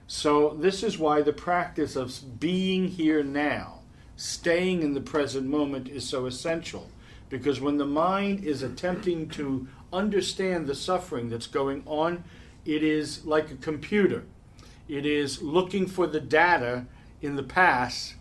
So 0.05 0.49
this 0.59 0.83
is 0.83 0.97
why 0.97 1.21
the 1.21 1.33
practice 1.33 1.95
of 1.95 2.39
being 2.39 2.87
here 2.87 3.23
now, 3.23 3.79
staying 4.15 4.83
in 4.83 4.93
the 4.93 5.01
present 5.01 5.47
moment, 5.47 5.89
is 5.89 6.07
so 6.07 6.25
essential. 6.25 6.89
Because 7.29 7.59
when 7.59 7.77
the 7.77 7.85
mind 7.85 8.45
is 8.45 8.63
attempting 8.63 9.27
to 9.29 9.67
understand 9.91 10.67
the 10.67 10.75
suffering 10.75 11.29
that's 11.29 11.47
going 11.47 11.83
on, 11.85 12.23
it 12.65 12.83
is 12.83 13.25
like 13.25 13.51
a 13.51 13.55
computer. 13.55 14.23
It 14.87 15.05
is 15.05 15.41
looking 15.41 15.87
for 15.87 16.07
the 16.07 16.19
data 16.19 16.85
in 17.21 17.35
the 17.35 17.43
past 17.43 18.15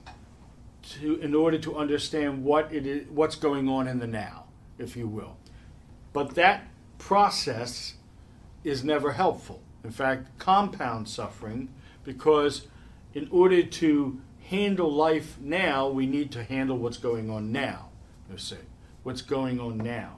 to, 0.90 1.16
in 1.20 1.34
order 1.34 1.58
to 1.58 1.76
understand 1.76 2.44
what 2.44 2.72
it 2.72 2.86
is, 2.86 3.08
what's 3.08 3.36
going 3.36 3.68
on 3.68 3.88
in 3.88 3.98
the 3.98 4.06
now, 4.06 4.44
if 4.78 4.96
you 4.96 5.06
will. 5.08 5.36
But 6.12 6.34
that 6.34 6.68
process 6.98 7.94
is 8.64 8.82
never 8.82 9.12
helpful. 9.12 9.60
In 9.84 9.90
fact, 9.90 10.38
compound 10.38 11.08
suffering 11.08 11.68
because 12.04 12.66
in 13.14 13.28
order 13.30 13.62
to 13.62 14.20
handle 14.48 14.92
life 14.92 15.38
now, 15.40 15.88
we 15.88 16.06
need 16.06 16.30
to 16.32 16.44
handle 16.44 16.76
what's 16.78 16.98
going 16.98 17.30
on 17.30 17.52
now. 17.52 17.88
You 18.30 18.38
see, 18.38 18.56
what's 19.02 19.22
going 19.22 19.60
on 19.60 19.78
now. 19.78 20.15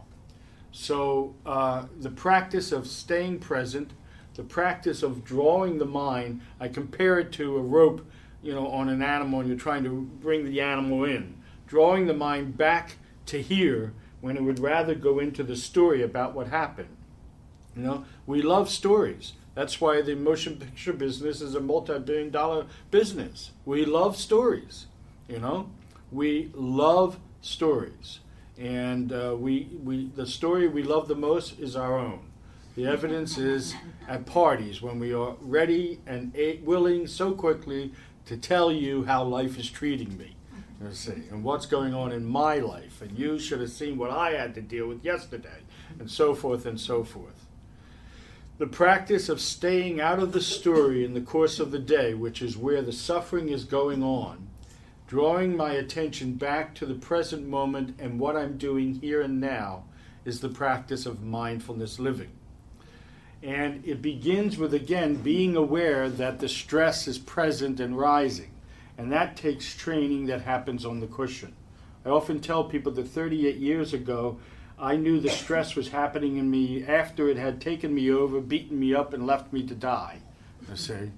So 0.80 1.34
uh, 1.44 1.86
the 1.98 2.08
practice 2.08 2.70
of 2.70 2.86
staying 2.86 3.40
present, 3.40 3.90
the 4.34 4.44
practice 4.44 5.02
of 5.02 5.24
drawing 5.24 5.78
the 5.78 5.84
mind, 5.84 6.40
I 6.60 6.68
compare 6.68 7.18
it 7.18 7.32
to 7.32 7.56
a 7.56 7.60
rope, 7.60 8.08
you 8.44 8.54
know, 8.54 8.68
on 8.68 8.88
an 8.88 9.02
animal, 9.02 9.40
and 9.40 9.48
you're 9.48 9.58
trying 9.58 9.82
to 9.82 10.08
bring 10.22 10.44
the 10.44 10.60
animal 10.60 11.02
in. 11.02 11.34
Drawing 11.66 12.06
the 12.06 12.14
mind 12.14 12.56
back 12.56 12.94
to 13.26 13.42
here 13.42 13.92
when 14.20 14.36
it 14.36 14.42
would 14.44 14.60
rather 14.60 14.94
go 14.94 15.18
into 15.18 15.42
the 15.42 15.56
story 15.56 16.00
about 16.00 16.32
what 16.32 16.46
happened. 16.46 16.96
You 17.74 17.82
know, 17.82 18.04
we 18.24 18.40
love 18.40 18.70
stories. 18.70 19.32
That's 19.56 19.80
why 19.80 20.00
the 20.00 20.14
motion 20.14 20.58
picture 20.58 20.92
business 20.92 21.40
is 21.40 21.56
a 21.56 21.60
multi-billion 21.60 22.30
dollar 22.30 22.66
business. 22.92 23.50
We 23.64 23.84
love 23.84 24.16
stories. 24.16 24.86
You 25.26 25.40
know, 25.40 25.70
we 26.12 26.52
love 26.54 27.18
stories, 27.40 28.20
and 28.58 29.12
uh, 29.12 29.36
we 29.38 29.68
we 29.82 30.10
the 30.16 30.26
story 30.26 30.66
we 30.68 30.82
love 30.82 31.08
the 31.08 31.14
most 31.14 31.58
is 31.60 31.76
our 31.76 31.98
own. 31.98 32.20
The 32.74 32.86
evidence 32.86 33.38
is 33.38 33.74
at 34.08 34.26
parties 34.26 34.80
when 34.82 34.98
we 34.98 35.12
are 35.12 35.34
ready 35.40 36.00
and 36.06 36.34
a- 36.36 36.58
willing 36.58 37.06
so 37.06 37.32
quickly 37.32 37.92
to 38.26 38.36
tell 38.36 38.70
you 38.70 39.04
how 39.04 39.24
life 39.24 39.58
is 39.58 39.68
treating 39.70 40.16
me. 40.16 40.36
You 40.80 40.92
see, 40.92 41.24
and 41.30 41.42
what's 41.42 41.66
going 41.66 41.92
on 41.92 42.12
in 42.12 42.24
my 42.24 42.58
life, 42.58 43.02
and 43.02 43.18
you 43.18 43.40
should 43.40 43.60
have 43.60 43.70
seen 43.70 43.98
what 43.98 44.10
I 44.10 44.32
had 44.32 44.54
to 44.54 44.60
deal 44.60 44.86
with 44.86 45.04
yesterday, 45.04 45.62
and 45.98 46.08
so 46.08 46.36
forth 46.36 46.66
and 46.66 46.78
so 46.78 47.02
forth. 47.02 47.46
The 48.58 48.68
practice 48.68 49.28
of 49.28 49.40
staying 49.40 50.00
out 50.00 50.20
of 50.20 50.32
the 50.32 50.40
story 50.40 51.04
in 51.04 51.14
the 51.14 51.20
course 51.20 51.58
of 51.58 51.72
the 51.72 51.78
day, 51.80 52.14
which 52.14 52.42
is 52.42 52.56
where 52.56 52.82
the 52.82 52.92
suffering 52.92 53.48
is 53.48 53.64
going 53.64 54.04
on, 54.04 54.47
drawing 55.08 55.56
my 55.56 55.72
attention 55.72 56.34
back 56.34 56.74
to 56.74 56.86
the 56.86 56.94
present 56.94 57.48
moment 57.48 57.96
and 57.98 58.20
what 58.20 58.36
I'm 58.36 58.58
doing 58.58 58.94
here 59.00 59.22
and 59.22 59.40
now, 59.40 59.84
is 60.26 60.40
the 60.40 60.50
practice 60.50 61.06
of 61.06 61.24
mindfulness 61.24 61.98
living. 61.98 62.30
And 63.42 63.82
it 63.86 64.02
begins 64.02 64.58
with, 64.58 64.74
again, 64.74 65.14
being 65.16 65.56
aware 65.56 66.10
that 66.10 66.40
the 66.40 66.48
stress 66.48 67.08
is 67.08 67.18
present 67.18 67.80
and 67.80 67.96
rising. 67.96 68.50
And 68.98 69.10
that 69.10 69.36
takes 69.36 69.74
training 69.74 70.26
that 70.26 70.42
happens 70.42 70.84
on 70.84 71.00
the 71.00 71.06
cushion. 71.06 71.54
I 72.04 72.10
often 72.10 72.40
tell 72.40 72.64
people 72.64 72.92
that 72.92 73.08
38 73.08 73.56
years 73.56 73.94
ago, 73.94 74.38
I 74.78 74.96
knew 74.96 75.20
the 75.20 75.30
stress 75.30 75.74
was 75.74 75.88
happening 75.88 76.36
in 76.36 76.50
me 76.50 76.84
after 76.84 77.28
it 77.28 77.38
had 77.38 77.60
taken 77.62 77.94
me 77.94 78.10
over, 78.10 78.40
beaten 78.40 78.78
me 78.78 78.94
up, 78.94 79.14
and 79.14 79.26
left 79.26 79.52
me 79.52 79.62
to 79.66 79.74
die. 79.74 80.18
I 80.70 80.74
say, 80.74 81.12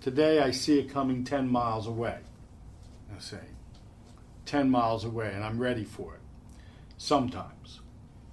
today 0.00 0.40
I 0.40 0.50
see 0.50 0.80
it 0.80 0.90
coming 0.90 1.22
10 1.22 1.48
miles 1.48 1.86
away. 1.86 2.18
I 3.14 3.20
say, 3.20 3.40
10 4.46 4.70
miles 4.70 5.04
away, 5.04 5.32
and 5.34 5.44
I'm 5.44 5.58
ready 5.58 5.84
for 5.84 6.14
it. 6.14 6.20
Sometimes, 6.96 7.80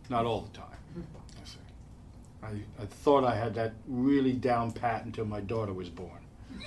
not 0.09 0.25
all 0.25 0.41
the 0.41 0.57
time. 0.57 0.77
Mm-hmm. 0.97 1.41
I 1.41 1.45
say, 1.45 2.63
I, 2.79 2.83
I 2.83 2.85
thought 2.85 3.23
I 3.23 3.35
had 3.35 3.55
that 3.55 3.73
really 3.87 4.33
down 4.33 4.71
pat 4.71 5.05
until 5.05 5.25
my 5.25 5.41
daughter 5.41 5.73
was 5.73 5.89
born. 5.89 6.19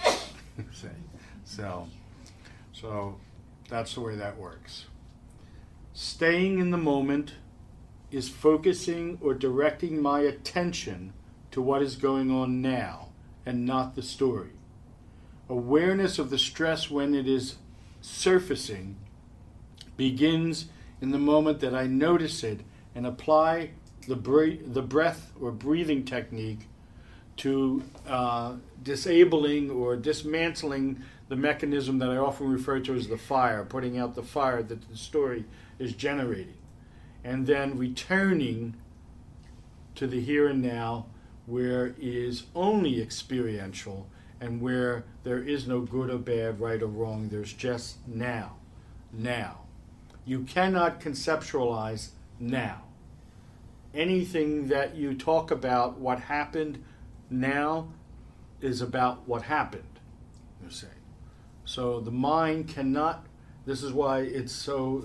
say, 0.72 0.88
so, 1.44 1.88
so 2.72 3.18
that's 3.68 3.94
the 3.94 4.00
way 4.00 4.16
that 4.16 4.36
works. 4.36 4.86
Staying 5.92 6.58
in 6.58 6.70
the 6.70 6.78
moment 6.78 7.34
is 8.10 8.28
focusing 8.28 9.18
or 9.20 9.34
directing 9.34 10.00
my 10.00 10.20
attention 10.20 11.12
to 11.50 11.60
what 11.60 11.82
is 11.82 11.96
going 11.96 12.30
on 12.30 12.62
now 12.62 13.08
and 13.44 13.64
not 13.64 13.94
the 13.94 14.02
story. 14.02 14.50
Awareness 15.48 16.18
of 16.18 16.30
the 16.30 16.38
stress 16.38 16.90
when 16.90 17.14
it 17.14 17.26
is 17.26 17.56
surfacing 18.00 18.96
begins 19.96 20.66
in 21.00 21.10
the 21.10 21.18
moment 21.18 21.60
that 21.60 21.74
I 21.74 21.86
notice 21.86 22.42
it 22.42 22.60
and 22.94 23.06
apply 23.06 23.70
the, 24.06 24.16
bre- 24.16 24.62
the 24.64 24.82
breath 24.82 25.32
or 25.40 25.50
breathing 25.52 26.04
technique 26.04 26.68
to 27.38 27.82
uh, 28.06 28.54
disabling 28.82 29.70
or 29.70 29.96
dismantling 29.96 31.02
the 31.28 31.36
mechanism 31.36 31.98
that 31.98 32.10
I 32.10 32.16
often 32.16 32.50
refer 32.50 32.80
to 32.80 32.94
as 32.94 33.08
the 33.08 33.18
fire, 33.18 33.64
putting 33.64 33.98
out 33.98 34.14
the 34.14 34.22
fire 34.22 34.62
that 34.62 34.88
the 34.88 34.96
story 34.96 35.44
is 35.78 35.92
generating. 35.92 36.54
And 37.22 37.46
then 37.46 37.76
returning 37.76 38.74
to 39.94 40.06
the 40.06 40.20
here 40.20 40.48
and 40.48 40.62
now 40.62 41.06
where 41.46 41.94
is 41.98 42.44
only 42.54 43.00
experiential 43.00 44.08
and 44.40 44.60
where 44.60 45.04
there 45.24 45.42
is 45.42 45.66
no 45.66 45.80
good 45.80 46.10
or 46.10 46.18
bad, 46.18 46.60
right 46.60 46.82
or 46.82 46.86
wrong. 46.86 47.28
There's 47.28 47.52
just 47.52 47.96
now. 48.06 48.56
Now. 49.12 49.60
You 50.24 50.42
cannot 50.42 51.00
conceptualize 51.00 52.10
now. 52.38 52.82
Anything 53.94 54.68
that 54.68 54.94
you 54.94 55.14
talk 55.14 55.50
about 55.50 55.98
what 55.98 56.20
happened 56.20 56.82
now 57.30 57.88
is 58.60 58.80
about 58.80 59.26
what 59.26 59.42
happened, 59.42 60.00
you 60.62 60.70
see. 60.70 60.86
So 61.64 62.00
the 62.00 62.10
mind 62.10 62.68
cannot 62.68 63.26
this 63.68 63.82
is 63.82 63.92
why 63.92 64.20
it's 64.20 64.50
so 64.50 65.04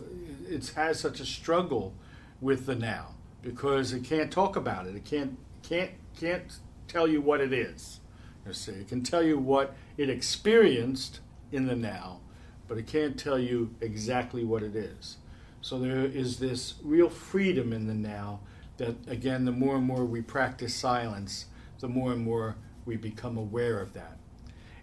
it 0.49 0.69
has 0.69 0.97
such 0.97 1.19
a 1.19 1.25
struggle 1.25 1.93
with 2.39 2.65
the 2.65 2.75
now 2.75 3.07
because 3.41 3.91
it 3.91 4.05
can't 4.05 4.31
talk 4.31 4.55
about 4.55 4.87
it. 4.87 4.95
It 4.95 5.03
can't 5.03 5.37
can't 5.63 5.91
can't 6.17 6.59
tell 6.87 7.05
you 7.05 7.19
what 7.19 7.41
it 7.41 7.51
is. 7.51 7.99
You 8.45 8.53
see, 8.53 8.71
it 8.73 8.89
can 8.89 9.03
tell 9.03 9.23
you 9.23 9.37
what 9.37 9.75
it 9.97 10.09
experienced 10.09 11.19
in 11.51 11.67
the 11.67 11.75
now, 11.75 12.19
but 12.67 12.77
it 12.77 12.87
can't 12.87 13.17
tell 13.17 13.39
you 13.39 13.73
exactly 13.79 14.43
what 14.43 14.63
it 14.63 14.75
is. 14.75 15.17
So 15.61 15.79
there 15.79 16.05
is 16.05 16.39
this 16.39 16.73
real 16.83 17.09
freedom 17.09 17.71
in 17.71 17.87
the 17.87 17.93
now 17.93 18.41
that 18.77 18.95
again 19.07 19.45
the 19.45 19.51
more 19.51 19.77
and 19.77 19.85
more 19.85 20.03
we 20.03 20.21
practice 20.21 20.75
silence, 20.75 21.45
the 21.79 21.87
more 21.87 22.11
and 22.11 22.23
more 22.23 22.57
we 22.85 22.97
become 22.97 23.37
aware 23.37 23.79
of 23.79 23.93
that. 23.93 24.17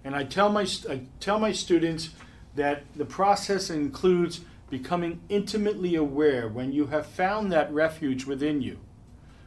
And 0.05 0.15
I 0.15 0.25
tell 0.25 0.49
my 0.49 0.67
I 0.89 1.03
tell 1.19 1.39
my 1.39 1.53
students 1.53 2.11
that 2.55 2.85
the 2.97 3.05
process 3.05 3.69
includes 3.69 4.41
becoming 4.71 5.21
intimately 5.29 5.95
aware 5.97 6.49
when 6.49 6.73
you 6.73 6.87
have 6.87 7.05
found 7.05 7.53
that 7.53 7.73
refuge 7.73 8.25
within 8.25 8.63
you, 8.63 8.79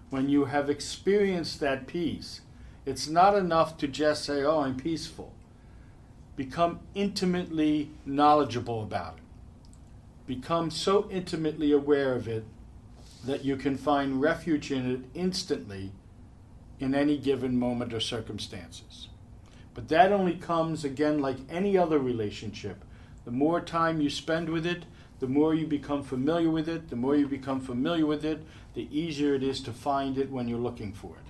when 0.10 0.30
you 0.30 0.46
have 0.46 0.70
experienced 0.70 1.60
that 1.62 1.88
peace. 1.88 2.42
It's 2.86 3.08
not 3.08 3.36
enough 3.36 3.78
to 3.78 3.88
just 3.88 4.26
say, 4.26 4.44
Oh, 4.44 4.62
I'm 4.62 4.76
peaceful. 4.76 5.34
Become 6.36 6.80
intimately 6.96 7.92
knowledgeable 8.06 8.84
about 8.84 9.18
it. 9.18 9.24
Become 10.26 10.72
so 10.72 11.08
intimately 11.10 11.72
aware 11.72 12.16
of 12.16 12.28
it 12.28 12.46
that 13.26 13.46
you 13.46 13.56
can 13.56 13.78
find 13.78 14.22
refuge 14.22 14.72
in 14.72 14.90
it 14.90 15.02
instantly 15.14 15.92
in 16.80 16.94
any 16.94 17.18
given 17.18 17.58
moment 17.58 17.94
or 17.94 18.00
circumstances. 18.00 19.08
But 19.74 19.88
that 19.88 20.12
only 20.12 20.36
comes, 20.36 20.84
again, 20.84 21.20
like 21.20 21.38
any 21.50 21.78
other 21.78 22.00
relationship. 22.00 22.84
The 23.26 23.32
more 23.32 23.62
time 23.62 24.02
you 24.02 24.10
spend 24.10 24.50
with 24.50 24.66
it, 24.66 24.86
the 25.20 25.28
more 25.28 25.56
you 25.56 25.66
become 25.66 26.04
familiar 26.04 26.50
with 26.50 26.68
it, 26.68 26.90
the 26.90 26.96
more 26.96 27.16
you 27.16 27.28
become 27.28 27.62
familiar 27.62 28.06
with 28.06 28.26
it, 28.26 28.44
the 28.74 28.90
easier 28.92 29.34
it 29.36 29.44
is 29.44 29.62
to 29.62 29.72
find 29.72 30.18
it 30.18 30.30
when 30.30 30.48
you're 30.48 30.60
looking 30.60 30.92
for 30.92 31.16
it. 31.16 31.23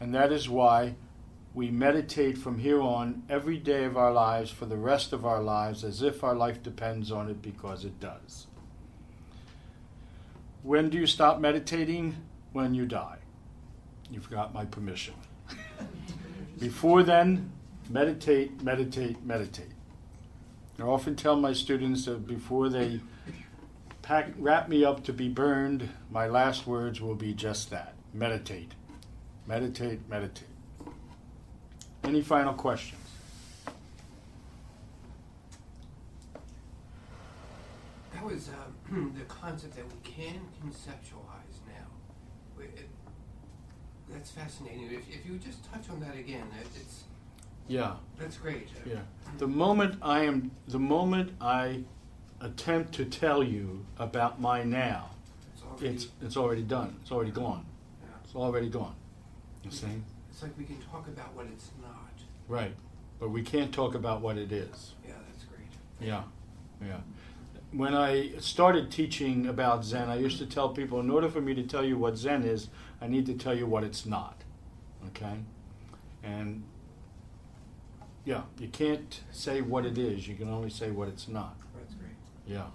And 0.00 0.14
that 0.14 0.32
is 0.32 0.48
why 0.48 0.94
we 1.54 1.70
meditate 1.70 2.38
from 2.38 2.58
here 2.58 2.80
on 2.80 3.22
every 3.28 3.58
day 3.58 3.84
of 3.84 3.96
our 3.96 4.12
lives 4.12 4.50
for 4.50 4.66
the 4.66 4.76
rest 4.76 5.12
of 5.12 5.26
our 5.26 5.42
lives 5.42 5.82
as 5.82 6.02
if 6.02 6.22
our 6.22 6.34
life 6.34 6.62
depends 6.62 7.10
on 7.10 7.28
it 7.28 7.42
because 7.42 7.84
it 7.84 7.98
does. 7.98 8.46
When 10.62 10.90
do 10.90 10.98
you 10.98 11.06
stop 11.06 11.40
meditating? 11.40 12.16
When 12.52 12.74
you 12.74 12.86
die. 12.86 13.18
You've 14.10 14.30
got 14.30 14.54
my 14.54 14.64
permission. 14.64 15.14
Before 16.58 17.02
then, 17.02 17.52
meditate, 17.90 18.62
meditate, 18.62 19.24
meditate. 19.24 19.72
I 20.78 20.82
often 20.82 21.16
tell 21.16 21.36
my 21.36 21.52
students 21.52 22.04
that 22.04 22.26
before 22.26 22.68
they 22.68 23.00
pack, 24.02 24.30
wrap 24.38 24.68
me 24.68 24.84
up 24.84 25.02
to 25.04 25.12
be 25.12 25.28
burned, 25.28 25.88
my 26.08 26.28
last 26.28 26.66
words 26.66 27.00
will 27.00 27.16
be 27.16 27.34
just 27.34 27.70
that 27.70 27.94
meditate. 28.14 28.72
Meditate, 29.48 30.06
meditate. 30.10 30.44
Any 32.04 32.20
final 32.20 32.52
questions? 32.52 33.00
That 38.12 38.22
was 38.22 38.50
uh, 38.50 38.94
the 39.16 39.24
concept 39.24 39.76
that 39.76 39.86
we 39.86 39.98
can 40.04 40.40
conceptualize 40.62 41.56
now. 41.66 41.86
We- 42.58 42.64
it- 42.64 42.90
That's 44.10 44.30
fascinating. 44.30 44.84
If, 44.92 45.08
if 45.08 45.24
you 45.24 45.32
would 45.32 45.42
just 45.42 45.64
touch 45.72 45.88
on 45.90 46.00
that 46.00 46.14
again, 46.14 46.46
it- 46.60 46.66
it's, 46.78 47.04
Yeah. 47.68 47.96
that's 48.18 48.36
great. 48.36 48.68
Yeah. 48.86 49.00
The 49.38 49.46
moment 49.48 49.98
I 50.02 50.24
am, 50.24 50.50
the 50.66 50.78
moment 50.78 51.32
I 51.40 51.84
attempt 52.42 52.92
to 52.96 53.06
tell 53.06 53.42
you 53.42 53.86
about 53.98 54.40
my 54.42 54.62
now, 54.62 55.10
It's 55.54 55.62
already, 55.62 55.86
it's 55.88 56.08
it's 56.20 56.36
already 56.36 56.62
done. 56.62 56.96
It's 57.00 57.10
already 57.12 57.30
gone. 57.30 57.64
yeah. 58.02 58.08
It's 58.24 58.34
already 58.34 58.68
gone. 58.68 58.94
You 59.70 59.76
see? 59.76 59.86
It's 60.30 60.42
like 60.42 60.56
we 60.56 60.64
can 60.64 60.80
talk 60.90 61.08
about 61.08 61.34
what 61.34 61.46
it's 61.46 61.70
not. 61.82 62.12
Right. 62.48 62.74
But 63.20 63.30
we 63.30 63.42
can't 63.42 63.72
talk 63.72 63.94
about 63.94 64.20
what 64.20 64.38
it 64.38 64.52
is. 64.52 64.94
Yeah, 65.06 65.14
that's 65.30 65.44
great. 65.44 65.68
Yeah. 66.00 66.22
Yeah. 66.80 67.00
When 67.72 67.94
I 67.94 68.32
started 68.38 68.90
teaching 68.90 69.46
about 69.46 69.84
Zen, 69.84 70.08
I 70.08 70.16
used 70.18 70.38
to 70.38 70.46
tell 70.46 70.70
people 70.70 71.00
in 71.00 71.10
order 71.10 71.28
for 71.28 71.40
me 71.40 71.54
to 71.54 71.62
tell 71.62 71.84
you 71.84 71.98
what 71.98 72.16
Zen 72.16 72.44
is, 72.44 72.68
I 73.00 73.08
need 73.08 73.26
to 73.26 73.34
tell 73.34 73.54
you 73.56 73.66
what 73.66 73.84
it's 73.84 74.06
not. 74.06 74.42
Okay? 75.08 75.34
And 76.22 76.62
yeah, 78.24 78.42
you 78.58 78.68
can't 78.68 79.20
say 79.32 79.60
what 79.60 79.84
it 79.84 79.98
is, 79.98 80.26
you 80.26 80.34
can 80.34 80.48
only 80.48 80.70
say 80.70 80.90
what 80.90 81.08
it's 81.08 81.28
not. 81.28 81.56
That's 81.78 81.94
great. 81.94 82.12
Yeah. 82.46 82.66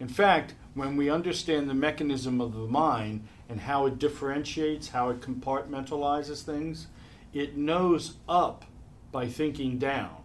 In 0.00 0.08
fact, 0.08 0.54
when 0.74 0.96
we 0.96 1.08
understand 1.08 1.70
the 1.70 1.74
mechanism 1.74 2.40
of 2.40 2.52
the 2.52 2.66
mind 2.66 3.26
and 3.48 3.60
how 3.60 3.86
it 3.86 3.98
differentiates, 3.98 4.88
how 4.88 5.10
it 5.10 5.20
compartmentalizes 5.20 6.42
things, 6.42 6.88
it 7.32 7.56
knows 7.56 8.14
up 8.28 8.64
by 9.12 9.28
thinking 9.28 9.78
down. 9.78 10.16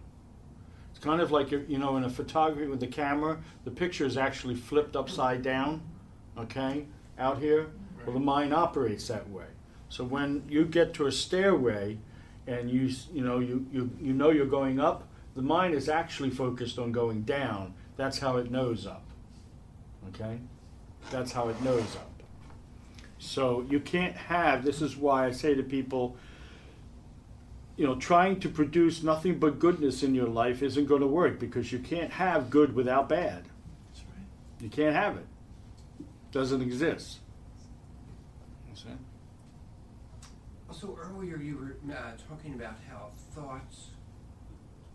It's 0.92 1.04
kind 1.04 1.22
of 1.22 1.32
like, 1.32 1.52
you 1.52 1.78
know, 1.78 1.98
in 1.98 2.04
a 2.04 2.10
photography 2.10 2.68
with 2.68 2.80
the 2.80 2.88
camera, 2.88 3.38
the 3.64 3.72
picture 3.72 4.06
is 4.06 4.18
actually 4.18 4.56
flipped 4.56 4.96
upside 4.96 5.44
down, 5.44 5.82
okay, 6.38 6.86
out 7.18 7.40
here. 7.40 7.68
Well, 8.06 8.14
the 8.14 8.20
mind 8.20 8.54
operates 8.54 9.08
that 9.08 9.30
way. 9.30 9.46
So 9.90 10.04
when 10.04 10.44
you 10.50 10.66
get 10.66 10.94
to 10.96 11.06
a 11.08 11.12
stairway 11.12 11.98
and 12.48 12.72
you, 12.72 12.90
you 13.14 13.24
know, 13.24 13.40
you, 13.40 13.68
you, 13.72 13.92
you 14.02 14.14
know 14.14 14.32
you're 14.32 14.46
going 14.46 14.80
up, 14.80 15.08
the 15.36 15.42
mind 15.42 15.74
is 15.76 15.90
actually 15.90 16.32
focused 16.32 16.80
on 16.80 16.92
going 16.92 17.22
down. 17.22 17.74
That's 17.98 18.20
how 18.20 18.38
it 18.38 18.50
knows 18.50 18.88
up. 18.88 19.09
Okay? 20.10 20.40
That's 21.12 21.32
how 21.32 21.50
it 21.50 21.62
knows 21.62 21.96
up. 21.96 22.10
So 23.18 23.66
you 23.70 23.80
can't 23.80 24.16
have, 24.16 24.64
this 24.64 24.82
is 24.82 24.96
why 24.96 25.26
I 25.26 25.32
say 25.32 25.56
to 25.56 25.64
people, 25.64 26.16
you 27.76 27.86
know, 27.86 27.96
trying 27.96 28.40
to 28.42 28.50
produce 28.50 29.04
nothing 29.04 29.40
but 29.40 29.60
goodness 29.60 30.04
in 30.04 30.14
your 30.16 30.28
life 30.28 30.62
isn't 30.62 30.86
going 30.86 31.02
to 31.02 31.08
work 31.08 31.40
because 31.40 31.72
you 31.72 31.80
can't 31.80 32.12
have 32.12 32.50
good 32.50 32.76
without 32.76 33.10
bad. 33.10 33.44
That's 33.88 34.04
right. 34.08 34.26
You 34.62 34.70
can't 34.70 34.96
have 34.96 35.18
it. 35.18 35.26
Doesn't 36.32 36.62
exist. 36.62 37.20
So 40.80 40.98
earlier 40.98 41.36
you 41.36 41.58
were 41.58 41.94
uh, 41.94 42.12
talking 42.30 42.54
about 42.54 42.76
how 42.90 43.10
thoughts 43.36 43.88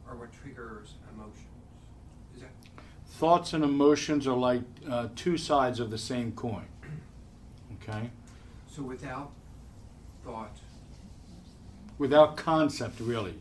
are 0.09 0.17
what 0.17 0.33
triggers 0.33 0.95
emotions. 1.13 1.54
Thoughts 3.19 3.53
and 3.53 3.63
emotions 3.63 4.27
are 4.27 4.37
like 4.37 4.63
uh, 4.91 5.09
two 5.15 5.37
sides 5.39 5.79
of 5.79 5.91
the 5.91 5.99
same 5.99 6.33
coin. 6.33 6.67
Okay? 7.81 8.11
so? 8.67 8.83
Without 8.83 9.31
thought, 10.25 10.57
Without 11.97 12.37
concept, 12.37 12.99
really. 12.99 13.35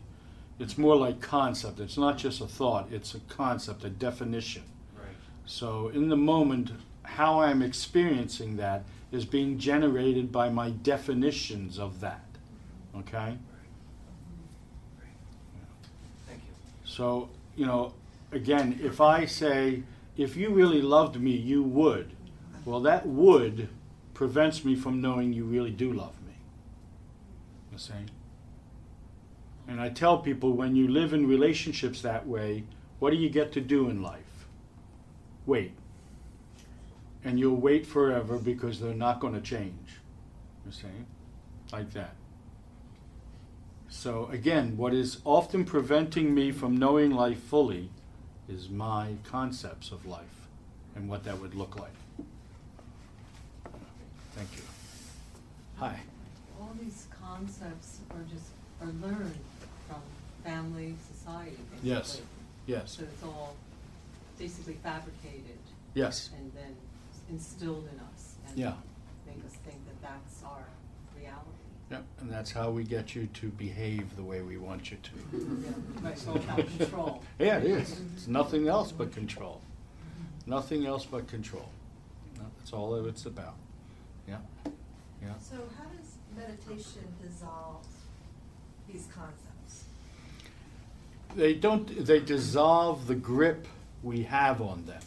It's 0.60 0.78
more 0.78 0.94
like 0.94 1.20
concept. 1.20 1.80
It's 1.80 1.98
not 1.98 2.16
just 2.18 2.40
a 2.40 2.46
thought, 2.46 2.92
it's 2.92 3.16
a 3.16 3.20
concept, 3.28 3.84
a 3.84 3.90
definition. 3.90 4.62
right? 4.96 5.16
So, 5.44 5.88
in 5.88 6.08
the 6.08 6.16
moment, 6.16 6.70
how 7.02 7.40
I'm 7.40 7.60
experiencing 7.60 8.56
that 8.58 8.84
is 9.10 9.24
being 9.24 9.58
generated 9.58 10.30
by 10.30 10.50
my 10.50 10.70
definitions 10.70 11.80
of 11.80 11.98
that. 12.00 12.24
Okay? 12.96 13.16
Right. 13.16 13.38
Right. 15.00 15.08
Thank 16.28 16.42
you. 16.46 16.54
So, 16.84 17.28
you 17.56 17.66
know, 17.66 17.92
again, 18.34 18.80
if 18.82 19.00
I 19.00 19.24
say, 19.24 19.82
if 20.16 20.36
you 20.36 20.50
really 20.50 20.82
loved 20.82 21.20
me, 21.20 21.32
you 21.32 21.62
would, 21.62 22.12
well, 22.64 22.80
that 22.80 23.06
would 23.06 23.68
prevents 24.14 24.64
me 24.64 24.74
from 24.74 25.00
knowing 25.00 25.32
you 25.32 25.44
really 25.44 25.70
do 25.70 25.92
love 25.92 26.14
me. 26.26 26.34
You 27.72 27.78
see? 27.78 27.92
And 29.66 29.80
I 29.80 29.88
tell 29.88 30.18
people 30.18 30.52
when 30.52 30.76
you 30.76 30.88
live 30.88 31.12
in 31.12 31.26
relationships 31.26 32.00
that 32.02 32.26
way, 32.26 32.64
what 32.98 33.10
do 33.10 33.16
you 33.16 33.28
get 33.28 33.52
to 33.52 33.60
do 33.60 33.88
in 33.88 34.02
life? 34.02 34.46
Wait. 35.46 35.72
And 37.24 37.38
you'll 37.38 37.56
wait 37.56 37.86
forever 37.86 38.38
because 38.38 38.80
they're 38.80 38.94
not 38.94 39.20
going 39.20 39.34
to 39.34 39.40
change. 39.40 39.98
You 40.64 40.72
see? 40.72 40.86
Like 41.72 41.92
that. 41.92 42.14
So, 43.88 44.28
again, 44.32 44.76
what 44.76 44.92
is 44.92 45.18
often 45.24 45.64
preventing 45.64 46.34
me 46.34 46.52
from 46.52 46.76
knowing 46.76 47.10
life 47.10 47.42
fully 47.42 47.90
is 48.48 48.68
my 48.68 49.14
concepts 49.24 49.90
of 49.90 50.04
life 50.06 50.48
and 50.94 51.08
what 51.08 51.24
that 51.24 51.38
would 51.40 51.54
look 51.54 51.78
like. 51.78 51.92
Thank 54.34 54.56
you. 54.56 54.62
Hi. 55.76 56.00
all 56.60 56.70
these 56.80 57.06
concepts 57.22 57.98
are 58.10 58.22
just, 58.32 58.46
are 58.80 58.86
learned 59.06 59.34
from 59.88 60.00
family, 60.44 60.94
society, 61.12 61.56
basically. 61.70 61.90
Yes. 61.90 62.20
Yes. 62.66 62.90
So 62.92 63.02
it's 63.04 63.22
all 63.22 63.56
basically 64.38 64.74
fabricated 64.82 65.58
Yes. 65.94 66.30
and 66.36 66.52
then 66.54 66.74
instilled 67.30 67.88
in 67.92 67.98
us. 68.00 68.34
and 68.48 68.58
Yeah. 68.58 68.74
Make 69.26 69.44
us 69.46 69.56
think 69.64 69.78
that 69.86 70.02
that's. 70.02 70.33
Yep. 71.90 72.04
And 72.20 72.30
that's 72.30 72.50
how 72.50 72.70
we 72.70 72.84
get 72.84 73.14
you 73.14 73.26
to 73.26 73.48
behave 73.50 74.16
the 74.16 74.22
way 74.22 74.40
we 74.40 74.56
want 74.56 74.90
you 74.90 74.96
to. 75.02 75.10
Yeah, 75.32 75.70
Right, 76.02 76.12
it's 76.12 76.24
about 76.24 76.56
control. 76.78 77.22
Yeah, 77.38 77.58
it 77.58 77.64
is. 77.64 78.00
It's 78.14 78.26
nothing 78.26 78.68
else 78.68 78.90
but 78.90 79.12
control. 79.12 79.60
Nothing 80.46 80.86
else 80.86 81.04
but 81.04 81.28
control. 81.28 81.68
No, 82.36 82.44
That's 82.58 82.72
all 82.72 82.94
it's 83.06 83.26
about. 83.26 83.54
Yeah. 84.26 84.38
Yeah. 85.22 85.28
So 85.38 85.56
how 85.76 85.84
does 85.84 86.16
meditation 86.36 87.02
dissolve 87.22 87.86
these 88.90 89.06
concepts? 89.14 89.84
they 91.36 91.54
don't 91.54 92.06
they 92.06 92.20
dissolve 92.20 93.06
the 93.06 93.14
grip 93.14 93.66
we 94.02 94.22
have 94.22 94.60
on 94.60 94.84
them 94.86 95.02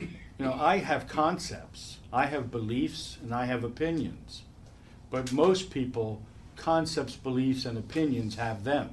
you 0.00 0.44
know 0.44 0.52
i 0.52 0.76
have 0.78 1.08
concepts 1.08 1.98
i 2.12 2.26
have 2.26 2.50
beliefs 2.50 3.16
and 3.22 3.32
i 3.34 3.46
have 3.46 3.64
opinions 3.64 4.42
but 5.10 5.32
most 5.32 5.70
people 5.70 6.22
concepts 6.56 7.16
beliefs 7.16 7.64
and 7.64 7.76
opinions 7.76 8.36
have 8.36 8.64
them 8.64 8.90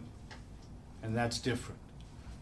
and 1.04 1.16
that's 1.16 1.40
different. 1.40 1.80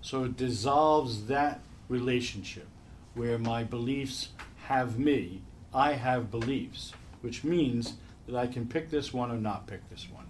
So 0.02 0.26
it 0.26 0.38
dissolves 0.38 1.28
that 1.28 1.62
relationship 1.90 2.68
where 3.14 3.38
my 3.38 3.64
beliefs 3.64 4.30
have 4.68 5.00
me 5.00 5.42
i 5.74 5.94
have 5.94 6.32
beliefs 6.32 6.94
which 7.22 7.44
means 7.44 7.94
that 8.28 8.36
i 8.36 8.48
can 8.48 8.68
pick 8.68 8.90
this 8.90 9.14
one 9.14 9.32
or 9.32 9.38
not 9.38 9.68
pick 9.68 9.88
this 9.90 10.08
one 10.12 10.26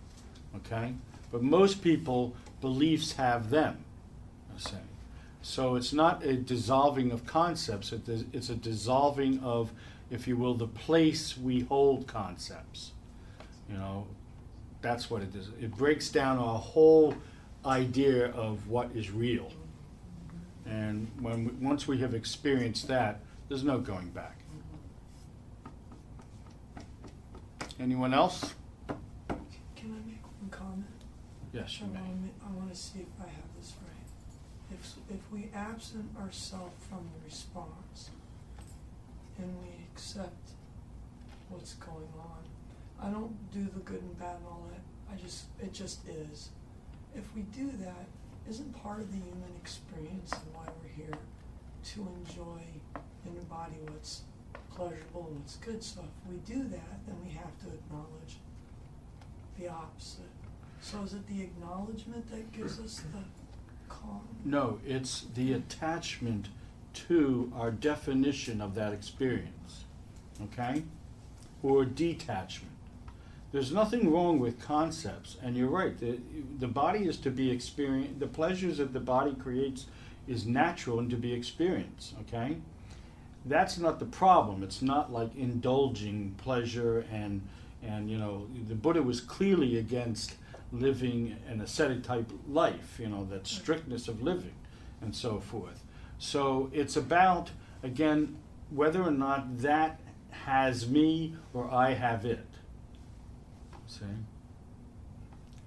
okay? 0.56 0.94
But 1.32 1.44
most 1.44 1.82
people 1.82 2.34
beliefs 2.62 3.14
have 3.14 3.50
them 3.50 3.84
I 4.56 4.60
say. 4.60 4.78
so 5.42 5.76
it's 5.76 5.94
not 5.94 6.24
a 6.24 6.36
dissolving 6.36 7.12
of 7.12 7.26
concepts 7.26 7.92
it's 7.92 8.50
a 8.50 8.56
dissolving 8.56 9.40
of 9.40 9.72
if 10.10 10.28
you 10.28 10.38
will 10.38 10.54
the 10.56 10.68
place 10.68 11.38
we 11.38 11.62
hold 11.62 12.08
concepts 12.08 12.92
you 13.70 13.78
know 13.78 14.08
that's 14.82 15.10
what 15.10 15.22
it 15.22 15.34
is. 15.36 15.50
It 15.60 15.76
breaks 15.76 16.10
down 16.10 16.38
our 16.38 16.60
whole 16.60 17.16
idea 17.66 18.32
of 18.32 18.68
what 18.68 18.92
is 18.96 19.12
real. 19.12 19.52
And 20.68 21.10
when 21.20 21.46
we, 21.46 21.52
once 21.66 21.88
we 21.88 21.98
have 22.00 22.14
experienced 22.14 22.88
that 22.88 23.20
there's 23.50 23.64
no 23.64 23.80
going 23.80 24.10
back. 24.10 24.40
Anyone 27.80 28.14
else? 28.14 28.54
Can 29.76 29.92
I 29.92 30.08
make 30.10 30.24
one 30.24 30.50
comment? 30.50 30.86
yes 31.54 31.80
you 31.80 31.86
I 31.88 31.90
may. 31.90 32.00
wanna 32.00 32.30
I 32.48 32.52
wanna 32.60 32.76
see 32.76 33.00
if 33.00 33.08
I 33.20 33.28
have 33.28 33.50
this 33.58 33.74
right. 33.82 34.78
If, 34.80 34.94
if 35.14 35.32
we 35.32 35.50
absent 35.54 36.10
ourselves 36.22 36.74
from 36.90 37.10
the 37.14 37.26
response 37.26 38.10
and 39.38 39.54
we 39.62 39.68
accept 39.92 40.50
what's 41.50 41.74
going 41.76 42.12
on, 42.18 42.45
I 43.06 43.10
don't 43.10 43.52
do 43.52 43.64
the 43.72 43.82
good 43.82 44.02
and 44.02 44.18
bad 44.18 44.38
and 44.38 44.48
all 44.48 44.68
that, 44.72 45.14
I 45.14 45.22
just, 45.22 45.46
it 45.62 45.72
just 45.74 46.08
is. 46.08 46.50
If 47.16 47.24
we 47.36 47.44
do 47.44 47.70
that, 47.82 48.08
isn't 48.50 48.74
part 48.82 49.00
of 49.00 49.12
the 49.12 49.18
human 49.18 49.54
experience 49.62 50.34
and 50.34 50.42
why 50.54 50.66
we're 50.82 51.06
here 51.06 51.18
to 51.94 52.08
enjoy 52.20 52.62
and 53.26 53.38
embody 53.38 53.76
what's 53.92 54.22
pleasurable 54.76 55.28
and 55.30 55.40
what's 55.40 55.58
good, 55.58 55.84
so 55.84 56.02
if 56.02 56.32
we 56.32 56.38
do 56.52 56.64
that, 56.70 57.06
then 57.06 57.16
we 57.24 57.32
have 57.34 57.56
to 57.60 57.68
acknowledge 57.68 58.38
the 59.60 59.68
opposite. 59.68 60.26
So 60.82 61.04
is 61.04 61.14
it 61.14 61.28
the 61.28 61.44
acknowledgement 61.44 62.30
that 62.32 62.52
gives 62.52 62.80
us 62.80 63.02
the 63.14 63.20
calm? 63.88 64.22
No, 64.44 64.80
it's 64.86 65.26
the 65.36 65.54
attachment 65.54 66.48
to 66.94 67.52
our 67.56 67.70
definition 67.70 68.62
of 68.62 68.74
that 68.76 68.94
experience, 68.94 69.86
okay? 70.42 70.84
Or 71.62 71.86
detachment. 71.86 72.75
There's 73.56 73.72
nothing 73.72 74.12
wrong 74.12 74.40
with 74.40 74.60
concepts, 74.60 75.38
and 75.42 75.56
you're 75.56 75.70
right. 75.70 75.98
The, 75.98 76.20
the 76.60 76.68
body 76.68 77.08
is 77.08 77.16
to 77.20 77.32
be 77.32 77.50
experienced. 77.50 78.20
The 78.20 78.28
pleasures 78.28 78.80
that 78.80 78.92
the 78.92 79.00
body 79.00 79.34
creates 79.34 79.86
is 80.28 80.46
natural 80.46 81.00
and 81.00 81.10
to 81.10 81.16
be 81.16 81.32
experienced, 81.32 82.16
okay? 82.20 82.58
That's 83.46 83.78
not 83.78 84.00
the 84.00 84.08
problem. 84.08 84.62
It's 84.62 84.82
not 84.82 85.14
like 85.14 85.34
indulging 85.38 86.36
pleasure 86.38 87.06
and 87.10 87.48
and 87.82 88.12
you 88.12 88.18
know 88.18 88.48
the 88.68 88.76
Buddha 88.76 89.02
was 89.02 89.22
clearly 89.22 89.78
against 89.78 90.36
living 90.74 91.38
an 91.48 91.62
ascetic 91.62 92.04
type 92.04 92.30
life. 92.50 92.98
You 93.00 93.08
know 93.08 93.24
that 93.32 93.48
strictness 93.48 94.10
of 94.10 94.22
living 94.22 94.56
and 95.00 95.16
so 95.16 95.40
forth. 95.40 95.82
So 96.20 96.70
it's 96.74 96.98
about 96.98 97.52
again 97.84 98.36
whether 98.70 99.02
or 99.02 99.12
not 99.12 99.60
that 99.60 100.02
has 100.44 100.90
me 100.90 101.38
or 101.54 101.74
I 101.74 101.94
have 101.94 102.26
it. 102.26 102.46
See? 103.88 104.06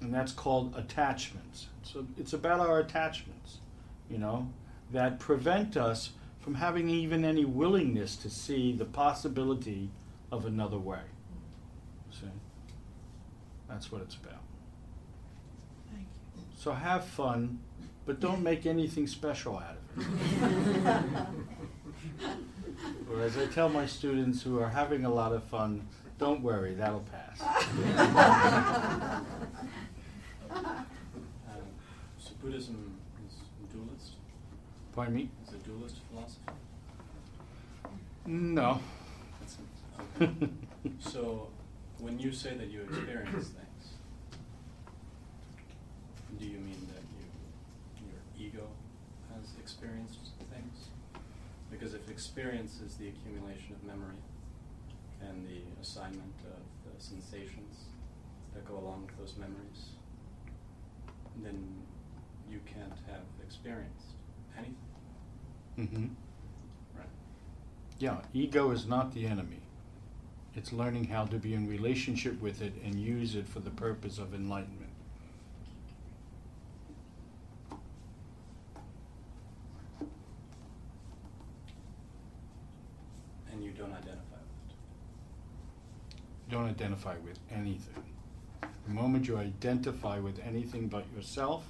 And 0.01 0.15
that's 0.15 0.33
called 0.33 0.75
attachments. 0.77 1.69
So 1.83 2.07
it's 2.17 2.33
about 2.33 2.61
our 2.61 2.79
attachments, 2.81 3.59
you 4.11 4.19
know, 4.19 4.49
that 4.93 5.19
prevent 5.19 5.77
us 5.77 6.11
from 6.41 6.55
having 6.55 6.89
even 6.89 7.25
any 7.25 7.45
willingness 7.45 8.17
to 8.17 8.31
see 8.31 8.73
the 8.73 8.85
possibility 8.85 9.91
of 10.31 10.47
another 10.47 10.79
way. 10.79 11.01
See? 12.11 12.27
That's 13.69 13.91
what 13.93 14.03
it's 14.03 14.15
about. 14.15 14.43
Thank 15.91 16.07
you. 16.37 16.43
So 16.57 16.73
have 16.73 17.05
fun, 17.05 17.59
but 18.07 18.21
don't 18.21 18.43
make 18.43 18.67
anything 18.67 19.07
special 19.07 19.59
out 19.59 19.77
of 19.97 20.07
it. 20.87 21.03
or 23.11 23.23
as 23.23 23.37
I 23.37 23.47
tell 23.47 23.69
my 23.69 23.87
students 23.87 24.43
who 24.43 24.61
are 24.61 24.69
having 24.69 25.05
a 25.05 25.13
lot 25.13 25.33
of 25.33 25.45
fun, 25.45 25.87
don't 26.19 26.43
worry, 26.43 26.75
that'll 26.75 27.05
pass. 27.13 27.41
Um, 30.51 30.67
so 32.19 32.31
Buddhism 32.43 32.99
is 33.27 33.35
dualist? 33.73 34.13
Pardon 34.95 35.15
me? 35.15 35.31
Is 35.47 35.55
a 35.55 35.59
dualist 35.59 35.97
philosophy? 36.11 36.41
No. 38.27 38.81
Okay. 40.21 40.31
So, 41.01 41.49
when 41.99 42.19
you 42.19 42.33
say 42.33 42.55
that 42.57 42.71
you 42.71 42.83
experience 42.83 43.49
things, 43.49 43.93
do 46.39 46.47
you 46.47 46.59
mean 46.59 46.89
that 46.95 47.03
you, 47.19 48.07
your 48.09 48.49
ego 48.49 48.67
has 49.35 49.53
experienced 49.61 50.19
things? 50.53 50.89
Because 51.71 51.95
if 51.95 52.09
experience 52.09 52.81
is 52.81 52.95
the 52.95 53.09
accumulation 53.09 53.75
of 53.75 53.85
memory 53.85 54.17
and 55.21 55.47
the 55.47 55.61
assignment 55.81 56.35
of 56.45 56.63
the 56.85 57.03
sensations 57.03 57.85
that 58.55 58.65
go 58.67 58.77
along 58.79 59.07
with 59.07 59.19
those 59.19 59.37
memories, 59.37 59.91
then 61.43 61.69
you 62.51 62.61
can't 62.67 62.93
have 63.07 63.23
experienced 63.45 64.15
anything, 64.57 64.77
hmm 65.77 66.07
right? 66.97 67.09
Yeah, 67.99 68.19
ego 68.33 68.71
is 68.71 68.87
not 68.87 69.13
the 69.15 69.27
enemy. 69.27 69.61
It's 70.57 70.73
learning 70.73 71.05
how 71.05 71.25
to 71.27 71.37
be 71.37 71.55
in 71.55 71.69
relationship 71.69 72.41
with 72.41 72.61
it 72.63 72.73
and 72.85 72.99
use 72.99 73.35
it 73.37 73.47
for 73.49 73.61
the 73.61 73.71
purpose 73.71 74.19
of 74.19 74.35
enlightenment. 74.35 74.91
And 83.53 83.63
you 83.63 83.71
don't 83.71 83.93
identify. 83.93 84.18
Don't 86.51 86.67
identify 86.67 87.17
with 87.19 87.39
anything. 87.51 88.05
The 88.63 88.95
moment 88.95 89.29
you 89.29 89.37
identify 89.37 90.19
with 90.19 90.41
anything 90.47 90.89
but 90.89 91.05
yourself, 91.15 91.65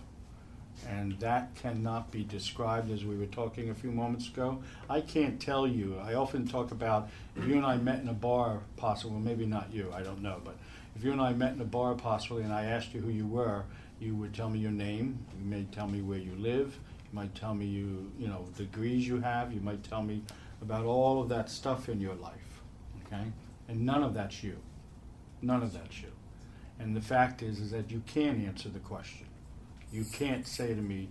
and 0.86 1.18
that 1.18 1.54
cannot 1.56 2.12
be 2.12 2.22
described 2.22 2.90
as 2.92 3.04
we 3.04 3.16
were 3.16 3.26
talking 3.26 3.70
a 3.70 3.74
few 3.74 3.90
moments 3.90 4.28
ago. 4.28 4.62
I 4.88 5.00
can't 5.00 5.40
tell 5.40 5.66
you. 5.66 5.98
I 5.98 6.14
often 6.14 6.46
talk 6.46 6.70
about 6.70 7.08
if 7.36 7.44
you 7.44 7.56
and 7.56 7.66
I 7.66 7.76
met 7.76 8.00
in 8.00 8.08
a 8.08 8.12
bar, 8.12 8.60
possibly, 8.76 9.12
well, 9.12 9.20
maybe 9.20 9.46
not 9.46 9.72
you, 9.72 9.92
I 9.92 10.02
don't 10.02 10.22
know, 10.22 10.40
but 10.44 10.56
if 10.94 11.02
you 11.02 11.10
and 11.10 11.20
I 11.20 11.32
met 11.32 11.54
in 11.54 11.60
a 11.60 11.64
bar, 11.64 11.94
possibly, 11.94 12.44
and 12.44 12.52
I 12.52 12.64
asked 12.66 12.94
you 12.94 13.00
who 13.00 13.10
you 13.10 13.26
were, 13.26 13.64
you 14.00 14.14
would 14.14 14.32
tell 14.32 14.48
me 14.48 14.60
your 14.60 14.70
name. 14.70 15.18
You 15.40 15.44
may 15.44 15.64
tell 15.72 15.88
me 15.88 16.02
where 16.02 16.18
you 16.18 16.32
live. 16.38 16.78
You 17.10 17.16
might 17.16 17.34
tell 17.34 17.54
me 17.54 17.66
you, 17.66 18.12
you 18.18 18.28
know, 18.28 18.46
degrees 18.56 19.08
you 19.08 19.20
have. 19.20 19.52
You 19.52 19.60
might 19.60 19.82
tell 19.82 20.02
me 20.02 20.22
about 20.62 20.84
all 20.84 21.20
of 21.20 21.28
that 21.30 21.50
stuff 21.50 21.88
in 21.88 22.00
your 22.00 22.14
life. 22.14 22.62
Okay, 23.06 23.24
and 23.68 23.84
none 23.84 24.04
of 24.04 24.14
that's 24.14 24.42
you. 24.44 24.56
None 25.42 25.62
of 25.62 25.72
that 25.72 25.92
shit. 25.92 26.12
And 26.78 26.94
the 26.94 27.00
fact 27.00 27.42
is, 27.42 27.60
is 27.60 27.70
that 27.70 27.90
you 27.90 28.02
can't 28.06 28.44
answer 28.44 28.68
the 28.68 28.78
question. 28.78 29.26
You 29.92 30.04
can't 30.04 30.46
say 30.46 30.74
to 30.74 30.80
me, 30.80 31.08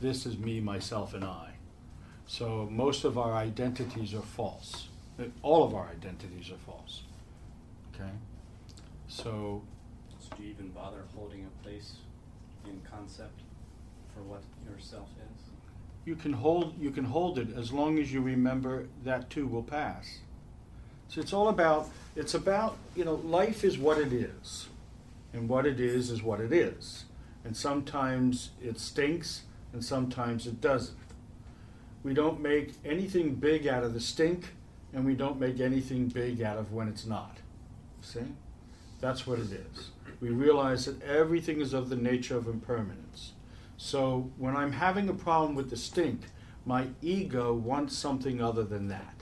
this 0.00 0.24
is 0.24 0.38
me, 0.38 0.60
myself, 0.60 1.14
and 1.14 1.24
I. 1.24 1.50
So 2.26 2.68
most 2.70 3.04
of 3.04 3.18
our 3.18 3.34
identities 3.34 4.14
are 4.14 4.22
false. 4.22 4.88
All 5.42 5.64
of 5.64 5.74
our 5.74 5.88
identities 5.88 6.50
are 6.50 6.56
false. 6.64 7.02
Okay? 7.94 8.10
So, 9.08 9.62
So 10.18 10.36
do 10.36 10.42
you 10.44 10.50
even 10.50 10.70
bother 10.70 11.02
holding 11.14 11.44
a 11.44 11.62
place 11.62 11.96
in 12.64 12.80
concept 12.90 13.40
for 14.14 14.22
what 14.22 14.42
yourself 14.66 15.08
is? 15.18 15.50
you 16.04 16.16
can 16.16 16.32
hold 16.32 16.74
you 16.80 16.90
can 16.90 17.04
hold 17.04 17.38
it 17.38 17.48
as 17.56 17.72
long 17.72 17.98
as 17.98 18.12
you 18.12 18.20
remember 18.22 18.86
that 19.04 19.28
too 19.30 19.46
will 19.46 19.62
pass. 19.62 20.20
So 21.10 21.20
it's 21.20 21.32
all 21.32 21.48
about 21.48 21.90
it's 22.16 22.34
about, 22.34 22.76
you 22.96 23.04
know, 23.04 23.14
life 23.14 23.64
is 23.64 23.78
what 23.78 23.98
it 23.98 24.12
is. 24.12 24.68
And 25.32 25.48
what 25.48 25.66
it 25.66 25.78
is 25.78 26.10
is 26.10 26.22
what 26.22 26.40
it 26.40 26.52
is. 26.52 27.04
And 27.44 27.56
sometimes 27.56 28.50
it 28.62 28.78
stinks 28.78 29.42
and 29.72 29.84
sometimes 29.84 30.46
it 30.46 30.60
doesn't. 30.60 30.96
We 32.02 32.14
don't 32.14 32.40
make 32.40 32.74
anything 32.84 33.34
big 33.34 33.66
out 33.66 33.84
of 33.84 33.94
the 33.94 34.00
stink 34.00 34.54
and 34.92 35.04
we 35.04 35.14
don't 35.14 35.38
make 35.38 35.60
anything 35.60 36.08
big 36.08 36.42
out 36.42 36.58
of 36.58 36.72
when 36.72 36.88
it's 36.88 37.06
not. 37.06 37.38
See? 38.02 38.20
That's 39.00 39.26
what 39.26 39.38
it 39.38 39.52
is. 39.52 39.90
We 40.20 40.30
realize 40.30 40.84
that 40.86 41.02
everything 41.02 41.60
is 41.60 41.72
of 41.72 41.88
the 41.88 41.96
nature 41.96 42.36
of 42.36 42.46
impermanence. 42.46 43.32
So 43.76 44.30
when 44.36 44.56
I'm 44.56 44.72
having 44.72 45.08
a 45.08 45.14
problem 45.14 45.54
with 45.54 45.70
the 45.70 45.76
stink, 45.76 46.22
my 46.66 46.88
ego 47.00 47.54
wants 47.54 47.96
something 47.96 48.42
other 48.42 48.64
than 48.64 48.88
that. 48.88 49.19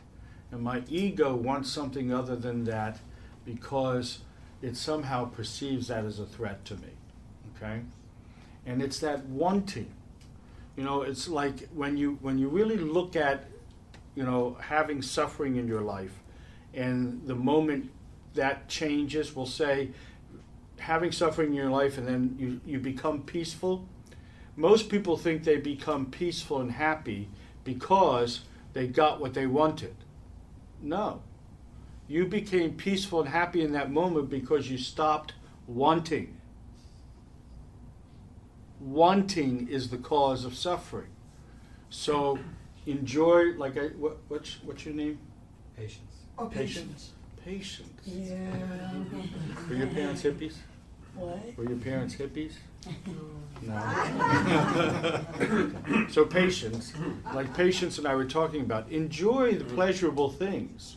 And 0.51 0.63
my 0.63 0.83
ego 0.89 1.35
wants 1.35 1.71
something 1.71 2.13
other 2.13 2.37
than 2.37 2.65
that 2.65 2.99
because 3.45 4.21
it 4.63 4.77
somehow 4.77 5.27
perceives 5.27 5.89
that 5.89 6.05
as 6.05 6.19
a 6.19 6.27
threat 6.27 6.65
to 6.67 6.75
me. 6.77 6.89
Okay? 7.57 7.83
And 8.67 8.83
it's 8.83 8.99
that 9.01 9.27
wanting. 9.27 9.93
You 10.77 10.85
know, 10.85 11.03
it's 11.03 11.29
like 11.29 11.69
when 11.75 11.97
you 11.97 12.19
when 12.21 12.39
you 12.39 12.49
really 12.49 12.77
look 12.77 13.17
at, 13.17 13.47
you 14.15 14.23
know, 14.23 14.57
having 14.61 15.03
suffering 15.03 15.57
in 15.57 15.67
your 15.67 15.81
life 15.81 16.23
and 16.73 17.27
the 17.27 17.35
moment 17.35 17.91
that 18.35 18.69
changes, 18.69 19.35
we'll 19.35 19.47
say 19.47 19.91
having 20.79 21.11
suffering 21.11 21.49
in 21.49 21.55
your 21.55 21.71
life 21.71 21.99
and 21.99 22.07
then 22.07 22.37
you, 22.39 22.61
you 22.65 22.79
become 22.79 23.23
peaceful. 23.23 23.87
Most 24.57 24.89
people 24.89 25.17
think 25.17 25.45
they 25.45 25.57
become 25.57 26.07
peaceful 26.07 26.61
and 26.61 26.73
happy 26.73 27.29
because 27.65 28.43
they 28.73 28.87
got 28.87 29.21
what 29.21 29.35
they 29.35 29.47
wanted. 29.47 29.95
No. 30.83 31.23
You 32.07 32.27
became 32.27 32.75
peaceful 32.75 33.21
and 33.21 33.29
happy 33.29 33.63
in 33.63 33.73
that 33.73 33.91
moment 33.91 34.31
because 34.31 34.71
you 34.71 34.79
stopped 34.79 35.35
wanting. 35.67 36.37
Wanting 38.81 39.69
is 39.69 39.91
the 39.91 39.99
cause 39.99 40.45
of 40.45 40.55
suffering. 40.55 41.11
So 41.91 42.39
enjoy, 42.87 43.53
like 43.57 43.77
I, 43.77 43.89
what, 43.89 44.19
what's, 44.29 44.63
what's 44.63 44.85
your 44.87 44.95
name? 44.95 45.19
Patience. 45.77 46.15
Oh, 46.39 46.47
patience. 46.47 47.13
Patience. 47.45 47.89
Yeah. 48.07 48.37
Were 49.69 49.75
your 49.75 49.87
parents 49.89 50.23
hippies? 50.23 50.55
What? 51.15 51.57
Were 51.57 51.65
your 51.65 51.79
parents 51.79 52.15
hippies? 52.15 52.53
No. 53.63 55.21
So 56.11 56.25
patience, 56.25 56.93
like 57.35 57.55
patience 57.55 57.99
and 57.99 58.07
I 58.07 58.15
were 58.15 58.25
talking 58.25 58.63
about, 58.63 58.91
enjoy 58.91 59.55
the 59.55 59.65
pleasurable 59.65 60.31
things. 60.31 60.97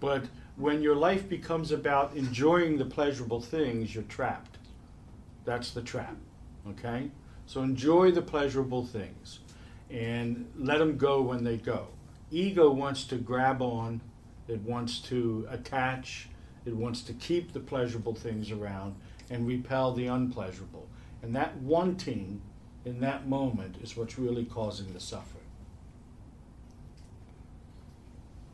But 0.00 0.24
when 0.56 0.82
your 0.82 0.94
life 0.94 1.28
becomes 1.28 1.72
about 1.72 2.14
enjoying 2.14 2.76
the 2.76 2.84
pleasurable 2.84 3.40
things, 3.40 3.94
you're 3.94 4.04
trapped. 4.04 4.58
That's 5.44 5.70
the 5.70 5.82
trap. 5.82 6.16
Okay? 6.68 7.10
So 7.46 7.62
enjoy 7.62 8.12
the 8.12 8.22
pleasurable 8.22 8.84
things 8.84 9.40
and 9.90 10.46
let 10.56 10.78
them 10.78 10.96
go 10.96 11.22
when 11.22 11.42
they 11.42 11.56
go. 11.56 11.88
Ego 12.30 12.70
wants 12.70 13.04
to 13.04 13.16
grab 13.16 13.60
on, 13.62 14.00
it 14.46 14.60
wants 14.60 15.00
to 15.00 15.48
attach, 15.50 16.28
it 16.64 16.76
wants 16.76 17.02
to 17.02 17.12
keep 17.14 17.52
the 17.52 17.60
pleasurable 17.60 18.14
things 18.14 18.50
around 18.50 18.94
and 19.30 19.46
repel 19.46 19.92
the 19.92 20.06
unpleasurable. 20.06 20.86
And 21.22 21.34
that 21.36 21.56
wanting 21.58 22.40
in 22.84 23.00
that 23.00 23.28
moment 23.28 23.76
is 23.82 23.96
what's 23.96 24.18
really 24.18 24.44
causing 24.44 24.92
the 24.92 25.00
suffering. 25.00 25.44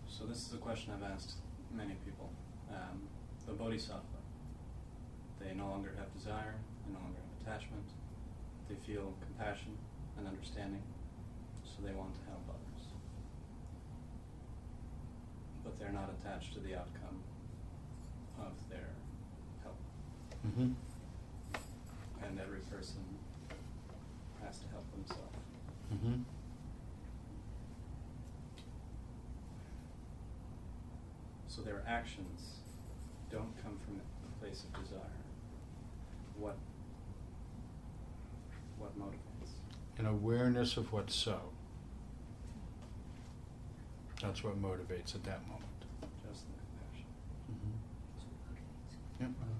So 0.08 0.24
this 0.24 0.46
is 0.46 0.54
a 0.54 0.58
question 0.58 0.92
I've 0.92 1.10
asked 1.10 1.34
many 1.74 1.94
people. 2.04 2.30
Um, 2.70 3.02
the 3.46 3.52
bodhisattva, 3.52 4.18
they 5.38 5.54
no 5.54 5.68
longer 5.68 5.92
have 5.98 6.12
desire, 6.14 6.54
they 6.84 6.92
no 6.92 7.00
longer 7.00 7.18
have 7.20 7.54
attachment, 7.54 7.84
they 8.68 8.74
feel 8.74 9.14
compassion 9.20 9.76
and 10.18 10.26
understanding, 10.26 10.82
so 11.62 11.86
they 11.86 11.92
want 11.92 12.14
to 12.14 12.20
help 12.28 12.42
others. 12.48 12.86
But 15.62 15.78
they're 15.78 15.92
not 15.92 16.10
attached 16.18 16.54
to 16.54 16.60
the 16.60 16.74
outcome 16.74 17.22
of 18.40 18.52
their 18.68 18.88
help. 19.62 19.78
Mm-hmm. 20.46 20.72
And 22.28 22.40
every 22.40 22.60
person 22.60 23.02
has 24.44 24.58
to 24.58 24.66
help 24.68 24.84
themselves. 24.92 25.22
Mm-hmm. 25.94 26.22
So 31.48 31.62
their 31.62 31.82
actions 31.86 32.60
don't 33.30 33.54
come 33.62 33.78
from 33.84 34.00
a 34.00 34.40
place 34.44 34.64
of 34.64 34.82
desire. 34.82 35.00
What 36.38 36.56
what 38.78 38.98
motivates? 38.98 39.52
An 39.98 40.06
awareness 40.06 40.76
of 40.76 40.92
what's 40.92 41.14
so. 41.14 41.40
That's 44.20 44.42
what 44.44 44.60
motivates 44.60 45.14
at 45.14 45.24
that 45.24 45.46
moment. 45.46 45.64
Just 46.28 46.44
the 46.46 46.52
compassion. 46.60 47.06
Yep. 49.20 49.28
Um, 49.28 49.55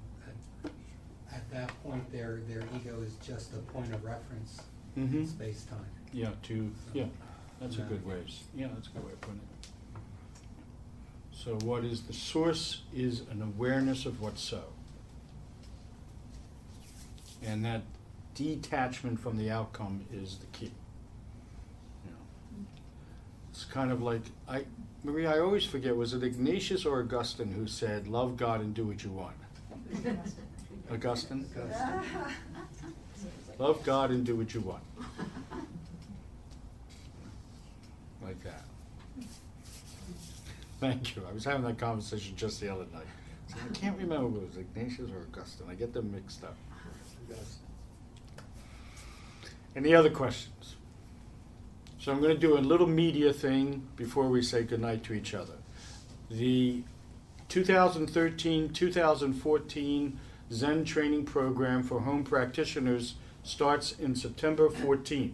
At, 1.37 1.43
at 1.43 1.51
that 1.69 1.83
point, 1.85 2.11
their, 2.13 2.41
their 2.49 2.63
ego 2.77 3.01
is 3.03 3.15
just 3.27 3.53
a 3.53 3.59
point 3.59 3.93
of 3.93 4.03
reference 4.05 4.61
Mhm. 4.97 5.13
in 5.15 5.27
space-time. 5.27 5.85
Yeah, 6.13 6.31
to, 6.45 6.71
yeah, 6.95 7.07
that's 7.61 7.77
a 7.77 7.83
good 7.83 8.05
way, 8.07 8.19
of 8.21 8.27
s- 8.27 8.45
yeah, 8.55 8.69
that's 8.69 8.89
a 8.89 8.91
good 8.91 9.05
way 9.05 9.13
of 9.13 9.21
putting 9.21 9.41
it. 9.41 9.69
So 11.33 11.57
what 11.65 11.85
is, 11.85 12.03
the 12.05 12.13
source 12.15 12.83
is 12.95 13.21
an 13.31 13.43
awareness 13.43 14.07
of 14.07 14.21
what's 14.21 14.41
so. 14.43 14.65
And 17.43 17.65
that 17.65 17.83
detachment 18.35 19.21
from 19.21 19.37
the 19.37 19.51
outcome 19.51 20.07
is 20.13 20.39
the 20.39 20.47
key. 20.47 20.73
You 22.05 22.11
know, 22.13 22.67
It's 23.51 23.65
kind 23.65 23.93
of 23.93 24.01
like, 24.03 24.23
I, 24.49 24.65
Marie, 25.05 25.27
I 25.27 25.39
always 25.41 25.65
forget, 25.67 25.95
was 25.95 26.15
it 26.15 26.23
Ignatius 26.23 26.87
or 26.87 27.01
Augustine 27.01 27.53
who 27.53 27.67
said, 27.67 28.07
love 28.09 28.37
God 28.39 28.61
and 28.61 28.75
do 28.75 28.87
what 28.87 29.05
you 29.05 29.11
want? 29.11 29.37
Augustine? 30.91 31.47
Love 33.59 33.83
God 33.85 34.11
and 34.11 34.25
do 34.25 34.37
what 34.37 34.55
you 34.55 34.61
want. 34.61 34.83
Like 38.23 38.43
that. 38.45 38.65
Thank 40.81 41.17
you. 41.17 41.23
I 41.29 41.33
was 41.33 41.45
having 41.45 41.63
that 41.63 41.79
conversation 41.79 42.37
just 42.37 42.61
the 42.61 42.69
other 42.69 42.85
night. 42.93 43.07
So 43.49 43.57
I 43.65 43.73
can't 43.73 43.97
remember 43.97 44.39
if 44.39 44.43
it 44.43 44.49
was 44.49 44.57
Ignatius 44.59 45.11
or 45.11 45.23
Augustine. 45.33 45.69
I 45.71 45.75
get 45.75 45.95
them 45.95 46.13
mixed 46.13 46.45
up. 46.45 46.57
Any 49.75 49.95
other 49.95 50.11
questions? 50.11 50.77
So 51.99 52.13
I'm 52.13 52.21
going 52.21 52.35
to 52.35 52.41
do 52.41 52.57
a 52.57 52.61
little 52.61 52.87
media 52.87 53.33
thing 53.33 53.89
before 53.97 54.29
we 54.29 54.43
say 54.43 54.63
goodnight 54.63 55.03
to 55.05 55.13
each 55.13 55.35
other. 55.35 55.55
The 56.31 56.83
2013 57.49 58.73
2014 58.73 60.21
Zen 60.53 60.85
training 60.85 61.25
program 61.25 61.83
for 61.83 62.01
home 62.01 62.25
practitioners 62.25 63.15
starts 63.43 63.93
in 63.93 64.15
September 64.15 64.69
14th. 64.69 65.33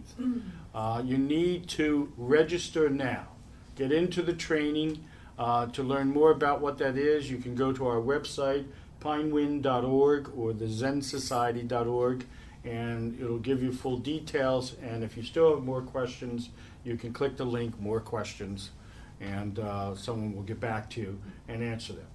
Uh, 0.73 1.01
you 1.05 1.17
need 1.17 1.67
to 1.69 2.11
register 2.17 2.89
now. 2.89 3.27
Get 3.75 3.91
into 3.91 4.21
the 4.21 4.33
training. 4.33 5.03
Uh, 5.37 5.65
to 5.67 5.81
learn 5.81 6.09
more 6.09 6.29
about 6.31 6.61
what 6.61 6.77
that 6.77 6.95
is, 6.95 7.29
you 7.31 7.37
can 7.37 7.55
go 7.55 7.73
to 7.73 7.87
our 7.87 7.97
website, 7.97 8.65
pinewind.org 9.01 10.31
or 10.37 10.53
the 10.53 10.65
zensociety.org, 10.65 12.25
and 12.63 13.19
it'll 13.19 13.39
give 13.39 13.63
you 13.63 13.71
full 13.71 13.97
details. 13.97 14.75
And 14.81 15.03
if 15.03 15.17
you 15.17 15.23
still 15.23 15.55
have 15.55 15.63
more 15.63 15.81
questions, 15.81 16.49
you 16.83 16.97
can 16.97 17.13
click 17.13 17.35
the 17.35 17.45
link, 17.45 17.79
more 17.79 17.99
questions, 17.99 18.71
and 19.19 19.57
uh, 19.57 19.95
someone 19.95 20.35
will 20.35 20.43
get 20.43 20.59
back 20.59 20.89
to 20.91 21.01
you 21.01 21.19
and 21.47 21.63
answer 21.63 21.93
them. 21.93 22.05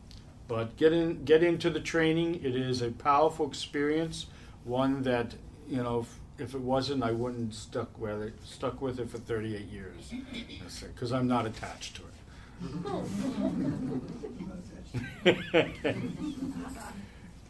But 0.49 0.77
get 0.79 0.93
in, 0.95 1.25
get 1.25 1.43
into 1.43 1.69
the 1.69 1.81
training. 1.81 2.37
It 2.43 2.57
is 2.57 2.81
a 2.81 2.91
powerful 2.91 3.47
experience, 3.47 4.27
one 4.65 5.03
that 5.03 5.35
you 5.69 5.83
know. 5.83 6.01
If, 6.01 6.19
if 6.39 6.55
it 6.55 6.61
wasn't, 6.61 7.03
I 7.03 7.11
wouldn't 7.11 7.53
stuck 7.53 7.99
with 7.99 8.23
it. 8.23 8.33
Stuck 8.45 8.81
with 8.81 8.99
it 9.01 9.11
for 9.11 9.19
38 9.19 9.67
years, 9.67 10.13
because 10.95 11.13
I'm 11.13 11.27
not 11.27 11.47
attached 11.47 11.97
to 11.97 12.03
it. 12.03 12.09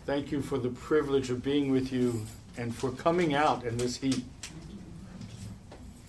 Thank 0.07 0.33
you 0.33 0.43
for 0.43 0.59
the 0.59 0.71
privilege 0.71 1.31
of 1.31 1.43
being 1.43 1.71
with 1.71 1.93
you 1.93 2.27
and 2.57 2.75
for 2.75 2.91
coming 2.91 3.35
out 3.35 3.65
in 3.65 3.77
this 3.77 3.99
heat. 3.99 4.25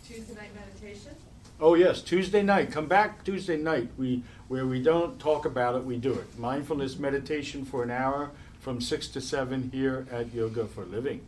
Tuesday 0.08 0.34
night 0.36 0.56
meditation? 0.56 1.12
Oh 1.60 1.76
yes, 1.76 2.02
Tuesday 2.02 2.42
night. 2.42 2.72
Come 2.72 2.88
back 2.88 3.24
Tuesday 3.24 3.58
night. 3.58 3.90
We 3.98 4.24
where 4.50 4.66
we 4.66 4.82
don't 4.82 5.18
talk 5.20 5.46
about 5.46 5.76
it, 5.76 5.86
we 5.86 5.96
do 5.96 6.12
it. 6.12 6.38
Mindfulness 6.38 7.00
meditation 7.00 7.64
for 7.64 7.84
an 7.84 7.92
hour 7.92 8.32
from 8.60 8.82
six 8.82 9.08
to 9.10 9.22
seven 9.22 9.70
here 9.72 10.06
at 10.12 10.34
Yoga 10.34 10.66
for 10.66 10.84
Living. 10.86 11.22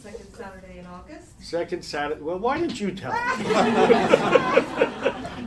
Second 0.00 0.34
Saturday 0.34 0.78
in 0.78 0.86
August? 0.86 1.42
Second 1.42 1.84
Saturday. 1.84 2.20
Well, 2.20 2.38
why 2.38 2.58
didn't 2.60 2.80
you 2.80 2.92
tell 2.92 3.12
me? 3.12 3.44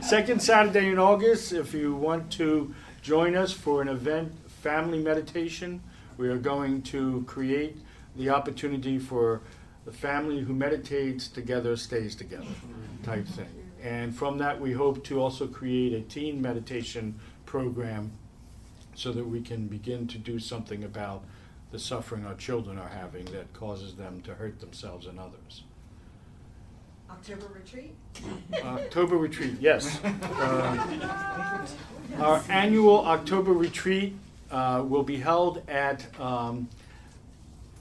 Second 0.02 0.42
Saturday 0.42 0.90
in 0.90 0.98
August. 0.98 1.52
If 1.52 1.72
you 1.72 1.94
want 1.94 2.30
to 2.32 2.74
join 3.02 3.34
us 3.36 3.52
for 3.52 3.80
an 3.82 3.88
event, 3.88 4.32
family 4.46 4.98
meditation, 5.00 5.82
we 6.16 6.28
are 6.28 6.38
going 6.38 6.82
to 6.82 7.24
create 7.26 7.76
the 8.16 8.30
opportunity 8.30 8.98
for 8.98 9.40
the 9.84 9.92
family 9.92 10.40
who 10.40 10.52
meditates 10.52 11.28
together 11.28 11.76
stays 11.76 12.14
together 12.14 12.46
type 13.02 13.26
thing. 13.26 13.57
And 13.82 14.14
from 14.14 14.38
that, 14.38 14.60
we 14.60 14.72
hope 14.72 15.04
to 15.04 15.20
also 15.20 15.46
create 15.46 15.92
a 15.92 16.00
teen 16.00 16.42
meditation 16.42 17.18
program 17.46 18.10
so 18.94 19.12
that 19.12 19.24
we 19.24 19.40
can 19.40 19.66
begin 19.66 20.06
to 20.08 20.18
do 20.18 20.38
something 20.38 20.84
about 20.84 21.22
the 21.70 21.78
suffering 21.78 22.24
our 22.24 22.34
children 22.34 22.78
are 22.78 22.88
having 22.88 23.24
that 23.26 23.52
causes 23.52 23.94
them 23.94 24.20
to 24.22 24.34
hurt 24.34 24.58
themselves 24.60 25.06
and 25.06 25.20
others. 25.20 25.62
October 27.10 27.46
retreat? 27.54 27.94
October 28.64 29.16
retreat, 29.16 29.54
yes. 29.60 30.00
Uh, 30.38 31.66
Our 32.18 32.42
annual 32.48 33.04
October 33.06 33.52
retreat 33.52 34.16
uh, 34.50 34.82
will 34.86 35.02
be 35.02 35.18
held 35.18 35.62
at 35.68 36.06
um, 36.20 36.68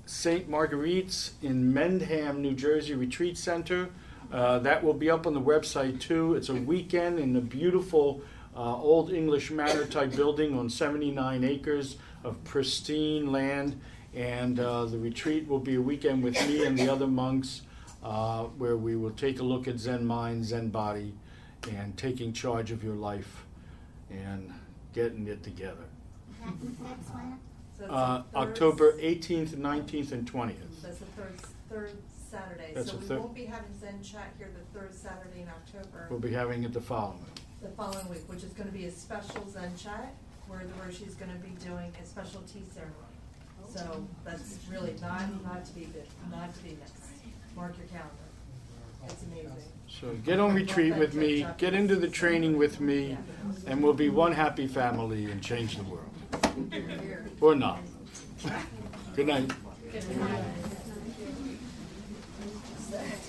St. 0.06 0.49
Marguerite's 0.49 1.34
in 1.41 1.74
Mendham, 1.74 2.40
New 2.40 2.53
Jersey 2.53 2.94
Retreat 2.94 3.38
Center. 3.38 3.90
Uh, 4.32 4.60
That 4.60 4.84
will 4.84 4.94
be 4.94 5.10
up 5.10 5.26
on 5.26 5.34
the 5.34 5.41
website 5.41 5.99
too. 5.99 6.36
It's 6.36 6.49
a 6.49 6.56
weekend 6.56 7.20
in 7.20 7.36
a 7.36 7.41
beautiful 7.41 8.22
uh, 8.56 8.76
Old 8.76 9.12
English 9.12 9.52
Manor 9.52 9.86
type 9.86 10.16
building 10.16 10.58
on 10.58 10.70
79 10.70 11.44
acres 11.44 11.98
of 12.24 12.44
pristine 12.44 13.32
land. 13.32 13.80
And 14.16 14.60
uh, 14.60 14.86
the 14.86 14.98
retreat 14.98 15.48
will 15.48 15.60
be 15.60 15.76
a 15.76 15.82
weekend 15.82 16.24
with 16.24 16.36
me 16.48 16.66
and 16.66 16.78
the 16.78 16.91
other 16.91 17.08
monks 17.08 17.62
uh, 18.04 18.44
where 18.58 18.76
we 18.78 18.95
will 18.95 19.12
take 19.12 19.40
a 19.40 19.44
look 19.44 19.68
at 19.68 19.78
Zen 19.78 20.06
mind, 20.06 20.45
Zen 20.45 20.70
body, 20.70 21.14
and 21.72 21.95
taking 21.98 22.34
charge 22.34 22.72
of 22.72 22.84
your 22.84 22.95
life 22.95 23.45
and 24.10 24.52
getting 24.94 25.28
it 25.28 25.44
together. 25.44 25.84
Uh, 27.88 28.24
October 28.34 28.94
18th, 28.94 29.49
19th, 29.49 30.12
and 30.12 30.32
20th. 30.32 30.56
That's 30.82 30.98
the 30.98 31.06
third, 31.06 31.38
third 31.70 31.91
Saturday. 32.38 32.72
That's 32.73 32.88
So 32.91 32.93
the 32.97 33.01
we 33.01 33.07
third- 33.07 33.19
won't 33.19 33.35
be 33.35 33.45
having 33.45 33.73
Zen 33.80 34.03
chat 34.03 34.34
here 34.38 34.49
the 34.53 34.80
third 34.80 34.93
Saturday 34.93 35.41
in 35.41 35.47
October. 35.49 36.07
We'll 36.09 36.19
be 36.19 36.31
having 36.31 36.64
it 36.64 36.73
the 36.73 36.81
following. 36.81 37.26
the 37.61 37.69
following 37.69 38.07
week, 38.09 38.22
which 38.30 38.43
is 38.43 38.51
gonna 38.53 38.69
be 38.72 38.85
a 38.85 38.91
special 38.91 39.49
Zen 39.49 39.76
chat, 39.76 40.14
where 40.47 40.59
the 40.59 40.73
Roshi's 40.85 41.15
gonna 41.15 41.34
be 41.43 41.49
doing 41.65 41.91
a 42.01 42.05
special 42.05 42.41
tea 42.41 42.61
ceremony. 42.72 42.93
So 43.68 44.05
that's 44.23 44.57
really 44.69 44.93
not, 45.01 45.43
not 45.43 45.65
to 45.65 45.73
be, 45.73 45.85
bit- 45.85 46.07
not 46.30 46.53
to 46.55 46.64
be 46.64 46.77
missed. 46.80 46.93
Mark 47.55 47.76
your 47.77 47.88
calendar. 47.88 48.14
It's 49.05 49.23
amazing. 49.23 49.51
So 49.89 50.14
get 50.23 50.39
on 50.39 50.53
retreat 50.53 50.95
with 50.97 51.15
me, 51.15 51.47
get 51.57 51.73
into 51.73 51.95
the 51.95 52.07
training 52.07 52.57
with 52.57 52.80
me, 52.80 53.18
and 53.65 53.81
we'll 53.81 53.93
be 53.93 54.09
one 54.09 54.34
happy 54.34 54.68
family 54.68 55.31
and 55.31 55.41
change 55.41 55.77
the 55.77 55.84
world. 55.84 56.09
Or 57.41 57.55
not. 57.55 57.80
Good 59.15 59.27
night. 59.27 59.51
Good 59.91 60.18
night 60.19 60.43
that. 62.98 63.27